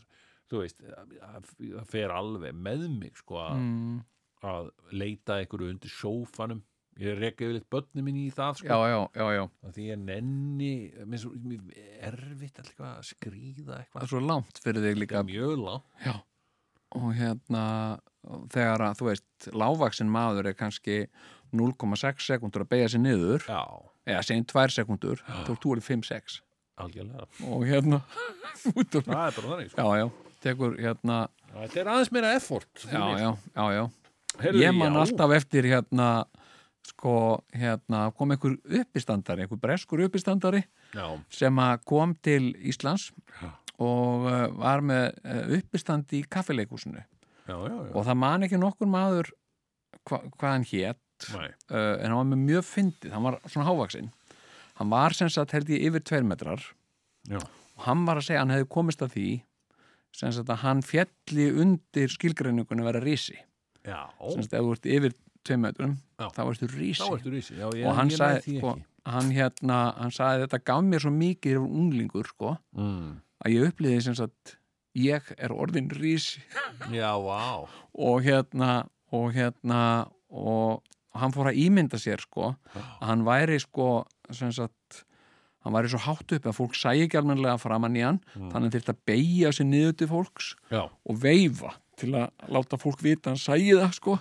þú 0.52 0.62
veist, 0.64 0.82
það 0.82 1.52
það 1.60 1.91
fer 1.91 2.14
alveg 2.16 2.56
með 2.56 2.88
mig 2.93 3.20
sko, 3.20 3.41
að, 3.43 3.60
mm, 3.60 4.00
að 4.48 4.72
leita 4.95 5.38
einhverju 5.41 5.72
undir 5.74 5.93
sófanum. 5.93 6.64
Ég 6.98 7.14
reka 7.20 7.45
yfir 7.45 7.60
litt 7.60 7.68
börnum 7.70 8.08
minni 8.08 8.24
í 8.26 8.34
það 8.34 8.56
sko. 8.58 8.68
já, 8.74 9.02
já, 9.14 9.26
já, 9.38 9.43
því 9.76 9.84
ég 9.91 10.00
nenni 10.02 10.72
mér 11.06 11.22
svo 11.22 11.34
mér 11.38 11.68
er 11.78 12.16
erfitt 12.16 12.58
alltaf 12.64 12.88
að 12.88 13.04
skrýða 13.12 13.68
það 13.68 13.82
eitthvað 13.84 14.06
er 14.08 14.12
svo 14.14 14.22
langt 14.26 14.62
fyrir 14.64 14.88
þig 14.88 14.98
líka. 15.04 15.22
Mjög 15.28 15.54
langt. 15.62 16.24
Og 16.98 17.12
hérna 17.20 17.64
þegar 18.50 18.86
að 18.88 18.98
þú 18.98 19.10
veist 19.12 19.50
lágvaksin 19.54 20.10
maður 20.10 20.50
er 20.50 20.58
kannski 20.58 20.98
0,6 21.54 22.26
sekundur 22.32 22.66
að 22.66 22.72
beigja 22.74 22.89
sér 22.95 23.04
niður. 23.06 23.45
Eða 24.08 24.24
segjum 24.26 24.48
2 24.50 24.68
sekundur 24.80 25.22
þú 25.45 25.76
er 25.76 25.84
5-6 25.86 26.41
algjörlega. 26.82 27.28
Og 27.50 27.66
hérna 27.68 28.02
það 28.64 28.98
er 28.98 29.06
bara 29.06 29.52
þannig 29.52 29.72
sko. 29.72 29.86
já, 29.86 30.02
já, 30.02 30.26
tekur 30.48 30.76
hérna 30.80 31.22
þetta 31.54 31.82
er 31.84 31.93
aðeins 31.93 32.12
meira 32.16 32.34
effort 32.39 32.88
já, 32.88 33.04
já, 33.20 33.32
já, 33.54 33.66
já 33.78 33.86
Heyrðu, 34.38 34.62
ég 34.62 34.76
man 34.78 34.93
já. 34.93 35.02
alltaf 35.02 35.34
eftir 35.34 35.66
hérna 35.66 36.10
sko, 36.88 37.14
hérna 37.56 38.08
kom 38.18 38.34
einhver 38.34 38.58
uppistandari, 38.82 39.45
einhver 39.45 39.60
breskur 39.62 40.04
uppistandari 40.06 40.64
já, 40.95 41.08
sem 41.34 41.62
kom 41.88 42.16
til 42.24 42.52
Íslands 42.70 43.10
Já. 43.41 43.50
og 43.84 44.28
uh, 44.28 44.45
var 44.60 44.84
með 44.86 45.10
uh, 45.24 45.58
uppistand 45.58 46.14
í 46.16 46.24
kaffileikúsinu 46.30 47.04
og 47.48 48.02
það 48.04 48.18
man 48.20 48.48
ekki 48.48 48.60
nokkur 48.60 48.89
maður 48.91 49.32
hva, 50.08 50.22
hvað 50.38 50.50
hann 50.52 50.68
hét 50.68 51.30
Nei. 51.34 51.50
uh, 51.74 51.95
en 51.98 52.12
hann 52.12 52.20
var 52.20 52.32
með 52.32 52.43
mjög 52.45 52.66
fyndið, 52.70 53.14
hann 53.16 53.26
var 53.26 53.39
svona 53.48 53.68
hávaksinn 53.68 54.12
hann 54.78 54.91
var 54.93 55.16
sem 55.18 55.32
sagt 55.34 55.56
held 55.58 55.72
ég 55.74 55.88
yfir 55.89 56.06
tveir 56.06 56.28
metrar 56.28 56.64
Já. 57.28 57.39
og 57.41 57.88
hann 57.88 58.06
var 58.08 58.22
að 58.22 58.30
segja 58.30 58.43
hann 58.43 58.54
hefði 58.54 58.72
komist 58.78 59.04
að 59.04 59.16
því 59.18 59.30
sem 60.18 60.34
sagt 60.34 60.51
að 60.53 60.63
hann 60.63 60.84
fjalli 60.86 61.47
undir 61.63 62.11
skilgreiningunni 62.13 62.84
að 62.84 62.91
vera 62.91 63.03
rísi 63.03 63.38
já, 63.86 64.01
sem 64.34 64.43
sagt 64.43 64.57
ef 64.57 64.65
þú 64.65 64.76
ert 64.76 64.91
yfir 64.97 65.18
tveir 65.47 65.63
metrum 65.63 65.95
þá 66.20 66.43
ertu 66.47 66.70
rísi 66.74 67.01
þá 67.03 67.18
ertu 67.18 67.34
rísi 67.34 67.57
já, 67.57 67.68
ég, 67.78 67.86
og 67.88 67.97
hann 67.99 68.13
sagði, 68.13 68.57
sko, 68.57 68.76
hann 69.07 69.32
hérna 69.36 69.80
hann 69.99 70.13
sagði 70.15 70.45
þetta 70.45 70.63
gaf 70.72 70.86
mér 70.88 71.05
svo 71.05 71.13
mikið 71.15 71.55
yfir 71.55 71.80
unglingur 71.84 72.32
sko, 72.34 72.55
mm. 72.78 73.09
að 73.45 73.57
ég 73.57 73.72
upplýði 73.72 74.03
sem 74.09 74.18
sagt 74.18 74.57
ég 74.97 75.34
er 75.38 75.53
orðin 75.53 75.91
rísi 75.93 76.41
já, 76.89 77.11
vá. 77.22 77.68
Og 77.93 78.22
hérna 78.26 78.88
og 79.13 79.32
hérna 79.36 79.82
og 80.28 80.84
hann 81.18 81.34
fór 81.34 81.51
að 81.51 81.61
ímynda 81.61 81.99
sér 82.01 82.22
sko 82.26 82.55
að 82.74 83.05
hann 83.05 83.26
væri 83.28 83.59
sko 83.61 83.91
sem 84.34 84.51
sagt 84.53 85.03
hann 85.68 85.76
væri 85.76 85.91
svo 85.91 86.01
hátt 86.05 86.36
upp 86.38 86.47
að 86.49 86.57
fólk 86.57 86.80
sæi 86.80 87.03
ekki 87.05 87.20
almennilega 87.20 87.59
framann 87.61 87.99
í 87.99 88.05
hann 88.05 88.22
Mm. 88.38 88.49
þannig 88.53 88.80
að 88.88 89.03
beigja 89.05 89.51
sér 89.51 89.68
niður 89.68 89.97
til 89.97 90.07
fólks 90.07 90.55
já, 90.72 90.88
og 90.88 91.22
veifa 91.22 91.76
til 91.97 92.13
að 92.13 92.30
láta 92.53 92.78
fólk 92.80 93.01
vita 93.03 93.32
að 93.32 93.36
hann 93.36 93.45
sæi 93.45 93.74
það 93.76 93.93
sko 93.97 94.20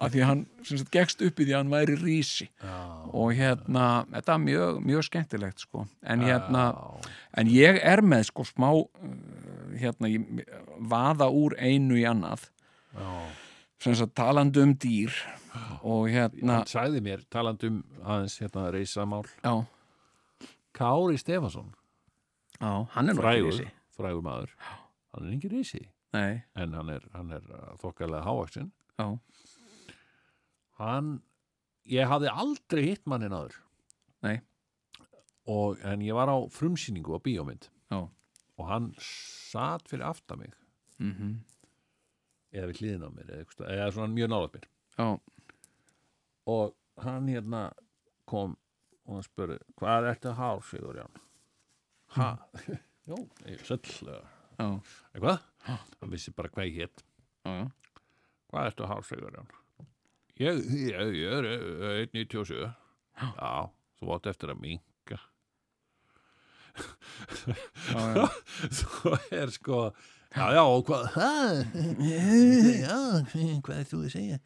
af 0.00 0.12
því 0.12 0.22
að 0.22 0.28
hann 0.30 0.42
sagt 0.64 0.92
gegst 0.94 1.22
upp 1.24 1.40
í 1.40 1.46
því 1.46 1.52
að 1.52 1.58
hann 1.58 1.72
væri 1.72 1.96
rísi. 2.00 2.46
Já, 2.62 2.76
og 3.12 3.32
hérna, 3.36 3.86
þetta 4.14 4.36
er 4.36 4.42
mjög, 4.44 4.78
mjög 4.88 5.06
skemmtilegt 5.08 5.64
sko, 5.66 5.84
en 6.02 6.24
hérna 6.24 6.62
já. 6.70 7.10
en 7.42 7.50
ég 7.52 7.80
er 7.92 8.02
með 8.06 8.30
sko 8.30 8.46
smá 8.48 8.70
uh, 8.70 8.86
hérna, 9.80 10.10
ég, 10.12 10.46
vaða 10.78 11.28
úr 11.34 11.56
einu 11.58 11.98
í 12.00 12.06
annað. 12.08 12.48
Sem 13.80 13.94
sagt 13.96 14.16
talandi 14.18 14.60
um 14.64 14.72
dýr 14.76 15.14
og 15.86 16.08
hérna, 16.12 16.60
hann 16.60 16.70
sagði 16.70 17.02
mér, 17.04 17.22
talandi 17.32 17.70
um 17.70 17.82
aðeins 18.04 18.38
hérna 18.42 18.66
reysamál 18.74 19.24
já, 19.40 19.54
Kári 20.76 21.18
Stefansson, 21.18 21.72
já 22.60 22.72
hann 22.94 23.10
er 23.10 23.16
nú 23.16 23.24
ekki 23.26 23.48
rissi 23.48 23.66
frægur 23.96 24.22
maður, 24.24 24.52
hann 25.14 25.26
er 25.26 25.34
ekki 25.36 25.50
reysi 25.52 25.82
nei, 26.14 26.42
en 26.54 26.76
hann 26.78 26.92
er, 26.92 27.06
hann 27.14 27.34
er 27.34 27.44
uh, 27.54 27.74
þokkalega 27.82 28.22
hávaxinn. 28.26 28.70
Já, 29.00 29.18
hann 30.80 31.10
ég 31.90 32.10
hafði 32.10 32.32
aldrei 32.32 32.82
hitt 32.88 33.06
mannin 33.10 33.34
áður. 33.34 33.58
Nei. 34.26 34.40
og, 35.50 35.78
en 35.86 36.02
ég 36.04 36.14
var 36.14 36.28
á 36.30 36.36
frumsýningu 36.52 37.16
á 37.16 37.20
bíómynd. 37.22 37.70
Já. 37.90 38.08
og 38.60 38.66
hann 38.68 38.90
satt 39.00 39.88
fyrir 39.88 40.04
aftan 40.10 40.44
mig. 40.44 40.52
Mm 41.00 41.40
eða 42.50 42.70
við 42.70 42.80
hliðin 42.80 43.06
á 43.06 43.10
mér 43.14 43.32
eða, 43.34 43.66
eða 43.68 43.90
svona 43.94 44.14
mjög 44.14 44.30
nálægt 44.32 44.56
mér. 44.56 44.68
Já, 44.98 45.08
og 46.50 47.04
hann 47.04 47.28
hérna 47.30 47.62
kom 48.30 48.56
og 49.10 49.16
hann 49.18 49.26
spurði 49.26 49.58
hvað 49.80 49.96
er 49.98 50.08
þetta 50.12 50.34
hár 50.38 50.62
Sigur 50.68 51.00
Ján 51.00 51.20
ha, 52.16 52.28
já, 53.10 53.16
ég 53.50 53.64
söll 53.66 53.82
eitthvað, 54.60 55.42
hann 55.66 56.12
vissi 56.14 56.34
bara 56.36 56.52
hvað 56.52 56.70
ég 56.70 56.84
hétt 56.84 57.04
hvað 57.44 58.62
er 58.62 58.70
þetta 58.70 58.90
hár 58.92 59.04
Sigur 59.08 59.34
Ján 59.34 59.50
ég, 60.40 60.62
ég, 60.86 61.12
ég 61.20 61.36
er 61.40 61.50
eh, 61.50 62.06
1.97 62.06 62.62
já, 62.62 63.50
þú 64.00 64.14
átt 64.16 64.30
eftir 64.30 64.54
að 64.54 64.62
minka 64.62 65.18
svo 68.78 69.16
er 69.34 69.50
sko 69.52 69.90
já, 70.30 70.44
já, 70.54 70.62
og 70.62 70.84
hvað? 70.86 71.02
Já, 72.80 72.98
hvað 73.60 73.80
er 73.80 73.88
þú 73.90 73.98
að 74.06 74.12
segja 74.14 74.38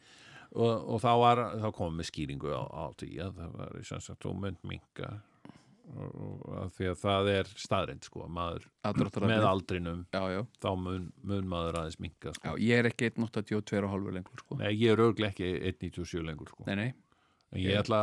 og, 0.55 0.89
og 0.95 0.99
þá 1.03 1.11
var 1.21 1.41
þá 1.61 1.69
komum 1.75 2.01
við 2.01 2.09
skýringu 2.11 2.51
á, 2.55 2.63
á 2.63 2.83
því 2.99 3.09
að 3.25 3.39
það 3.39 3.55
var 3.59 3.79
sem 3.89 4.03
sagt, 4.03 4.21
þú 4.23 4.35
mynd 4.41 4.61
minka 4.67 5.11
og, 5.93 6.15
og 6.15 6.45
að 6.61 6.71
því 6.77 6.89
að 6.91 6.99
það 7.01 7.29
er 7.33 7.51
staðrind 7.61 8.07
sko, 8.07 8.25
maður 8.31 8.67
með 9.25 9.47
aldrinum 9.49 10.03
já, 10.15 10.21
já. 10.33 10.41
þá 10.63 10.69
mun, 10.81 11.07
mun 11.27 11.49
maður 11.51 11.79
aðeins 11.81 11.99
minka 12.01 12.31
Já, 12.31 12.37
sko. 12.39 12.55
ég 12.61 12.81
er 12.81 12.89
ekki 12.89 13.11
1.82 13.11 13.81
og 13.83 13.91
hálfur 13.93 14.17
lengur 14.17 14.43
sko. 14.43 14.59
Nei, 14.61 14.71
ég 14.73 14.95
er 14.95 15.03
örglega 15.05 15.33
ekki 15.33 15.51
1.97 15.71 16.25
lengur 16.25 16.51
sko. 16.51 16.65
Nei, 16.69 16.75
nei, 16.81 16.89
en 17.51 17.63
ég 17.63 17.79
ætla, 17.81 18.01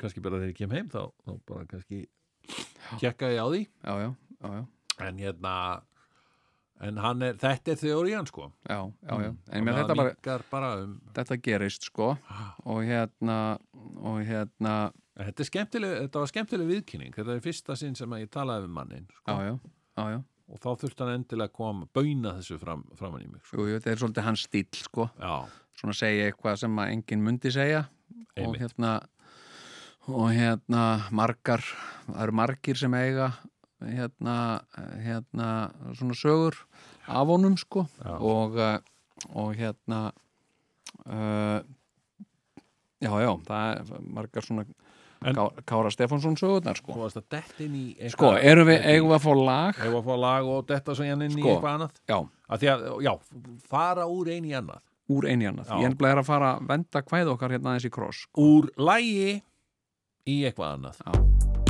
kannski 0.00 0.24
bara 0.24 0.42
þegar 0.42 0.54
ég 0.54 0.60
kem 0.60 0.74
heim 0.74 0.90
þá, 0.92 1.02
þá 1.24 1.32
bara 1.50 1.66
kannski 1.70 2.04
kekka 3.00 3.32
ég 3.32 3.40
á 3.40 3.46
því 3.48 3.62
já, 3.64 3.92
já, 4.04 4.08
já, 4.10 4.48
já, 4.58 4.64
en 5.06 5.20
hérna 5.22 5.54
en 6.80 6.98
hann 6.98 7.22
er, 7.22 7.34
þetta 7.38 7.72
er 7.72 7.78
þeorían 7.80 8.26
sko. 8.26 8.50
Já, 8.68 8.80
já, 8.90 9.14
já. 9.22 9.30
En 9.52 9.62
Og 9.62 9.66
mér 9.68 9.78
þetta 9.78 9.96
bara, 9.96 10.38
bara 10.50 10.70
um 10.82 11.00
þetta 11.14 11.38
gerist 11.42 11.86
sko. 11.90 12.16
Og 12.64 12.82
hérna 12.84 13.38
og 14.02 14.20
hérna, 14.26 14.92
En 15.14 15.28
Þetta, 15.30 15.78
þetta 15.78 16.18
var 16.18 16.26
skemmtileg 16.26 16.66
viðkynning. 16.66 17.12
Þetta 17.14 17.36
er 17.36 17.42
fyrsta 17.44 17.76
sinn 17.78 17.94
sem 17.94 18.10
ég 18.18 18.30
talaði 18.34 18.64
við 18.66 18.72
mannin 18.74 19.04
sko. 19.14 19.30
já, 19.30 19.44
já, 19.46 19.58
já, 19.94 20.06
já. 20.10 20.22
Og 20.50 20.58
þá 20.60 20.70
þurfti 20.82 21.04
hann 21.04 21.12
endilega 21.14 21.48
að 21.48 21.54
koma 21.56 21.86
bauna 21.94 22.32
þessu 22.40 22.58
fram, 22.58 22.82
framan 22.98 23.22
í 23.22 23.28
mig 23.30 23.44
sko. 23.46 23.62
Jú, 23.62 23.76
þetta 23.78 23.92
er 23.92 24.00
svolítið 24.02 24.26
hans 24.26 24.42
stíl 24.48 24.66
sko. 24.74 25.06
Já, 25.22 25.36
svona 25.78 25.94
segja 25.96 26.26
eitthvað 26.28 26.58
sem 26.64 26.82
að 26.82 26.90
enginn 26.96 27.22
mundi 27.24 27.52
segja. 27.54 27.84
Og 28.34 28.42
Einmitt. 28.42 28.60
hérna 28.64 28.90
og 30.10 30.26
hérna 30.34 30.82
margar 31.14 31.62
það 32.08 32.22
eru 32.26 32.34
margir 32.42 32.76
sem 32.76 32.94
eiga 32.98 33.30
hérna, 33.82 34.62
hérna 35.04 35.48
svona 35.98 36.14
sögur 36.14 36.54
af 37.08 37.26
honum 37.26 37.56
sko 37.58 37.86
Já. 38.04 38.18
og, 38.20 38.56
eh, 38.58 38.78
og 39.34 39.54
hérna 39.56 40.12
uh, 41.06 41.60
já, 43.02 43.10
já 43.10 43.32
það 43.44 43.70
er 43.74 44.00
margar 44.14 44.42
svona 44.42 44.64
En- 45.24 45.34
Ká, 45.34 45.48
Kára 45.64 45.88
Stefánsson 45.90 46.34
sögurnar 46.36 46.76
sko 46.76 46.92
eitthvað- 46.92 48.10
sko, 48.12 48.32
erum 48.36 48.66
við, 48.68 48.82
eigum 48.84 49.08
við 49.08 49.16
að 49.16 49.22
fá 49.24 49.34
lag 49.46 49.74
Eigum 49.80 49.94
við 49.94 50.02
að 50.02 50.04
fá 50.10 50.16
lag 50.20 50.44
og 50.44 50.66
detta 50.68 50.94
svo 50.94 51.04
hérna 51.04 51.24
inn 51.24 51.38
í 51.38 51.40
Sko. 51.40 51.48
eitthvað 51.54 51.74
annað 51.78 51.90
já, 52.08 52.18
að 52.50 52.58
því 52.60 52.68
að, 52.74 53.02
já, 53.02 53.12
fara 53.68 54.04
úr 54.04 54.28
einu 54.28 54.48
í 54.48 54.52
annað 54.52 54.80
úr 55.08 55.24
eini 55.28 55.48
annað 55.48 55.66
Já. 55.68 55.76
ég 55.80 55.84
er 55.84 55.94
nefnilega 55.94 56.20
að 56.20 56.26
fara 56.28 56.52
að 56.58 56.68
venda 56.68 57.02
kvæð 57.02 57.32
okkar 57.34 57.50
hérna 57.56 57.72
aðeins 57.72 57.88
í 57.88 57.90
kross 57.90 58.26
úr 58.36 58.68
lægi 58.76 59.42
í 60.28 60.44
eitthvað 60.44 60.76
annað 60.76 61.00
Já. 61.00 61.63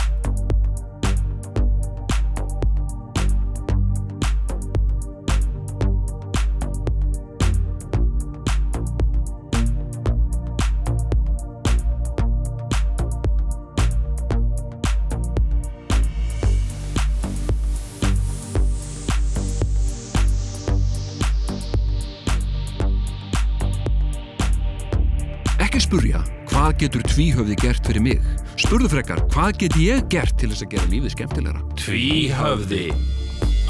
Hvað 26.75 26.89
getur 26.89 27.05
tvíhöfði 27.07 27.57
gert 27.61 27.87
fyrir 27.87 28.03
mig? 28.03 28.23
Spurðu 28.59 28.89
frekar, 28.91 29.21
hvað 29.31 29.59
get 29.63 29.77
ég 29.79 30.09
gert 30.11 30.35
til 30.41 30.51
þess 30.51 30.65
að 30.65 30.73
gera 30.75 30.91
lífið 30.91 31.13
skemmtilegra? 31.15 31.61
Tvíhöfði 31.79 32.89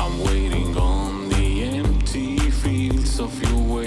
I'm 0.00 0.16
waiting 0.24 0.76
on 0.80 1.28
the 1.28 1.64
empty 1.64 2.38
fields 2.62 3.20
of 3.20 3.30
your 3.44 3.60
wastelands. 3.60 3.83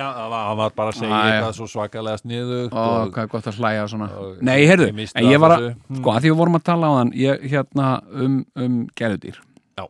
Já, 0.00 0.06
hann 0.16 0.56
var- 0.60 0.72
bara 0.76 0.90
að 0.94 0.98
segja 1.00 1.12
Æ, 1.12 1.20
já. 1.20 1.30
eitthvað 1.34 1.54
svo 1.58 1.66
svakalega 1.74 2.20
sniðugt 2.22 2.72
Ó, 2.72 2.84
hvað 3.12 3.22
er 3.24 3.30
gott 3.34 3.48
að 3.50 3.58
hlæja 3.60 3.84
svona 3.92 4.08
og- 4.20 4.42
Nei, 4.42 4.58
heyrðu, 4.66 4.88
en 4.90 5.28
ég 5.28 5.40
var 5.42 5.50
að 5.56 5.60
þessu. 5.66 5.76
Hmm. 5.88 5.96
sko, 6.00 6.10
að 6.16 6.20
því 6.24 6.30
við 6.32 6.38
vorum 6.40 6.58
að 6.60 6.64
tala 6.70 6.86
á 6.86 6.92
þann 6.98 7.12
ég, 7.20 7.44
hérna, 7.52 7.86
um, 8.24 8.38
um 8.56 8.78
gæludýr 9.00 9.36
Já. 9.78 9.84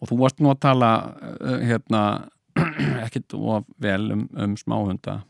og 0.00 0.08
þú 0.10 0.18
varst 0.22 0.40
nú 0.42 0.50
að 0.52 0.60
tala 0.66 0.90
uh, 1.40 1.58
hérna 1.64 2.02
ekkit 3.06 3.34
of 3.38 3.64
vel 3.78 4.12
um, 4.12 4.28
um 4.36 4.56
smáhunda 4.58 5.22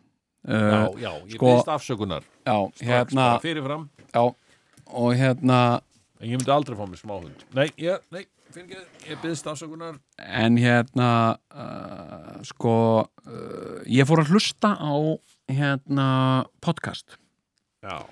Já, 0.49 0.89
uh, 0.89 0.95
já, 0.97 1.11
ég 1.29 1.35
sko- 1.37 1.51
byrst 1.53 1.68
afsökunar 1.74 2.22
já, 2.47 2.57
hérna 2.81 3.26
fyrirfram 3.43 3.89
já, 4.14 4.22
og 4.87 5.14
hérna 5.14 5.81
En 6.20 6.26
ég 6.33 6.35
myndi 6.41 6.51
aldrei 6.51 6.74
fá 6.74 6.83
mér 6.89 6.99
smáhund 6.99 7.45
Nei, 7.55 7.68
ég, 7.79 8.01
nei, 8.11 8.24
ekki, 8.57 8.80
ég 9.09 9.20
byrst 9.22 9.46
afsökunar. 9.51 9.99
En 10.16 10.57
hérna 10.57 11.11
uh, 11.53 12.40
sko 12.46 12.74
uh, 13.05 13.78
ég 13.84 14.09
fór 14.09 14.22
að 14.24 14.32
hlusta 14.32 14.72
á 14.78 14.94
hérna 15.53 16.09
podcast. 16.64 17.18
Já, 17.84 18.03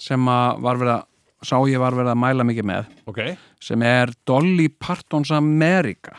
sem 0.00 0.28
að 0.28 0.62
var 0.64 0.80
verið 0.82 0.94
að 0.98 1.10
sá 1.44 1.56
ég 1.68 1.80
var 1.80 1.96
verið 1.96 2.12
að 2.14 2.22
mæla 2.24 2.46
mikið 2.48 2.68
með. 2.68 2.92
Ok. 3.10 3.20
Sem 3.62 3.82
er 3.86 4.12
Dolly 4.26 4.68
Partons 4.72 5.32
America. 5.34 6.18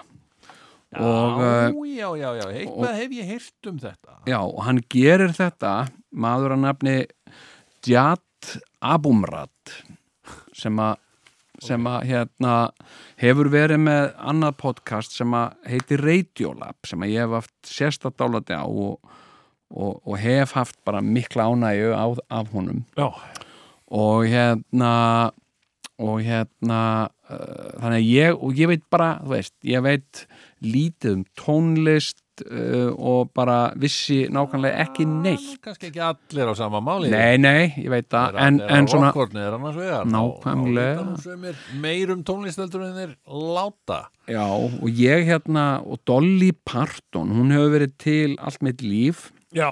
Og 0.96 1.42
uh, 1.42 1.86
Já, 1.96 2.08
já, 2.16 2.20
já, 2.20 2.30
já, 2.40 2.46
eitthvað 2.62 3.00
hef 3.02 3.16
ég 3.16 3.30
heyrt 3.34 3.70
um 3.72 3.80
þetta. 3.82 4.20
Já, 4.30 4.40
og 4.44 4.62
hann 4.68 4.82
gerir 4.92 5.34
þetta 5.36 5.74
maður 6.16 6.56
að 6.56 6.64
nafni 6.64 6.96
Jad 7.86 8.54
Abumrad 8.86 9.74
sem 10.56 10.80
að 10.80 11.02
sem 11.64 11.88
að 11.88 12.08
hérna 12.10 12.56
hefur 13.22 13.50
verið 13.54 13.82
með 13.86 14.10
annað 14.20 14.58
podcast 14.62 15.16
sem 15.16 15.36
að 15.38 15.56
heitir 15.70 16.04
Radiolab 16.04 16.90
sem 16.90 17.06
að 17.06 17.14
ég 17.14 17.26
hef 17.26 17.38
haft 17.40 17.72
sérstætt 17.72 18.24
álati 18.24 18.58
á 18.58 18.66
og, 18.66 19.00
og, 19.72 20.02
og 20.04 20.20
hef 20.20 20.56
haft 20.58 20.78
bara 20.88 21.04
mikla 21.06 21.48
ánægju 21.52 21.96
á, 21.96 22.06
af 22.42 22.52
honum. 22.54 22.84
Já, 22.98 23.10
og 23.92 24.28
hérna 24.28 24.94
og 26.02 26.20
hérna 26.26 26.82
uh, 27.30 27.72
þannig 27.80 28.02
að 28.02 28.10
ég, 28.10 28.36
og 28.36 28.60
ég 28.60 28.72
veit 28.74 28.86
bara 28.92 29.16
þú 29.24 29.32
veist, 29.32 29.56
ég 29.64 29.86
veit 29.86 30.26
lítið 30.66 31.20
um 31.20 31.26
tónlist 31.40 32.25
uh, 32.46 32.90
og 32.98 33.32
bara 33.36 33.72
vissi 33.80 34.26
nákvæmlega 34.32 34.82
ekki 34.86 35.06
neitt. 35.08 35.60
kannski 35.64 35.90
ekki 35.92 36.02
allir 36.04 36.52
á 36.52 36.54
sama 36.58 36.82
máli. 36.84 37.10
Nei, 37.14 37.38
nei, 37.38 37.74
ég 37.78 37.90
veit 37.94 38.10
það. 38.10 38.36
En, 38.42 38.60
en 38.62 38.88
svona, 38.92 39.12
Nákvæmlega. 39.14 40.02
Þá- 40.06 40.12
þá 40.44 40.66
vita 40.96 41.06
nú 41.06 41.18
sumir 41.24 41.56
Meir 41.82 42.12
um 42.16 42.24
tónlisteldur 42.24 42.86
en 42.90 42.94
þeir 43.00 43.16
láta. 43.30 44.02
Já, 44.28 44.46
og 44.50 44.90
ég 44.90 45.26
hérna 45.30 45.82
og 45.86 46.00
Dolly 46.08 46.52
Parton, 46.66 47.30
hún 47.30 47.52
hefur 47.54 47.72
verið 47.78 47.98
til 48.02 48.36
allt 48.42 48.62
mitt 48.66 48.82
líf 48.82 49.32
Já, 49.56 49.70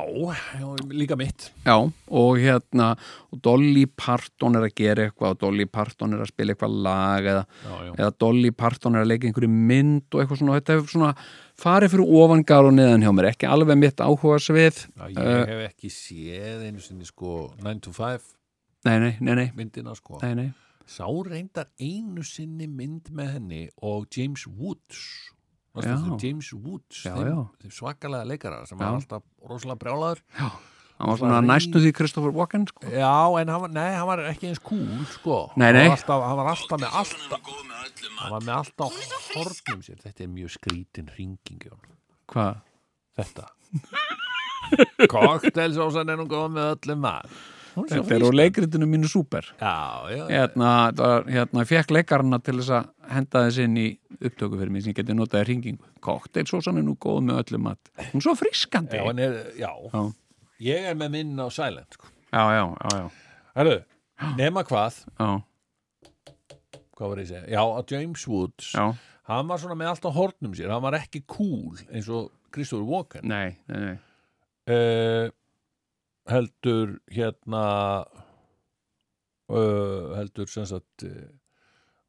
líka 0.95 1.17
mitt. 1.19 1.49
Já, 1.65 1.75
og 2.07 2.37
hérna 2.39 2.93
og 3.33 3.41
Dolly 3.43 3.83
Parton 3.99 4.55
er 4.55 4.63
að 4.69 4.75
gera 4.79 5.07
eitthvað 5.09 5.33
og 5.35 5.39
Dolly 5.41 5.65
Parton 5.67 6.15
er 6.15 6.21
að 6.23 6.29
spila 6.31 6.53
eitthvað 6.55 6.77
lag 6.85 7.27
eða, 7.33 7.41
Já, 7.65 7.73
já, 7.89 7.91
eða 7.97 8.13
Dolly 8.23 8.51
Parton 8.55 8.95
er 8.95 9.03
að 9.03 9.09
leika 9.11 9.27
einhverju 9.27 9.51
mynd 9.51 10.07
og 10.15 10.21
eitthvað 10.23 10.39
svona, 10.39 10.55
þetta 10.61 10.77
hefur 10.77 10.93
svona 10.93 11.11
farið 11.63 11.93
fyrir 11.97 12.15
ofangar 12.23 12.69
og 12.69 12.75
neðan 12.77 13.03
hjá 13.03 13.11
mér, 13.17 13.29
ekki 13.33 13.49
alveg 13.51 13.81
mitt 13.83 13.99
áhuga 14.07 14.39
svið 14.41 14.79
já 14.87 15.05
ég 15.11 15.19
Uh, 15.19 15.43
hef 15.51 15.65
ekki 15.73 15.91
séð 15.91 16.63
einu 16.69 16.79
sinni 16.83 17.05
sko 17.11 17.35
9 17.59 17.83
to 17.83 17.91
5 17.99 18.31
Nei, 18.87 18.97
nei, 18.99 19.13
nei, 19.23 19.35
nei, 19.35 19.45
myndina 19.55 19.93
sko. 19.95 20.17
Nei, 20.23 20.33
nei. 20.35 20.49
Sá 20.87 21.05
reyndar 21.07 21.69
einu 21.79 22.23
sinni 22.27 22.67
mynd 22.67 23.07
með 23.15 23.29
henni 23.37 23.61
og 23.83 24.07
James 24.11 24.43
Woods 24.47 25.31
James 26.21 26.51
Woods 26.53 26.99
Já, 27.05 27.15
þeim, 27.15 27.27
já. 27.31 27.39
þeim 27.63 27.71
svakalega 27.73 28.27
leikara 28.29 28.59
sem 28.69 28.77
Já. 28.77 28.83
var 28.85 28.99
alltaf 28.99 29.23
rosalega 29.49 29.79
brjálaður 29.81 30.21
Hann 30.37 31.09
var 31.09 31.17
svona 31.17 31.39
næstu 31.41 31.79
því 31.81 31.89
Kristoffer 31.97 32.31
Walken 32.37 32.67
sko. 32.69 32.85
Já, 32.93 33.09
en 33.41 33.49
hann 33.49 33.61
var, 33.63 33.71
nei, 33.73 33.89
hann 33.97 34.05
var 34.07 34.21
ekki 34.29 34.45
eins 34.51 34.59
cool 34.63 35.01
sko. 35.09 35.39
Nei, 35.57 35.65
Hann 35.71 35.75
nei. 35.79 35.87
var 35.89 35.97
alltaf, 35.97 36.21
hann 36.29 36.37
var 36.37 36.49
alltaf 36.53 36.79
með 36.83 36.97
alltaf 37.01 37.49
hann 38.19 38.31
var 38.35 38.45
með 38.45 38.53
alltaf 38.59 38.99
hornum 39.33 39.81
sér 39.83 39.97
þetta 40.05 40.23
er 40.23 40.29
mjög 40.35 40.53
skrítin 40.53 41.09
ringing. 41.17 41.65
Hvað? 42.29 42.61
þetta 43.17 43.49
Koktelsósan 45.11 46.09
er 46.13 46.17
nú 46.21 46.27
góð 46.29 46.53
með 46.55 46.69
öllum 46.75 47.01
maður 47.03 47.41
Þetta 47.73 48.15
er 48.15 48.23
úr 48.27 48.35
leikritinu 48.37 48.87
mínu 48.89 49.09
súper 49.09 49.47
Já, 49.59 50.05
já, 50.11 50.17
já. 50.17 50.25
Hérna, 50.29 50.71
hérna, 51.29 51.63
fekk 51.69 51.93
leikarana 51.95 52.39
til 52.43 52.57
þess 52.59 52.73
að 52.77 52.89
henda 53.13 53.43
þess 53.47 53.61
inn 53.65 53.79
í 53.81 53.85
upptöku 54.19 54.59
fyrir 54.59 54.73
mig 54.73 54.83
sem 54.85 54.93
ég 54.93 54.99
geti 54.99 55.15
notaði 55.17 55.47
hringingu 55.49 55.89
Koktelsósan 56.05 56.77
er 56.81 56.85
nú 56.85 56.93
góð 57.01 57.23
með 57.29 57.41
öllum 57.43 57.65
mat 57.69 57.91
Hún 58.11 58.21
er 58.21 58.25
svo 58.27 58.35
friskandi 58.39 58.99
Já, 58.99 59.05
hann 59.07 59.23
er, 59.25 59.39
já. 59.59 59.71
Já. 59.93 60.03
Ég 60.69 60.85
er 60.91 60.99
með 60.99 61.15
minn 61.17 61.33
á 61.41 61.47
silent 61.53 61.97
sko. 61.97 62.11
já, 62.33 62.43
já, 62.57 62.63
já, 62.69 62.93
já, 63.01 63.09
Herru, 63.57 63.75
nema 64.37 64.63
hvað 64.69 65.01
já, 65.17 65.31
Hvað 66.93 67.09
var 67.09 67.19
ég 67.23 67.25
að 67.25 67.31
segja? 67.33 67.45
Já, 67.55 67.61
að 67.65 67.93
James 67.95 68.27
Woods 68.29 68.71
já. 68.77 68.85
Hann 69.31 69.47
var 69.49 69.61
svona 69.61 69.77
með 69.79 69.93
alltaf 69.95 70.13
hornum 70.17 70.53
sér 70.57 70.69
Hann 70.73 70.83
var 70.85 70.99
ekki 70.99 71.23
cool 71.31 71.77
eins 71.89 72.09
og 72.11 72.29
Christopher 72.53 72.85
Walken 72.85 73.25
Nei, 73.31 73.55
nei, 73.71 73.79
nei 73.87 73.95
uh, 74.69 75.31
heldur 76.31 76.97
hérna 77.11 77.63
uh, 79.51 80.13
heldur 80.17 80.49
sem 80.51 80.65
sagt 80.69 81.05
uh, 81.07 81.27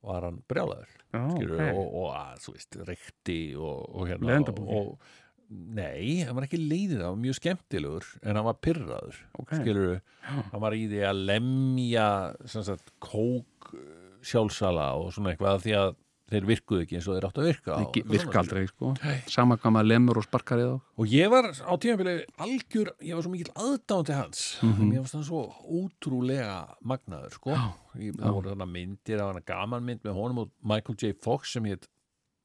var 0.05 0.27
hann 0.29 0.41
brjálaður 0.51 0.91
Já, 1.15 1.23
skilur, 1.37 1.61
ok. 1.61 1.77
og, 1.79 1.93
og 2.03 2.09
að, 2.19 2.41
þú 2.45 2.55
veist, 2.57 2.79
reykti 2.89 3.39
og, 3.57 3.79
og 3.95 4.09
hérna 4.11 4.39
og, 4.65 5.11
nei, 5.55 6.23
hann 6.27 6.37
var 6.37 6.47
ekki 6.49 6.61
leiðið 6.61 7.01
hann 7.05 7.15
var 7.15 7.23
mjög 7.25 7.39
skemmtilegur 7.41 8.09
en 8.23 8.39
hann 8.41 8.49
var 8.49 8.59
pyrraður 8.65 9.21
Ok. 9.41 9.55
skilur, 9.61 9.99
hann 10.29 10.65
var 10.65 10.77
í 10.77 10.85
því 10.91 11.03
að 11.09 11.23
lemja 11.33 12.09
sem 12.51 12.67
sagt 12.67 12.93
kók 13.05 13.73
uh, 13.73 13.83
sjálfsala 14.25 14.91
og 15.01 15.13
svona 15.17 15.35
eitthvað 15.35 15.63
því 15.67 15.77
að 15.81 15.95
þeir 16.35 16.47
virkuðu 16.51 16.83
ekki 16.85 16.97
eins 16.99 17.07
og 17.09 17.17
þeir 17.17 17.27
áttu 17.29 17.43
að 17.43 17.49
virka 17.51 17.77
á- 17.79 17.93
virka 17.95 18.25
svona 18.25 18.43
aldrei 18.43 18.67
sko. 18.71 18.93
sama 19.31 19.57
hvað 19.57 19.75
maður 19.77 19.89
lemur 19.93 20.19
og 20.21 20.25
sparkar 20.27 20.59
í 20.63 20.67
þá. 20.69 20.75
Og 20.99 21.07
ég 21.15 21.31
var 21.33 21.49
á 21.55 21.73
tímabili 21.81 22.15
algjör, 22.39 22.91
ég 23.01 23.15
var 23.15 23.23
svo 23.27 23.33
mikill 23.33 23.55
aðdándi 23.55 24.15
hans. 24.19 24.43
Mhm. 24.63 24.91
mér 24.93 25.01
varst 25.05 25.15
hann 25.19 25.25
svo 25.25 25.43
ótrúlega 25.65 26.75
magnaður, 26.85 27.33
sko. 27.39 27.55
Ég, 27.97 28.13
það 28.19 28.35
voru 28.37 28.51
þarna 28.55 28.67
myndir 28.71 29.21
af 29.23 29.33
hana 29.33 29.43
gaman 29.47 29.85
mynd 29.87 30.03
með 30.05 30.15
honum 30.19 30.39
og 30.45 30.51
Michael 30.63 30.97
J. 30.99 31.13
Fox 31.23 31.53
sem 31.55 31.65
hétt 31.65 31.87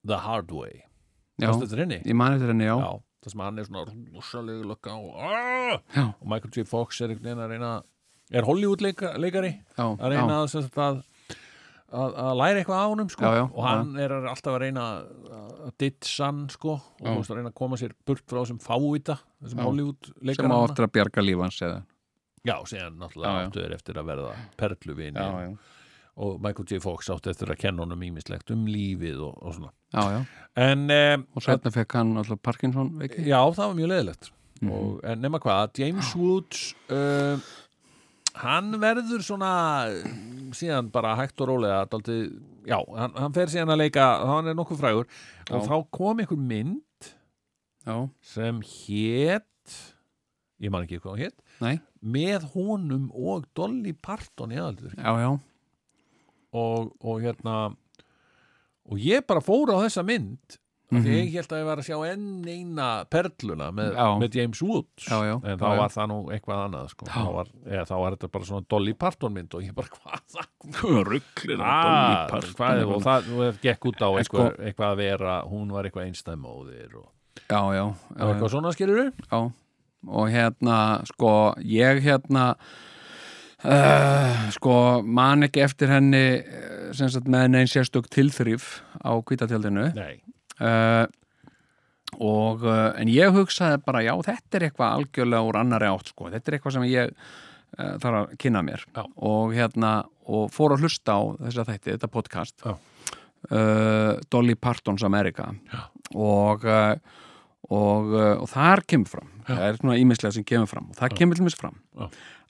The 0.06 0.18
Hard 0.18 0.52
Way. 0.52 0.84
Já, 1.40 1.48
ég 1.52 2.16
mani 2.16 2.38
þetta 2.40 2.52
henni, 2.52 2.66
já, 2.68 2.76
Já, 2.80 3.02
það 3.24 3.32
sem 3.32 3.40
hann 3.45 3.60
er 3.60 3.64
svona 3.64 3.94
rosalega 4.16 4.66
lögga 4.68 4.95
og, 4.99 5.82
og 6.22 6.28
Michael 6.28 6.52
J. 6.56 6.66
Fox 6.68 7.02
er 7.02 7.07
einhvern 7.14 7.24
veginn 7.24 7.44
að 7.45 7.53
reyna 7.56 7.84
er 8.32 8.44
Hollywood 8.45 8.82
leika, 8.84 9.14
leikari? 9.18 9.53
Að 9.78 10.11
reyna 10.14 10.44
að, 10.45 11.03
að, 11.91 12.14
að, 12.24 12.32
læra 12.40 12.61
eitthvað 12.61 12.82
á 12.82 12.88
honum 12.91 13.10
sko. 13.14 13.32
Og 13.53 13.64
hann 13.66 13.95
er 13.99 14.14
alltaf 14.20 14.53
að 14.56 14.60
reyna 14.66 14.84
að- 15.03 15.74
ditsa 15.80 16.26
hann 16.30 16.44
sko, 16.49 16.76
og 16.80 17.06
þú 17.07 17.16
veist 17.20 17.32
að 17.34 17.40
reyna 17.40 17.52
að 17.52 17.57
koma 17.60 17.78
sér 17.80 17.94
burt 18.06 18.24
frá 18.28 18.40
þessum 18.44 18.60
fávita 18.64 19.18
þessum. 19.44 19.64
Hollywood 19.66 20.06
sem 20.11 20.28
leikara 20.32 20.53
á 20.56 20.66
eftir 20.70 20.88
að 20.88 20.94
bjarga 20.98 21.26
lífans 21.26 21.60
eða? 21.66 21.82
Já, 22.48 22.56
síðan 22.72 22.95
náttúrulega 23.02 23.52
þeir 23.53 23.74
eftir 23.76 23.99
að 23.99 24.06
verða 24.14 24.32
já, 25.44 25.57
og 26.20 26.40
Michael 26.44 26.66
J. 26.68 26.80
Fox 26.84 27.07
áttu 27.10 27.30
eftir 27.32 27.48
að 27.53 27.60
kenna 27.61 27.84
honum 27.86 28.02
ímislegt 28.03 28.49
um 28.52 28.66
lífið 28.68 29.22
og, 29.24 29.38
og 29.44 29.53
svona. 29.56 29.70
Já, 29.94 30.02
já. 30.11 30.26
en 30.56 30.90
um, 30.91 31.28
og 31.36 31.44
setna 31.45 31.72
fekk 31.72 31.94
hann 31.99 32.18
alltaf 32.20 32.41
Parkinson 32.44 32.90
veiki. 32.99 33.24
Já, 33.28 33.40
það 33.56 33.66
var 33.70 33.76
mjög 33.80 33.91
leðilegt 33.94 34.32
Mhm. 34.60 34.72
og, 34.76 34.99
en 35.07 35.22
nema 35.24 35.40
hvað, 35.40 35.70
James 35.80 36.10
Woods 36.20 36.74
uh, 36.91 37.40
hann 38.38 38.72
verður 38.81 39.23
svona 39.26 39.51
síðan 40.56 40.89
bara 40.93 41.15
hægt 41.19 41.41
og 41.41 41.51
rólega 41.51 41.84
dálítið, 41.89 42.23
já, 42.69 42.77
hann, 42.97 43.14
hann 43.18 43.35
fer 43.35 43.51
síðan 43.51 43.73
að 43.73 43.81
leika 43.84 44.06
hann 44.30 44.49
er 44.49 44.57
nokkuð 44.57 44.81
frægur. 44.81 45.10
Og 45.49 45.61
Já. 45.64 45.68
þá 45.69 45.76
kom 45.95 46.22
einhver 46.22 46.41
mynd 46.41 47.10
já, 47.85 47.95
sem 48.22 48.61
hét 48.65 49.76
ég 50.60 50.72
man 50.73 50.85
ekki 50.85 50.99
hvað 50.99 51.14
hún 51.14 51.22
hét 51.23 51.38
nei, 51.64 51.76
með 52.01 52.49
honum 52.53 53.07
og 53.15 53.47
Dolly 53.57 53.93
Parton 53.95 54.53
í 54.53 54.60
aðaldur 54.60 54.95
og, 56.51 56.91
og 56.99 57.22
hérna 57.23 57.56
og 58.89 58.97
ég 59.01 59.26
bara 59.30 59.43
fór 59.43 59.72
á 59.76 59.77
þessa 59.85 60.03
mynd 60.07 60.60
því 60.90 60.98
Mhm. 60.99 61.18
ég 61.20 61.34
held 61.38 61.52
að 61.53 61.60
ég 61.61 61.66
var 61.70 61.78
að 61.78 61.86
sjá 61.86 61.98
enn 62.11 62.48
eina 62.49 62.88
perluna 63.14 63.68
með, 63.72 63.94
með 64.24 64.36
James 64.40 64.61
Woods. 64.66 65.06
Já, 65.06 65.18
já, 65.28 65.36
en 65.45 65.60
þá 65.61 65.68
já, 65.70 65.78
var 65.78 65.94
það 65.94 66.07
nú 66.10 66.18
eitthvað 66.34 66.64
annað 66.66 66.88
sko. 66.95 67.06
Þá, 67.06 67.28
var, 67.36 67.52
eða, 67.70 67.84
þá 67.86 67.95
var 68.02 68.16
þetta 68.18 68.32
bara 68.34 68.45
svona 68.49 68.66
Dolly 68.74 68.94
Parton 68.94 69.34
mynd 69.38 69.53
og 69.53 69.61
ég 69.68 69.76
bara 69.78 69.88
hvað 69.88 70.26
það 70.34 71.06
rugglir 71.11 71.61
ah, 71.61 72.28
hvað 72.57 72.82
er, 72.82 72.86
og 72.90 73.02
það 73.06 73.32
og 73.38 73.61
gekk 73.61 73.86
út 73.91 74.02
á 74.02 74.10
eitthvað, 74.18 74.49
sko- 74.49 74.66
eitthvað 74.66 74.90
að 74.95 74.98
vera 75.03 75.38
hún 75.45 75.72
var 75.78 75.84
eitthvað 75.86 76.10
einstæðmóðir 76.10 76.98
og, 77.03 77.07
já, 77.49 77.61
já, 77.61 77.61
og 77.61 77.74
já, 77.78 77.86
já, 78.18 78.26
eitthvað 78.34 78.49
svona 78.57 78.74
skilur 78.74 79.03
já. 79.14 79.41
Og 80.07 80.30
hérna, 80.32 80.76
sko, 81.06 81.32
ég 81.60 82.02
hérna 82.02 82.56
uh, 83.66 84.49
sko, 84.56 84.76
man 85.03 85.44
ekki 85.48 85.64
eftir 85.66 85.91
henni 85.91 86.22
eh, 86.40 86.91
sem 86.95 87.10
sagt 87.11 87.28
með 87.32 87.49
neinn 87.53 87.68
sérstök 87.70 88.07
tilþrif 88.11 88.80
á 89.03 89.11
kvítatjaldinu 89.22 89.90
nei, 89.98 90.22
uh, 90.60 91.06
og 92.18 92.65
uh, 92.65 92.90
en 92.98 93.11
ég 93.11 93.34
hugsaði 93.36 93.81
bara 93.86 94.02
já 94.06 94.14
þetta 94.26 94.57
er 94.57 94.68
eitthvað 94.69 94.98
algjörlega 94.98 95.45
úr 95.45 95.60
annari 95.61 95.90
átt 95.90 96.11
sko. 96.11 96.30
þetta 96.34 96.52
er 96.52 96.57
eitthvað 96.57 96.76
sem 96.77 96.88
ég 96.90 97.14
uh, 97.14 97.95
þarf 98.02 98.19
að 98.22 98.36
kynna 98.41 98.64
mér 98.65 98.86
Já. 98.88 99.03
og 99.06 99.56
hérna 99.56 99.94
og 100.30 100.52
fór 100.53 100.76
að 100.76 100.86
hlusta 100.86 101.18
á 101.18 101.22
þess 101.45 101.61
að 101.61 101.72
þætti, 101.73 101.95
þetta 101.95 102.11
podcast 102.14 102.65
Já. 102.65 102.76
uh, 103.53 104.14
Dolly 104.31 104.57
Partons 104.57 105.06
America 105.07 105.52
Já. 105.72 105.84
og 106.15 106.69
og, 107.69 108.14
og 108.15 108.48
þar 108.49 108.81
kemur 108.90 109.11
fram 109.11 109.27
það 109.45 109.60
er 109.68 109.76
svona 109.77 109.98
ímislega 109.99 110.34
sem 110.34 110.45
kemur 110.48 110.69
fram 110.72 110.88
og 110.90 110.98
það 110.98 111.18
kemur 111.19 111.38
til 111.38 111.45
mér 111.45 111.57
fram 111.60 111.76
Já. 111.99 112.07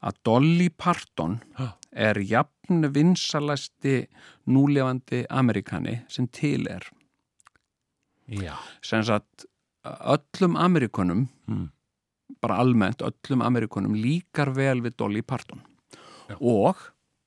að 0.07 0.19
Dolly 0.29 0.69
Parton 0.71 1.33
Já. 1.57 1.65
er 2.07 2.21
jafn 2.23 2.87
vinsalasti 2.95 3.97
núlefandi 4.47 5.25
Amerikani 5.27 5.97
sem 6.07 6.29
til 6.31 6.69
er 6.71 6.87
sem 8.85 9.03
sagt 9.03 9.45
öllum 9.83 10.55
Amerikunum 10.55 11.27
Mm. 11.47 11.69
bara 12.41 12.57
almennt 12.61 13.01
öllum 13.01 13.41
Amerikunum 13.41 13.95
líkar 13.95 14.53
vel 14.55 14.81
við 14.81 14.97
Dolly 14.97 15.21
Parton. 15.21 15.61
Já. 16.29 16.35
og 16.41 16.75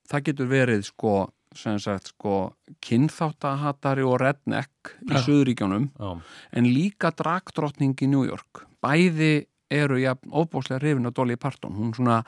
það 0.08 0.24
getur 0.28 0.46
verið 0.46 0.84
sko 0.86 1.14
sem 1.54 1.78
sagt 1.82 2.12
sko 2.12 2.54
kynþáttahatari 2.86 4.04
og 4.06 4.20
redneck 4.22 4.94
í 5.04 5.12
Já. 5.12 5.20
Suðuríkjónum 5.26 5.90
já, 5.98 6.20
en 6.52 6.64
líka 6.64 7.10
dragdrottning 7.10 7.94
í 8.00 8.08
New 8.08 8.24
York. 8.24 8.64
Bæði 8.82 9.46
eru 9.72 9.98
ja, 10.00 10.14
óbóðslega 10.14 10.80
hrifin 10.80 11.06
af 11.08 11.14
Dolly 11.16 11.36
Parton. 11.36 11.74
Hún 11.76 11.92
svona, 11.96 12.22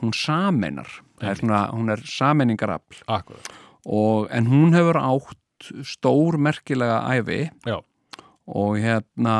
hún 0.00 0.12
sameinar. 0.14 0.88
Það 1.18 1.30
er 1.30 1.40
svona, 1.42 1.60
hún 1.72 1.90
er 1.94 2.02
og, 3.88 4.28
en 4.30 4.46
hún 4.46 4.74
hefur 4.76 4.98
átt 5.00 5.70
stór 5.82 6.38
merkilega 6.38 7.00
æfi 7.18 7.50
já, 7.66 7.80
og 8.48 8.78
hérna 8.80 9.38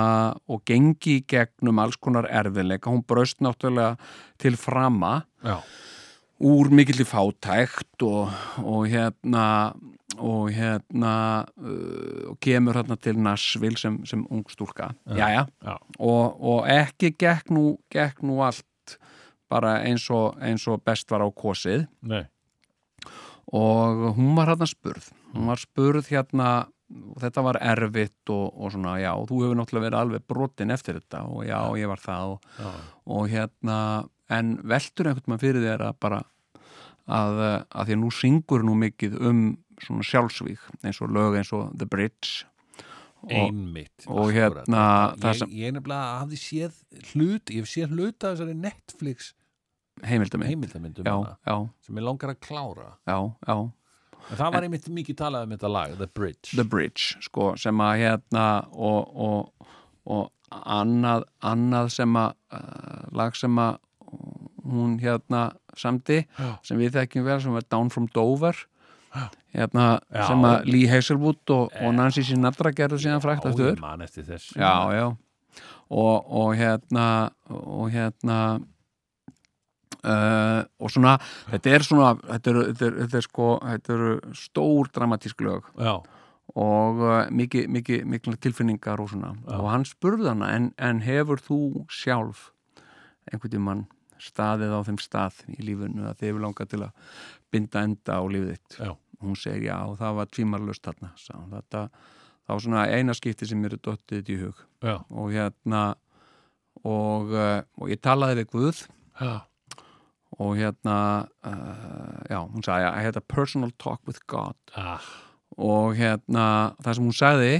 og 0.50 0.62
gengi 0.68 1.18
í 1.18 1.26
gegnum 1.28 1.80
alls 1.80 1.96
konar 1.96 2.28
erfiðleika, 2.28 2.92
hún 2.92 3.04
braust 3.08 3.40
náttúrulega 3.44 3.96
til 4.40 4.58
frama 4.60 5.22
já, 5.44 5.58
úr 6.44 6.70
mikill 6.70 7.02
í 7.02 7.08
fátækt 7.08 8.04
og, 8.06 8.34
og 8.62 8.88
hérna 8.92 9.46
og 10.18 10.50
hérna 10.50 11.44
uh, 11.62 12.30
og 12.32 12.38
kemur 12.42 12.78
hérna 12.78 12.96
til 13.00 13.18
Nashville 13.22 13.78
sem, 13.78 14.00
sem 14.06 14.24
ung 14.30 14.44
stúlka. 14.50 14.90
Jæja. 15.06 15.46
já, 15.62 15.76
Og, 15.98 16.42
og 16.42 16.66
ekki 16.68 17.12
gekk 17.18 17.52
nú, 17.54 17.78
gekk 17.92 18.22
nú 18.26 18.42
allt 18.42 18.98
bara 19.48 19.78
eins 19.86 20.08
og, 20.10 20.36
eins 20.42 20.66
og 20.68 20.82
best 20.84 21.10
var 21.10 21.22
á 21.24 21.28
kosið. 21.30 21.86
Nei. 22.02 22.24
Og 23.48 24.16
hún 24.18 24.34
var 24.36 24.52
hérna 24.52 24.66
spurð. 24.68 25.12
Hún 25.32 25.48
var 25.48 25.62
spurð 25.62 26.10
hérna 26.10 26.68
og 26.88 27.18
þetta 27.20 27.42
var 27.44 27.58
erfitt 27.60 28.30
og, 28.32 28.46
og 28.64 28.72
svona 28.72 28.94
já, 29.02 29.10
og 29.12 29.26
þú 29.28 29.42
hefur 29.44 29.58
náttúrulega 29.60 29.86
verið 29.90 29.98
alveg 30.00 30.26
brotin 30.32 30.70
eftir 30.72 30.96
þetta 31.00 31.22
og 31.28 31.42
já, 31.44 31.58
ég 31.76 31.90
var 31.90 32.00
það 32.00 32.34
og, 32.34 32.50
já, 32.58 32.70
og 33.16 33.28
hérna, 33.32 33.78
en 34.32 34.54
veltur 34.64 35.10
einhvern 35.10 35.34
veginn 35.34 35.42
fyrir 35.44 35.66
þér 35.66 35.86
að 35.90 35.98
bara 36.00 36.22
að, 37.08 37.40
að 37.72 37.88
því 37.90 37.96
að 37.96 38.00
nú 38.04 38.10
syngur 38.12 38.64
nú 38.64 38.74
mikið 38.80 39.18
um 39.30 39.42
svona 39.84 40.04
sjálfsvík 40.08 40.64
eins 40.84 40.98
og 41.04 41.12
lög 41.14 41.36
eins 41.38 41.52
og 41.56 41.68
The 41.78 41.86
Bridge 41.88 42.46
einmitt 43.28 44.04
og 44.06 44.30
hérna, 44.32 44.82
ég, 45.18 45.38
sem- 45.40 45.50
ég 45.58 45.72
nefnilega 45.74 46.20
hafði 46.22 46.38
séð 46.40 46.76
hlut 47.12 47.50
ég 47.52 47.64
hef 47.64 47.70
séð 47.72 47.94
hlut 47.96 48.24
af 48.24 48.36
þessari 48.36 48.54
Netflix 48.56 49.32
heimildamind 50.06 50.48
heimildamindum 50.52 51.04
já, 51.08 51.36
já, 51.48 51.56
sem 51.84 51.96
ég 51.98 52.04
langar 52.06 52.30
að 52.30 52.40
klára. 52.46 52.92
Já, 53.10 53.18
já 53.48 53.56
en 54.28 54.38
það 54.40 54.54
var 54.54 54.66
einmitt 54.66 54.88
mikið 54.92 55.18
talað 55.18 55.46
um 55.46 55.54
þetta 55.56 55.72
lag 55.72 55.94
The 55.98 56.08
Bridge. 56.14 56.54
The 56.54 56.64
Bridge, 56.64 57.18
sko, 57.24 57.52
sem 57.60 57.84
að 57.84 58.00
hérna 58.02 58.46
og, 58.72 59.12
og, 59.28 59.68
og 60.08 60.24
annað, 60.50 61.26
annað 61.44 61.92
sem 61.96 62.18
að 62.18 62.34
uh, 62.56 63.04
lag 63.16 63.36
sem 63.36 63.60
að 63.60 63.78
hún 64.68 64.98
hérna 65.00 65.48
samdi 65.78 66.22
Já. 66.24 66.50
sem 66.66 66.80
við 66.80 66.96
þekkjum 66.98 67.26
vel 67.28 67.38
sem 67.44 67.56
er 67.58 67.66
Down 67.70 67.92
from 67.92 68.08
Dover. 68.14 68.56
Hérna, 69.56 69.86
Já. 70.12 70.26
sem 70.28 70.44
að 70.44 70.68
Lee 70.68 70.88
Hazelwood 70.90 71.52
og, 71.54 71.72
og 71.80 71.94
Nancy 71.96 72.24
Sinatra 72.26 72.72
gerðu 72.76 73.00
síðan 73.00 73.24
frækt 73.24 73.46
aftur 73.48 73.78
já, 74.52 74.74
já. 74.92 75.06
Og, 75.88 76.16
og 76.28 76.50
hérna 76.58 77.06
og 77.48 77.88
hérna 77.94 78.38
uh, 80.08 80.60
og 80.80 80.92
svona 80.92 81.16
þetta 81.50 81.74
er 81.74 81.86
svona 81.86 82.12
þetta 82.20 82.52
eru, 82.52 82.64
þetta 82.70 82.86
eru, 82.88 83.00
þetta 83.02 83.20
er 83.20 83.26
sko, 83.26 83.48
þetta 83.64 83.94
eru 83.96 84.12
stór 84.42 84.90
dramatísk 84.94 85.44
lög. 85.46 85.68
Já, 85.78 85.94
og 86.58 87.02
uh, 87.04 87.20
mikið, 87.34 87.68
mikið, 87.76 88.04
mikið 88.14 88.38
tilfinningar 88.46 89.02
og 89.04 89.12
svona. 89.12 89.34
Já. 89.44 89.56
og 89.60 89.70
hann 89.72 89.86
spurði 89.88 90.30
hana 90.32 90.52
en, 90.56 90.70
en 90.80 91.02
hefur 91.04 91.42
þú 91.44 91.60
sjálf 91.92 92.48
einhvern 93.28 93.54
tímann 93.54 93.86
staðið 94.18 94.72
á 94.74 94.80
þeim 94.86 95.02
stað 95.02 95.42
í 95.54 95.60
lífinu 95.62 96.08
að 96.08 96.20
þið 96.20 96.32
hefur 96.32 96.46
langað 96.46 96.72
til 96.72 96.84
að 96.88 97.18
binda 97.52 97.84
enda 97.86 98.16
á 98.18 98.22
lífið 98.26 98.54
þitt? 98.56 98.78
Já. 98.80 98.92
hún 99.22 99.36
segir 99.38 99.68
já 99.68 99.76
og 99.84 99.98
það 100.00 100.16
var 100.18 100.32
tvímarlust 100.32 100.88
þarna 100.88 101.12
þetta 101.52 101.82
það 102.48 102.56
var 102.56 102.64
svona 102.64 102.84
eina 102.88 103.14
skipti 103.16 103.46
sem 103.46 103.60
mér 103.60 103.76
er 103.76 103.82
dottið 103.84 104.30
í 104.32 104.38
hug. 104.40 104.60
Já, 104.80 104.94
og 105.12 105.32
hérna 105.34 105.82
og, 106.80 107.34
uh, 107.34 107.60
og 107.76 107.92
ég 107.92 108.00
talaði 108.00 108.40
við 108.40 108.50
Guð. 108.54 108.80
Já, 109.20 109.34
og 110.36 110.58
hérna 110.58 110.98
uh, 111.46 112.18
já, 112.28 112.38
hún 112.44 112.64
sagði 112.64 112.90
I 112.90 113.06
had 113.06 113.16
a 113.16 113.24
personal 113.24 113.72
talk 113.80 114.02
with 114.06 114.20
God. 114.28 114.56
Ah, 114.76 115.00
og 115.56 115.96
hérna 115.98 116.74
það 116.84 116.98
sem 116.98 117.08
hún 117.08 117.16
sagði 117.16 117.54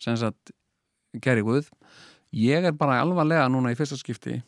sem 0.00 0.16
sagt, 0.16 0.54
gerði 1.20 1.42
Guð 1.44 1.72
ég 2.36 2.64
er 2.70 2.76
bara 2.78 3.00
alvarlega 3.02 3.48
núna 3.50 3.72
í 3.74 3.76
fyrsta 3.78 3.98
skipti 3.98 4.38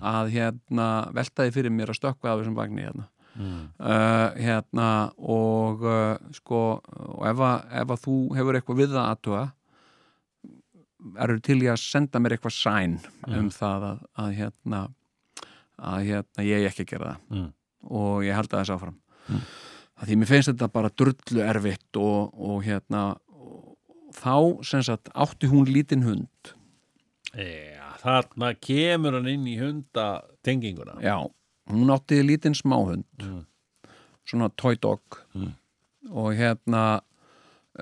að 0.00 0.30
hérna 0.32 0.88
veltaði 1.12 1.52
fyrir 1.52 1.70
mér 1.74 1.92
að 1.92 1.98
stökkva 2.00 2.32
af 2.32 2.40
þessum 2.40 2.56
vagni 2.56 2.86
hérna. 2.86 3.04
Uh, 3.38 4.32
hérna 4.40 4.86
og 5.20 5.84
uh, 5.86 6.16
sko 6.34 6.80
og 6.80 7.26
ef 7.28 7.38
að, 7.38 7.68
ef 7.82 7.92
að 7.94 8.00
þú 8.02 8.16
hefur 8.34 8.56
eitthvað 8.58 8.80
við 8.80 8.94
það 8.96 9.10
aðtuga 9.12 9.42
eru 11.22 11.36
til 11.46 11.58
í 11.62 11.68
að 11.70 11.78
senda 11.84 12.18
mér 12.18 12.34
eitthvað 12.34 12.56
sæn 12.56 12.96
um 13.28 13.50
það 13.54 13.84
að, 13.92 14.00
að 14.24 14.32
hérna 14.40 14.80
að 15.78 16.04
hérna 16.08 16.44
ég 16.46 16.66
ekki 16.70 16.84
að 16.86 16.90
gera 16.92 17.12
það 17.14 17.38
Mm. 17.38 17.48
og 17.90 18.22
ég 18.26 18.34
held 18.34 18.52
að 18.52 18.60
þess 18.64 18.74
áfram 18.76 18.96
mm. 19.28 19.42
því 20.04 20.16
mér 20.18 20.26
finnst 20.32 20.50
þetta 20.52 20.68
bara 20.72 20.90
drullu 20.90 21.42
erfitt 21.44 21.96
og, 22.00 22.34
og 22.34 22.62
hérna 22.66 23.02
og 23.34 23.76
þá 24.14 24.64
sem 24.66 24.82
sagt 24.82 25.10
átti 25.14 25.46
hún 25.50 25.66
lítinn 25.70 26.02
hund 26.06 26.54
Já, 27.36 27.84
þarna 28.00 28.54
kemur 28.56 29.12
hann 29.18 29.28
inn 29.28 29.44
í 29.46 29.58
hundatenginguna 29.60 30.96
já, 31.04 31.18
hún 31.70 31.90
átti 31.94 32.22
lítinn 32.24 32.56
smáhund 32.56 33.04
Mm. 33.20 33.44
svona 34.28 34.48
toy 34.56 34.76
dog 34.76 35.00
Mm. 35.34 35.52
og 36.10 36.32
hérna 36.34 37.00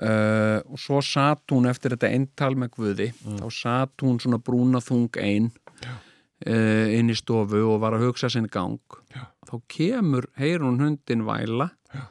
uh, 0.01 0.59
og 0.69 0.77
svo 0.77 0.99
satt 1.01 1.47
hún 1.51 1.65
eftir 1.69 1.95
þetta 1.95 2.11
eintal 2.13 2.55
með 2.55 2.69
Guði 2.75 3.07
Mm. 3.25 3.39
þá 3.39 3.47
satt 3.51 3.97
hún 4.03 4.19
svona 4.19 4.37
brúna 4.37 4.79
þung 4.83 5.09
ein 5.17 5.45
uh, 5.49 5.66
inn 6.45 7.09
í 7.09 7.17
stofu 7.17 7.63
og 7.65 7.81
var 7.81 7.97
að 7.97 8.07
hugsa 8.07 8.29
sinn 8.29 8.49
gang 8.51 8.77
Já. 9.15 9.25
þá 9.49 9.55
kemur, 9.73 10.29
heyr 10.37 10.61
hún 10.61 10.79
hundin 10.83 11.25
væla 11.25 11.71
Já. 11.93 12.03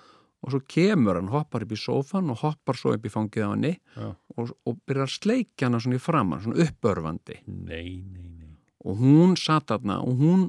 og 0.43 0.51
svo 0.55 0.61
kemur 0.67 1.21
hann, 1.21 1.31
hoppar 1.31 1.67
upp 1.67 1.75
í 1.77 1.79
sófan 1.79 2.33
og 2.35 2.43
hoppar 2.43 2.79
svo 2.79 2.97
upp 2.97 3.07
í 3.07 3.13
fangið 3.13 3.47
á 3.47 3.55
Já. 3.55 4.11
og, 4.37 4.51
og 4.67 4.81
byrjar 4.87 5.07
að 5.07 5.15
sleikja 5.15 5.69
hana 5.69 5.81
svona 5.83 6.01
í 6.01 6.03
framann, 6.03 6.43
svona 6.43 6.67
uppörfandi 6.67 7.43
Nei, 7.47 8.03
nei, 8.03 8.31
nei 8.35 8.47
og 8.87 9.01
hún 9.03 9.35
satt 9.39 9.71
þarna 9.73 9.99
og 10.07 10.21
hún 10.23 10.47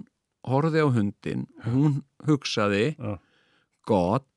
horfði 0.48 0.84
á 0.86 0.88
hundin 0.94 1.46
og 1.66 1.72
hún 1.74 1.96
hugsaði. 2.28 2.96
God, 3.88 4.28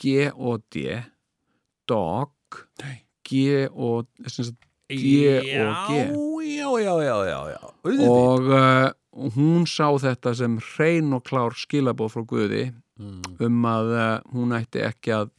G-O-D 0.00 1.02
dog 1.88 2.32
Nei. 2.82 3.02
G 4.98 5.12
og 5.62 5.88
G. 5.88 6.00
Já, 6.52 6.68
já, 6.84 6.94
já, 7.02 7.16
já, 7.26 7.40
já. 7.54 7.60
Og 8.08 8.48
uh, 8.52 8.90
hún 9.36 9.64
sá 9.66 9.88
þetta 10.02 10.34
sem 10.38 10.58
hrein 10.72 11.12
og 11.16 11.24
klár 11.28 11.56
skilabóð 11.58 12.14
frá 12.16 12.26
Guði 12.34 12.64
Mm. 13.02 13.22
um 13.40 13.62
að 13.66 13.86
uh, 13.96 14.18
hún 14.36 14.52
ætti 14.54 14.78
ekki 14.84 15.10
að 15.16 15.30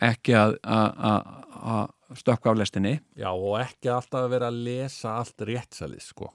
ekki 0.00 0.32
að, 0.38 0.52
að, 0.64 0.92
að, 1.04 1.32
að 1.72 2.20
stökkva 2.22 2.52
af 2.54 2.58
lestinni. 2.60 2.92
Já, 3.18 3.26
og 3.34 3.58
ekki 3.60 3.90
alltaf 3.92 4.22
að 4.22 4.30
vera 4.32 4.48
að 4.48 4.60
lesa 4.64 5.16
allt 5.18 5.44
réttsalið, 5.44 6.00
sko. 6.06 6.30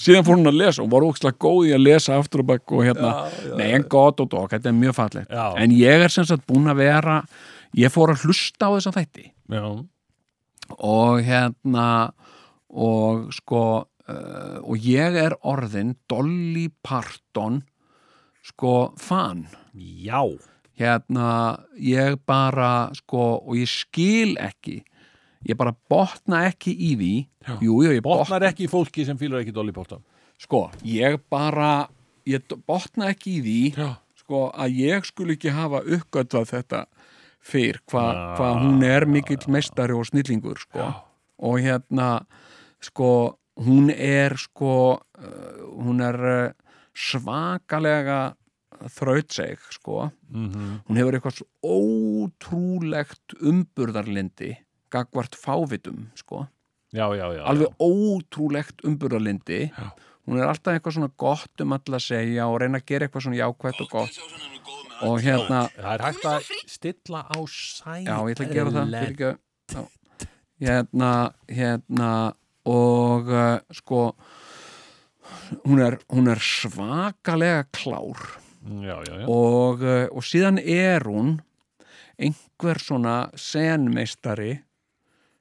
Síðan 0.00 0.26
fór 0.26 0.36
hún 0.38 0.50
að 0.50 0.58
lesa 0.58 0.82
og 0.84 0.90
var 0.92 1.06
ókslega 1.06 1.38
góð 1.42 1.68
í 1.70 1.72
að 1.76 1.84
lesa 1.84 2.16
aftur 2.18 2.42
og 2.42 2.48
bakk 2.52 2.74
og 2.74 2.84
hérna, 2.86 3.12
Já, 3.12 3.46
já, 3.50 3.54
nei 3.60 3.68
en 3.76 3.86
gott 3.92 4.20
og 4.24 4.30
dog 4.34 4.50
þetta 4.52 4.70
er 4.72 4.76
mjög 4.78 4.96
fallegt, 4.98 5.30
Já. 5.32 5.46
en 5.62 5.74
ég 5.76 6.04
er 6.08 6.12
sem 6.16 6.26
sagt 6.28 6.46
búin 6.48 6.70
að 6.72 6.80
vera, 6.82 7.20
ég 7.78 7.92
fór 7.94 8.14
að 8.16 8.26
hlusta 8.26 8.70
á 8.70 8.74
þessa 8.76 8.94
þætti. 8.98 9.28
Já, 9.52 9.64
og 10.78 11.22
hérna 11.26 12.12
og 12.72 13.28
sko 13.36 13.64
uh, 13.82 14.58
og 14.62 14.86
ég 14.86 15.18
er 15.20 15.36
orðin 15.44 15.94
Dolly 16.10 16.68
Parton 16.82 17.62
sko 18.42 18.92
fan. 18.98 19.46
Já. 19.74 20.24
Hérna 20.78 21.58
ég 21.76 22.18
bara 22.26 22.90
sko 22.96 23.42
og 23.42 23.58
ég 23.60 23.70
skil 23.70 24.36
ekki 24.40 24.80
ég 25.48 25.58
bara 25.58 25.74
botna 25.90 26.44
ekki 26.48 26.72
í 26.72 26.92
því. 26.96 27.14
Jú, 27.60 27.80
jú, 27.82 27.90
ég 27.90 28.02
botna 28.04 28.24
Botnar 28.24 28.48
ekki 28.52 28.68
í 28.68 28.70
fólki 28.70 29.06
sem 29.06 29.18
fýlar 29.18 29.42
ekki 29.42 29.54
Dolly 29.54 29.74
Parton. 29.74 30.02
Sko, 30.42 30.68
ég 30.86 31.18
bara 31.30 31.88
ég 32.28 32.42
botna 32.66 33.10
ekki 33.12 33.38
í 33.38 33.42
því 33.42 33.60
Já. 33.76 33.88
sko 34.22 34.44
að 34.50 34.78
ég 34.82 35.06
skul 35.06 35.30
ekki 35.34 35.54
hafa 35.54 35.82
uppgötvað 35.82 36.50
þetta 36.52 36.82
fyrr 37.42 37.80
hvað 37.90 38.20
hva 38.38 38.50
hún 38.62 38.82
er 38.86 39.06
mikill 39.10 39.42
meistari 39.50 39.96
og 39.96 40.06
snillingur 40.08 40.60
sko. 40.62 40.90
Og 41.42 41.58
hérna 41.64 42.22
sko 42.82 43.38
hún 43.62 43.90
er 43.92 44.36
sko 44.40 44.74
uh, 44.96 45.64
hún 45.82 46.00
er 46.04 46.20
uh, 46.22 46.52
svakalega 46.94 48.20
þrautseg 48.96 49.60
sko. 49.74 50.10
Mm 50.30 50.80
hún 50.88 50.98
hefur 50.98 51.18
eitthvað 51.18 51.38
svo 51.40 51.46
ótrúlegt 51.62 53.36
umburðarlindi 53.40 54.54
gagvart 54.92 55.36
fávitum 55.38 56.08
sko. 56.18 56.46
Já, 56.92 57.08
já, 57.16 57.26
já 57.32 57.42
alveg 57.48 57.72
ótrúlegt 57.80 58.82
umburðarlindi 58.84 59.70
Já. 59.72 59.86
hún 60.28 60.36
er 60.38 60.50
alltaf 60.50 60.74
eitthvað 60.76 60.98
svona 60.98 61.12
gott 61.16 61.62
um 61.64 61.72
alla 61.72 61.96
að 61.96 62.04
segja 62.04 62.48
og 62.52 62.58
reyna 62.60 62.82
að 62.82 62.88
gera 62.90 63.06
eitthvað 63.08 63.24
svona 63.24 63.38
jákvætt 63.40 63.80
og 63.80 63.88
gott 63.94 64.18
og 65.08 65.18
hérna. 65.24 65.64
Það 65.76 65.94
er 65.94 66.04
hægt 66.06 66.28
að 66.30 66.52
stilla 66.70 67.24
á 67.26 67.38
sæl 67.48 68.04
já, 68.06 68.16
ég 68.16 68.34
ætla 68.34 68.46
að 68.46 68.54
gera 68.56 68.74
það 68.76 68.94
fyrir 68.96 69.12
ekki 69.12 69.30
já. 69.72 69.82
hérna, 70.66 71.12
hérna 71.50 72.12
og 72.72 73.32
uh, 73.32 73.56
sko 73.74 74.02
hún 75.64 75.82
er, 75.82 75.98
hún 76.12 76.30
er 76.30 76.40
svakalega 76.42 77.64
klár. 77.74 78.20
Já, 78.62 79.00
já, 79.02 79.14
já. 79.22 79.26
Og, 79.26 79.82
uh, 79.82 80.06
og 80.14 80.26
síðan 80.26 80.60
er 80.62 81.02
hún 81.08 81.40
einhver 82.22 82.78
svona 82.78 83.16
senmeistari 83.38 84.54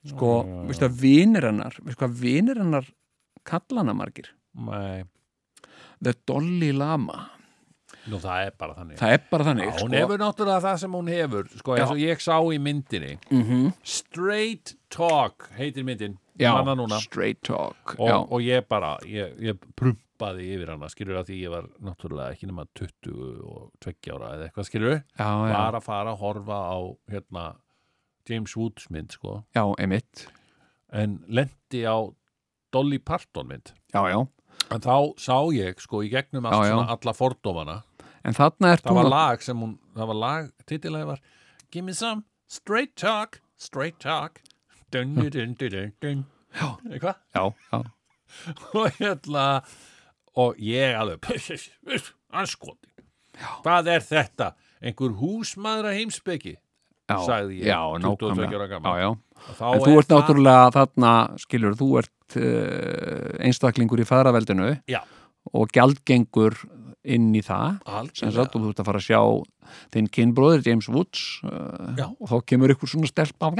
sko, 0.07 0.41
veistu 0.65 0.87
að 0.87 0.97
vinir 1.03 1.45
hennar 1.45 1.75
veistu 1.83 1.99
hvað 2.01 2.15
vinir 2.23 2.61
hennar 2.61 2.87
kalla 3.45 3.83
hana 3.83 3.93
margir? 3.97 4.31
Nei, 4.57 5.03
The 6.01 6.15
Dolly 6.27 6.71
Lama 6.73 7.27
nú 8.09 8.17
það 8.23 8.47
er 8.47 8.55
bara 8.57 8.73
þannig. 8.79 8.97
Það 9.01 9.13
er 9.17 9.23
bara 9.29 9.47
þannig 9.49 9.67
Já, 9.67 9.71
hún 9.77 9.91
sko. 9.91 9.99
hefur 9.99 10.21
náttúrulega 10.23 10.63
það 10.65 10.81
sem 10.81 10.97
hún 10.97 11.11
hefur 11.13 11.51
sko, 11.59 11.75
eins 11.77 11.93
og 11.93 12.01
ég 12.01 12.23
sá 12.25 12.35
í 12.41 12.59
myndinni. 12.59 13.13
Mm 13.29 13.71
Straight 13.83 14.75
Talk 14.89 15.49
heitir 15.57 15.85
myndin. 15.87 16.17
Já, 16.41 16.53
straight 17.01 17.41
talk 17.43 17.95
og, 17.99 18.31
og 18.31 18.41
ég 18.41 18.65
bara, 18.69 18.95
ég, 19.05 19.35
ég 19.43 19.57
prumpaði 19.77 20.47
yfir 20.55 20.71
hana, 20.73 20.89
skilur 20.89 21.19
að 21.19 21.29
því 21.29 21.39
ég 21.43 21.53
var 21.53 21.67
náttúrulega 21.83 22.33
ekki 22.35 22.49
nema 22.49 22.65
20 22.77 23.43
og 23.45 23.67
20 23.83 24.13
ára 24.15 24.31
eða 24.37 24.47
eitthvað, 24.47 24.67
skilur 24.69 24.95
já, 24.95 25.27
já, 25.27 25.53
var 25.53 25.77
að 25.77 25.85
fara 25.85 26.13
að 26.15 26.21
horfa 26.23 26.59
á 26.71 26.77
hérna, 27.13 27.45
James 28.29 28.55
Woods 28.57 28.89
mynd 28.93 29.13
sko, 29.17 29.41
já, 29.53 29.63
emitt 29.83 30.25
en 30.91 31.19
lendi 31.29 31.83
á 31.85 31.97
Dolly 32.71 33.01
Parton 33.03 33.51
mynd. 33.51 33.73
Já, 33.93 34.01
já, 34.09 34.19
en 34.71 34.83
þá 34.87 34.95
sá 35.19 35.37
ég 35.53 35.83
sko 35.83 36.01
í 36.07 36.09
gegnum 36.11 36.47
Já, 36.47 36.57
já. 36.71 36.77
alla 36.95 37.13
fordómana 37.17 37.81
en 38.23 38.37
þarna 38.37 38.73
er 38.75 38.83
það 38.83 38.99
var 38.99 39.09
lag 39.13 39.45
sem 39.45 39.63
hún, 39.63 39.77
það 39.97 40.11
var 40.13 40.19
lag 40.25 40.51
titilæði 40.69 41.09
var 41.13 41.23
Give 41.71 41.85
me 41.87 41.93
some 41.95 42.25
straight 42.51 42.95
talk 42.99 43.39
straight 43.57 43.99
talk. 43.99 44.41
Dun 44.91 45.15
dun 45.15 45.31
dun 45.31 45.55
dun 45.55 45.93
dun 46.01 46.25
eitthvað 46.91 47.15
já, 47.33 47.43
já, 47.71 47.83
og 48.75 48.97
hérna 48.99 49.45
og 50.35 50.59
ég 50.59 50.97
alveg 50.99 51.23
anskoti 52.31 52.91
hvað 53.63 53.87
er 53.95 54.03
þetta? 54.05 54.51
Einhver 54.81 55.13
húsmaðra 55.19 55.93
já, 57.11 57.17
Sagði 57.25 57.61
ég, 57.61 57.69
já, 57.69 57.79
22 58.01 58.01
nákvæmlega. 58.01 58.59
ára 58.59 58.67
gamall. 58.71 58.97
já, 58.97 59.05
já. 59.05 59.31
En 59.71 59.81
þú 59.81 59.91
er 59.91 59.99
ert 60.01 60.11
náttúrulega 60.13 60.65
þarna, 60.75 61.11
skilur, 61.41 61.75
þú 61.79 61.87
ert 62.01 62.35
uh, 62.37 63.31
einstaklingur 63.41 64.01
í 64.03 64.07
fæðraveldinu 64.07 64.69
Já. 64.91 65.01
og 65.57 65.71
gjaldgengur 65.73 66.57
inn 67.03 67.29
í 67.35 67.41
það. 67.45 67.79
Sem 68.17 68.33
sagt, 68.35 68.55
og 68.55 68.65
þú 68.65 68.73
ert 68.73 68.81
að 68.83 68.89
fara 68.89 69.01
að 69.01 69.07
sjá 69.07 69.21
þinn 69.93 70.09
kynbróðir 70.17 70.65
James 70.67 70.89
Woods 70.91 71.21
uh, 71.47 72.09
og 72.19 72.27
þá 72.31 72.35
kemur 72.51 72.73
ykkur 72.75 72.91
svona 72.91 73.09
stelpa. 73.09 73.53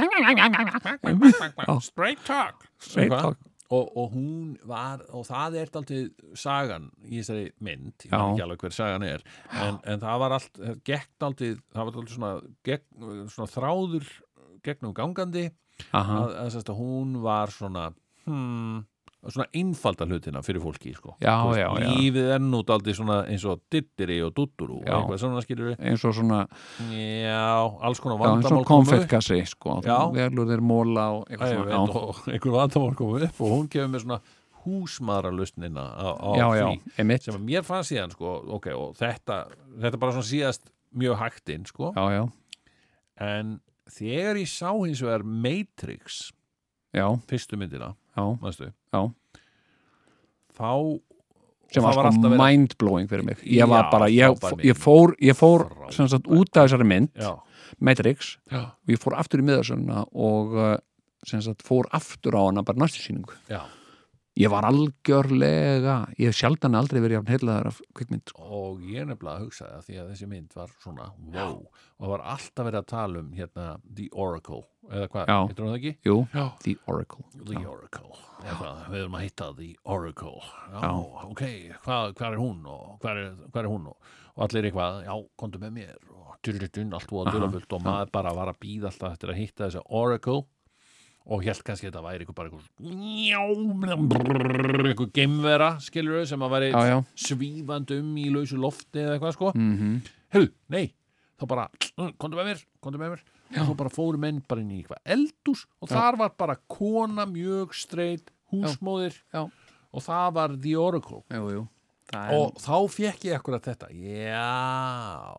Straight 1.82 2.22
talk. 2.26 2.68
Straight 2.82 3.14
talk. 3.14 3.40
og, 3.72 3.86
og 3.96 4.10
hún 4.12 4.56
var 4.68 5.00
og 5.16 5.24
það 5.24 5.54
er 5.62 5.70
aldrei 5.80 6.02
sagan 6.36 6.90
í 7.06 7.22
þessari 7.22 7.46
mynd, 7.64 8.04
ég 8.04 8.12
veit 8.12 8.26
ekki 8.26 8.44
alveg 8.44 8.66
hver 8.66 8.74
sagan 8.76 9.06
er 9.06 9.24
en, 9.48 9.78
en 9.88 10.02
það 10.02 10.18
var 10.20 10.34
allt 10.36 10.60
gekk 10.84 11.24
aldrei, 11.24 11.54
það 11.72 11.88
var 11.88 11.96
aldrei 12.02 12.16
svona, 12.18 12.32
gegn, 12.68 13.08
svona 13.32 13.48
þráður 13.54 14.10
gegnum 14.62 14.94
gangandi. 14.96 15.48
Að, 15.96 16.34
að, 16.38 16.56
að 16.60 16.76
hún 16.78 17.14
var 17.24 17.50
svona 17.50 17.88
hmm, 18.28 18.82
svona 19.30 19.46
einfalda 19.54 20.06
hlutina 20.08 20.42
fyrir 20.42 20.62
fólki 20.64 20.92
sko. 20.96 21.14
Já, 21.22 21.34
Þú 21.46 21.54
já, 21.54 21.66
já. 21.68 21.92
lífið 21.92 22.30
er 22.34 22.42
nút 22.42 22.70
aldrei 22.74 22.94
svona 22.98 23.20
eins 23.30 23.44
og 23.46 23.60
dittiri 23.70 24.18
og 24.26 24.32
dutturu 24.34 24.80
eins 25.78 26.04
og 26.08 26.14
svona 26.18 26.42
já, 26.90 27.46
alls 27.86 28.02
konar 28.02 28.18
já, 28.18 28.32
eins 28.32 28.44
vandamál 28.48 28.60
og 28.64 28.66
konfettkassi 28.72 29.40
sko, 29.46 29.78
velur 30.16 30.50
þér 30.50 30.64
móla 30.66 31.08
og 31.20 31.30
einhver 31.30 32.54
vandamál 32.58 32.94
komu 32.98 33.22
upp 33.22 33.40
og 33.46 33.54
hún 33.56 33.68
kemur 33.70 33.94
með 33.94 34.06
svona 34.08 34.20
emitt 37.02 37.24
sem 37.26 37.34
að 37.34 37.46
mér 37.48 37.64
fannst 37.66 37.90
síðan 37.90 38.12
sko, 38.14 38.34
ok, 38.58 38.68
og 38.78 38.92
þetta 38.98 39.40
þetta 39.82 39.98
bara 40.02 40.14
svona 40.14 40.28
síðast 40.28 40.68
mjög 40.94 41.18
hægt 41.22 41.50
inn 41.54 41.64
sko, 41.66 41.90
já, 41.96 42.04
já, 42.14 42.22
en 43.26 43.56
þegar 43.90 44.38
ég 44.42 44.50
sá 44.52 44.70
hins 44.70 45.02
vegar 45.02 45.24
Matrix 45.26 46.30
já, 46.94 47.06
fyrstu 47.30 47.58
myndina, 47.58 47.94
já, 48.16 48.24
já, 48.92 49.02
þá 50.58 50.70
sem 51.72 51.86
var 51.86 52.12
sko 52.12 52.32
mind-blowing 52.36 53.08
fyrir 53.08 53.24
mig. 53.24 53.40
Ég 53.48 53.68
var 53.68 53.88
bara, 53.92 54.10
ég, 54.12 54.36
ég 54.66 54.76
fór, 54.76 55.14
ég 55.24 55.36
fór 55.38 55.66
sagt 55.96 56.28
út 56.28 56.52
af 56.56 56.66
þessari 56.68 56.88
mynd 56.88 57.12
já, 57.16 57.32
Matrix 57.80 58.34
já, 58.52 58.66
og 58.76 58.92
ég 58.92 59.00
fór 59.00 59.16
aftur 59.16 59.40
í 59.40 59.46
miðarsönna 59.48 60.04
og 60.12 60.58
sem 61.24 61.40
sagt 61.40 61.64
fór 61.64 61.88
aftur 61.96 62.36
á 62.36 62.42
hana 62.50 62.66
bara 62.66 62.84
næstu 62.84 63.00
sýningu. 63.00 63.38
Já 63.48 63.62
ég 64.40 64.48
var 64.48 64.64
algjörlega 64.64 65.94
ég 66.16 66.30
hef 66.30 66.36
sjaldan 66.38 66.76
aldrei 66.78 67.00
verið 67.04 67.18
jafn 67.18 67.30
heilaðar 67.32 67.68
af 67.68 67.80
kvikmynd 67.96 68.30
sko. 68.32 68.42
og 68.42 68.80
ég 68.88 69.04
nefnilega 69.08 69.36
að 69.36 69.42
hugsa 69.46 69.66
það 69.68 69.82
því 69.88 69.98
að 70.00 70.10
þessi 70.12 70.28
mynd 70.30 70.54
var 70.56 70.70
svona 70.82 71.08
wow 71.34 71.58
og 71.62 72.04
það 72.06 72.12
var 72.14 72.24
alltaf 72.34 72.66
verið 72.68 72.80
að 72.80 72.88
tala 72.92 73.22
um 73.22 73.32
hérna 73.36 73.66
The 73.84 74.06
Oracle 74.12 74.62
eða 74.88 75.08
hvað, 75.12 75.28
Já. 75.28 75.36
heitir 75.46 75.64
hún 75.64 75.72
það 75.72 75.78
ekki? 75.80 75.92
Jú, 76.08 76.16
Já. 76.32 76.44
The 76.64 76.74
Oracle 76.86 77.24
The 77.52 77.60
Oracle 77.74 78.16
Eða, 78.42 78.70
við 78.90 78.98
erum 79.04 79.18
að 79.20 79.26
hitta 79.26 79.50
The 79.60 79.68
Oracle 79.84 80.34
já, 80.42 80.80
Já. 80.80 80.90
ok, 81.28 81.44
hvað, 81.84 82.14
hvað 82.18 82.32
er 82.32 82.40
hún 82.42 82.64
og 82.72 82.88
hvað 83.04 83.20
er, 83.22 83.28
hvað 83.52 83.60
er 83.62 83.70
hún 83.70 83.86
og, 83.92 84.10
og 84.32 84.46
allir 84.48 84.66
eitthvað, 84.70 84.98
já, 85.06 85.14
komdu 85.38 85.60
með 85.62 85.76
mér 85.76 85.94
og 86.10 86.32
dyrritun, 86.42 86.96
allt 86.96 87.12
og 87.12 87.20
að 87.26 87.36
dyrrafullt 87.36 87.76
og 87.76 87.84
maður 87.84 88.10
bara 88.16 88.32
var 88.34 88.50
að 88.50 88.58
býða 88.64 88.88
alltaf 88.90 89.12
eftir 89.14 89.30
að 89.30 89.38
hitta 89.38 89.68
þessa 89.68 89.84
Oracle 89.94 90.42
og 91.26 91.44
held 91.46 91.62
kannski 91.66 91.86
að 91.86 91.92
þetta 91.92 92.04
væri 92.06 92.24
eitthvað 92.24 92.38
bara 92.38 92.48
eitthvað 92.50 92.66
eitthvað 94.88 95.12
geimvera, 95.18 95.68
skilur 95.84 96.18
þau, 96.20 96.26
sem 96.32 96.42
að 96.42 96.54
væri 96.56 96.72
Já, 96.72 96.80
já. 96.90 96.98
svífand 97.26 97.94
um 97.98 98.16
í 98.18 98.26
lausu 98.34 98.58
lofti 98.60 99.04
eða 99.04 99.14
eitthvað 99.18 99.36
sko 99.36 99.52
mm 99.54 99.76
-hmm. 99.78 99.94
Hörru, 100.32 100.48
nei, 100.72 100.94
þá 101.38 101.46
bara 101.46 101.68
komdu 102.18 102.36
með 102.36 102.46
mér, 102.50 102.64
komdu 102.80 102.98
með 102.98 103.14
mér 103.14 103.22
og 103.52 103.66
svo 103.66 103.74
bara 103.76 103.92
fóru 103.92 104.18
menn 104.18 104.42
bara 104.48 104.60
inn 104.60 104.70
í 104.72 104.80
eitthvað 104.80 105.02
eldús 105.04 105.66
og 105.80 105.88
Já. 105.88 105.94
þar 105.94 106.16
var 106.18 106.30
bara 106.38 106.56
kona 106.66 107.26
mjög 107.26 107.74
streit, 107.74 108.30
húsmóðir 108.52 109.14
Já. 109.32 109.50
og 109.92 110.02
það 110.02 110.32
var 110.32 110.56
The 110.56 110.76
Oracle 110.76 111.22
Jú, 111.30 111.50
jú 111.50 111.68
og 112.12 112.58
þá 112.60 112.76
fekk 112.92 113.24
ég 113.30 113.38
akkurat 113.38 113.64
þetta 113.64 113.88
já 113.96 115.32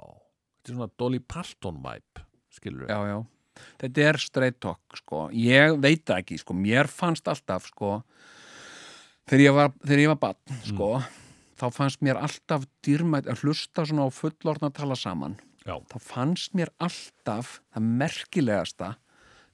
þetta 0.64 0.72
er 0.72 0.78
svona 0.78 0.90
Dolly 0.98 1.20
Parton 1.20 1.82
vibe 1.84 2.24
skilur 2.54 2.90
já, 2.90 2.98
já. 3.10 3.18
Þetta 3.82 4.08
er 4.10 4.20
straight 4.22 4.60
talk 4.64 4.98
sko. 4.98 5.28
ég 5.36 5.78
veit 5.82 6.10
ekki, 6.16 6.40
sko. 6.42 6.56
mér 6.58 6.90
fannst 6.92 7.28
alltaf 7.28 7.68
sko, 7.72 8.02
þegar 9.30 9.46
ég 9.46 9.58
var, 9.60 9.74
þegar 9.84 10.04
ég 10.04 10.14
var 10.14 10.22
barn 10.26 10.64
sko, 10.68 10.90
þá 11.60 11.68
fannst 11.76 12.04
mér 12.06 12.20
alltaf 12.22 12.68
dýrmætt 12.86 13.30
að 13.32 13.46
hlusta 13.46 13.86
svona 13.88 14.08
á 14.08 14.12
fullorðna 14.14 14.72
að 14.72 14.78
tala 14.82 15.00
saman. 15.00 15.38
Já, 15.64 15.78
þá 15.88 15.98
fannst 16.04 16.58
mér 16.58 16.74
alltaf 16.84 17.60
það 17.72 17.90
merkilegasta 18.02 18.90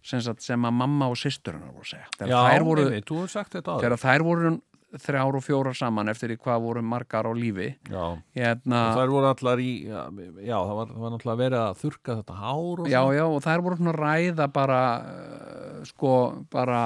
sem, 0.01 0.21
sagt, 0.23 0.41
sem 0.45 0.63
að 0.65 0.77
mamma 0.79 1.09
og 1.11 1.19
systur 1.19 1.57
hennar 1.57 1.73
voru 1.75 1.85
að 1.85 1.91
segja. 1.91 2.07
Þegar 2.15 2.31
já 2.31 2.39
þær 2.47 2.65
voru, 2.65 2.85
þetta 2.89 3.61
áður. 3.67 3.83
þegar 3.83 4.01
þær 4.03 4.25
voru 4.25 4.51
þrjár 4.97 5.37
og 5.37 5.43
fjórar 5.45 5.75
saman 5.77 6.09
eftir 6.09 6.33
í 6.33 6.37
hvað 6.41 6.63
voru 6.65 6.81
margar 6.81 7.27
á 7.29 7.33
lífi. 7.37 7.69
Já, 7.91 8.05
hérna, 8.35 8.79
þær 8.97 9.11
voru 9.13 9.29
allar 9.29 9.61
í 9.61 9.69
já, 9.85 10.01
já 10.41 10.57
það 10.57 10.75
var, 10.79 10.91
það 10.95 11.03
var 11.05 11.13
náttúrulega 11.15 11.41
verið 11.43 11.61
að 11.67 11.79
þurka 11.83 12.17
þetta 12.21 12.37
hár 12.41 12.83
og 12.83 12.89
já, 12.89 12.99
svona. 12.99 13.15
já, 13.19 13.23
og 13.29 13.41
þær 13.45 13.63
voru 13.67 13.79
svona 13.79 13.93
að 13.95 13.99
ræða 14.03 14.47
bara 14.57 14.81
uh, 15.05 15.81
sko, 15.89 16.13
bara 16.51 16.83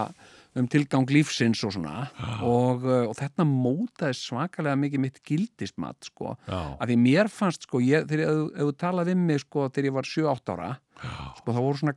um 0.53 0.67
tilgang 0.69 1.07
lífsins 1.09 1.63
og 1.65 1.71
svona. 1.73 2.03
Og, 2.45 2.83
uh, 2.85 3.07
og 3.09 3.15
þetta 3.17 3.45
mótaði 3.49 4.19
svakalega 4.19 4.77
mikið 4.83 5.01
mitt 5.07 5.21
gildismat 5.25 6.09
sko, 6.11 6.35
já, 6.45 6.59
að 6.77 6.91
því 6.91 6.97
mér 7.07 7.31
fannst 7.33 7.65
sko, 7.65 7.81
ég, 7.81 8.05
þegar 8.11 8.35
þú- 8.59 8.75
talaði 8.83 9.15
við 9.15 9.23
mig 9.31 9.41
sko, 9.47 9.69
þegar 9.73 9.89
ég 9.89 9.95
var 9.97 10.11
7-8 10.11 10.53
ára 10.57 10.71
sko, 11.39 11.47
þá 11.55 11.59
voru 11.63 11.79
svona 11.81 11.95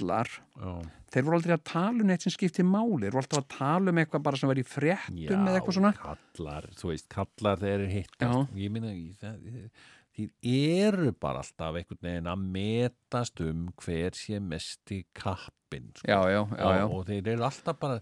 kallar 0.00 0.30
já. 0.30 0.72
þeir 1.12 1.26
voru 1.26 1.38
aldrei 1.38 1.54
að 1.56 1.64
tala 1.70 2.02
um 2.02 2.10
neitt 2.10 2.24
sem 2.24 2.34
skipti 2.34 2.64
máli 2.66 3.06
þeir 3.06 3.16
voru 3.16 3.24
alltaf 3.24 3.42
að 3.42 3.48
tala 3.56 3.92
um 3.92 4.00
eitthvað 4.02 4.24
bara 4.26 4.40
sem 4.40 4.50
var 4.50 4.60
í 4.60 4.66
fréttum 4.66 5.46
eða 5.46 5.56
eitthvað 5.58 5.78
svona 5.78 5.92
kallar, 6.00 6.68
þú 6.80 6.92
veist, 6.92 7.08
kallar 7.12 7.62
þeir 7.62 7.74
eru 7.76 7.88
hitt 7.92 8.20
Já. 8.20 8.32
ég 8.56 8.74
minna 8.74 8.92
því 8.94 10.56
eru 10.60 11.12
bara 11.20 11.44
alltaf 11.44 11.78
einhvern 11.80 12.02
veginn 12.04 12.30
að 12.30 12.48
metast 12.56 13.44
um 13.44 13.68
hver 13.80 14.16
sé 14.18 14.40
mesti 14.42 15.04
kappin 15.16 15.92
sko. 15.96 16.08
já, 16.08 16.18
já, 16.28 16.40
já, 16.56 16.66
já, 16.80 16.84
Og, 16.84 16.96
og 16.98 17.06
þeir 17.08 17.32
eru 17.34 17.46
alltaf 17.48 17.78
bara 17.80 18.00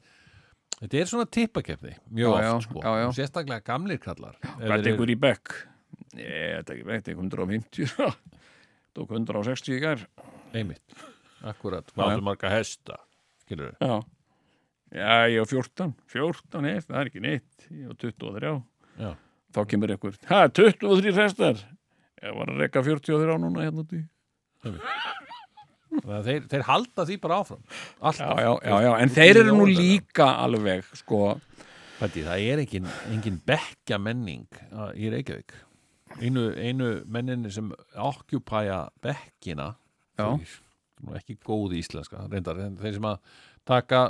þetta 0.79 1.01
er 1.01 1.11
svona 1.11 1.29
tippakefni 1.39 1.95
mjög 2.09 2.39
Já, 2.39 2.43
já, 2.47 2.53
oft 2.55 2.69
sko, 2.69 2.83
já, 2.83 2.93
já. 3.03 3.07
Og 3.09 3.19
sérstaklega 3.19 3.67
gamlir 3.67 4.01
kallar 4.03 4.39
hvað 4.43 4.75
þeir 4.75 4.87
tekur 4.89 5.13
í 5.13 5.19
bekk? 5.21 5.55
Ég, 6.19 6.59
þetta 6.59 6.75
ekki 6.75 6.89
bekk, 6.89 7.05
þetta 7.05 7.13
er 7.13 7.23
150 7.23 8.37
tók 8.99 9.15
160 9.15 9.77
í 9.77 9.81
gær 9.85 10.05
einmitt, 10.57 10.97
akkurat, 11.47 11.91
hvað 11.95 12.15
er 12.17 12.25
marga 12.25 12.53
hesta 12.53 12.99
skilur 13.45 13.75
já, 13.79 13.95
já, 14.93 15.15
ég 15.33 15.41
á 15.43 15.47
14 15.47 15.95
14 16.11 16.63
neitt, 16.65 16.87
það 16.89 17.01
er 17.01 17.11
ekki 17.11 17.25
neitt. 17.25 17.69
Ég 17.71 17.91
á 17.91 17.95
23 17.95 18.55
Já. 18.99 19.11
þá 19.55 19.61
kemur 19.71 19.93
einhver, 19.95 20.19
ha, 20.31 20.47
23 20.49 21.15
hrestar 21.15 21.61
ég 22.19 22.35
var 22.35 22.51
að 22.51 22.65
rekka 22.65 22.83
43 22.83 23.39
núna 23.43 23.67
hérna 23.69 23.87
Þannig 25.99 26.15
að 26.19 26.27
þeir, 26.29 26.43
þeir 26.53 26.65
halda 26.69 27.05
því 27.09 27.17
bara 27.23 27.39
áfram. 27.43 27.63
Alltaf, 27.99 28.39
já, 28.39 28.45
já, 28.45 28.51
já, 28.69 28.77
já, 28.85 28.91
en 28.99 29.09
Út 29.09 29.15
í 29.15 29.17
þeir 29.17 29.41
eru 29.41 29.55
nú 29.57 29.67
líka 29.71 30.27
alveg, 30.45 30.91
sko. 31.01 31.23
Pæti, 31.99 32.23
það 32.27 32.45
er 32.53 32.63
engin, 32.63 32.91
engin 33.11 33.41
bekkja 33.49 33.99
menning 34.03 34.61
í 34.95 35.11
Reykjavík. 35.15 35.57
Einu, 36.19 36.45
einu 36.55 36.91
menninni 37.11 37.51
sem 37.53 37.73
okkupæja 37.99 38.85
bekkina 39.05 39.73
Já. 40.19 40.29
Ekki 41.19 41.39
góð 41.47 41.77
íslenska 41.79 42.25
reyndar, 42.29 42.61
þeir 42.81 42.97
sem 42.99 43.09
að 43.09 43.19
taka 43.69 44.03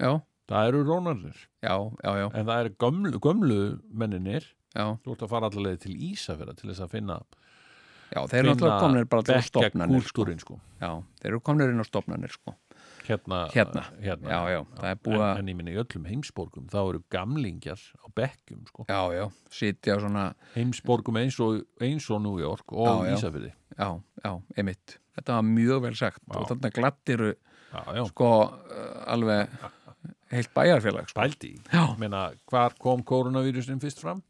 já, 0.00 0.10
það 0.50 0.68
eru 0.70 0.82
rónarnir 0.88 1.46
en 1.62 2.48
það 2.48 2.58
eru 2.58 2.74
gömlu, 2.84 3.22
gömlu 3.22 3.60
menninir 3.90 4.50
já, 4.74 4.86
þú 5.04 5.16
ert 5.16 5.24
að 5.26 5.32
fara 5.34 5.50
allavega 5.50 5.82
til 5.86 5.96
Ísafjörða 6.10 6.56
til 6.58 6.70
þess 6.72 6.84
að 6.84 6.94
finna, 6.96 7.20
já 8.10 8.20
þeir 8.30 8.40
eru 8.40 8.52
náttúrulega 8.52 8.82
komnir 8.86 9.08
bara 9.10 9.26
til 9.26 9.36
bekkja 9.36 9.50
stopnarnir, 9.52 10.08
sko. 10.10 10.28
sko. 10.42 10.60
já, 10.82 10.90
þeir 11.22 11.32
eru 11.32 11.42
komnir 11.50 11.74
inn 11.74 11.84
á 11.84 11.86
stopnarnir, 11.88 12.34
sko 12.34 12.56
hérna, 13.08 13.40
Hérna. 13.52 13.82
hérna. 14.00 14.30
Já, 14.32 14.40
já, 14.54 14.60
búið 15.04 15.22
en, 15.24 15.38
en 15.42 15.50
ég 15.52 15.58
minni 15.58 15.74
í 15.74 15.80
öllum 15.82 16.06
heimsborgum 16.08 16.66
þá 16.72 16.78
eru 16.82 17.02
gamlingjar 17.12 17.80
á 18.00 18.06
bekkjum 18.16 18.64
sko. 18.70 18.86
svona 20.02 20.26
heimsborgum 20.54 21.20
eins 21.20 21.38
og, 21.44 21.62
eins 21.84 22.08
og 22.10 22.22
New 22.24 22.38
York 22.42 22.72
og. 22.72 23.06
Ísafjörði 23.12 23.52
já, 23.78 23.88
já, 24.24 24.32
einmitt 24.56 24.98
þetta 25.18 25.38
var 25.40 25.48
mjög 25.48 25.82
vel 25.88 25.96
sagt 25.98 26.22
og 26.30 26.48
þarna 26.50 26.70
glattiru 26.74 27.32
sko 28.08 28.30
uh, 28.44 29.00
alveg 29.10 29.48
heilt 30.34 30.50
bæjarfélag 30.54 31.08
sko, 31.10 31.20
pældi 31.20 31.48
í. 31.54 31.58
Já. 31.72 31.84
Meina, 31.98 32.28
hvar 32.50 32.74
kom 32.80 33.02
koronavírusin 33.06 33.80
fyrst 33.82 34.00
fram? 34.02 34.22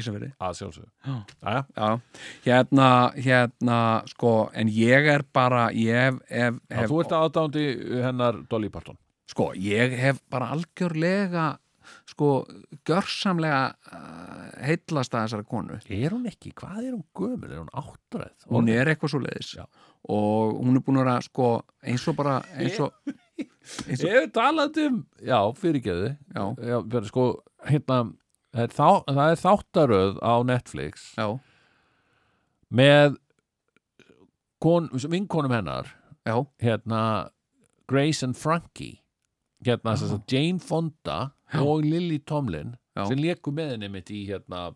Ísafirði 0.00 0.32
að 0.42 0.58
sjálfsög 0.60 0.88
Já. 1.06 1.16
Jæja, 1.42 1.62
já, 1.76 1.88
hérna, 2.46 2.88
hérna 3.16 3.78
sko, 4.10 4.34
en 4.54 4.70
ég 4.72 5.08
er 5.14 5.24
bara 5.34 5.68
ég 5.76 5.98
hef, 5.98 6.20
hef, 6.30 6.60
hef 6.72 6.92
þú 6.92 7.00
ert 7.04 7.16
aðdándi 7.18 7.66
hennar 8.04 8.40
Dolly 8.50 8.70
Parton 8.72 8.98
sko, 9.32 9.52
ég 9.56 9.96
hef 9.98 10.22
bara 10.32 10.52
algjörlega 10.54 11.52
sko, 12.08 12.30
gjörsamlega 12.86 13.62
uh, 13.92 14.44
heitlast 14.66 15.14
að 15.14 15.26
þessari 15.26 15.48
konu 15.48 15.78
Er 15.82 16.14
hún 16.14 16.28
ekki? 16.30 16.52
Hvað 16.56 16.84
er 16.84 16.92
hún 16.94 17.04
gömul? 17.16 17.50
Er 17.50 17.62
hún 17.62 17.72
áttræð? 17.72 18.46
hún 18.52 18.70
er 18.72 18.92
eitthvað 18.92 19.14
svo 19.14 19.22
leiðis 19.22 19.52
Já. 19.58 19.64
og 20.12 20.56
hún 20.60 20.78
er 20.78 20.84
búin 20.86 21.00
að 21.00 21.06
vera 21.06 21.26
sko, 21.26 21.50
eins 21.82 22.06
og 22.10 22.18
bara 22.18 22.40
eins 22.56 22.80
og, 22.82 22.94
Ég 23.86 24.02
hef 24.02 24.32
talað 24.34 24.80
um 24.86 24.98
Já, 25.22 25.38
fyrirgeðu 25.58 26.12
sko, 27.08 27.26
hérna 27.68 28.02
það 28.52 28.62
er, 28.66 28.74
þá, 28.76 28.88
það 29.08 29.26
er 29.32 29.42
þáttaröð 29.42 30.18
á 30.22 30.34
Netflix 30.48 31.06
já, 31.16 31.28
með 32.72 33.16
kon, 34.62 34.88
vinkonum 34.92 35.54
hennar 35.56 35.92
já, 36.26 36.36
hérna 36.62 37.02
Grace 37.90 38.24
and 38.26 38.38
Frankie 38.38 39.02
hérna 39.64 39.94
að 39.96 40.16
Jane 40.30 40.62
Fonda 40.62 41.18
Já. 41.52 41.60
og 41.60 41.84
Lily 41.84 42.18
Tomlin 42.26 42.74
Já. 42.96 43.04
sem 43.08 43.20
leku 43.20 43.52
með 43.54 43.74
henni 43.76 43.90
mitt 43.92 44.10
í 44.12 44.24
hérna 44.28 44.70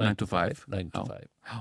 9 0.00 0.16
to 0.18 0.26
5. 0.26 0.64
9 0.72 0.90
to 0.94 1.04
Já. 1.04 1.20
5 1.20 1.28
Já. 1.52 1.60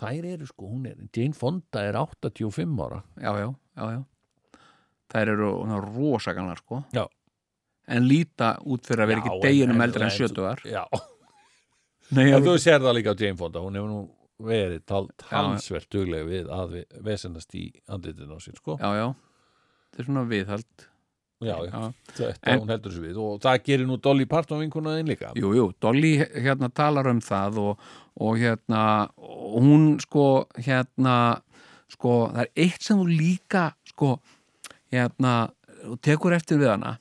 þær 0.00 0.28
eru 0.34 0.48
sko, 0.48 0.68
hún 0.70 0.86
er 0.88 1.00
Jane 1.12 1.36
Fonda 1.36 1.84
er 1.88 1.98
85 1.98 2.84
ára 2.86 3.02
já, 3.16 3.32
já, 3.40 3.48
já, 3.76 3.88
já. 3.96 4.60
þær 5.10 5.32
eru 5.34 5.50
rosagannar 5.88 6.62
sko 6.62 6.84
Já. 6.94 7.06
En 7.90 8.06
líta 8.08 8.52
út 8.66 8.86
fyrir 8.86 9.04
að 9.04 9.10
vera 9.12 9.22
ekki 9.24 9.40
deginum 9.44 9.80
eldri 9.86 10.06
en 10.06 10.14
70 10.16 10.70
já, 10.70 10.84
Nei, 12.10 12.26
en 12.34 12.42
þú 12.42 12.56
sér 12.58 12.80
það 12.82 12.96
líka 12.98 13.12
á 13.14 13.20
Jane 13.20 13.38
Fonda 13.38 13.60
hún 13.62 13.76
hefur 13.78 13.90
nú 13.90 14.00
verið 14.40 14.80
tal, 14.88 15.04
talsvert 15.20 15.86
duglega 15.92 16.26
við 16.26 16.48
að 16.50 16.70
vi- 16.74 16.86
vesennast 17.06 17.52
í 17.54 17.66
andlitin 17.92 18.32
á 18.32 18.38
sér 18.40 18.56
sko. 18.56 18.78
Já, 18.80 18.88
já, 18.96 19.04
þetta 19.92 20.00
er 20.00 20.06
svona 20.08 20.24
viðhald. 20.30 20.86
Já, 21.40 21.54
já, 21.68 21.82
þetta 22.16 22.54
hún 22.60 22.68
heldur 22.72 22.92
þessu 22.92 23.02
við. 23.04 23.20
Og 23.20 23.38
það 23.44 23.60
gerir 23.68 23.86
nú 23.88 23.96
Dolly 24.00 24.26
Parton 24.28 24.60
vinkuna 24.64 24.96
þín 24.98 25.08
líka. 25.12 25.30
Jú, 25.38 25.52
jú, 25.56 25.66
Dolly 25.80 26.10
hérna 26.24 26.68
talar 26.72 27.06
um 27.12 27.20
það 27.24 27.60
og, 27.62 27.86
og 28.20 28.40
hérna 28.42 28.82
og 29.20 29.60
hún 29.62 29.86
sko 30.02 30.26
hérna 30.58 31.14
sko 31.92 32.16
það 32.32 32.42
er 32.42 32.50
eitt 32.66 32.82
sem 32.82 32.98
þú 33.00 33.06
líka 33.12 33.64
sko 33.92 34.14
hérna 34.92 35.36
þú 35.80 35.96
tekur 36.04 36.34
eftir 36.36 36.60
við 36.60 36.70
hana 36.72 36.94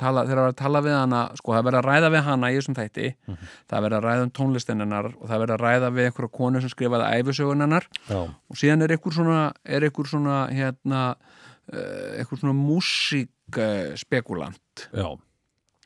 tala, 0.00 0.24
þegar 0.26 0.38
það 0.38 0.42
er 0.42 0.50
að 0.50 0.58
tala 0.60 0.82
við 0.84 0.96
hana 0.96 1.20
sko, 1.38 1.52
það 1.52 1.60
er 1.60 1.66
verið 1.68 1.80
að 1.80 1.88
ræða 1.88 2.10
við 2.14 2.24
hana 2.26 2.50
í 2.50 2.58
þessum 2.58 2.76
þætti 2.78 3.06
það 3.26 3.76
er 3.78 3.84
verið 3.86 3.98
að 3.98 4.06
ræða 4.06 4.26
um 4.26 4.32
tónlistinnar 4.38 5.08
og 5.12 5.22
það 5.24 5.36
er 5.36 5.42
verið 5.44 5.54
að 5.56 5.64
ræða 5.64 5.92
við 5.96 6.08
einhverja 6.10 6.34
konu 6.38 6.62
sem 6.62 6.72
skrifaði 6.72 7.20
æfisögunarnar 7.20 7.88
og 8.16 8.60
síðan 8.60 8.86
er 8.86 8.96
einhver 8.96 9.16
svona 9.16 9.40
er 9.64 9.88
einhver 9.88 10.10
svona 10.10 10.40
hérna 10.52 11.02
uh, 11.14 12.10
einhver 12.18 12.42
svona 12.42 12.56
músík 12.58 13.60
spekulant 14.00 14.88
já, 14.90 15.08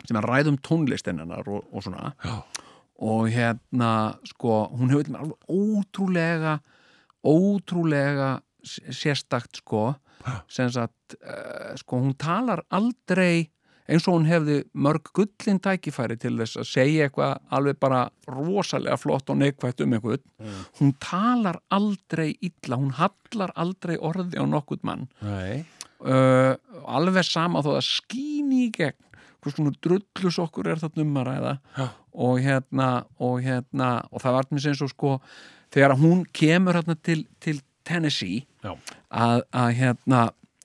sem 0.06 0.18
að 0.18 0.28
ræða 0.30 0.54
um 0.54 0.60
tónlistinnar 0.64 1.48
og, 1.48 1.64
og 1.70 1.84
svona. 1.84 2.14
Já. 2.24 2.36
og 3.00 3.28
hérna 3.32 3.90
sko, 4.28 4.62
hún 4.76 4.92
hefur 4.92 5.16
alveg 5.16 5.48
ótrúlega 5.48 6.58
ótrúlega 7.20 8.38
sérstakt 8.64 9.60
sko 9.60 9.94
sagt 10.48 11.16
uh, 11.20 11.72
sko, 11.80 12.02
hún 12.02 12.14
talar 12.20 12.64
aldrei 12.70 13.50
eins 13.90 14.06
og 14.06 14.20
hún 14.20 14.28
hefði 14.28 14.60
mörg 14.78 15.10
gullin 15.16 15.58
tækifæri 15.62 16.16
til 16.20 16.36
þess 16.38 16.60
að 16.60 16.68
segja 16.70 17.08
eitthvað 17.08 17.36
alveg 17.56 17.78
bara 17.82 18.04
rosalega 18.30 18.98
flott 19.00 19.32
og 19.32 19.40
neikvætt 19.40 19.82
um 19.82 19.96
eitthvað 19.96 20.22
hún 20.78 20.94
talar 21.02 21.58
aldrei 21.74 22.30
illa, 22.38 22.78
hún 22.78 22.94
hallar 22.94 23.54
aldrei 23.58 23.96
orði 23.98 24.38
á 24.38 24.44
nokkurt 24.46 24.86
mann. 24.86 25.08
Uh, 26.00 26.54
alveg 26.88 27.26
sama 27.28 27.64
þó 27.64 27.74
að 27.76 27.88
skíni 27.88 28.66
í 28.68 28.74
gegn 28.76 28.98
hvers 29.40 29.56
konar 29.56 29.76
drullus 29.82 30.38
okkur 30.40 30.68
er 30.68 30.80
þarna 30.82 31.04
um 31.04 31.18
að 31.20 31.26
ræða. 31.30 31.54
Já. 31.76 31.88
og 32.10 32.40
hérna 32.42 32.88
og 33.22 33.42
hérna 33.44 33.90
og 34.10 34.22
það 34.22 34.36
var 34.36 34.48
mér 34.50 34.62
sem 34.64 34.74
svo 34.74 34.88
sko 34.90 35.12
þegar 35.70 35.96
hún 36.00 36.24
kemur 36.34 36.78
hérna 36.80 36.96
til, 36.98 37.24
til 37.40 37.60
Tennessee 37.86 38.44
að, 39.10 39.42
að 39.52 39.72
hérna 39.78 40.20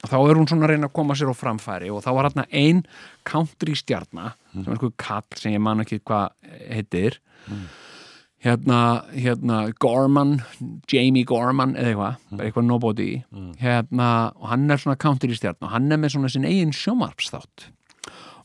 þá 0.06 0.18
er 0.20 0.38
hún 0.38 0.48
svona 0.50 0.68
að 0.68 0.74
reyna 0.76 0.90
að 0.90 0.96
koma 0.98 1.16
sér 1.18 1.32
á 1.34 1.36
framfæri 1.38 1.90
og 1.94 2.04
þá 2.06 2.12
var 2.18 2.28
hérna 2.30 2.46
ein 2.52 2.84
country 3.26 3.76
stjarna 3.80 4.34
sem 4.54 4.68
er 4.68 4.76
eitthvað 4.76 4.96
kall 5.02 5.40
sem 5.40 5.56
ég 5.56 5.64
man 5.66 5.82
ekki 5.84 6.02
hvað 6.06 6.34
heitir. 6.70 7.20
Hérna, 8.46 8.80
hérna 9.16 9.62
Gorman, 9.82 10.36
Jamie 10.92 11.26
Gorman 11.26 11.72
eða 11.74 11.88
eitthvað, 11.96 12.20
bara 12.36 12.46
eitthvað 12.46 12.68
nobody. 12.68 13.08
Hérna, 13.58 14.10
og 14.38 14.52
hann 14.52 14.70
er 14.70 14.78
svona 14.84 15.00
country 15.02 15.34
stjarna 15.34 15.66
og 15.66 15.74
hann 15.74 15.90
er 15.92 15.98
með 16.04 16.14
svona 16.14 16.30
sinn 16.30 16.46
eigin 16.46 16.76
sjómarpsþátt 16.76 17.72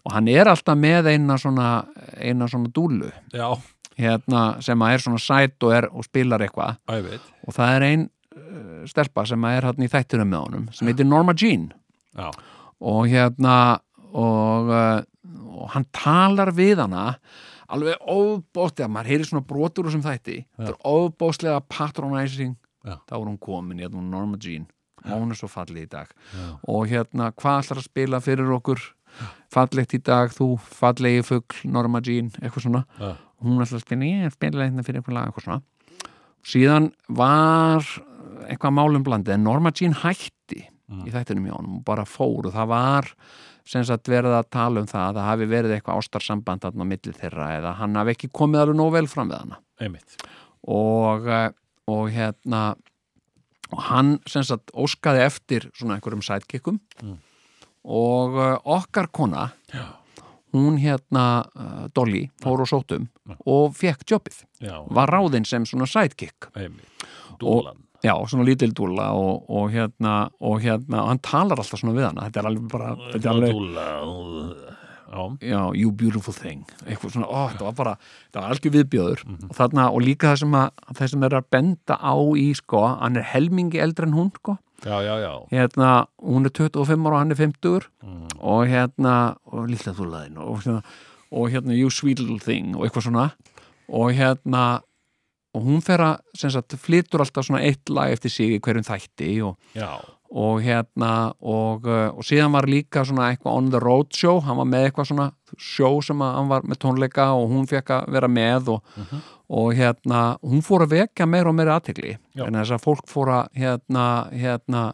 og 0.00 0.14
hann 0.14 0.28
er 0.32 0.48
alltaf 0.48 0.78
með 0.80 1.10
eina 1.12 1.36
svona, 1.36 1.84
eina 2.16 2.46
svona 2.48 2.70
dúlu 2.72 3.10
já, 3.36 3.50
hérna, 4.00 4.46
sem 4.64 4.80
að 4.80 4.94
er 4.96 5.04
svona 5.04 5.20
sætt 5.20 5.66
og, 5.68 5.90
og 5.92 6.06
spilar 6.08 6.40
eitthvað. 6.46 6.78
Og 7.44 7.52
það 7.58 7.74
er 7.76 7.86
ein 7.90 8.06
uh, 8.06 8.14
stelpa 8.88 9.26
sem 9.28 9.44
er 9.50 9.68
hann 9.68 9.84
í 9.84 9.90
þættunum 9.90 10.30
með 10.32 10.46
honum 10.46 10.66
sem 10.76 10.88
heitir 10.90 11.08
Norma 11.08 11.34
Jean. 11.36 11.70
Já, 12.16 12.30
og 12.80 13.06
hérna 13.10 13.54
og, 14.10 14.70
uh, 14.72 15.00
og 15.60 15.70
hann 15.74 15.86
talar 15.94 16.52
við 16.56 16.80
hana 16.82 17.14
alveg 17.70 18.02
óbóstlega, 18.02 18.90
maður 18.90 19.12
heyrir 19.12 19.28
svona 19.28 19.46
brotur 19.46 19.88
úr 19.88 19.94
sem 19.94 20.04
þætti, 20.04 20.36
þetta 20.58 20.72
er 20.72 20.78
óbóstlega 20.90 21.62
patronizing, 21.70 22.56
Já. 22.86 22.96
þá 23.06 23.16
er 23.20 23.26
hún 23.28 23.40
komin 23.42 23.82
hérna 23.82 24.02
Norma 24.02 24.38
Jean, 24.42 24.66
hún 25.06 25.32
er 25.32 25.38
svo 25.38 25.50
fallið 25.50 25.86
í 25.86 25.90
dag. 25.92 26.10
Og 26.68 26.88
hérna, 26.90 27.30
hvað 27.36 27.62
ætlar 27.64 27.82
að 27.82 27.88
spila 27.88 28.22
fyrir 28.24 28.50
okkur, 28.56 28.82
fallegt 29.52 29.94
í 29.96 30.02
dag 30.06 30.34
þú, 30.34 30.52
fallegi 30.80 31.24
fugl, 31.26 31.60
Norma 31.70 32.02
Jean 32.06 32.30
eitthvað 32.40 32.66
svona, 32.66 32.84
Já. 32.98 33.14
hún 33.44 33.62
ætlar 33.62 33.80
að 33.80 33.86
spila 33.86 34.10
ég 34.10 34.36
spila 34.36 34.66
hérna 34.66 34.86
fyrir 34.86 35.02
eitthvað 35.02 35.18
lag, 35.18 35.30
eitthvað 35.30 35.48
svona. 35.48 35.62
Síðan 36.50 36.92
var 37.12 37.84
eitthvað 38.48 38.76
málum 38.76 39.06
blandið, 39.06 39.36
en 39.36 39.46
Norma 39.46 39.72
Jean 39.76 39.96
hætti 40.02 40.64
í 41.06 41.12
þættinum 41.14 41.46
hjá 41.46 41.54
honum 41.54 41.78
og 41.78 41.86
bara 41.86 42.04
fór 42.08 42.48
og 42.48 42.54
það 42.54 42.70
var 42.72 43.08
sem 43.68 43.84
sagt 43.86 44.08
verið 44.10 44.34
að 44.34 44.48
tala 44.50 44.82
um 44.82 44.88
það 44.90 45.04
að 45.06 45.18
það 45.18 45.28
hafi 45.28 45.48
verið 45.50 45.74
eitthvað 45.76 46.00
ástarsamband 46.02 46.66
á 46.66 46.70
milli 46.74 47.14
þeirra 47.14 47.48
eða 47.58 47.74
hann 47.78 47.98
hafi 48.00 48.14
ekki 48.16 48.30
komið 48.34 48.64
alveg 48.64 48.78
nóg 48.80 48.92
vel 48.96 49.06
fram 49.10 49.30
við 49.30 49.52
einmitt. 49.80 50.16
Og, 50.70 51.28
eh, 51.30 51.50
og 51.90 52.10
hérna 52.12 52.62
og 53.70 53.82
hann 53.86 54.16
sem 54.26 54.44
sagt 54.46 54.72
óskaði 54.74 55.22
eftir 55.22 55.68
svona 55.76 55.96
einhverjum 55.96 56.24
sætkikkum 56.26 56.80
og 57.86 58.34
uh, 58.36 58.56
okkar 58.66 59.06
kona 59.14 59.46
Já. 59.70 59.84
hún 60.52 60.80
hérna 60.82 61.44
uh, 61.54 61.84
Dolly 61.94 62.26
fór 62.42 62.64
og 62.64 62.68
sótum 62.68 63.06
og 63.46 63.76
fekk 63.78 64.02
jobbið. 64.10 64.42
Já, 64.60 64.82
var 64.90 65.14
ráðinn 65.14 65.46
sem 65.46 65.64
svona 65.68 65.86
einmitt. 65.86 67.06
Dúlan 67.38 67.86
Já, 68.00 68.14
svona 68.30 68.46
lítil 68.48 68.72
dúlla 68.76 69.10
og, 69.12 69.44
og 69.52 69.70
hérna 69.74 70.30
og 70.40 70.60
hérna, 70.64 71.02
og 71.02 71.10
hann 71.12 71.22
talar 71.24 71.60
alltaf 71.60 71.82
svona 71.82 71.96
við 71.98 72.08
hana. 72.08 72.28
Þetta 72.28 72.40
er 72.40 72.50
alveg 72.50 72.68
bara, 72.72 72.92
þetta 73.12 73.26
er 73.26 73.34
alveg 73.34 73.56
Dúla 73.56 73.88
Já, 75.10 75.36
já, 75.42 75.74
you 75.74 75.90
beautiful 75.90 76.34
thing. 76.34 76.62
Eitthvað 76.86 77.16
svona, 77.16 77.26
ó, 77.26 77.50
þetta 77.50 77.64
var 77.66 77.72
bara, 77.74 77.94
þetta 78.28 78.42
var 78.44 78.52
algjör 78.54 78.74
viðbjöður 78.76 79.22
og 79.48 79.54
þarna, 79.58 79.86
og 79.90 80.04
líka 80.06 80.30
það 80.30 80.42
sem 80.44 80.52
að 80.54 80.84
það 81.00 81.10
sem 81.12 81.24
er 81.26 81.34
að 81.34 81.48
benda 81.56 81.96
á 81.98 82.14
í, 82.38 82.44
sko 82.54 82.82
hann 82.92 83.18
er 83.18 83.26
helmingi 83.32 83.82
eldri 83.82 84.06
en 84.06 84.14
hún, 84.14 84.30
sko. 84.38 84.54
Já, 84.86 85.00
já, 85.02 85.14
já. 85.18 85.32
Hérna, 85.50 85.88
hún 86.22 86.46
er 86.46 86.54
25 86.54 87.08
ára 87.10 87.16
og 87.16 87.18
hann 87.24 87.34
er 87.34 87.40
50 87.42 87.88
og 88.38 88.62
hérna, 88.70 89.16
og 89.50 89.66
lilla 89.68 89.96
dúllaðin 89.98 90.38
og, 90.38 90.62
hérna, 90.62 90.84
og 91.34 91.50
hérna, 91.50 91.74
you 91.74 91.90
sweet 91.90 92.22
little 92.22 92.38
thing 92.38 92.76
og 92.76 92.86
eitthvað 92.86 93.10
svona. 93.10 93.26
Og 93.90 94.14
hérna 94.14 94.64
og 95.56 95.66
hún 95.66 95.82
fer 95.84 96.02
að, 96.04 96.22
sem 96.38 96.52
sagt, 96.54 96.76
flytur 96.78 97.24
alltaf 97.24 97.46
svona 97.46 97.64
eitt 97.66 97.90
lag 97.90 98.12
eftir 98.14 98.32
sig 98.32 98.56
í 98.56 98.60
hverjum 98.62 98.86
þætti 98.86 99.30
og, 99.46 99.56
og 100.30 100.60
hérna 100.62 101.32
og, 101.40 101.88
uh, 101.88 102.12
og 102.14 102.26
síðan 102.26 102.54
var 102.54 102.68
líka 102.70 103.02
svona 103.06 103.32
eitthvað 103.32 103.58
on 103.58 103.70
the 103.72 103.80
road 103.82 104.14
show, 104.14 104.38
hann 104.46 104.60
var 104.60 104.68
með 104.70 104.86
eitthvað 104.86 105.10
svona 105.10 105.28
show 105.58 105.98
sem 106.06 106.22
hann 106.22 106.50
var 106.52 106.66
með 106.68 106.82
tónleika 106.84 107.32
og 107.34 107.50
hún 107.50 107.66
fekk 107.70 107.96
að 107.96 108.14
vera 108.14 108.30
með 108.30 108.70
og, 108.76 108.94
og 109.50 109.72
hérna, 109.74 110.22
hún 110.46 110.62
fór 110.62 110.86
að 110.86 110.94
vekja 111.00 111.26
meira 111.26 111.50
og 111.50 111.58
meira 111.58 111.80
aðtegli, 111.80 112.14
en 112.38 112.60
þess 112.60 112.76
að 112.76 112.86
fólk 112.86 113.10
fór 113.10 113.34
að 113.40 113.50
hérna, 113.58 114.06
hérna 114.30 114.84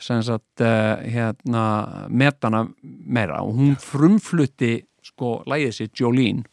sem 0.00 0.22
sagt, 0.24 0.62
uh, 0.64 0.96
hérna 1.04 1.64
metana 2.08 2.64
meira. 2.80 3.42
Og 3.44 3.58
hún 3.58 3.76
frumflutti 3.76 4.78
sko 5.04 5.40
lægið 5.48 5.76
sér 5.76 5.92
Jolene 6.00 6.46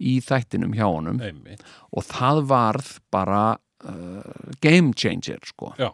í 0.00 0.18
þættinum 0.24 0.74
hjá 0.76 0.86
honum. 0.88 1.20
Einmitt. 1.22 1.64
Og 1.92 2.06
það 2.08 2.42
varð 2.50 2.92
bara 3.12 3.42
uh, 3.84 4.52
game 4.64 4.94
changer 4.96 5.40
sko. 5.48 5.74
Já, 5.80 5.90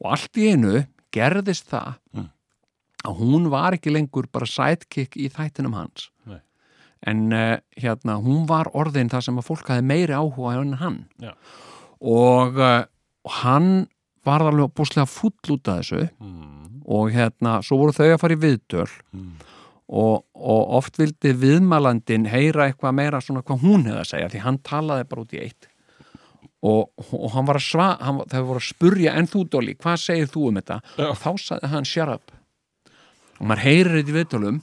og 0.00 0.10
allt 0.12 0.40
í 0.40 0.50
einu 0.52 0.82
gerðist 1.16 1.70
það 1.72 1.96
að 3.06 3.20
hún 3.20 3.48
var 3.52 3.76
ekki 3.76 3.92
lengur 3.94 4.28
bara 4.32 4.48
sidekick 4.50 5.16
í 5.16 5.30
þættinum 5.32 5.76
hans. 5.78 6.10
Nei. 6.26 6.40
en 7.06 7.32
uh, 7.32 7.56
hérna 7.78 8.16
hún 8.22 8.46
var 8.48 8.70
orðin 8.74 9.10
það 9.12 9.26
sem 9.28 9.40
að 9.40 9.48
fólk 9.50 9.68
hafi 9.70 9.84
meiri 9.86 10.16
áhuga 10.16 10.56
en 10.60 10.78
hann. 10.80 11.02
Já. 11.22 11.32
og, 12.00 12.56
uh, 12.58 12.84
hann 13.42 13.86
var 14.26 14.42
alveg 14.42 14.72
búslega 14.74 15.06
full 15.06 15.54
út 15.54 15.68
af 15.70 15.84
þessu. 15.84 16.08
Mm. 16.18 16.82
og 16.86 17.10
hérna 17.14 17.58
svo 17.66 17.80
voru 17.80 17.94
þau 17.94 18.08
að 18.12 18.20
fara 18.22 18.36
í 18.36 18.42
viðtöl 18.42 18.88
og, 19.86 20.24
og 20.34 20.74
oft 20.80 20.98
vildi 20.98 21.32
viðmælandin 21.38 22.26
heyra 22.30 22.66
eitthvað 22.66 22.96
meira 22.98 23.20
svona 23.22 23.44
hvað 23.46 23.62
hún 23.62 23.86
hefði 23.86 24.02
að 24.02 24.08
segja 24.10 24.30
því 24.32 24.42
hann 24.42 24.60
talaði 24.66 25.08
bara 25.10 25.24
út 25.26 25.34
í 25.36 25.42
eitt. 25.44 25.68
Og, 26.66 26.88
og 27.14 27.26
hann 27.36 27.46
var 27.46 27.60
að 27.60 27.66
sva 27.68 27.88
hann, 28.02 28.22
þau 28.32 28.40
voru 28.48 28.62
að 28.62 28.66
spurja 28.66 29.14
en 29.20 29.28
þú 29.30 29.44
Dolly, 29.52 29.76
hvað 29.78 30.00
segir 30.02 30.32
þú 30.32 30.48
um 30.50 30.58
þetta? 30.58 30.80
Já. 30.98 31.06
og 31.12 31.20
þá 31.22 31.30
sagði 31.44 31.70
hann 31.76 31.86
shut 31.86 32.14
up. 32.16 32.34
Og 33.36 33.44
maður 33.46 33.64
heyrir 33.66 33.98
þetta 34.00 34.10
í 34.12 34.16
viðtölum. 34.16 34.62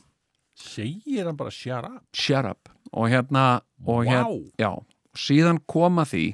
Segir 0.59 1.29
hann 1.29 1.39
bara 1.39 1.53
shut 1.53 1.87
up 1.87 2.01
shut 2.17 2.49
up. 2.49 2.73
Og 2.91 3.07
hérna 3.13 3.45
og 3.85 4.03
Vá. 4.03 4.11
hérna, 4.11 4.41
já, 4.59 4.71
síðan 5.17 5.61
koma 5.69 6.03
því 6.09 6.33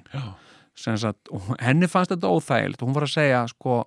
sagt, 0.80 1.30
henni 1.60 1.88
fannst 1.92 2.14
þetta 2.14 2.32
óþægilt 2.32 2.82
og 2.82 2.88
hún 2.88 2.96
var 2.96 3.06
að 3.06 3.14
segja 3.18 3.42
sko 3.52 3.82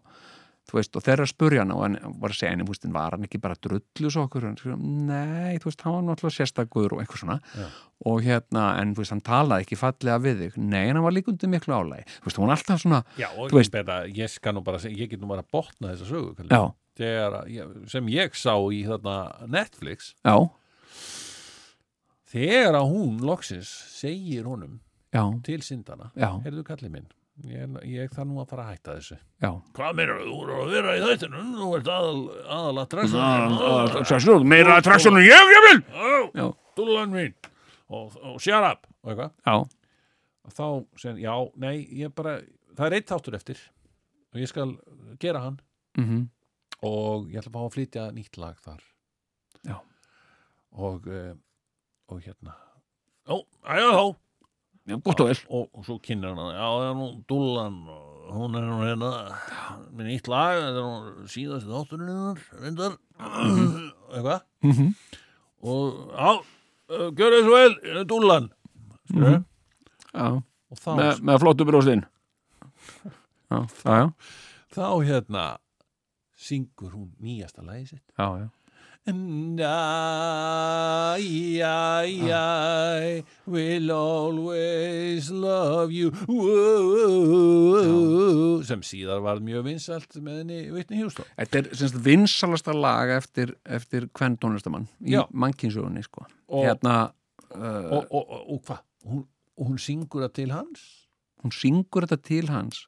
þú 0.73 0.78
veist, 0.81 0.97
og 0.97 1.05
þeirra 1.05 1.27
spurja 1.28 1.61
hann 1.66 1.73
og 1.77 1.82
hann 1.85 1.97
var 2.23 2.32
að 2.32 2.39
segja 2.39 2.51
henni, 2.55 2.65
þú 2.65 2.73
veist, 2.73 2.86
var 2.97 3.12
hann 3.19 3.27
ekki 3.28 3.40
bara 3.44 3.59
drullus 3.61 4.16
okkur, 4.23 4.47
hann 4.49 4.57
sagði, 4.57 4.77
nei, 5.11 5.59
þú 5.61 5.69
veist, 5.69 5.82
hann 5.85 5.97
var 5.99 6.07
náttúrulega 6.09 6.36
sérstakur 6.39 6.94
og 6.97 7.03
eitthvað 7.03 7.20
svona. 7.27 7.36
Já. 7.61 7.66
og 8.09 8.23
hérna, 8.24 8.62
en 8.81 8.94
þú 8.97 9.03
veist, 9.05 9.12
hann 9.15 9.20
talaði 9.28 9.66
ekki 9.66 9.77
fallega 9.78 10.16
við 10.24 10.40
þig, 10.47 10.57
nei, 10.65 10.86
en 10.89 10.97
hann 10.99 11.05
var 11.05 11.12
líka 11.15 11.31
undir 11.31 11.53
miklu 11.53 11.77
álægi, 11.77 12.07
þú 12.16 12.24
veist, 12.31 12.39
hún 12.40 12.49
var 12.49 12.57
alltaf 12.57 12.81
svona 12.82 13.03
já 13.20 13.28
og 13.36 13.51
Þú 13.53 13.61
veist- 13.61 13.74
beta, 13.77 13.99
ég 14.09 14.32
skal 14.32 14.57
nú 14.57 14.65
bara 14.65 14.78
ég 14.89 15.11
get 15.12 15.20
nú 15.20 15.28
bara 15.28 15.44
botna 15.44 15.93
þessa 15.93 16.09
sögu 16.09 16.73
Þegar, 16.93 17.36
sem 17.89 18.07
ég 18.12 18.35
sá 18.36 18.53
í 18.69 18.82
þarna 18.85 19.47
Netflix 19.49 20.15
já, 20.24 20.35
þegar 22.32 22.77
að 22.81 22.90
hún 22.93 23.20
loksins 23.24 23.70
segir 23.93 24.44
honum 24.49 24.81
já, 25.12 25.23
til 25.44 25.61
syndana 25.65 26.11
heyrðu 26.16 26.65
kallið 26.69 26.94
minn 26.97 27.09
ég, 27.49 27.77
ég 27.89 28.13
þarf 28.13 28.29
nú 28.29 28.41
að 28.43 28.51
fara 28.53 28.65
að 28.67 28.73
hætta 28.75 28.97
þessu. 28.99 29.19
Já. 29.43 29.51
Hvað 29.77 29.95
meira, 29.99 30.17
þú? 30.23 30.33
Voru 30.39 30.57
að 30.59 30.73
vera 30.77 30.97
í 30.97 31.05
þættinu 31.07 31.45
þú 31.59 31.69
ert 31.79 31.91
aðal, 31.97 32.19
aðal 32.57 32.83
að 32.83 34.19
Svo, 34.23 34.39
meira 34.45 34.77
attraktsjónu 34.81 35.23
ég, 35.25 35.53
ég 35.57 35.69
vil 35.69 35.81
Já. 36.39 36.47
dúlan 36.79 37.15
mín. 37.15 37.35
Og, 37.93 38.17
og 38.23 38.41
shut 38.41 38.65
up. 38.65 38.87
Og 39.03 39.13
eitthvað? 39.13 39.33
Já, 39.45 39.57
þá 40.57 40.65
segir, 40.97 41.23
já, 41.25 41.35
nei, 41.61 41.75
ég 42.03 42.15
bara 42.17 42.39
það 42.77 42.87
er 42.87 42.97
eitt 42.99 43.11
þáttur 43.11 43.37
eftir. 43.37 43.61
Og 44.33 44.41
ég 44.41 44.49
skal 44.49 44.77
gera 45.21 45.43
hann. 45.45 45.59
Mhm. 46.01 46.23
Og 46.83 47.29
ég 47.31 47.39
ætla 47.39 47.53
að 47.53 47.57
fá 47.59 47.63
að 47.67 47.75
flytja 47.77 48.07
nýtt 48.17 48.39
lag 48.43 48.57
þar. 48.65 48.81
Og, 50.73 51.05
uh, 51.05 51.35
og 52.09 52.21
hérna. 52.25 52.55
Ó, 53.29 53.43
já, 53.69 53.77
já, 53.77 54.17
Já, 54.93 54.98
gott 55.01 55.23
og 55.24 55.28
vel. 55.31 55.39
Og, 55.48 55.69
og 55.73 55.86
svo 55.86 55.97
kynir 56.05 56.35
hann 56.35 56.52
já, 56.52 56.64
það 56.69 56.86
er 56.90 56.97
nú 56.98 57.06
dúllan 57.31 57.78
og 57.93 58.32
hún 58.36 58.56
er 58.59 58.66
nú 58.69 58.78
hérna 58.85 59.10
með 59.93 60.09
nýtt 60.10 60.28
lag, 60.32 60.59
þetta 60.60 60.82
er 60.82 60.89
nú 60.89 61.28
síðast 61.32 61.69
þátturinn 61.70 62.43
reyndar. 62.60 62.98
Eitthvað? 64.12 64.44
Mhm. 64.66 64.93
og 65.62 66.12
já, 66.12 66.31
gjör 67.16 67.39
svo 67.40 67.56
vel 67.56 67.74
ég 67.86 68.06
dúllan 68.10 68.51
mm 69.12 69.44
Já, 70.12 70.27
og 70.28 70.77
þá, 70.77 70.90
með, 70.98 71.20
með 71.24 71.39
flottu 71.40 71.64
bróstinn 71.69 72.02
Já, 73.52 73.59
já, 73.85 73.94
já, 74.02 74.06
þá 74.74 74.86
hérna 75.06 75.44
syngur 76.43 76.93
hún 76.97 77.12
nýjasta 77.23 77.62
lagi 77.64 77.86
sitt. 77.86 78.02
Já, 78.19 78.27
já. 78.43 78.48
And 79.05 79.59
I, 79.61 81.19
I, 81.61 82.07
I 82.31 83.24
will 83.51 83.91
always 83.91 85.29
love 85.35 85.91
you 85.91 86.12
sem 88.62 88.85
síðar 88.87 89.19
var 89.24 89.41
mjög 89.43 89.65
vinsalt 89.66 90.15
með 90.23 90.39
henni 90.45 90.61
Whitney 90.70 91.03
Houston 91.03 91.27
Þetta 91.35 91.59
er 91.65 91.70
semst 91.81 91.99
vinsalasta 92.07 92.77
lag 92.77 93.11
eftir, 93.16 93.57
eftir 93.66 94.07
hvern 94.15 94.39
tónlistamann 94.39 94.87
í 95.03 95.16
Já. 95.16 95.24
mannkynsugunni 95.35 96.05
sko. 96.07 96.29
Og- 96.53 96.69
Hérna 96.69 96.97
uh, 97.57 97.99
og, 97.99 98.07
og, 98.07 98.33
og, 98.39 98.62
hvað? 98.69 98.85
Hún, 99.11 99.27
hún 99.66 99.83
syngur 99.83 100.29
það 100.29 100.37
til 100.39 100.55
hans? 100.55 100.87
hún 101.43 101.51
syngur 101.59 102.07
þetta 102.07 102.23
til 102.23 102.47
hans 102.55 102.85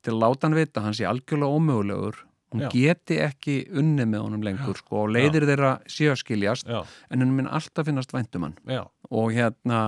til 0.00 0.14
að 0.14 0.22
láta 0.22 0.48
hann 0.48 0.56
vita 0.56 0.80
hann 0.80 0.96
sé 0.96 1.04
algjörlega 1.04 1.52
ómögulegur 1.58 2.22
hún 2.50 2.64
Já. 2.66 2.70
geti 2.74 3.20
ekki 3.22 3.56
unni 3.78 4.06
með 4.10 4.24
honum 4.26 4.46
lengur 4.46 4.78
sko, 4.78 5.04
og 5.04 5.12
leiðir 5.14 5.46
þeirra 5.48 5.74
séu 5.90 6.10
að 6.14 6.22
skiljast 6.24 6.70
Já, 6.70 6.80
en 7.10 7.22
hann 7.22 7.36
minn 7.36 7.50
alltaf 7.50 7.86
finnast 7.86 8.14
væntum 8.14 8.48
hann 8.48 8.56
já, 8.66 8.82
og 9.10 9.30
hérna 9.34 9.80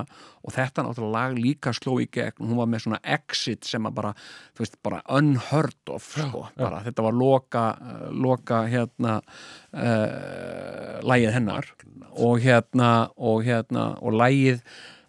og 0.43 0.51
þetta 0.51 0.83
náttúrulega 0.83 1.13
lag 1.15 1.37
líka 1.39 1.71
sló 1.75 1.95
í 2.03 2.07
gegn. 2.11 2.43
Hún 2.43 2.57
var 2.59 2.67
með 2.71 2.85
svona 2.85 2.99
exit 3.15 3.67
sem 3.67 3.85
að 3.87 3.95
bara 3.99 4.11
þú 4.19 4.65
veist, 4.65 4.79
bara 4.83 4.99
unheard 5.15 5.93
of 5.93 6.07
sko, 6.09 6.47
bara, 6.59 6.81
þetta 6.83 7.05
var 7.05 7.15
loka 7.15 7.63
loka 8.11 8.63
hérna 8.71 9.19
uh, 9.23 10.99
lagið 11.07 11.37
hennar. 11.37 11.71
Og 12.13 12.43
hérna 12.43 12.89
og 13.15 13.47
hérna 13.47 13.93
og 14.03 14.19
lagið 14.19 14.59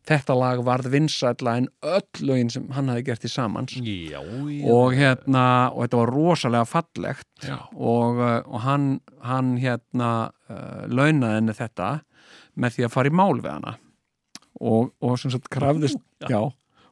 þetta 0.09 0.35
lag 0.37 0.61
varð 0.67 0.91
vinsætla 0.93 1.57
en 1.61 1.69
öll 1.83 2.25
lögin 2.29 2.51
sem 2.53 2.67
hann 2.77 2.91
hafi 2.93 3.05
gert 3.07 3.25
í 3.25 3.31
samans. 3.33 3.77
Já, 3.81 4.21
já. 4.21 4.67
Og 4.73 4.93
hérna 4.99 5.45
og 5.73 5.85
þetta 5.87 6.01
var 6.03 6.13
rosalega 6.13 6.65
fallegt. 6.69 7.49
Og, 7.75 8.21
uh, 8.21 8.41
og 8.45 8.61
hann, 8.67 8.89
hann 9.25 9.55
hérna 9.63 10.11
uh, 10.51 10.85
launaði 10.89 11.41
henni 11.41 11.57
þetta 11.57 11.91
með 12.55 12.77
því 12.77 12.87
að 12.89 12.95
fara 12.95 13.11
í 13.11 13.17
mál 13.17 13.41
við 13.41 13.51
hana. 13.55 13.77
Og, 14.61 14.93
og 15.03 15.17
sem 15.19 15.33
sagt 15.35 15.49
krafðist 15.51 15.99
já. 16.31 16.39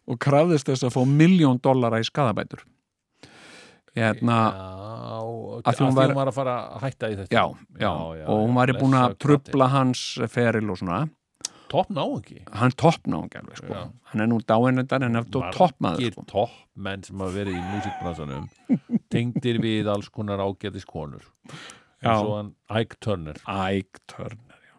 og 0.09 0.19
krafðist 0.19 0.67
þess 0.67 0.89
að 0.89 0.97
fá 0.97 1.03
miljón 1.07 1.61
dollara 1.63 2.01
í 2.03 2.07
skadabætur 2.09 2.65
hérna 3.97 4.39
Já, 4.57 5.19
Að 5.63 5.77
því 5.77 5.85
hún 5.85 5.95
var- 5.95 6.15
var 6.17 6.29
að 6.31 6.35
fara 6.35 6.55
að 6.75 6.81
hætta 6.87 7.09
í 7.13 7.17
þetta. 7.17 7.31
Já, 7.31 7.45
já, 7.79 7.91
og 8.27 8.39
hún 8.49 8.55
væri 8.57 8.75
búin 8.81 8.97
að 8.97 9.19
trubla 9.21 9.69
hans 9.69 10.19
feril 10.33 10.71
og 10.73 10.79
svona 10.81 11.03
Topp 11.73 11.91
ná 11.97 12.03
ekki 12.19 12.43
hann 12.53 12.75
toppna 12.77 13.23
hún 13.23 13.31
alveg 13.41 13.57
sko. 13.63 13.73
Já. 13.73 13.83
hann 14.13 14.21
er 14.25 14.29
nú 14.29 14.39
dáinendar 14.45 15.05
en 15.07 15.17
eftir 15.23 15.47
toppmaður 15.57 16.13
sko. 16.13 16.25
toppmenn 16.33 17.05
sem 17.07 17.23
hafa 17.25 17.33
verið 17.39 17.57
í 17.57 17.63
músikbransanum 17.71 18.49
tengdir 19.15 19.61
við 19.65 19.89
alls 19.93 20.11
konar 20.13 20.43
ágætis 20.45 20.85
konur 20.89 21.25
eins 22.03 22.19
og 22.27 22.35
hann 22.37 22.53
Ike 22.83 22.97
Turner. 23.01 23.37
Ike 23.47 24.01
Turner, 24.11 24.59
já. 24.67 24.77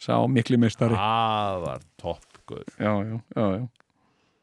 Sá 0.00 0.14
mikli 0.28 0.56
mistari 0.60 0.96
aðar 0.98 1.82
toppgur 2.00 2.64
já, 2.80 2.92
já, 3.04 3.18
já. 3.36 3.64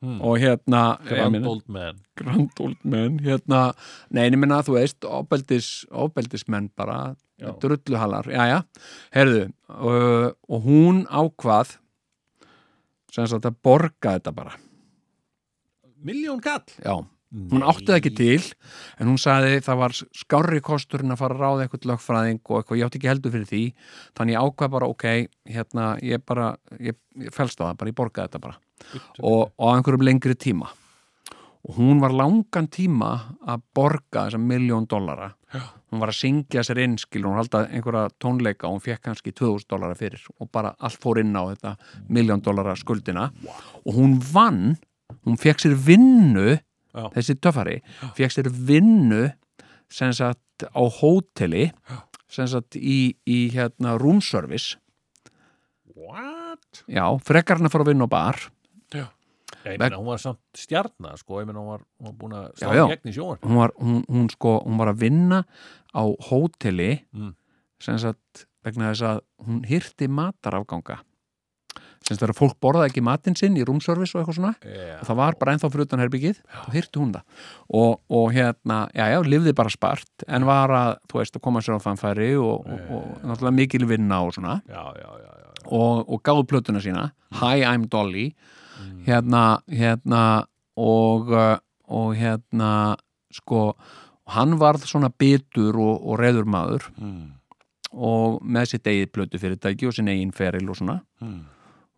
Hmm. 0.02 0.18
og 0.26 0.40
hérna 0.42 0.98
Grand 1.06 1.36
meina- 1.36 1.50
Old 1.52 1.68
Man. 1.70 2.00
Grand 2.18 2.58
Old 2.64 2.78
Men 2.84 3.20
hérna, 3.22 3.74
nei, 4.10 4.24
en 4.26 4.34
ég 4.34 4.40
minna 4.42 4.62
þú 4.66 4.80
veist 4.80 5.06
ofbeldis, 5.06 5.68
ofbeldismenn 5.92 6.72
bara 6.78 7.16
drulluhalar, 7.62 8.26
já, 8.30 8.44
já. 8.50 8.58
Herðu, 9.14 9.44
uh, 9.70 10.32
og 10.50 10.66
hún 10.66 11.04
ákvað 11.06 11.76
sem 13.12 13.28
sagt 13.30 13.48
að 13.48 13.58
borga 13.64 14.18
þetta 14.18 14.36
bara, 14.36 14.58
Miljón 16.02 16.40
kall 16.42 16.66
já. 16.82 16.96
Hún 17.32 17.64
átti 17.64 17.88
það 17.88 17.98
ekki 18.02 18.12
til, 18.18 18.48
en 19.00 19.08
hún 19.08 19.20
sagði 19.22 19.62
það 19.64 19.78
var 19.80 19.94
skárri 20.20 20.60
kosturinn 20.68 21.14
að 21.14 21.22
fara 21.22 21.38
að 21.38 21.44
ráða 21.46 21.64
eitthvað 21.64 21.86
lögfræðing 21.94 22.42
og 22.42 22.58
eitthvað, 22.58 22.80
ég 22.82 22.90
átti 22.90 23.00
ekki 23.00 23.08
heldur 23.08 23.34
fyrir 23.38 23.48
því 23.48 23.62
þannig 24.20 24.36
ég 24.36 24.48
ákvað 24.50 24.74
bara, 24.74 24.90
ok 24.92 25.06
hérna, 25.48 25.86
ég 26.04 26.26
bara, 26.28 26.50
ég, 26.84 26.98
ég 27.24 27.32
fælst 27.32 27.64
á 27.64 27.70
það 27.70 27.78
bara, 27.80 27.94
ég 27.94 28.00
borgaði 28.02 28.28
þetta 28.28 28.44
bara. 28.44 28.60
Og, 29.22 29.46
og 29.56 29.64
á 29.64 29.72
einhverjum 29.78 30.04
lengri 30.10 30.36
tíma 30.36 30.74
og 31.68 31.78
hún 31.78 32.00
var 32.02 32.14
langan 32.16 32.68
tíma 32.74 33.12
að 33.46 33.62
borga 33.76 34.26
þessa 34.28 34.40
miljón 34.42 34.88
dollara. 34.90 35.32
Hún 35.92 36.00
var 36.02 36.10
að 36.14 36.18
syngja 36.22 36.64
sér 36.66 36.80
inn 36.86 36.96
skil, 36.98 37.26
hún 37.28 37.38
halda 37.38 37.66
einhverja 37.68 38.10
tónleika 38.22 38.68
og 38.70 38.78
hún 38.78 38.86
fekk 38.86 39.04
kannski 39.10 39.34
2000 39.36 39.68
dollara 39.70 39.98
fyrir 40.00 40.24
og 40.40 40.50
bara 40.52 40.74
allt 40.80 41.00
fór 41.02 41.20
inn 41.22 41.36
á 41.38 41.44
þetta 41.52 41.76
miljón 42.10 42.42
dollara 42.42 42.74
skuldina. 42.80 43.30
Og 43.86 43.94
hún 44.00 44.18
vann 44.34 44.78
hún 45.26 45.38
fekk 45.38 45.62
sér 45.66 45.76
vinnu 45.76 46.56
Já. 46.92 47.06
þessi 47.16 47.38
töffari, 47.40 47.78
fekk 48.18 48.34
sér 48.34 48.50
vinnu 48.52 49.30
sem 49.92 50.12
sagt 50.16 50.66
á 50.66 50.82
hóteli 51.00 51.70
sem 52.32 52.48
sagt 52.48 52.76
í, 52.80 53.14
í 53.28 53.52
hérna 53.54 53.98
roomservice 54.00 54.78
What? 55.96 56.84
já, 56.88 57.06
frekar 57.24 57.60
hann 57.60 57.68
að 57.70 57.76
fara 57.76 57.86
að 57.86 57.92
vinna 57.94 58.08
á 58.08 58.12
bar 58.12 58.40
Ég 59.66 59.78
meina, 59.78 59.98
hún 60.00 60.08
var 60.10 60.22
samt 60.24 60.40
stjarnar 60.58 61.18
sko, 61.22 61.42
ég 61.42 61.46
meina, 61.50 61.60
hún 61.62 61.70
var, 61.76 61.84
hún 62.02 62.10
var 62.10 62.18
búin 62.22 62.34
að 62.40 62.48
í 62.66 62.88
gegn 62.96 63.12
í 63.12 63.16
sjónvarp 63.18 63.46
hún 63.46 63.60
var, 63.62 63.74
hún, 63.82 64.02
hún 64.10 64.28
sko, 64.34 64.56
hún 64.66 64.80
var 64.82 64.92
að 64.94 65.04
vinna 65.06 65.44
á 65.94 66.04
hóteli 66.30 66.92
Mm. 67.14 67.34
sem 67.82 67.98
sagt 68.02 68.46
vegna 68.66 68.92
þess 68.92 69.02
að 69.10 69.22
hún 69.46 69.64
hyrti 69.66 70.08
matarafganga. 70.08 71.00
Sem 72.02 72.16
sagt 72.18 72.22
þegar 72.24 72.34
fólk 72.38 72.56
borðaði 72.62 72.90
ekki 72.90 73.02
matinn 73.06 73.36
sinn 73.38 73.58
í 73.58 73.64
roomservice 73.66 74.16
og 74.16 74.22
eitthvað 74.24 74.38
svona 74.40 74.54
Já. 74.66 74.96
og 75.00 75.06
það 75.06 75.18
var 75.20 75.36
bara 75.38 75.54
ennþá 75.54 75.70
fyrir 75.74 75.86
utan 75.86 76.02
herbyggið 76.02 76.40
þá 76.50 76.72
hyrti 76.74 77.00
hún 77.02 77.12
það. 77.14 77.26
Og, 77.78 77.92
og 78.10 78.32
hérna, 78.34 78.78
já 78.98 79.06
já, 79.14 79.20
lifði 79.26 79.54
bara 79.58 79.70
spart 79.74 80.26
en 80.28 80.46
var 80.50 80.74
að, 80.74 80.96
þú 81.10 81.20
veist, 81.22 81.38
að 81.38 81.44
koma 81.46 81.62
sér 81.62 81.78
á 81.78 81.86
fanfæri 81.86 82.32
og, 82.42 82.66
og, 82.66 82.82
og 82.98 83.06
náttúrulega 83.30 83.58
mikil 83.60 83.86
vinna 83.90 84.22
og 84.26 84.34
svona. 84.34 84.58
Já, 84.66 84.82
já, 84.98 85.10
já, 85.22 85.54
og, 85.70 86.02
og 86.10 86.24
gáðu 86.26 86.48
plötuna 86.50 86.82
sína 86.82 87.12
Hi, 87.38 87.62
I'm 87.62 87.86
Dolly 87.90 88.32
hérna, 89.08 89.62
hérna 89.70 90.24
og, 90.78 91.32
uh, 91.32 91.58
og 91.92 92.16
hérna 92.16 92.98
sko, 93.32 93.76
hann 94.32 94.58
varð 94.60 94.86
svona 94.88 95.10
bitur 95.10 95.76
og, 95.80 96.02
og 96.08 96.20
reður 96.20 96.46
maður 96.46 96.88
Mm. 97.00 97.32
og 97.92 98.42
með 98.44 98.66
sitt 98.72 98.84
eigið 98.88 99.10
plötu 99.12 99.40
fyrirtæki 99.40 99.88
og 99.88 99.94
sinn 99.98 100.08
eigin 100.08 100.32
feril 100.36 100.70
og 100.70 100.76
svona 100.80 101.02
Mm. 101.22 101.42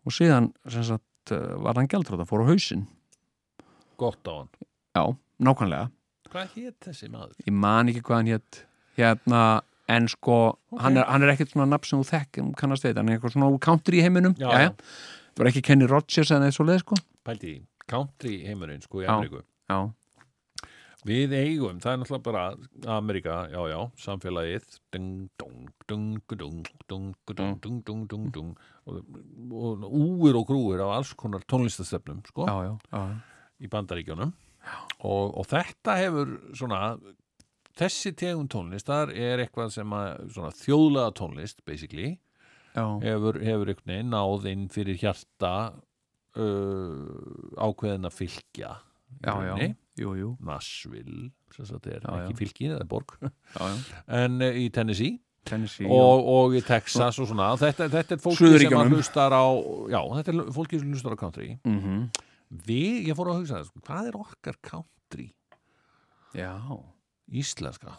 og 0.06 0.12
síðan 0.12 0.52
sagt 0.68 1.32
uh, 1.32 1.54
var 1.62 1.74
hann 1.78 1.88
gældrátt 1.88 2.26
fór 2.28 2.42
á 2.44 2.50
hausinn 2.50 2.86
Gott 3.96 4.24
á 4.26 4.34
hann 4.42 4.48
já, 4.94 5.16
nákvæmlega, 5.40 5.90
Hvað 6.34 6.48
hétt 6.56 6.80
þessi 6.82 7.08
maður? 7.12 7.34
ég 7.46 7.52
man 7.54 7.88
ekki 7.88 8.02
hvað 8.02 8.16
hann 8.16 8.26
hétt 8.32 8.62
hérna, 8.98 9.60
en 9.88 10.08
sko 10.08 10.58
hann, 10.80 10.96
er, 10.98 11.04
hann 11.06 11.22
er 11.22 11.30
ekkert 11.34 11.52
svona 11.54 11.66
nafn 11.70 11.86
sem 11.86 12.00
þú 12.02 12.08
þekk 12.10 12.40
kannast 12.58 12.84
við, 12.86 12.96
hann 12.98 13.08
er 13.08 13.18
eitthvað 13.18 13.34
svona 13.36 13.50
úr 13.54 13.60
country 13.62 14.00
í 14.00 14.02
heiminum 14.02 14.34
Já, 14.38 14.48
Jæja. 14.50 14.70
já 14.70 14.72
það 15.34 15.42
var 15.42 15.50
ekki 15.50 15.64
Kenny 15.66 15.90
Rogers 15.90 16.30
eða 16.30 16.48
eins 16.48 16.60
og 16.62 16.70
leið 16.70 16.80
sko 16.84 16.98
Pælti, 17.24 17.58
country 17.90 18.38
heimurinn 18.46 18.82
sko 18.84 19.02
í 19.02 19.06
Ameríku. 19.08 19.42
Já. 19.70 19.78
Við 21.04 21.34
eigum, 21.36 21.80
það 21.84 21.90
er 21.90 21.98
náttúrulega 22.00 22.24
bara 22.24 22.42
Amerika, 22.96 23.32
já 23.52 23.60
já, 23.68 23.78
samfélagið. 24.00 24.68
Dung, 24.92 25.08
dung, 25.40 25.66
dung, 25.88 26.06
dung 26.40 26.62
dung, 26.88 27.10
dung, 27.28 27.58
dung, 27.60 27.82
dung, 27.84 28.06
dung, 28.08 28.30
dung 28.32 28.54
og 28.86 29.84
úir 29.88 30.36
og 30.36 30.46
grúir 30.48 30.80
af 30.84 30.94
alls 30.98 31.12
konar 31.16 31.44
tónlistastefnum 31.48 32.22
sko 32.28 32.48
já, 32.48 32.56
já, 32.68 32.74
já. 32.92 33.04
í 33.60 33.68
bandaríkjónum 33.72 34.32
og, 35.04 35.36
og 35.38 35.46
þetta 35.48 35.96
hefur 36.00 36.34
svona, 36.56 36.80
þessi 37.76 38.14
tegum 38.16 38.48
tónlistar 38.48 39.12
er 39.12 39.44
eitthvað 39.44 39.72
sem 39.76 39.96
að, 39.96 40.28
svona 40.36 40.52
þjóðlega 40.56 41.16
tónlist 41.20 41.64
basically 41.68 42.14
hefur, 42.74 43.38
hefur 43.40 43.70
einhvern 43.70 43.92
veginn 43.92 44.12
náð 44.14 44.48
inn 44.50 44.66
fyrir 44.72 44.98
hjarta 45.00 45.54
uh, 46.36 47.56
ákveðin 47.60 48.10
að 48.10 48.18
fylgja 48.18 48.74
já, 49.22 49.34
já, 49.94 50.28
Nashville 50.42 51.30
sagt 51.62 51.86
er 51.86 52.02
Já, 52.02 52.10
ekki 52.24 52.32
já. 52.32 52.38
fylki, 52.38 52.70
það 52.72 52.80
er 52.80 52.88
borg. 52.90 53.14
Já, 53.22 53.30
já. 53.62 54.00
en 54.24 54.42
uh, 54.42 54.58
í 54.58 54.66
Tennessee. 54.74 55.20
Tennessee 55.44 55.86
og, 55.92 56.24
og 56.32 56.56
í 56.56 56.62
Texas 56.64 57.18
og 57.20 57.28
svona. 57.28 57.50
Þetta, 57.60 57.90
þetta 57.92 58.16
er 58.16 58.22
fólki 58.22 58.50
sem 58.64 58.78
að 58.80 58.94
hlustar 58.94 59.36
á 59.36 59.44
já, 59.92 60.00
þetta 60.16 60.32
er 60.32 60.40
fólki 60.56 60.80
sem 60.80 60.94
hlustar 60.94 61.14
á 61.14 61.18
country. 61.20 61.50
Mm 61.68 61.78
-hmm. 61.82 62.24
við, 62.64 63.10
ég 63.10 63.18
fór 63.18 63.30
að 63.30 63.38
hugsa 63.42 63.60
það, 63.60 63.84
hvað 63.86 64.08
er 64.08 64.18
okkar 64.18 64.58
country? 64.70 65.28
Já, 66.34 66.56
íslenska. 67.28 67.94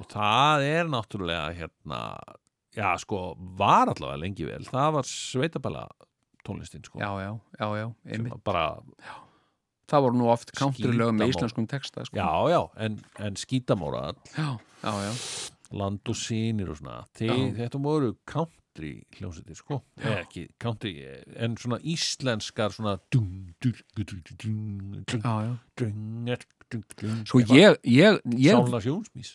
Og 0.00 0.08
það 0.08 0.64
er 0.70 0.88
náttúrulega 0.88 1.50
hérna 1.58 2.00
já, 2.76 2.88
sko, 3.00 3.22
var 3.58 3.92
allavega 3.92 4.20
lengi 4.22 4.46
vel 4.48 4.66
það 4.68 4.90
var 4.98 5.08
sveitabæla 5.08 5.84
tónlistin 6.44 6.84
sko, 6.84 7.00
já, 7.00 7.10
já, 7.22 7.30
já, 7.58 7.68
já, 7.80 7.86
einmitt 8.10 8.42
bara, 8.44 8.66
það 9.90 10.06
voru 10.06 10.20
nú 10.20 10.28
oft 10.32 10.52
countrylög 10.58 11.14
með 11.16 11.34
íslenskum 11.34 11.68
texta 11.70 12.04
sko. 12.04 12.18
já, 12.18 12.28
já 12.52 12.60
en, 12.86 12.98
en 13.18 13.38
skítamóra, 13.40 14.12
já, 14.36 14.50
já, 14.82 14.92
já, 15.08 15.14
land 15.74 16.12
og 16.12 16.18
sínir 16.18 16.70
og 16.70 16.78
svona, 16.78 17.00
Já. 17.18 17.32
þetta 17.56 17.80
voru 17.82 18.12
country 18.28 18.92
hljómsveitir, 19.16 19.56
sko 19.58 19.80
Eða 19.98 20.20
ekki 20.24 20.44
country, 20.60 20.92
en 21.36 21.56
svona 21.58 21.78
íslenskar 21.80 22.74
svona 22.74 22.98
dum, 23.14 23.54
dum, 23.62 23.80
dum, 23.96 24.04
dum, 24.10 24.36
dum, 24.44 25.04
dum, 25.08 25.24
já, 26.28 26.36
dum, 27.00 27.18
Sko 27.28 27.42
ég, 27.54 27.76
ég, 27.88 28.20
ég, 28.38 28.70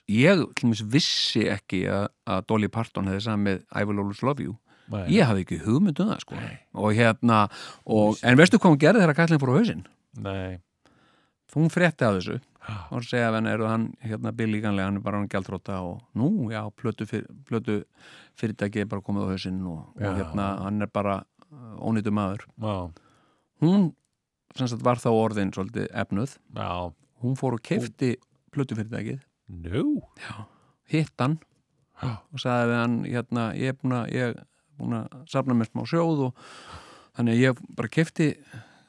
ég 0.08 0.84
vissi 0.94 1.46
ekki 1.52 1.84
að, 1.92 2.08
að 2.30 2.48
Dolly 2.52 2.70
Parton 2.72 3.10
hefði 3.12 3.26
samið 3.28 3.62
I 3.72 3.86
Will 3.86 4.02
Always 4.04 4.24
Love 4.26 4.46
You. 4.46 4.58
Nei. 4.90 5.04
ég 5.14 5.28
hafði 5.30 5.44
ekki 5.46 5.60
hugmynd 5.68 6.00
um 6.02 6.08
það 6.10 6.24
sko. 6.24 6.38
Og 6.82 6.96
hérna, 6.98 7.44
og, 7.86 8.18
en 8.26 8.40
veistu 8.40 8.58
hvað 8.58 8.74
hún 8.74 8.82
gerði 8.82 9.04
þegar 9.04 9.18
kallin 9.20 9.42
fór 9.44 9.52
á 9.54 9.58
hausinn? 9.60 9.84
Nei, 10.26 10.58
Hún 11.56 11.72
frétti 11.74 12.06
af 12.06 12.20
þessu. 12.20 12.36
Og 12.94 13.06
segja 13.08 13.32
að 13.32 13.40
henni 13.40 13.50
eru 13.50 13.66
hann 13.66 13.86
hérna 14.06 14.34
billíganlega, 14.38 14.86
hann 14.90 15.00
er 15.00 15.06
bara 15.06 15.18
hann 15.18 15.30
gjaldróta 15.32 15.80
og 15.82 16.04
nú, 16.18 16.50
já, 16.54 16.62
plötu, 16.78 17.08
fyr, 17.10 17.24
plötu 17.50 17.80
fyrirtæki 18.38 18.84
er 18.84 18.90
bara 18.92 19.02
komið 19.06 19.26
á 19.26 19.30
hausinn 19.32 19.64
og, 19.66 19.80
og 19.98 20.20
hérna, 20.20 20.50
hann 20.68 20.86
er 20.86 20.92
bara 20.94 21.16
uh, 21.50 21.80
ónýtu 21.82 22.14
maður. 22.14 22.46
já, 22.62 22.76
Hún, 23.64 23.90
sem 24.56 24.70
sagt, 24.70 24.86
var 24.86 25.02
þá 25.02 25.10
orðin 25.10 25.50
svolítið 25.56 25.90
efnuð, 26.04 26.38
já 26.56 26.70
hún 27.24 27.36
fór 27.40 27.58
og 27.58 27.64
kefti 27.66 28.16
plötu 28.54 28.76
fyrirtækið, 28.78 29.20
Nú, 29.50 30.02
hitt 30.92 31.14
hann. 31.20 31.40
Og 32.04 32.40
sagði 32.40 32.68
við 32.70 32.78
hann, 32.80 32.98
hérna, 33.06 33.46
ég 33.58 33.74
er 33.74 33.78
búin 33.80 33.96
að 33.98 34.36
að 35.00 35.26
safna 35.28 35.56
mér 35.58 35.68
smá 35.72 35.82
sjóð 35.90 36.22
og 36.30 36.44
þannig 37.18 37.34
að 37.36 37.42
ég 37.44 37.64
bara 37.76 37.90
kefti 37.92 38.28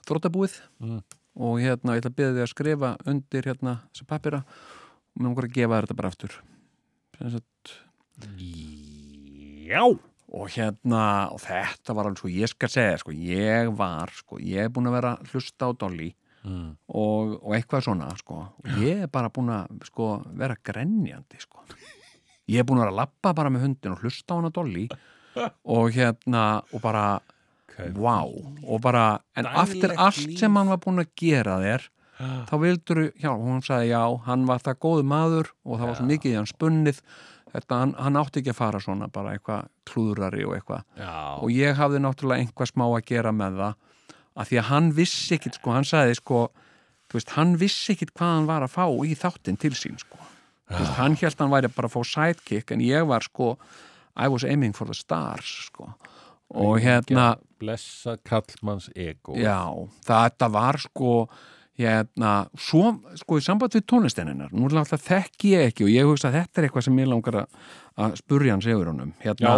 þróttabúið 0.06 0.60
Mm. 0.80 1.00
og 1.40 1.58
hérna, 1.60 1.96
ég 1.96 2.02
ætla 2.04 2.10
að 2.12 2.16
byrja 2.20 2.34
því 2.36 2.42
að 2.44 2.52
skrifa 2.52 2.90
undir 3.10 3.48
hérna 3.48 3.74
þessa 3.90 4.06
pappira 4.06 4.42
og 4.44 5.16
mér 5.18 5.26
langar 5.30 5.48
að 5.48 5.56
gefa 5.56 5.80
þetta 5.82 5.96
bara 5.98 6.08
aftur. 6.12 6.36
Sagt 7.20 7.74
já. 9.66 9.82
og 10.30 10.46
hérna, 10.54 11.02
og 11.34 11.40
þetta 11.42 11.94
var 11.96 12.06
alveg 12.06 12.20
sko, 12.22 12.28
ég 12.30 12.48
skal 12.52 12.70
segja, 12.70 12.98
sko, 13.02 13.10
ég 13.12 13.72
var 13.76 14.12
sko, 14.14 14.38
ég 14.38 14.68
er 14.68 14.70
búin 14.70 14.86
að 14.86 14.96
vera 15.00 15.16
hlusta 15.32 15.66
á 15.66 15.70
Dolly 15.74 16.12
mm. 16.44 16.68
og, 16.88 17.36
og 17.40 17.56
eitthvað 17.56 17.86
svona 17.88 18.10
sko, 18.18 18.40
og 18.60 18.82
ég 18.82 19.04
er 19.06 19.12
bara 19.12 19.32
búin 19.32 19.52
að 19.54 19.86
sko, 19.90 20.12
vera 20.38 20.56
grenjandi 20.64 21.40
sko. 21.42 21.64
ég 22.50 22.62
er 22.62 22.68
búin 22.68 22.80
að 22.80 22.88
vera 22.88 22.94
að 22.96 23.00
lappa 23.02 23.34
bara 23.36 23.52
með 23.52 23.68
hundin 23.68 23.96
og 23.96 24.04
hlusta 24.04 24.34
á 24.34 24.38
hana 24.38 24.52
Dolly 24.54 24.88
og 25.64 25.94
hérna, 25.94 26.44
og 26.74 26.82
bara 26.82 27.06
okay. 27.20 27.92
vá, 27.94 28.26
og 28.26 28.82
bara 28.82 29.06
en 29.36 29.46
Daglegt 29.46 29.76
eftir 29.76 29.96
allt 29.96 30.26
líf. 30.26 30.38
sem 30.40 30.56
hann 30.60 30.72
var 30.72 30.82
búin 30.82 31.02
að 31.02 31.12
gera 31.18 31.58
þér 31.62 31.90
þá 32.20 32.54
vildur, 32.60 32.98
já, 33.16 33.30
hún 33.32 33.62
sagði 33.64 33.92
já 33.94 34.02
hann 34.26 34.42
var 34.48 34.60
það 34.60 34.80
góðu 34.84 35.04
maður 35.08 35.52
og 35.64 35.78
það 35.78 35.86
var 35.86 35.94
svo 35.96 36.08
mikið 36.10 36.34
í 36.34 36.36
hann 36.36 36.50
spunnið 36.50 36.98
þetta, 37.54 37.78
hann, 37.82 37.94
hann 37.98 38.18
átti 38.20 38.42
ekki 38.42 38.52
að 38.52 38.58
fara 38.58 38.80
svona 38.82 39.08
bara 39.12 39.34
eitthvað 39.36 39.70
klúðrari 39.88 40.44
og 40.46 40.56
eitthvað 40.58 40.84
Já, 41.00 41.14
og 41.40 41.54
ég 41.54 41.78
hafði 41.78 42.02
náttúrulega 42.04 42.44
einhvað 42.44 42.72
smá 42.72 42.86
að 42.90 43.06
gera 43.10 43.32
með 43.34 43.62
það 43.62 43.78
að 44.38 44.50
því 44.50 44.60
að 44.60 44.68
hann 44.70 44.90
vissi 44.96 45.36
ekkit 45.36 45.58
sko, 45.58 45.74
hann 45.74 45.88
sagði 45.88 46.16
sko 46.20 46.42
veist, 47.10 47.34
hann 47.34 47.56
vissi 47.58 47.94
ekkit 47.94 48.12
hvað 48.14 48.34
hann 48.36 48.50
var 48.50 48.66
að 48.66 48.74
fá 48.76 48.84
í 49.06 49.14
þáttinn 49.18 49.58
til 49.60 49.72
sín 49.74 49.98
sko. 50.00 50.18
Veist, 50.70 50.96
hann 51.00 51.18
held 51.18 51.42
hann 51.42 51.52
væri 51.52 51.70
bara 51.74 51.90
að 51.90 51.96
fá 51.96 52.02
sidekick 52.06 52.74
en 52.74 52.84
ég 52.84 53.06
var 53.10 53.26
sko 53.26 53.56
I 54.20 54.28
was 54.30 54.44
aiming 54.44 54.74
for 54.76 54.86
the 54.86 54.94
stars 54.94 55.70
sko. 55.70 55.92
Og 56.50 56.80
hérna, 56.82 57.36
blessa 57.62 58.16
kallmanns 58.26 58.88
ego. 58.98 59.36
Já, 59.38 59.70
þetta 60.06 60.48
var 60.50 60.78
sko 60.82 61.12
hérna, 61.80 62.32
svo, 62.58 62.94
sko 63.18 63.38
í 63.38 63.44
samband 63.44 63.74
við 63.76 63.86
tónlisteninnar, 63.88 64.50
nú 64.52 64.68
er 64.68 64.80
alltaf 64.82 65.04
þekki 65.06 65.54
ég 65.54 65.70
ekki 65.70 65.86
og 65.86 65.92
ég 65.92 66.08
hugsa 66.08 66.28
að 66.28 66.40
þetta 66.40 66.60
er 66.60 66.66
eitthvað 66.68 66.86
sem 66.88 66.98
ég 67.00 67.08
langar 67.08 67.38
að, 67.42 67.60
að 68.04 68.16
spurja 68.20 68.56
hann 68.56 68.64
segur 68.64 68.90
honum 68.92 69.14
hérna, 69.22 69.54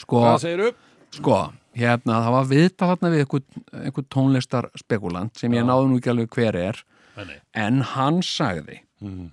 sko 0.00 0.22
Hvað 0.22 0.38
segirðu? 0.46 0.70
Sko, 1.12 1.40
hérna, 1.78 2.18
það 2.24 2.34
var 2.36 2.48
viðtal 2.50 2.88
þarna 2.92 3.12
við 3.12 3.24
einhvern, 3.24 3.62
einhvern 3.82 4.08
tónlistar 4.12 4.68
spekulant 4.80 5.38
sem 5.40 5.54
ég 5.56 5.64
náðu 5.66 5.90
nú 5.90 6.00
ekki 6.00 6.12
alveg 6.12 6.34
hver 6.36 6.58
er. 6.60 6.82
Nei, 7.16 7.38
en 7.60 7.82
hann 7.92 8.22
sagði 8.24 8.78
mm. 9.04 9.30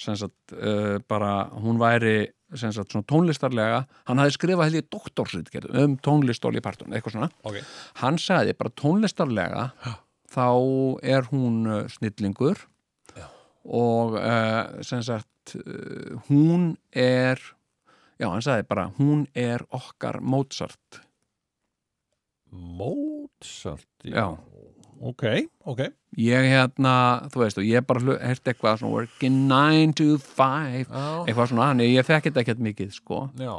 sem 0.00 0.16
sagt, 0.16 0.54
uh, 0.56 0.96
bara 1.10 1.50
hún 1.60 1.80
væri 1.80 2.30
sem 2.58 2.72
sagt, 2.74 2.90
svona 2.90 3.06
tónlistarlega 3.06 3.82
hann 4.08 4.20
hafði 4.22 4.34
skrifað 4.34 4.68
held 4.68 4.78
ég 4.80 4.88
doktorsritgerð 4.90 5.76
um 5.84 5.96
tónlist 6.02 6.42
Dolly 6.42 6.62
Parton, 6.64 6.94
eitthvað 6.94 7.16
svona. 7.16 7.30
Ok, 7.46 7.60
hann 8.02 8.18
sagði 8.20 8.56
bara 8.58 8.74
tónlistarlega 8.80 9.66
þá 10.30 10.48
er 11.02 11.28
hún 11.30 11.62
uh, 11.68 11.84
snillingur 11.90 12.64
Já. 13.14 13.28
og 13.66 14.16
uh, 14.18 14.80
sem 14.86 15.04
sagt 15.06 15.54
uh, 15.58 16.18
hún 16.30 16.74
er 16.90 17.40
já, 18.20 18.28
hann 18.28 18.44
sagði 18.44 18.66
bara 18.70 18.88
hún 18.98 19.26
er 19.34 19.64
okkar 19.76 20.20
Mozart 20.22 21.02
Mozart 22.52 23.86
Já. 24.04 24.36
Ok, 25.00 25.22
ok. 25.64 25.80
Ég 26.20 26.44
hérna, 26.50 26.94
þú 27.32 27.40
veist, 27.40 27.56
og 27.60 27.64
ég 27.64 27.84
bara 27.88 28.16
heyrt 28.20 28.44
eitthvað 28.50 28.80
svona 28.82 28.92
working 28.98 29.38
9 29.48 29.94
to 29.96 30.18
5 30.20 30.90
Já, 30.90 31.04
eitthvað 31.24 31.48
svona, 31.54 31.68
hann, 31.70 31.80
ég 31.86 32.04
þekki 32.04 32.28
þetta 32.32 32.42
ekkert 32.44 32.60
mikið 32.66 32.90
sko, 32.98 33.20
já. 33.40 33.54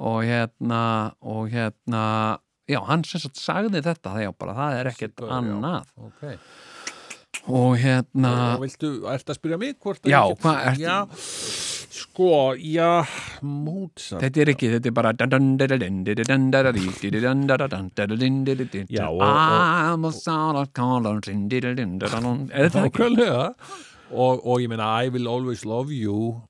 og 0.00 0.18
hérna 0.24 0.80
og 1.20 1.50
hérna 1.52 2.04
já, 2.70 2.80
hann 2.86 3.04
sem 3.04 3.20
sagt 3.20 3.36
sagði 3.42 3.82
þetta, 3.84 4.08
það, 4.14 4.22
já, 4.24 4.32
bara, 4.38 4.54
það 4.56 4.78
er 4.80 4.90
ekkert 4.94 5.20
Já. 5.20 5.28
annað. 5.40 5.90
Ok. 6.00 6.24
Og 7.50 7.76
hérna 7.80 8.30
Og 8.56 8.64
viltu, 8.64 8.88
ertu 9.10 9.32
að 9.34 9.38
spyrja 9.40 9.58
mig 9.60 9.76
hvort 9.80 10.00
að 10.04 10.10
Já, 10.12 10.20
ég 10.22 10.32
get- 10.32 10.42
hvað 10.44 10.80
Já, 10.80 10.96
sko, 11.90 12.54
já, 12.54 13.02
Mozart 13.42 14.22
þetta 14.22 14.42
er 14.44 14.50
ekki, 14.54 14.68
þetta 14.76 14.90
er 14.90 14.94
bara 14.94 15.10
Já, 18.94 19.08
og- 19.10 19.20
og-? 19.20 19.64
Nákvæmlega 22.86 23.42
og, 24.10 24.46
og 24.46 24.60
ég 24.62 24.70
meina 24.70 24.88
I 25.04 25.08
will 25.10 25.28
always 25.28 25.64
love 25.64 25.90
you 25.90 26.42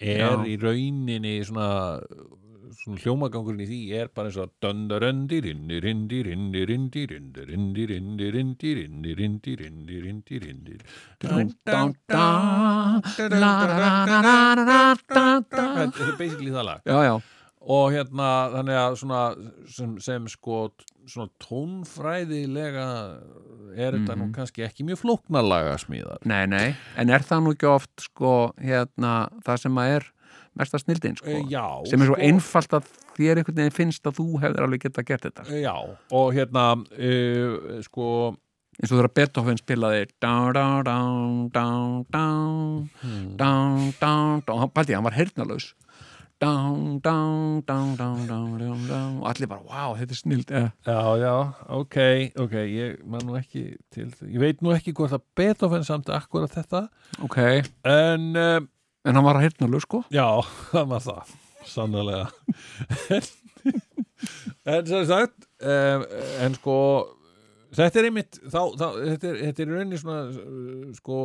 er 0.00 0.20
Já. 0.20 0.44
í 0.46 0.54
rauninni 0.62 1.38
svona, 1.44 1.98
svona 2.88 3.02
hljómagangurinn 3.04 3.64
í 3.64 3.68
því 3.68 3.80
er 4.00 4.10
bara 4.14 4.30
eins 4.30 4.38
og 4.40 4.52
döndaröndirinn 4.64 5.68
Þetta 15.78 16.06
er 16.06 16.16
basically 16.18 16.52
það 16.54 16.64
lag 16.72 16.80
Já, 16.88 16.98
já 17.04 17.16
og 17.68 17.90
hérna 17.92 18.28
þannig 18.52 18.78
að 18.80 18.94
svona 19.00 19.22
sem, 19.68 19.96
sem 20.00 20.28
sko 20.30 20.60
svona 21.08 21.28
tónfræðilega 21.42 22.86
er 23.74 23.96
þetta 23.96 24.14
mm. 24.14 24.20
nú 24.22 24.28
kannski 24.36 24.64
ekki 24.64 24.86
mjög 24.88 25.02
flóknalaga 25.02 25.74
smíðar 25.82 26.22
Nei, 26.28 26.46
nei, 26.50 26.68
en 26.96 27.12
er 27.12 27.24
það 27.26 27.44
nú 27.44 27.56
ekki 27.56 27.68
oft 27.70 28.06
sko 28.06 28.32
hérna 28.62 29.14
það 29.44 29.64
sem 29.64 29.82
að 29.82 29.96
er 29.98 30.08
mesta 30.58 30.80
snildin 30.82 31.16
sko, 31.20 31.30
Eh, 31.30 31.44
já, 31.52 31.64
sem 31.88 32.02
er 32.02 32.10
svo 32.10 32.16
sko. 32.18 32.24
einfalt 32.28 32.76
að 32.80 32.90
þér 33.18 33.40
einhvern 33.42 33.60
veginn 33.62 33.76
finnst 33.78 34.06
að 34.10 34.18
þú 34.20 34.26
hefur 34.42 34.66
alveg 34.66 34.84
getað 34.86 35.08
gert 35.12 35.26
þetta 35.28 35.62
Já, 35.62 35.74
og 36.10 36.34
hérna 36.36 36.66
uh, 36.78 37.80
sko 37.86 38.10
eins 38.78 38.92
og 38.92 39.00
þegar 39.00 39.14
Beethoven 39.18 39.58
spilaði 39.58 40.04
dá, 44.46 44.54
hann 44.60 44.70
pældi, 44.76 44.94
hann 44.94 45.08
var 45.08 45.16
dá 48.86 49.00
og 49.18 49.26
allir 49.32 49.48
bara, 49.50 49.64
wow, 49.66 49.96
þetta 49.98 50.14
er 50.14 50.20
snild. 50.20 50.52
Já, 50.86 50.98
já, 51.18 51.32
ok, 51.74 51.96
ok 52.44 52.54
ég 52.62 53.00
ekki 53.40 53.64
til 53.94 54.12
ég 54.22 54.38
veit 54.44 54.62
nú 54.62 54.70
ekki 54.76 54.94
hvort 54.94 55.16
að 55.18 55.24
Beethoven 55.34 55.82
samt 55.88 56.12
akkurat 56.14 56.54
þetta 56.54 56.84
ok, 57.26 57.38
en 57.90 58.28
uh, 58.38 58.60
en 59.08 59.18
hann 59.18 59.26
var 59.26 59.40
heyrnalaus 59.42 59.86
sko. 59.88 60.02
Já, 60.14 60.26
það 60.72 60.90
var 60.94 61.04
það. 61.04 61.36
Sannlega 61.68 62.24
en 64.72 64.86
sem 64.88 65.04
sagt 65.08 65.46
um, 65.60 66.04
en 66.44 66.56
sko 66.56 66.76
þetta 67.76 68.00
er 68.00 68.08
einmitt 68.08 68.38
þá, 68.40 68.60
þá, 68.78 68.86
þetta, 68.94 69.28
er, 69.28 69.38
þetta 69.42 69.64
er 69.64 69.72
rauninni 69.74 70.00
svona 70.00 70.22
uh, 70.30 70.86
sko, 70.96 71.20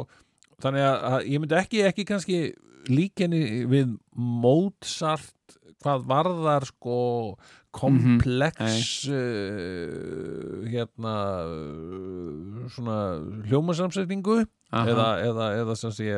þannig 0.63 0.87
að, 0.87 0.97
að 1.09 1.27
ég 1.31 1.43
myndi 1.43 1.59
ekki, 1.59 1.83
ekki 1.87 2.07
kannski 2.09 2.39
líkenni 2.91 3.43
við 3.71 3.93
Mozart 4.19 5.57
hvað 5.83 6.07
varðar 6.09 6.67
sko 6.67 6.97
komplex 7.73 9.07
uh, 9.09 10.63
hérna 10.69 11.15
uh, 11.49 12.65
svona 12.73 12.97
hljómasamsetningu 13.49 14.43
eða, 14.73 15.07
eða, 15.25 15.47
eða 15.61 15.77
sem 15.77 15.95
sé 15.95 16.11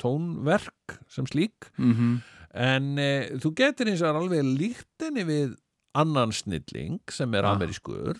tónverk 0.00 0.98
sem 1.12 1.28
slík. 1.28 1.72
Mm 1.76 2.18
en 2.58 2.98
e, 2.98 3.08
þú 3.42 3.52
getur 3.58 3.90
eins 3.90 4.02
og 4.02 4.20
alveg 4.22 4.46
líkt 4.46 5.04
henni 5.04 5.24
við 5.28 5.56
annan 5.94 6.32
snilling 6.32 6.98
sem 7.10 7.32
er 7.34 7.46
Já. 7.46 7.52
amerískur 7.56 8.18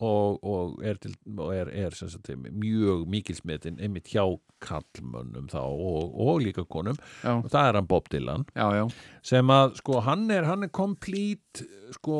og, 0.00 0.38
og 0.44 0.84
er, 0.86 0.94
til, 1.02 1.14
og 1.36 1.50
er, 1.54 1.68
er 1.86 1.90
sagt, 1.98 2.30
mjög 2.30 3.06
mikilsmetin 3.10 3.80
einmitt 3.82 4.08
hjá 4.12 4.24
kallmönnum 4.60 5.46
þá 5.48 5.58
og, 5.64 6.12
og 6.20 6.42
líka 6.44 6.66
konum. 6.68 6.96
Já, 7.24 7.32
og 7.40 7.48
það 7.48 7.68
er 7.70 7.78
hann 7.78 7.86
Bob 7.88 8.08
Dylan. 8.12 8.44
Já, 8.54 8.66
já, 8.76 8.84
sem 9.24 9.52
að 9.54 9.78
sko 9.80 10.00
hann 10.04 10.26
er, 10.30 10.44
hann 10.44 10.66
er 10.66 10.72
komplít 10.76 11.62
sko 11.96 12.18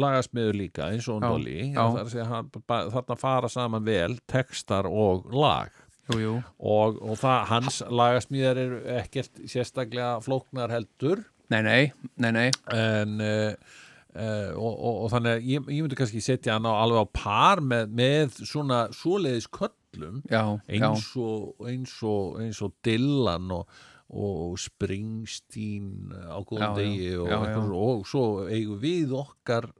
lagasmiður 0.00 0.56
líka 0.60 0.88
eins 0.94 1.08
og 1.10 1.24
er 1.26 2.62
ba- 2.70 2.86
þarna 2.94 3.18
fara 3.18 3.50
saman 3.50 3.84
vel 3.86 4.16
textar 4.30 4.86
og 4.86 5.26
lag. 5.34 5.74
Jú, 6.10 6.18
jú. 6.22 6.36
Og, 6.66 6.96
og 7.02 7.18
það, 7.20 7.44
hans 7.50 7.82
lagasmíðar 7.86 8.58
eru 8.58 8.80
ekkert 8.98 9.42
sérstaklega 9.50 10.16
flóknar 10.24 10.72
heldur. 10.74 11.22
Nei, 11.50 11.60
nei, 11.66 11.82
nei, 12.22 12.30
nei, 12.34 12.48
en 12.74 13.18
uh, 13.18 13.78
uh, 14.14 14.50
og, 14.56 14.72
og, 14.74 14.96
og 15.04 15.12
þannig 15.14 15.36
að 15.36 15.46
ég, 15.50 15.68
ég 15.76 15.84
myndi 15.84 15.98
kannski 15.98 16.22
setja 16.24 16.56
hann 16.56 16.68
á, 16.68 16.72
alveg 16.74 17.04
á 17.04 17.06
par 17.14 17.62
með, 17.62 17.92
með 18.00 18.40
svona 18.48 18.80
svoleiðis 18.96 19.50
köllum 19.54 20.22
já, 20.30 20.42
já, 20.66 20.88
eins 20.90 21.10
og, 21.20 21.54
eins 21.66 21.94
og, 22.06 22.40
eins 22.42 22.62
og 22.64 22.74
Dylan 22.86 23.50
og, 23.54 23.80
og 24.10 24.56
Springsteen 24.58 26.10
á 26.14 26.38
Já, 26.40 26.44
góðum 26.46 26.66
já, 26.66 26.74
degi 26.80 27.12
og, 27.16 27.28
já, 27.30 27.38
já. 27.46 27.60
svo- 27.60 27.86
og 27.86 28.06
svo 28.10 28.24
eigum 28.50 28.80
við 28.82 29.14
okkar 29.20 29.70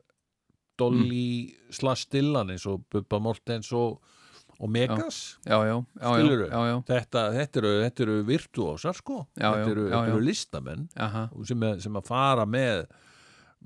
Dolly 0.80 1.50
mm. 1.52 1.74
slash 1.76 2.08
Dylan 2.12 2.54
eins 2.54 2.64
og 2.70 2.86
Bubba 2.92 3.18
Mortens 3.20 3.68
og, 3.76 4.00
og 4.60 4.70
Megas. 4.72 5.38
Já, 5.44 5.58
já, 5.66 5.76
já, 5.76 6.10
já, 6.20 6.48
já, 6.48 6.62
já, 6.70 6.78
Þetta, 6.88 7.24
þetta 7.36 7.60
eru, 7.60 7.72
eru 7.90 8.16
virtuósar 8.28 8.96
sko. 8.96 9.26
Já, 9.36 9.50
þetta 9.52 9.66
já, 9.66 9.70
eru, 9.74 9.84
já, 9.88 9.94
þetta 9.94 10.14
eru 10.14 10.22
já. 10.22 10.26
listamenn 10.30 10.88
sem, 11.48 11.66
sem 11.84 12.00
að 12.00 12.08
fara 12.08 12.46
með, 12.48 12.86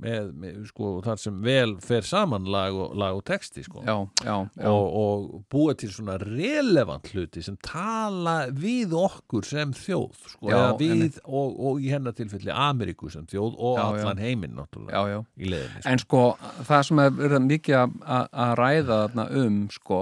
með, 0.03 0.31
með 0.43 0.57
sko, 0.71 0.91
þar 1.05 1.21
sem 1.23 1.37
vel 1.45 1.77
fer 1.85 2.07
saman 2.07 2.49
lag 2.51 2.75
og, 2.75 2.95
lag 2.99 3.19
og 3.19 3.25
texti 3.29 3.63
sko. 3.65 3.83
já, 3.87 3.95
já, 4.25 4.37
já, 4.59 4.69
og, 4.71 4.87
og 5.01 5.45
búa 5.53 5.75
til 5.79 5.91
svona 5.95 6.17
relevant 6.23 7.11
hluti 7.13 7.43
sem 7.45 7.57
tala 7.65 8.49
við 8.51 8.95
okkur 8.99 9.47
sem 9.47 9.75
þjóð 9.77 10.25
sko, 10.35 10.51
við 10.81 11.21
og, 11.25 11.55
og 11.55 11.83
í 11.85 11.93
hennar 11.95 12.17
tilfelli 12.17 12.51
Ameríku 12.55 13.11
sem 13.13 13.27
þjóð 13.31 13.55
og 13.59 13.79
allan 13.83 14.23
heiminn 14.23 14.57
náttúrulega 14.59 14.99
já, 15.05 15.15
já. 15.15 15.21
í 15.39 15.53
leiðinni 15.53 15.83
sko. 15.85 15.93
En 15.95 16.03
sko, 16.03 16.25
það 16.71 16.87
sem 16.91 17.05
er 17.05 17.15
verið 17.21 17.47
mikið 17.49 17.79
að- 17.79 18.57
ræða 18.59 18.99
þarna 19.05 19.29
um, 19.41 19.61
sko, 19.73 20.01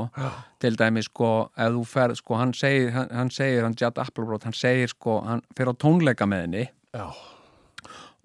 til 0.62 0.76
dæmi, 0.78 1.02
sko, 1.04 1.30
ef 1.56 1.72
þú 1.76 1.84
fer, 1.88 2.14
sko, 2.18 2.38
hann 2.40 2.54
segir, 2.56 2.90
hann, 2.96 3.10
hann 3.12 3.30
segir, 3.34 3.64
hann 3.66 3.76
Judd 3.78 4.00
Applebrot, 4.02 4.46
hann 4.48 4.56
segir, 4.56 4.90
sko, 4.92 5.20
hann 5.26 5.44
fer 5.58 5.70
á 5.70 5.74
tónleika 5.74 6.28
með 6.28 6.46
henni 6.46 6.64
Já. 6.92 7.06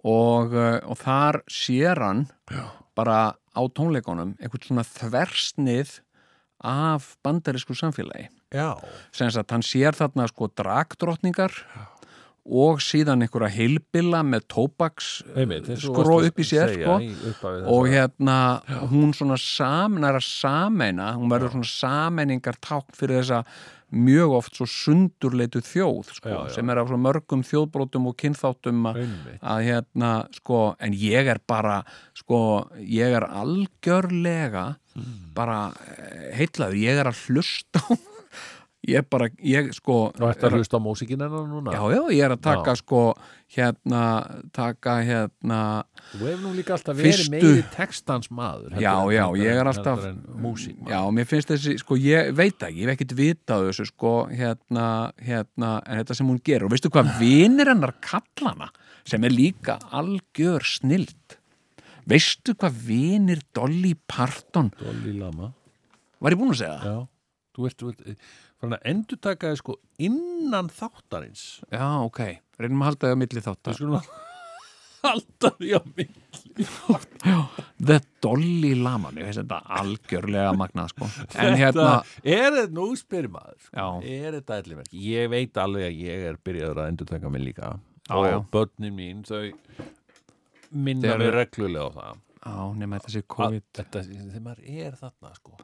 Og, 0.04 0.54
uh, 0.54 0.78
og 0.86 1.00
þar 1.02 1.42
sér 1.50 2.02
hann 2.04 2.26
bara 2.98 3.38
á 3.58 3.62
tónleikunum 3.74 4.36
einhvern 4.38 4.66
svona 4.66 4.86
þversnið 4.86 6.00
af 6.64 7.16
bandarísku 7.26 7.76
samfélagi. 7.78 8.30
já, 8.54 8.78
Sem 9.12 9.30
sagt, 9.30 9.52
hann 9.52 9.62
sér 9.62 9.94
þarna, 9.94 10.28
sko, 10.28 10.48
dragdrottningar 10.48 11.52
og 12.48 12.80
síðan 12.80 13.26
einhverja 13.26 13.52
heilbilla 13.52 14.22
með 14.24 14.46
og 15.36 15.98
skró 16.00 16.20
upp 16.24 16.40
í 16.40 16.46
að 16.46 16.48
sér, 16.48 16.72
segja 16.72 16.94
sko. 16.96 17.00
í 17.04 17.66
og 17.68 17.90
hérna 17.92 18.38
hún 18.88 19.12
svona 19.14 19.36
samnar 19.42 20.16
að 20.16 20.30
sameina 20.30 21.12
hún 21.18 21.30
verður 21.34 21.58
svona 21.58 21.72
sameiningar 21.74 22.60
tákn 22.64 22.96
fyrir 22.96 23.20
þessa 23.20 23.42
mjög 23.92 24.34
oft 24.42 24.58
svo 24.58 24.66
sundurleitu 24.68 25.62
þjóð 25.64 26.10
sko, 26.18 26.30
Já, 26.30 26.38
já. 26.48 26.54
sem 26.58 26.70
er 26.74 26.82
af 26.82 26.90
mörgum 27.00 27.44
þjóðbrótum 27.48 28.10
og 28.10 28.18
kynþáttum 28.20 28.82
að, 28.92 29.00
að 29.42 29.62
hérna 29.70 30.10
sko, 30.36 30.60
en 30.84 30.94
ég 30.98 31.30
er 31.32 31.40
bara 31.48 31.78
sko, 32.20 32.42
ég 32.84 33.16
er 33.22 33.28
algjörlega 33.30 34.76
Hmm. 34.98 35.30
bara 35.38 35.58
eh, 35.94 36.32
heillaður, 36.40 36.74
ég 36.82 36.98
er 36.98 37.06
að 37.12 37.20
hlusta 37.28 37.78
á 37.86 37.94
ég 38.88 39.04
bara, 39.12 39.28
ég 39.44 39.70
sko 39.76 39.96
þetta 40.16 40.48
er 40.48 40.54
að 40.54 40.62
hlusta 40.62 40.80
á 40.80 40.82
músikinn 40.84 41.24
hennar 41.26 41.48
núna 41.50 41.74
já, 41.76 41.82
já, 41.92 42.02
ég 42.16 42.22
er 42.28 42.34
að 42.38 42.42
taka 42.48 42.74
Já. 42.74 42.80
sko 42.82 43.02
hérna, 43.58 44.02
taka 44.56 44.94
hérna 45.08 45.60
þú 46.14 46.22
hefur 46.30 46.44
nú 46.46 46.54
líka 46.56 46.76
alltaf 46.78 46.96
verið 47.00 47.12
Fyrstu- 47.18 47.34
meiri 47.36 47.66
textans 47.76 48.30
maður 48.32 48.78
Já, 48.80 48.94
já, 49.12 49.26
ég 49.42 49.60
er 49.62 49.70
alltaf 49.72 50.06
maður. 50.38 50.76
Já, 50.88 51.00
mér 51.12 51.28
finnst 51.28 51.52
þessi, 51.52 51.76
sko, 51.84 51.98
ég 52.00 52.32
veit 52.38 52.56
ekki 52.64 52.82
ég 52.84 52.88
hef 52.90 52.96
ekkert 52.98 53.16
vitað 53.20 53.68
þessu, 53.70 53.88
sko 53.92 54.14
hérna, 54.32 54.88
hérna, 55.20 55.74
en 55.86 56.00
þetta 56.02 56.16
sem 56.22 56.28
hún 56.32 56.40
gerir 56.44 56.68
og 56.70 56.72
veistu 56.76 56.92
hvað 56.94 57.12
vinir 57.24 57.68
hennar 57.74 57.96
kallana 58.04 58.72
sem 59.08 59.24
er 59.24 59.36
líka 59.36 59.78
algjör 59.96 60.64
snild 60.68 61.38
veistu 62.08 62.56
hvað 62.56 62.82
vinir 62.88 63.42
Dolly 63.56 63.94
Parton 64.08 64.72
Dolly 64.80 65.12
Lama 65.20 65.52
var 66.24 66.34
ég 66.34 66.40
búin 66.40 66.54
að 66.56 66.62
segja 66.64 66.78
það? 66.82 66.88
Já, 66.88 67.08
þú 67.58 67.66
ert, 67.68 67.78
þú 67.82 67.90
ert 67.92 68.30
fann 68.62 68.78
að 68.78 68.88
endur 68.92 69.20
taka 69.22 69.52
þið 69.52 69.60
sko 69.62 69.76
innan 70.08 70.70
þáttarins. 70.74 71.44
Já, 71.74 71.88
ok, 72.06 72.22
reynum 72.62 72.82
að 72.84 72.90
halda 72.92 73.08
það 73.08 73.18
á 73.18 73.22
milli 73.24 73.44
þáttar 73.46 73.78
skulum 73.78 74.00
að 74.00 74.10
halda 75.08 75.52
því 75.60 75.70
á 75.78 75.82
mig 75.98 76.16
The 77.78 78.00
Dolly 78.24 78.72
Lama, 78.82 79.12
mér 79.14 79.28
finnst 79.30 79.44
þetta 79.44 79.60
algjörlega 79.80 80.56
magnað, 80.58 80.90
sko. 80.96 81.10
En 81.38 81.54
hérna, 81.60 81.90
Er 82.26 82.50
þetta 82.56 82.74
nú 82.74 82.88
spyrir 82.98 83.30
maður 83.32 83.60
sko, 83.62 83.76
Já. 83.78 83.86
Er 84.18 84.40
þetta 84.40 84.58
allir 84.62 84.80
verki 84.82 85.04
Ég 85.06 85.30
veit 85.32 85.62
alveg 85.62 85.86
að 85.92 86.02
ég 86.08 86.26
er 86.32 86.42
byrjaður 86.50 86.82
að 86.82 86.92
endur 86.94 87.12
taka 87.14 87.32
mig 87.34 87.46
líka. 87.46 87.76
Já, 88.08 88.16
og 88.18 88.26
já. 88.26 88.38
börnin 88.56 88.96
mín 88.98 89.22
þau 89.28 89.52
minna 90.74 91.18
mig 91.22 91.32
reglulega 91.36 91.88
á 91.88 91.92
það. 91.98 92.24
Á, 92.48 92.58
nema 92.80 92.98
þetta 92.98 93.14
sé 93.14 93.22
COVID. 93.28 93.64
þetta, 93.76 94.04
þegar 94.08 94.44
maður 94.46 94.68
er 94.88 94.98
þarna 95.00 95.34
sko 95.36 95.58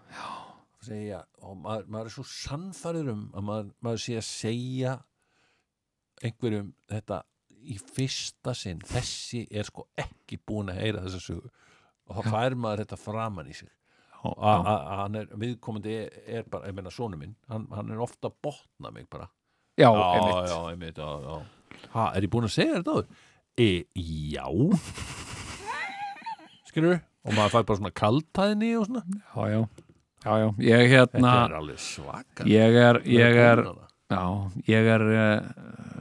segja, 0.87 1.19
og 1.43 1.59
maður, 1.63 1.89
maður 1.93 2.09
er 2.09 2.15
svo 2.15 2.25
sannfæður 2.29 3.11
um 3.13 3.21
að 3.33 3.45
maður, 3.49 3.69
maður 3.85 4.01
sé 4.03 4.17
að 4.19 4.27
segja 4.29 4.95
einhverjum 6.23 6.73
þetta 6.91 7.21
í 7.63 7.77
fyrsta 7.79 8.53
sinn 8.57 8.81
þessi 8.87 9.45
er 9.51 9.67
sko 9.67 9.87
ekki 9.99 10.39
búin 10.43 10.71
að 10.73 10.81
heyra 10.81 11.05
þessa 11.05 11.21
sögu. 11.23 11.51
Og 12.09 12.17
þá 12.17 12.35
fær 12.35 12.57
maður 12.59 12.83
þetta 12.83 12.99
framan 12.99 13.51
í 13.51 13.55
sig. 13.55 13.71
Að 14.23 15.17
er, 15.19 15.31
viðkomandi 15.39 15.95
er, 15.99 16.19
er 16.39 16.45
bara, 16.47 16.69
ég 16.71 16.75
meina 16.77 16.91
sonu 16.93 17.19
minn 17.19 17.33
hann, 17.51 17.65
hann 17.75 17.91
er 17.91 18.03
ofta 18.03 18.29
að 18.29 18.37
botna 18.47 18.91
mig 18.95 19.07
bara. 19.11 19.27
Já, 19.79 19.89
einmitt. 19.89 20.99
er 21.01 22.23
ég 22.23 22.31
búin 22.31 22.47
að 22.47 22.55
segja 22.55 22.77
þetta 22.79 22.93
áður? 22.97 23.25
E, 23.59 23.69
já. 23.99 24.45
Skilur 26.69 27.01
og 27.23 27.35
maður 27.35 27.53
fær 27.55 27.67
bara 27.67 27.79
svona 27.79 27.93
kaltæðni 27.95 28.71
og 28.79 28.87
svona. 28.89 29.03
Já, 29.33 29.43
já, 29.51 29.59
já, 30.23 30.33
já, 30.39 30.49
ég 30.67 30.93
hérna 30.95 31.21
þetta 31.21 31.45
er 31.45 31.57
alveg 31.61 31.81
svaka 31.83 32.47
ég 32.49 32.81
er, 32.87 33.01
ég 33.07 33.41
er 33.47 33.65
Já, 34.13 34.51
ég 34.67 34.87
er 34.93 35.03
uh, 35.09 35.45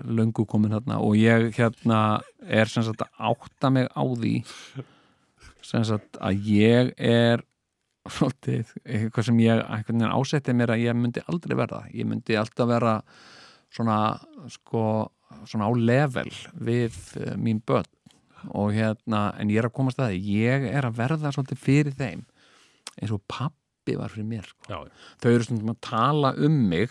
löngu 0.04 0.44
komin 0.48 0.74
þarna 0.74 0.98
og 1.00 1.14
ég 1.16 1.52
hérna 1.56 2.20
er 2.42 2.68
sem 2.68 2.84
sagt 2.84 3.04
að 3.04 3.30
átta 3.30 3.70
mig 3.72 3.88
á 3.88 4.02
því 4.02 4.34
sem 5.64 5.86
sagt 5.86 6.18
að 6.20 6.50
ég 6.50 6.92
er 6.98 7.44
svolítið, 8.10 8.72
eitthvað 8.82 9.28
sem 9.28 9.40
ég 9.44 9.62
einhvern 9.62 10.02
veginn 10.02 10.16
ásetti 10.18 10.56
mér 10.58 10.74
að 10.74 10.82
ég 10.82 10.98
myndi 10.98 11.22
aldrei 11.30 11.56
verða. 11.58 11.84
Ég 11.94 12.08
myndi 12.10 12.36
alltaf 12.36 12.68
vera 12.68 12.96
svona 13.72 13.98
sko, 14.50 14.84
svona 15.46 15.70
á 15.70 15.72
level 15.78 16.28
við 16.58 16.98
uh, 17.22 17.32
mín 17.38 17.62
börn. 17.64 17.88
Og 18.58 18.74
hérna, 18.74 19.28
en 19.38 19.52
ég 19.54 19.62
er 19.62 19.70
að 19.70 19.76
komast 19.76 20.02
að 20.02 20.16
því. 20.16 20.38
Ég 20.42 20.68
er 20.72 20.88
að 20.88 20.98
verða 20.98 21.30
svolítið 21.30 21.62
fyrir 21.62 21.94
þeim. 21.94 22.24
Eins 22.98 23.14
og 23.14 23.22
pappi 23.82 23.96
var 23.98 24.08
fyrir 24.12 24.26
mér 24.28 24.46
sko. 24.46 24.68
já, 24.70 24.78
þau 25.22 25.30
eru 25.34 25.44
stundum 25.46 25.72
að 25.74 25.80
tala 25.82 26.34
um 26.38 26.58
mig 26.68 26.90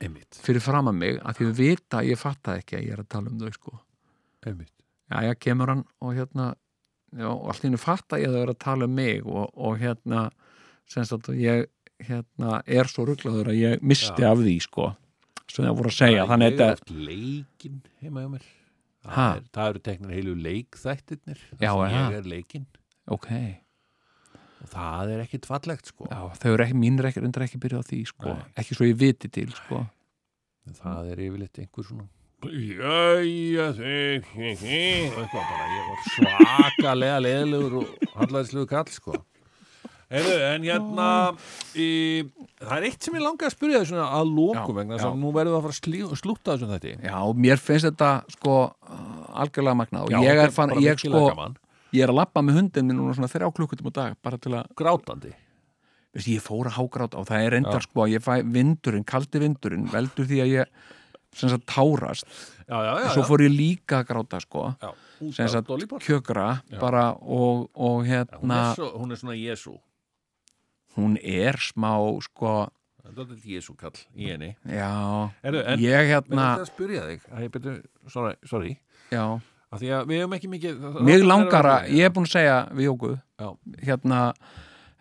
einmitt, 0.00 0.38
fyrir 0.42 0.60
fram 0.62 0.88
að 0.90 0.94
mig 0.98 1.18
að 1.22 1.36
því 1.38 1.46
þau 1.48 1.58
vita 1.58 1.98
að 2.00 2.08
ég 2.10 2.18
fatta 2.18 2.56
ekki 2.60 2.76
að 2.78 2.84
ég 2.86 2.92
er 2.96 3.02
að 3.04 3.08
tala 3.14 3.30
um 3.30 3.38
þau 3.38 3.52
sko. 3.54 3.78
Já, 4.44 5.20
já, 5.24 5.34
kemur 5.34 5.68
hann 5.70 5.84
og 6.00 6.14
hérna 6.16 6.54
já, 7.14 7.28
og 7.30 7.48
allt 7.50 7.62
í 7.64 7.68
hennu 7.68 7.78
fatta 7.80 8.18
ég 8.18 8.28
að 8.28 8.34
þau 8.36 8.42
eru 8.42 8.54
að 8.54 8.62
tala 8.64 8.84
um 8.88 8.94
mig 8.94 9.22
og, 9.24 9.50
og 9.54 9.78
hérna 9.80 10.26
semst 10.90 11.12
að 11.14 11.38
ég 11.40 11.66
hérna 12.04 12.60
er 12.66 12.90
svo 12.90 13.06
rugglaður 13.08 13.52
að 13.52 13.60
ég 13.60 13.82
misti 13.86 14.22
Já. 14.24 14.32
af 14.32 14.38
því 14.42 14.54
sko 14.64 14.90
sem 15.48 15.64
það 15.64 15.76
voru 15.78 15.90
að 15.92 15.96
segja, 15.98 16.24
þetta 16.26 16.64
er 16.66 16.72
oft 16.74 16.90
leikin 16.90 17.80
heima 18.02 18.24
hjá 18.24 18.30
mér 18.36 18.44
Ha? 19.04 19.10
það, 19.14 19.36
er, 19.36 19.42
það 19.52 19.66
eru 19.68 19.80
teknir 19.84 20.12
heilu 20.16 20.34
leikþættirnir 20.40 21.40
Já, 21.60 21.68
sem 21.68 21.80
það? 21.84 21.94
ég 21.94 22.14
er 22.18 22.28
leikinn 22.32 22.66
ok, 23.12 23.26
og 24.64 24.72
það 24.72 25.14
er 25.14 25.22
ekkit 25.26 25.48
fallegt 25.48 25.92
sko. 25.92 26.08
Já, 26.10 26.20
þau 26.40 26.50
eru 26.54 26.64
ekki 26.66 26.80
mín 26.80 26.98
er 27.00 27.10
ekki, 27.10 27.22
undir 27.24 27.44
ekki 27.46 27.60
byrjað 27.62 27.84
á 27.84 27.88
því 27.90 28.00
sko, 28.10 28.32
Nei. 28.32 28.50
ekki 28.62 28.78
svo 28.78 28.88
ég 28.88 28.98
viti 29.00 29.30
til 29.32 29.50
sko. 29.54 29.84
Það 30.80 31.10
er 31.12 31.24
yfirleitt 31.26 31.60
einhver 31.60 31.84
svona 31.84 32.08
Jæja 32.44 33.70
þig 33.72 34.26
eitthvað 34.36 35.28
bara, 35.32 35.68
ég 35.72 35.86
var 35.88 36.02
svakalega 36.14 37.20
leðilegur 37.24 37.78
og 37.80 38.10
hallæðislegur 38.18 38.68
kall 38.68 38.90
sko. 38.92 39.20
Heyrðu, 40.12 40.34
en 40.50 40.66
hérna 40.68 41.06
í, 41.80 41.88
það 42.60 42.74
er 42.76 42.86
eitt 42.90 43.06
sem 43.06 43.16
ég 43.16 43.24
langar 43.24 43.48
að 43.48 43.54
spyrja 43.56 43.80
þau 43.80 43.88
svona 43.88 44.08
að 44.18 44.32
lokum 44.36 44.74
Já, 44.74 44.76
vegna 44.76 44.98
þess 44.98 45.08
að 45.08 45.16
nú 45.22 45.32
verður 45.34 45.54
það 45.54 45.58
að 45.58 45.64
fara 45.64 45.74
að 45.74 45.80
slí, 45.80 46.02
slúta 46.20 46.52
þessum 46.52 46.74
þetta. 46.74 46.92
Já, 47.08 47.16
mér 47.46 47.62
finnst 47.64 47.88
þetta 47.88 48.10
sko 48.36 48.58
algjörlega 49.44 49.78
magna 49.80 50.04
og 50.04 50.12
Já, 50.12 50.18
ég 50.28 50.42
er, 50.44 50.52
fann, 50.54 50.74
ég, 50.84 51.00
sko, 51.00 51.24
gaman. 51.32 51.56
Ég 51.94 52.04
er 52.04 52.12
að 52.12 52.20
lappa 52.20 52.42
með 52.44 52.58
hundin 52.60 52.88
minn 52.88 52.98
núna 52.98 53.14
svona 53.16 53.30
þrjá 53.30 53.50
klukkutum 53.54 53.90
á 53.90 53.92
dag 53.94 54.18
bara 54.24 54.40
til 54.42 54.54
að, 54.56 54.68
grátandi? 54.78 55.32
Veist, 56.14 56.30
ég 56.30 56.42
fór 56.42 56.70
að 56.70 56.76
hágráta 56.78 57.18
og 57.20 57.28
það 57.30 57.46
er 57.46 57.56
reyndar 57.56 57.82
sko, 57.84 58.06
ég 58.10 58.22
fæ 58.22 58.34
vindurinn, 58.54 59.06
kaldi 59.06 59.42
vindurinn 59.42 59.88
veldur 59.90 60.28
því 60.30 60.42
að 60.44 60.52
ég 60.52 60.76
sem 61.34 61.50
sagt 61.50 61.64
tárast, 61.66 62.28
Já, 62.64 62.76
já, 62.78 62.92
já, 62.94 63.06
en 63.08 63.10
svo 63.12 63.24
fór 63.26 63.42
ég 63.42 63.50
líka 63.50 63.98
að 63.98 64.06
gráta 64.12 64.38
sko, 64.40 64.68
sem 65.34 65.50
sagt 65.50 65.72
kjökra 66.06 66.46
bara 66.78 67.08
og, 67.18 67.66
og 67.74 68.06
Já, 68.06 68.22
hún, 68.38 68.46
hérna 68.46 68.60
er 68.60 68.78
svo, 68.78 68.92
hún 69.00 69.10
er 69.10 69.20
svona 69.20 69.34
Jésu 69.36 69.74
hún 70.94 71.18
er 71.18 71.58
smá 71.58 71.92
sko, 72.22 72.54
Það 73.04 73.10
er 73.10 73.26
þetta 73.28 73.50
Jésu 73.52 73.74
kall 73.76 73.98
í 74.16 74.30
henni. 74.30 74.46
Já. 74.64 74.92
Heyrðu, 75.42 75.58
en 75.68 75.82
ég 75.82 76.06
hérna, 76.08 76.46
er 76.54 76.62
að 76.62 76.70
spyrja 76.70 77.02
þig. 77.04 77.82
Sorry, 78.08 78.30
sorry. 78.48 78.70
Já 79.12 79.26
Af 79.74 79.82
því 79.82 79.90
að 79.96 80.10
við 80.10 80.20
hefum 80.22 80.36
ekki 80.38 80.50
mikið 80.52 80.80
það- 80.84 81.26
langar 81.28 81.68
að, 81.70 81.88
ég 81.90 82.08
er 82.08 82.14
búin 82.14 82.28
að 82.28 82.34
segja 82.34 82.58
við 82.70 82.88
Jóku 82.88 83.10
Já. 83.40 83.48
hérna, 83.88 84.20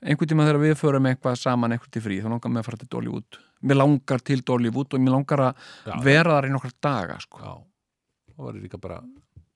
einhvern 0.04 0.32
tíma 0.34 0.48
þegar 0.48 0.62
við 0.64 0.76
förum 0.82 1.10
eitthvað 1.12 1.38
saman 1.40 1.76
einhvern 1.76 1.94
til 1.94 2.04
frí, 2.04 2.20
þá 2.24 2.30
langar 2.34 2.52
mig 2.54 2.64
að 2.64 2.70
fara 2.70 2.82
til 2.82 2.92
Dollywood 2.96 3.40
mér 3.64 3.80
langar 3.80 4.24
til 4.26 4.42
Dollywood 4.42 4.94
og 4.94 5.00
mér 5.00 5.16
langar 5.18 5.46
að 5.48 5.56
Já. 5.88 5.96
vera 6.04 6.38
þar 6.38 6.50
í 6.50 6.54
nokkar 6.54 6.74
daga 6.84 7.20
sko. 7.24 7.40
Já, 7.40 7.54
það 8.36 8.48
væri 8.50 8.64
líka 8.66 8.82
bara 8.82 9.02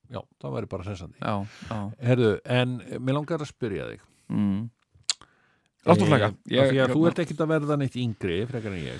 Já, 0.08 0.22
það 0.40 0.54
væri 0.56 0.70
bara 0.72 0.84
sensandi 0.88 1.20
já, 1.20 1.36
já 1.68 1.80
Herðu, 2.00 2.34
en 2.46 2.78
mér 3.04 3.18
langar 3.20 3.44
að 3.44 3.50
spyrja 3.52 3.90
þig 3.92 4.00
mm. 4.32 4.70
Eh, 5.88 5.96
flæka 5.96 6.26
af 6.28 6.36
Því 6.48 6.80
að 6.84 6.92
þú 6.92 7.08
ert 7.08 7.20
ekkit 7.24 7.42
að 7.44 7.52
verða 7.54 7.78
neitt 7.80 7.96
yngri 7.96 8.42
frekar 8.48 8.74
en 8.76 8.84
ég 8.84 9.00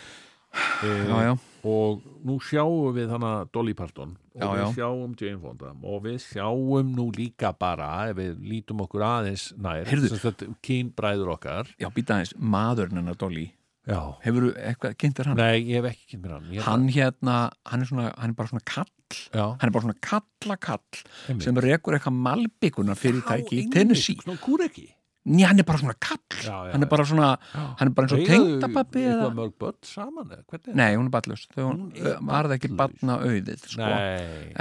Eh, 0.84 1.08
já, 1.10 1.18
já, 1.28 1.34
og 1.68 2.06
nú 2.28 2.38
sjáum 2.44 2.94
við 2.96 3.12
hana 3.16 3.32
Dolly 3.54 3.74
Parton. 3.78 4.16
Og 4.38 4.42
Já, 4.44 4.48
við 4.54 4.62
já. 4.62 4.68
sjáum 4.78 5.14
Jane 5.20 5.40
Fonda. 5.42 5.72
Og 5.84 6.02
við 6.06 6.18
sjáum 6.24 6.92
nú 6.96 7.08
líka 7.16 7.52
bara 7.58 7.92
ef 8.12 8.18
við 8.22 8.36
lítum 8.52 8.84
okkur 8.86 9.04
aðeins 9.08 9.50
nær 9.58 9.90
kynbræður 10.66 11.34
okkar. 11.36 11.72
Já, 11.82 11.90
býta 11.94 12.18
aðeins 12.18 12.36
maðurinn 12.38 13.02
hennar 13.02 13.18
Dolly, 13.20 13.48
hefur 13.88 14.50
eitthvað, 14.60 14.96
kynntir 15.00 15.30
hann? 15.32 15.38
Nei, 15.40 15.62
ég 15.72 15.80
hef 15.82 15.90
ekki 15.94 16.10
kynnt 16.14 16.26
mér 16.26 16.36
hann. 16.38 16.48
Ég 16.58 16.66
hann 16.68 16.88
hérna, 16.92 17.38
hann 17.72 17.82
er 17.86 17.90
svona 17.90 18.10
hann 18.18 18.34
er 18.34 18.38
bara 18.38 18.52
svona 18.52 18.66
kall, 18.68 18.90
að- 19.08 19.40
Já, 19.40 19.46
hann 19.62 19.70
er 19.70 19.72
bara 19.72 19.86
svona 19.88 20.02
kalla 20.02 20.58
kall 20.58 21.02
einmitt. 21.30 21.44
sem 21.44 21.56
rekur 21.56 21.96
eitthvað 21.96 22.18
malbygguna 22.28 22.96
fyrirtæki 23.00 23.62
í 23.64 23.72
Tennessee. 23.72 24.18
Kúreki 24.44 24.90
Ný, 25.28 25.44
hann 25.44 25.60
er 25.60 25.66
bara 25.68 25.80
svona 25.82 25.96
kall, 26.00 26.22
Já, 26.40 26.56
já, 26.68 26.72
hann 26.72 26.86
er 26.86 26.90
bara 26.92 27.06
svona 27.08 27.30
hann 27.52 27.90
er 27.90 27.94
bara 27.98 28.08
eins 28.08 28.16
og 28.16 28.30
tengdapappi 28.30 29.02
eða 29.04 29.16
Eitthvað 29.18 29.36
mörg 29.40 29.56
börn 29.60 29.78
saman 29.84 30.32
Nei, 30.78 30.90
hún 30.96 31.10
er 31.10 31.14
ballust, 31.14 31.50
hún 31.58 31.82
Hún 31.98 32.30
var 32.30 32.48
það 32.48 32.56
ekki 32.56 32.72
batna 32.80 33.18
auðið 33.26 33.66
sko. 33.74 33.90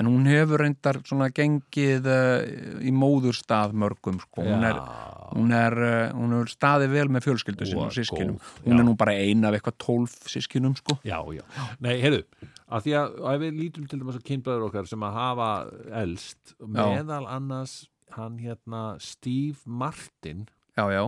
En 0.01 0.11
hún 0.11 0.27
hefur 0.31 0.65
reyndar 0.65 1.01
svona 1.07 1.31
gengið 1.35 2.11
uh, 2.11 2.83
í 2.83 2.93
móðurstað 2.95 3.77
mörgum 3.79 4.19
sko. 4.25 4.43
hún, 4.47 4.67
er, 4.67 4.81
Já. 4.81 5.31
hún, 5.37 5.55
er, 5.55 5.79
uh, 5.87 6.19
hún 6.19 6.37
er 6.41 6.53
staðið 6.53 6.95
vel 6.99 7.09
með 7.15 7.29
fjölskyldu 7.29 7.67
er 7.71 7.97
sískinum 7.97 8.37
hún 8.65 8.75
já. 8.75 8.81
er 8.81 8.87
nú 8.91 8.97
bara 8.99 9.17
ein 9.17 9.47
af 9.47 9.57
eitthvað 9.57 9.81
tólf 9.87 10.19
sískinum 10.31 10.77
sko. 10.79 10.99
Já, 11.07 11.21
já. 11.37 11.45
Nei, 11.85 11.97
heyrðu, 12.03 12.25
að 12.67 12.89
því 12.89 12.97
að 13.01 13.19
ef 13.33 13.43
við 13.45 13.61
lítum 13.61 13.91
til 13.91 14.01
dæmis 14.03 14.19
að 14.19 14.31
kynbræður 14.31 14.71
okkar 14.71 14.89
sem 14.91 15.07
að 15.07 15.21
hafa 15.21 15.51
elst, 16.03 16.57
meðal 16.59 17.27
annars 17.31 17.85
hann 18.17 18.39
hérna 18.41 18.97
Steve 19.03 19.59
Martin, 19.67 20.47
já, 20.77 20.85
já, 20.93 21.05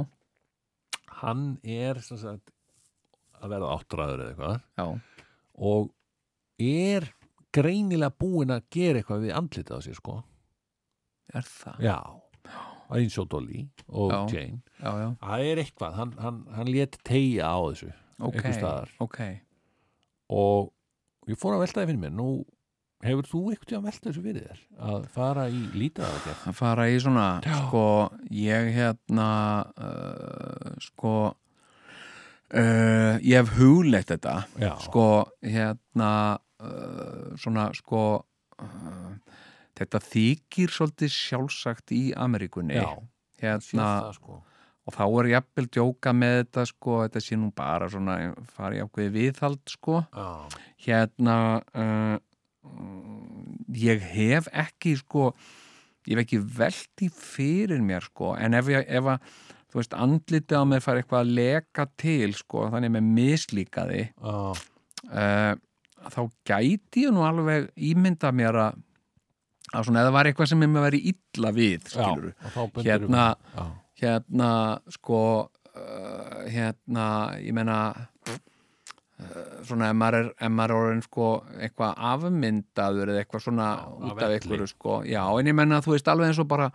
hann 1.21 1.45
er 1.63 2.01
sagt 2.05 2.53
að 3.39 3.53
verða 3.55 3.75
áttræður 3.77 4.23
eða 4.25 4.31
eitthvað. 4.33 4.63
Já, 4.79 4.87
og 5.59 5.93
er 6.59 7.09
greinilega 7.55 8.13
búin 8.19 8.53
að 8.55 8.65
gera 8.75 9.01
eitthvað 9.03 9.27
við 9.27 9.37
andlitið 9.39 9.79
á 9.79 9.81
sér, 9.87 9.99
sko. 9.99 10.17
er 11.35 11.47
það? 11.49 11.79
Já, 11.85 11.99
eins 12.97 13.19
og 13.21 13.29
Dolly 13.29 13.67
og 13.89 14.13
Já. 14.13 14.21
Jane. 14.33 14.61
Það 15.21 15.47
er 15.51 15.63
eitthvað, 15.63 15.97
hann, 15.99 16.15
hann, 16.23 16.39
hann 16.57 16.71
let 16.73 16.99
tegja 17.05 17.51
á 17.53 17.59
þessu 17.69 17.91
ok, 17.93 18.35
einhvers 18.35 18.59
staðar. 18.61 18.93
ok. 19.05 19.19
Og 20.33 20.73
ég 21.29 21.41
fór 21.41 21.57
að 21.57 21.65
velta 21.67 21.81
það 21.83 21.91
fyrir 21.93 22.03
mér. 22.03 22.15
Nú 22.17 22.29
hefur 23.05 23.29
þú 23.31 23.43
eitthvað 23.53 23.77
að 23.79 23.85
velta 23.89 24.09
þessu 24.09 24.23
fyrir 24.25 24.47
þér? 24.49 24.63
Að 24.93 25.05
fara 25.15 25.45
í 25.53 25.61
lítaðagerð 25.79 26.47
að 26.51 26.57
fara 26.59 26.89
í 26.91 26.97
svona 27.03 27.27
Já. 27.45 27.55
sko, 27.61 27.85
ég 28.35 28.71
hérna 28.75 29.29
uh, 29.79 30.73
sko 30.83 31.15
uh, 32.55 33.15
ég 33.23 33.37
hef 33.39 33.55
hugleitt 33.59 34.11
þetta 34.11 34.35
já, 34.59 34.73
sko 34.83 35.07
hérna 35.45 36.11
uh, 36.63 37.37
svona 37.39 37.69
sko 37.79 38.03
uh, 38.19 39.15
þetta 39.79 40.03
þykir 40.03 40.75
svolítið 40.75 41.15
sjálfsagt 41.15 41.93
í 41.95 42.03
Ameríkunni. 42.19 42.79
Já, 42.79 42.99
hérna, 43.43 43.89
það, 44.09 44.17
sko. 44.19 44.39
og 44.89 44.97
þá 44.97 45.05
er 45.07 45.29
jafnvel 45.35 45.67
djóka 45.77 46.15
með 46.17 46.37
þetta 46.41 46.65
sko, 46.73 46.97
þetta 47.07 47.23
sé 47.23 47.39
nú 47.39 47.51
bara 47.55 47.91
svona 47.93 48.17
fara 48.57 48.79
í 48.79 48.83
ákveði 48.83 49.13
viðhald 49.15 49.63
sko. 49.71 50.01
Já, 50.11 50.59
hérna 50.89 51.37
uh, 51.63 52.17
ég 53.79 54.03
hef 54.15 54.49
ekki 54.53 54.97
sko 55.03 55.31
ég 56.09 56.17
hef 56.17 56.25
ekki 56.25 56.41
velti 56.59 57.11
fyrir 57.13 57.83
mér 57.85 58.07
sko 58.09 58.35
en 58.39 58.57
ef, 58.59 58.69
ég, 58.73 58.85
ef 58.89 59.13
að 59.15 59.31
þú 59.69 59.81
veist 59.81 59.97
andlitið 59.97 60.57
á 60.57 60.65
mér 60.65 60.85
fara 60.85 61.03
eitthvað 61.03 61.25
að 61.25 61.33
leka 61.39 61.87
til 62.01 62.33
sko 62.37 62.69
þannig 62.73 62.95
með 62.97 63.09
mislíkaði 63.19 64.03
já, 64.09 64.37
uh, 65.13 65.55
þá 66.09 66.21
gæti 66.49 67.05
ég 67.05 67.13
nú 67.15 67.27
alveg 67.29 67.69
ímynda 67.77 68.33
mér 68.33 68.63
að 68.69 68.85
að 69.77 69.85
svona 69.85 70.01
eða 70.01 70.15
var 70.17 70.31
eitthvað 70.31 70.49
sem 70.49 70.65
ég 70.65 70.71
með 70.73 70.87
væri 70.87 71.01
illa 71.13 71.51
við 71.53 71.91
skilur 71.93 72.31
og 72.33 72.53
þá 72.55 72.61
bendir 72.73 72.89
Hérna, 72.89 73.25
já, 73.53 73.65
hérna 74.01 74.51
sko 74.95 75.21
uh, 75.45 76.39
hérna 76.49 77.07
ég 77.45 77.53
meina 77.57 77.81
uh, 77.93 78.07
svona 79.67 79.91
ef 79.91 79.99
maður 79.99 80.19
er, 80.21 80.29
er 80.47 80.75
orðin 80.77 81.03
sko 81.03 81.31
eitthvað 81.59 82.05
afmyndaður 82.13 83.13
eða 83.13 83.25
eitthvað 83.25 83.45
svona 83.49 83.69
Já, 83.75 83.89
út 83.99 84.23
af 84.23 84.35
einhverju 84.37 84.71
sko. 84.71 85.01
Já 85.09 85.23
en 85.27 85.51
ég 85.51 85.59
menna 85.59 85.83
þú 85.85 85.97
veist 85.97 86.11
alveg 86.13 86.31
eins 86.31 86.41
og 86.43 86.51
bara 86.51 86.69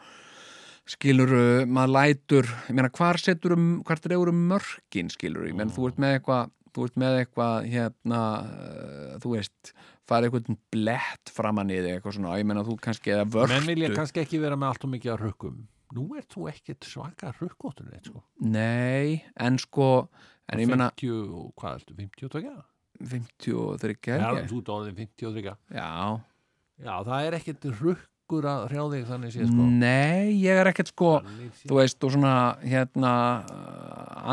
skilur 0.89 1.31
maður 1.71 1.93
lætur 1.95 2.49
ég 2.67 2.75
meina 2.75 2.91
hvar 2.91 3.21
setur 3.21 3.55
um, 3.55 3.69
hvar 3.87 4.03
dregur 4.03 4.33
um 4.33 4.43
mörkin 4.51 5.11
skilur, 5.13 5.47
ég 5.47 5.55
meina 5.55 5.71
þú 5.71 5.87
ert 5.91 6.03
með 6.03 6.17
eitthvað 6.17 6.51
þú 6.73 6.87
ert 6.89 6.99
með 6.99 7.19
eitthvað 7.21 7.67
hérna 7.71 8.21
uh, 8.43 9.11
þú 9.23 9.35
veist, 9.37 9.75
farið 10.09 10.33
eitthvað 10.33 10.57
blett 10.73 11.31
framan 11.31 11.71
í 11.71 11.77
þig 11.79 11.99
eitthvað 11.99 12.17
svona, 12.17 12.39
ég 12.41 12.49
meina 12.49 12.65
þú 12.67 12.79
kannski 12.81 13.13
eða 13.13 13.29
vörtu. 13.29 13.53
Menn 13.53 13.69
vilja 13.69 13.93
kannski 13.93 14.23
ekki 14.25 14.41
vera 14.41 14.57
með 14.59 14.73
allt 14.73 14.87
og 14.89 14.93
mikið 14.97 15.13
að 15.13 15.23
rukkum 15.27 15.61
nú 15.93 16.07
ert 16.17 16.31
þú 16.33 16.47
ekkert 16.51 16.87
svaka 16.87 17.31
rukkóttur 17.37 17.89
neitt 17.91 18.09
sko 18.09 18.23
nei, 18.41 19.21
en 19.37 19.59
sko 19.61 20.07
en 20.51 20.61
ég 20.63 20.69
meina 20.69 20.89
50, 20.91 21.35
og 21.39 21.51
hvað 21.59 21.77
ertu, 21.79 21.97
50 21.99 22.27
og 22.27 22.33
tökja? 22.37 22.55
53 23.03 24.17
Já, 24.19 24.29
er 24.29 24.41
ég. 24.41 24.49
þú 24.51 24.59
ert 24.61 24.73
orðin 24.75 24.97
50 24.99 25.29
og 25.29 25.37
tökja 25.37 25.53
já, 25.73 25.91
já, 26.83 26.93
það 27.09 27.27
er 27.27 27.37
ekkert 27.39 27.69
rukkur 27.79 28.47
að 28.49 28.65
hrjá 28.71 28.83
þig 28.93 29.07
þannig 29.09 29.33
sé 29.33 29.47
sko. 29.49 29.65
Nei, 29.83 30.33
ég 30.41 30.59
er 30.61 30.69
ekkert 30.71 30.91
sko 30.93 31.09
þú 31.63 31.79
veist, 31.79 31.99
og 32.05 32.13
svona 32.15 32.35
hérna 32.63 33.13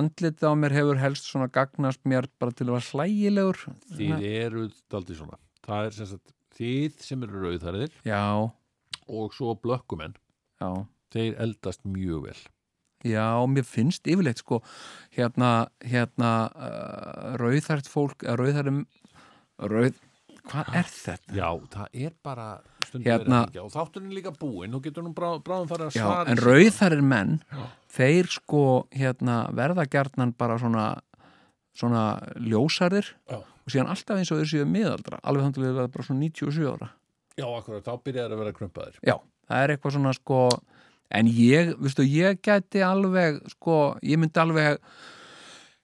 andlitið 0.00 0.46
á 0.46 0.54
mér 0.60 0.76
hefur 0.76 1.00
helst 1.02 1.26
svona 1.28 1.48
gagnast 1.52 2.02
mér 2.08 2.28
bara 2.40 2.54
til 2.54 2.68
að 2.68 2.76
vera 2.76 2.90
hlægilegur. 2.92 3.64
Þið 3.96 4.24
eruð 4.30 4.78
daldið 4.92 5.20
svona. 5.22 5.40
Það 5.66 5.88
er 5.88 5.98
sem 5.98 6.10
sagt 6.12 6.32
þið 6.60 7.02
sem 7.04 7.26
eru 7.26 7.42
rauðhærðir 7.44 7.92
já, 8.06 8.22
og 9.10 9.36
svo 9.36 9.54
blökkumenn 9.58 10.16
já. 10.60 10.70
þeir 11.14 11.36
eldast 11.46 11.84
mjög 11.88 12.26
vel 12.28 12.40
Já, 13.06 13.26
mér 13.48 13.64
finnst 13.64 14.06
yfirleitt 14.10 14.42
sko 14.42 14.58
hérna, 15.16 15.68
hérna 15.80 16.30
uh, 16.52 17.36
rauðhært 17.40 17.88
fólk, 17.88 18.24
rauðhærum 18.26 18.82
rauð, 19.60 19.96
hvað 20.50 20.74
er 20.80 20.88
þetta? 20.90 21.34
já, 21.36 21.48
það 21.72 21.98
er 22.06 22.12
bara 22.24 22.48
stundum 22.86 23.06
Hérna- 23.06 23.40
verið 23.44 23.54
hringja 23.54 23.64
og 23.64 23.72
þátturinn 23.76 24.10
er 24.10 24.18
líka 24.18 24.32
búinn 24.40 24.74
og 24.76 24.82
getur 24.84 25.04
nú 25.06 25.12
brá, 25.16 25.30
bráðum 25.44 25.68
farið 25.70 25.86
að 25.90 25.96
Já, 25.96 26.02
svara 26.04 26.30
en 26.30 26.36
þessu. 26.40 26.48
rauðhærir 26.50 27.02
menn 27.12 27.34
Já. 27.52 27.64
þeir 27.96 28.30
sko 28.36 28.62
hérna 28.96 29.36
verða 29.56 29.86
gjarnan 29.92 30.32
bara 30.36 30.58
svona 30.58 30.86
svona 31.80 32.04
ljósarir 32.42 33.06
Já. 33.30 33.38
og 33.40 33.70
síðan 33.70 33.92
alltaf 33.92 34.18
eins 34.18 34.32
og 34.34 34.40
þeir 34.42 34.50
séu 34.50 34.66
miðaldra 34.68 35.20
alveg 35.22 35.44
þannig 35.46 35.60
að 35.60 35.66
þeir 35.68 35.76
verða 35.78 35.92
bara 35.94 36.06
svona 36.08 36.24
97 36.26 36.66
ára 36.74 36.88
já, 37.38 37.46
akkurat, 37.46 37.84
þá 37.86 37.92
byrjaði 38.04 38.34
að 38.34 38.40
vera 38.42 38.56
krumpaðir 38.58 38.98
Já, 39.06 39.14
það 39.48 39.62
er 39.64 39.72
eitthvað 39.76 39.94
svona 39.96 40.12
sko 40.18 40.40
en 41.10 41.30
ég, 41.30 41.74
veistu, 41.80 42.06
ég 42.06 42.40
gæti 42.44 42.84
alveg 42.86 43.40
sko, 43.56 43.80
ég 44.06 44.20
myndi 44.20 44.40
alveg 44.40 44.78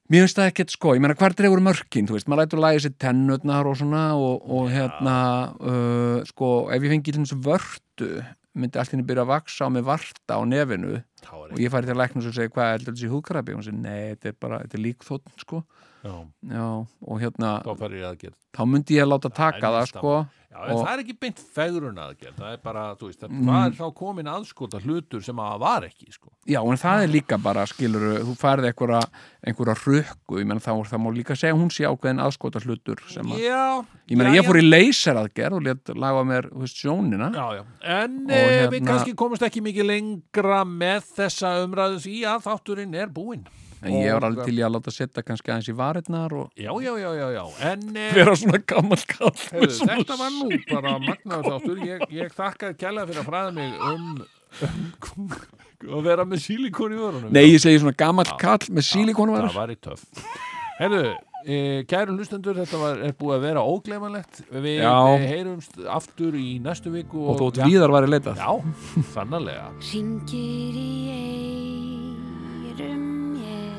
mér 0.07 0.25
finnst 0.25 0.39
það 0.39 0.51
ekkert 0.53 0.75
sko 0.77 0.95
ég 0.95 1.03
meina 1.03 1.19
hvar 1.19 1.35
dregur 1.37 1.63
mörkin, 1.65 2.07
þú 2.07 2.17
veist, 2.17 2.31
maður 2.31 2.45
lætur 2.45 2.63
lægi 2.63 2.85
sér 2.87 2.97
tennutnar 3.03 3.67
og 3.67 3.79
svona 3.81 4.07
og, 4.15 4.47
og 4.47 4.71
hérna 4.71 5.19
uh, 5.59 6.19
sko, 6.29 6.51
ef 6.71 6.87
ég 6.87 6.95
fengi 6.95 7.13
til 7.13 7.25
þessu 7.25 7.41
vörtu 7.47 8.11
myndi 8.57 8.81
allt 8.81 8.95
henni 8.95 9.07
byrja 9.07 9.27
að 9.27 9.33
vaksa 9.35 9.69
á 9.69 9.71
mig 9.73 9.85
varta 9.87 10.39
á 10.39 10.43
nefinu 10.49 11.01
og 11.33 11.59
ég 11.59 11.71
færi 11.73 11.87
til 11.91 11.97
læknum 12.01 12.27
og 12.27 12.35
segi 12.37 12.53
hvað 12.55 12.73
er 12.75 12.79
þetta 12.85 12.95
þessi 12.97 13.13
húðkrabi 13.13 13.53
og 13.55 13.61
hún 13.61 13.67
segi 13.69 13.83
nei, 13.83 14.15
þetta 14.15 14.29
er 14.33 14.39
bara, 14.41 14.59
þetta 14.65 14.79
er 14.79 14.85
líkþótt 14.87 15.45
sko. 15.45 15.63
Og 16.07 17.21
hérna 17.21 17.57
þá 17.67 18.33
þá 18.57 18.63
myndi 18.71 18.97
ég 18.97 19.09
láta 19.11 19.29
taka 19.35 19.61
það 19.67 19.81
næsta 19.83 19.99
sko 20.01 20.17
Já, 20.57 20.73
Og- 20.73 20.87
það 20.87 20.93
er 20.95 21.01
ekki 21.03 21.15
beint 21.21 21.41
fegrun 21.53 21.99
aðgerð 22.01 22.37
það 22.41 22.53
er 22.55 22.61
bara, 22.65 22.83
þú 22.97 23.09
veist, 23.11 23.23
Mm. 23.29 23.45
það 23.45 23.67
er 23.67 23.73
þá 23.77 23.95
komin 23.95 24.27
aðskota 24.27 24.81
hlutur 24.81 25.21
sem 25.23 25.37
að 25.37 25.59
var 25.61 25.83
ekki, 25.85 26.07
sko? 26.15 26.31
Já, 26.49 26.61
en 26.65 26.79
það 26.81 27.03
er 27.03 27.09
líka 27.13 27.37
bara, 27.43 27.67
skilur 27.67 28.23
þú 28.25 28.35
færði 28.41 28.71
einhverja, 28.73 29.03
einhverja 29.47 29.75
rökku 29.85 30.39
ég 30.41 30.47
menn 30.47 30.59
þá, 30.59 30.73
það 30.89 31.03
má 31.05 31.11
líka 31.13 31.37
segja 31.37 31.53
að 31.53 31.61
hún 31.61 31.69
sé 31.71 31.85
ákveðin 31.85 32.23
aðskota 32.25 32.63
hlutur 32.65 32.97
sem 33.07 33.27
að, 33.27 33.37
Já, 33.45 33.85
ég 34.09 34.17
menn 34.17 34.33
ég 34.33 34.47
fór 34.47 34.57
í 34.57 34.65
leyseraðgerð 34.65 35.53
og 35.53 35.63
létt 35.63 35.93
laga 35.95 36.25
mér, 36.25 36.49
þú 36.49 36.61
veist, 36.65 36.77
sjónina. 36.81 37.29
En 37.85 38.25
Og 38.25 38.31
hérna... 38.33 38.71
við 38.73 38.87
kannski 38.87 39.15
komumst 39.15 39.43
ekki 39.43 39.61
mikið 39.61 39.85
lengra 39.93 40.65
með 40.65 41.03
þessa 41.17 41.53
umræðu 41.65 42.03
því 42.07 42.17
að 42.33 42.45
þátturinn 42.47 42.99
er 42.99 43.13
búinn. 43.13 43.47
En 43.85 43.93
ég 43.93 44.15
var 44.17 44.25
alveg 44.31 44.49
til 44.49 44.57
ég 44.57 44.67
að 44.67 44.73
láta 44.79 44.93
setja 44.95 45.23
kannski 45.23 45.53
aðeins 45.53 45.69
í 45.69 45.75
varirnar 45.77 46.33
og 46.35 46.47
Já, 46.57 46.71
já, 46.81 46.93
já, 46.97 47.11
já, 47.19 47.27
já, 47.37 47.43
en 47.71 47.85
eh, 47.93 48.15
vera 48.17 48.33
svona 48.41 48.61
gammal 48.73 49.03
kall 49.11 49.35
þetta 49.37 50.17
var 50.17 50.33
nú 50.33 50.49
bara 50.71 50.95
magnaður 51.03 51.51
þáttur. 51.53 51.83
Ég, 51.85 52.07
ég 52.17 52.33
þakkaði 52.35 52.79
kærlega 52.81 53.11
fyrir 53.11 53.23
að 53.23 53.29
fræða 53.29 53.53
mig 53.59 53.77
um, 53.91 54.09
um 55.13 56.01
að 56.01 56.09
vera 56.09 56.25
með 56.27 56.43
sílikon 56.47 56.97
í 56.97 57.01
vörunum. 57.03 57.31
Nei, 57.37 57.45
ég 57.51 57.63
segi 57.63 57.83
svona 57.83 57.97
gammal 58.01 58.27
kall 58.41 58.65
með 58.73 58.89
sílikonum 58.89 59.39
Það 59.43 59.59
var 59.61 59.75
í 59.75 59.79
töff. 59.87 60.07
Herðu, 60.81 61.03
e, 61.47 61.85
kæru 61.89 62.17
hlustendur 62.19 62.59
þetta 62.59 62.81
var, 62.83 62.99
er 63.07 63.13
búið 63.19 63.35
að 63.39 63.45
vera 63.47 63.63
ógleimanlegt 63.63 64.43
Við 64.51 64.81
Já. 64.83 64.93
e, 65.15 65.27
heyrumst 65.31 65.79
aftur 65.87 66.35
í 66.39 66.59
næstu 66.65 66.91
viku 66.95 67.23
og 67.31 67.39
þótt 67.41 67.63
já, 67.63 67.67
víðar 67.71 67.95
var 67.95 68.03
ég 68.09 68.13
leitað 68.17 68.37
Já, 68.43 68.51
sannarlega 69.15 69.67
Ringir 69.93 70.75
í 70.77 70.89
eyrum 72.77 73.05
mér 73.37 73.77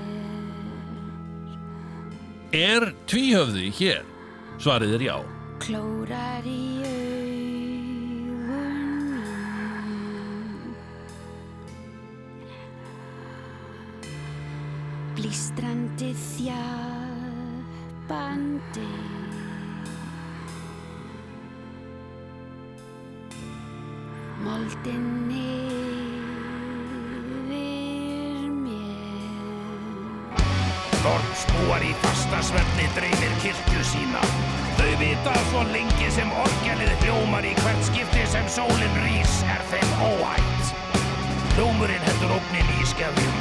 Er 2.57 2.83
tvíhöfði 3.11 3.67
hér? 3.81 4.05
Svarið 4.57 4.93
er 4.97 5.03
já. 5.05 5.17
Klórar 5.61 6.45
í 6.49 6.81
augun 6.81 8.47
mín. 8.47 8.87
Blístrandi 15.17 16.13
þjabandi 18.07 18.87
Moldin 24.43 25.31
yfir 25.33 25.67
mér 28.63 30.37
Þorpsbúar 31.03 31.83
í 31.83 31.91
fastasverðni 32.03 32.87
dreifir 32.95 33.33
kirkju 33.43 33.83
sína. 33.91 34.23
Þau 34.77 34.93
vita 35.01 35.31
að 35.33 35.45
svo 35.51 35.61
lengi 35.73 36.09
sem 36.13 36.31
orgelið 36.31 36.93
hljómar 37.03 37.45
í 37.47 37.53
hvert 37.59 37.83
skipti 37.89 38.23
sem 38.31 38.47
sólinn 38.51 38.97
rís 39.03 39.35
er 39.47 39.61
þeim 39.71 39.91
óhætt. 40.09 40.73
Hljómurinn 41.55 42.07
heldur 42.09 42.35
ógnin 42.39 42.73
í 42.77 42.89
skefjum. 42.91 43.37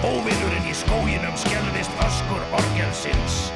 Óvinnurinn 0.00 0.70
í 0.70 0.74
skóginum 0.76 1.36
skelvist 1.40 1.92
öskur 2.06 2.42
orgelsins. 2.56 3.50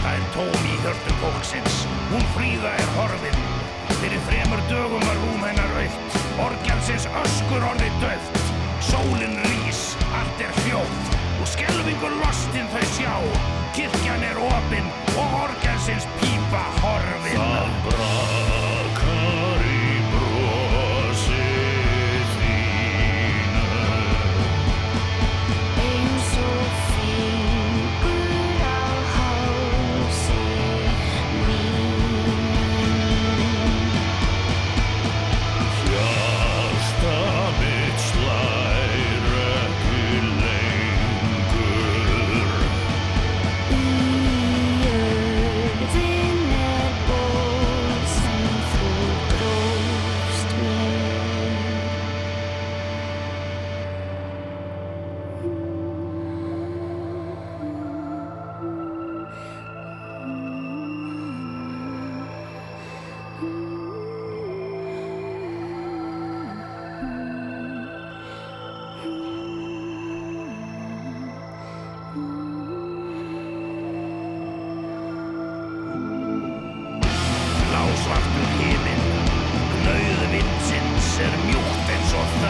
Það 0.00 0.14
er 0.16 0.28
tóm 0.34 0.62
í 0.64 0.76
hjörtum 0.80 1.18
fólksins. 1.20 1.80
Hún 2.10 2.24
fríða 2.34 2.72
er 2.72 2.92
horfin. 2.96 3.42
Fyrir 4.00 4.22
fremur 4.28 4.62
dögum 4.70 5.04
var 5.04 5.20
rúm 5.24 5.44
hennar 5.44 5.74
aukt. 5.82 6.16
Orgelsins 6.46 7.08
öskur 7.22 7.66
orðið 7.72 7.98
döft. 8.04 8.40
Sólinn 8.88 9.36
rís, 9.44 9.82
allt 10.16 10.40
er 10.46 10.56
hljótt. 10.64 11.12
Og 11.40 11.52
skelfingur 11.52 12.16
lostin 12.22 12.72
þau 12.72 12.86
sjá. 12.96 13.14
Kirkjan 13.76 14.24
er 14.32 14.40
opin 14.48 14.90
og 15.16 15.38
orgelsins 15.44 16.08
pípa 16.16 16.64
horfin. 16.80 17.44
Það 17.44 17.78
brakar 17.90 18.69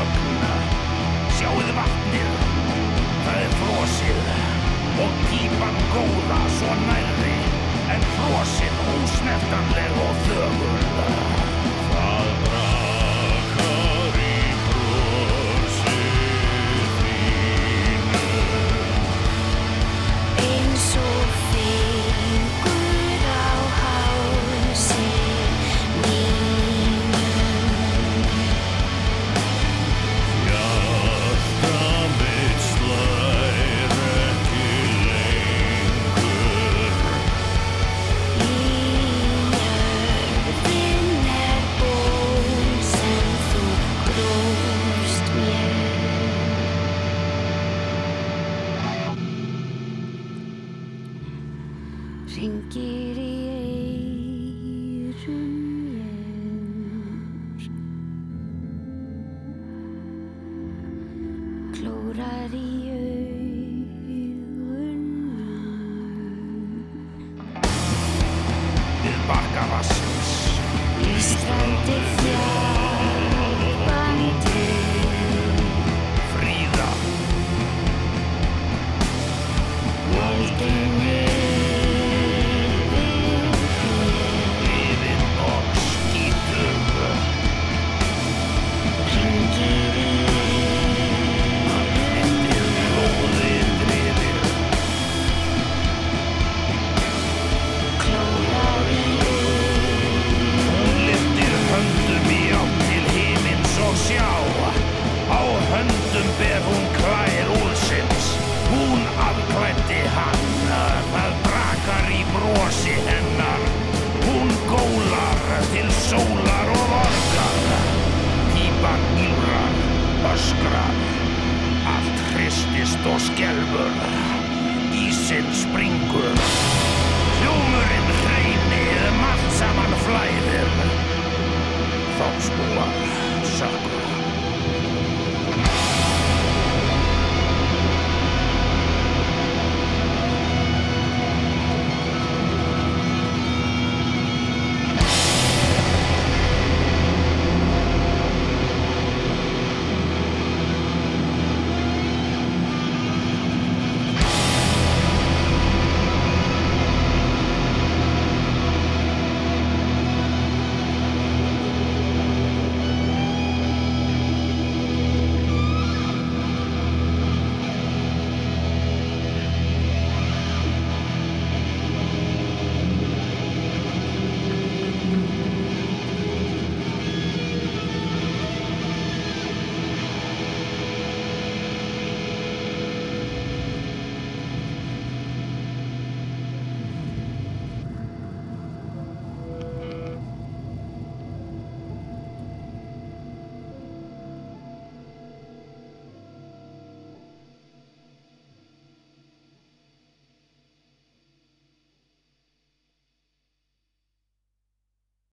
þögna. 0.00 0.52
Sjáuð 1.36 1.72
vatnið, 1.76 2.30
það 3.26 3.42
er 3.42 3.58
frosið 3.60 4.30
og 5.04 5.20
pípan 5.26 5.82
góða 5.94 6.40
svo 6.58 6.78
nærri 6.86 7.36
en 7.96 8.08
frosin 8.16 8.82
ósnertanleg 8.96 10.02
og 10.06 10.26
þögul. 10.28 11.39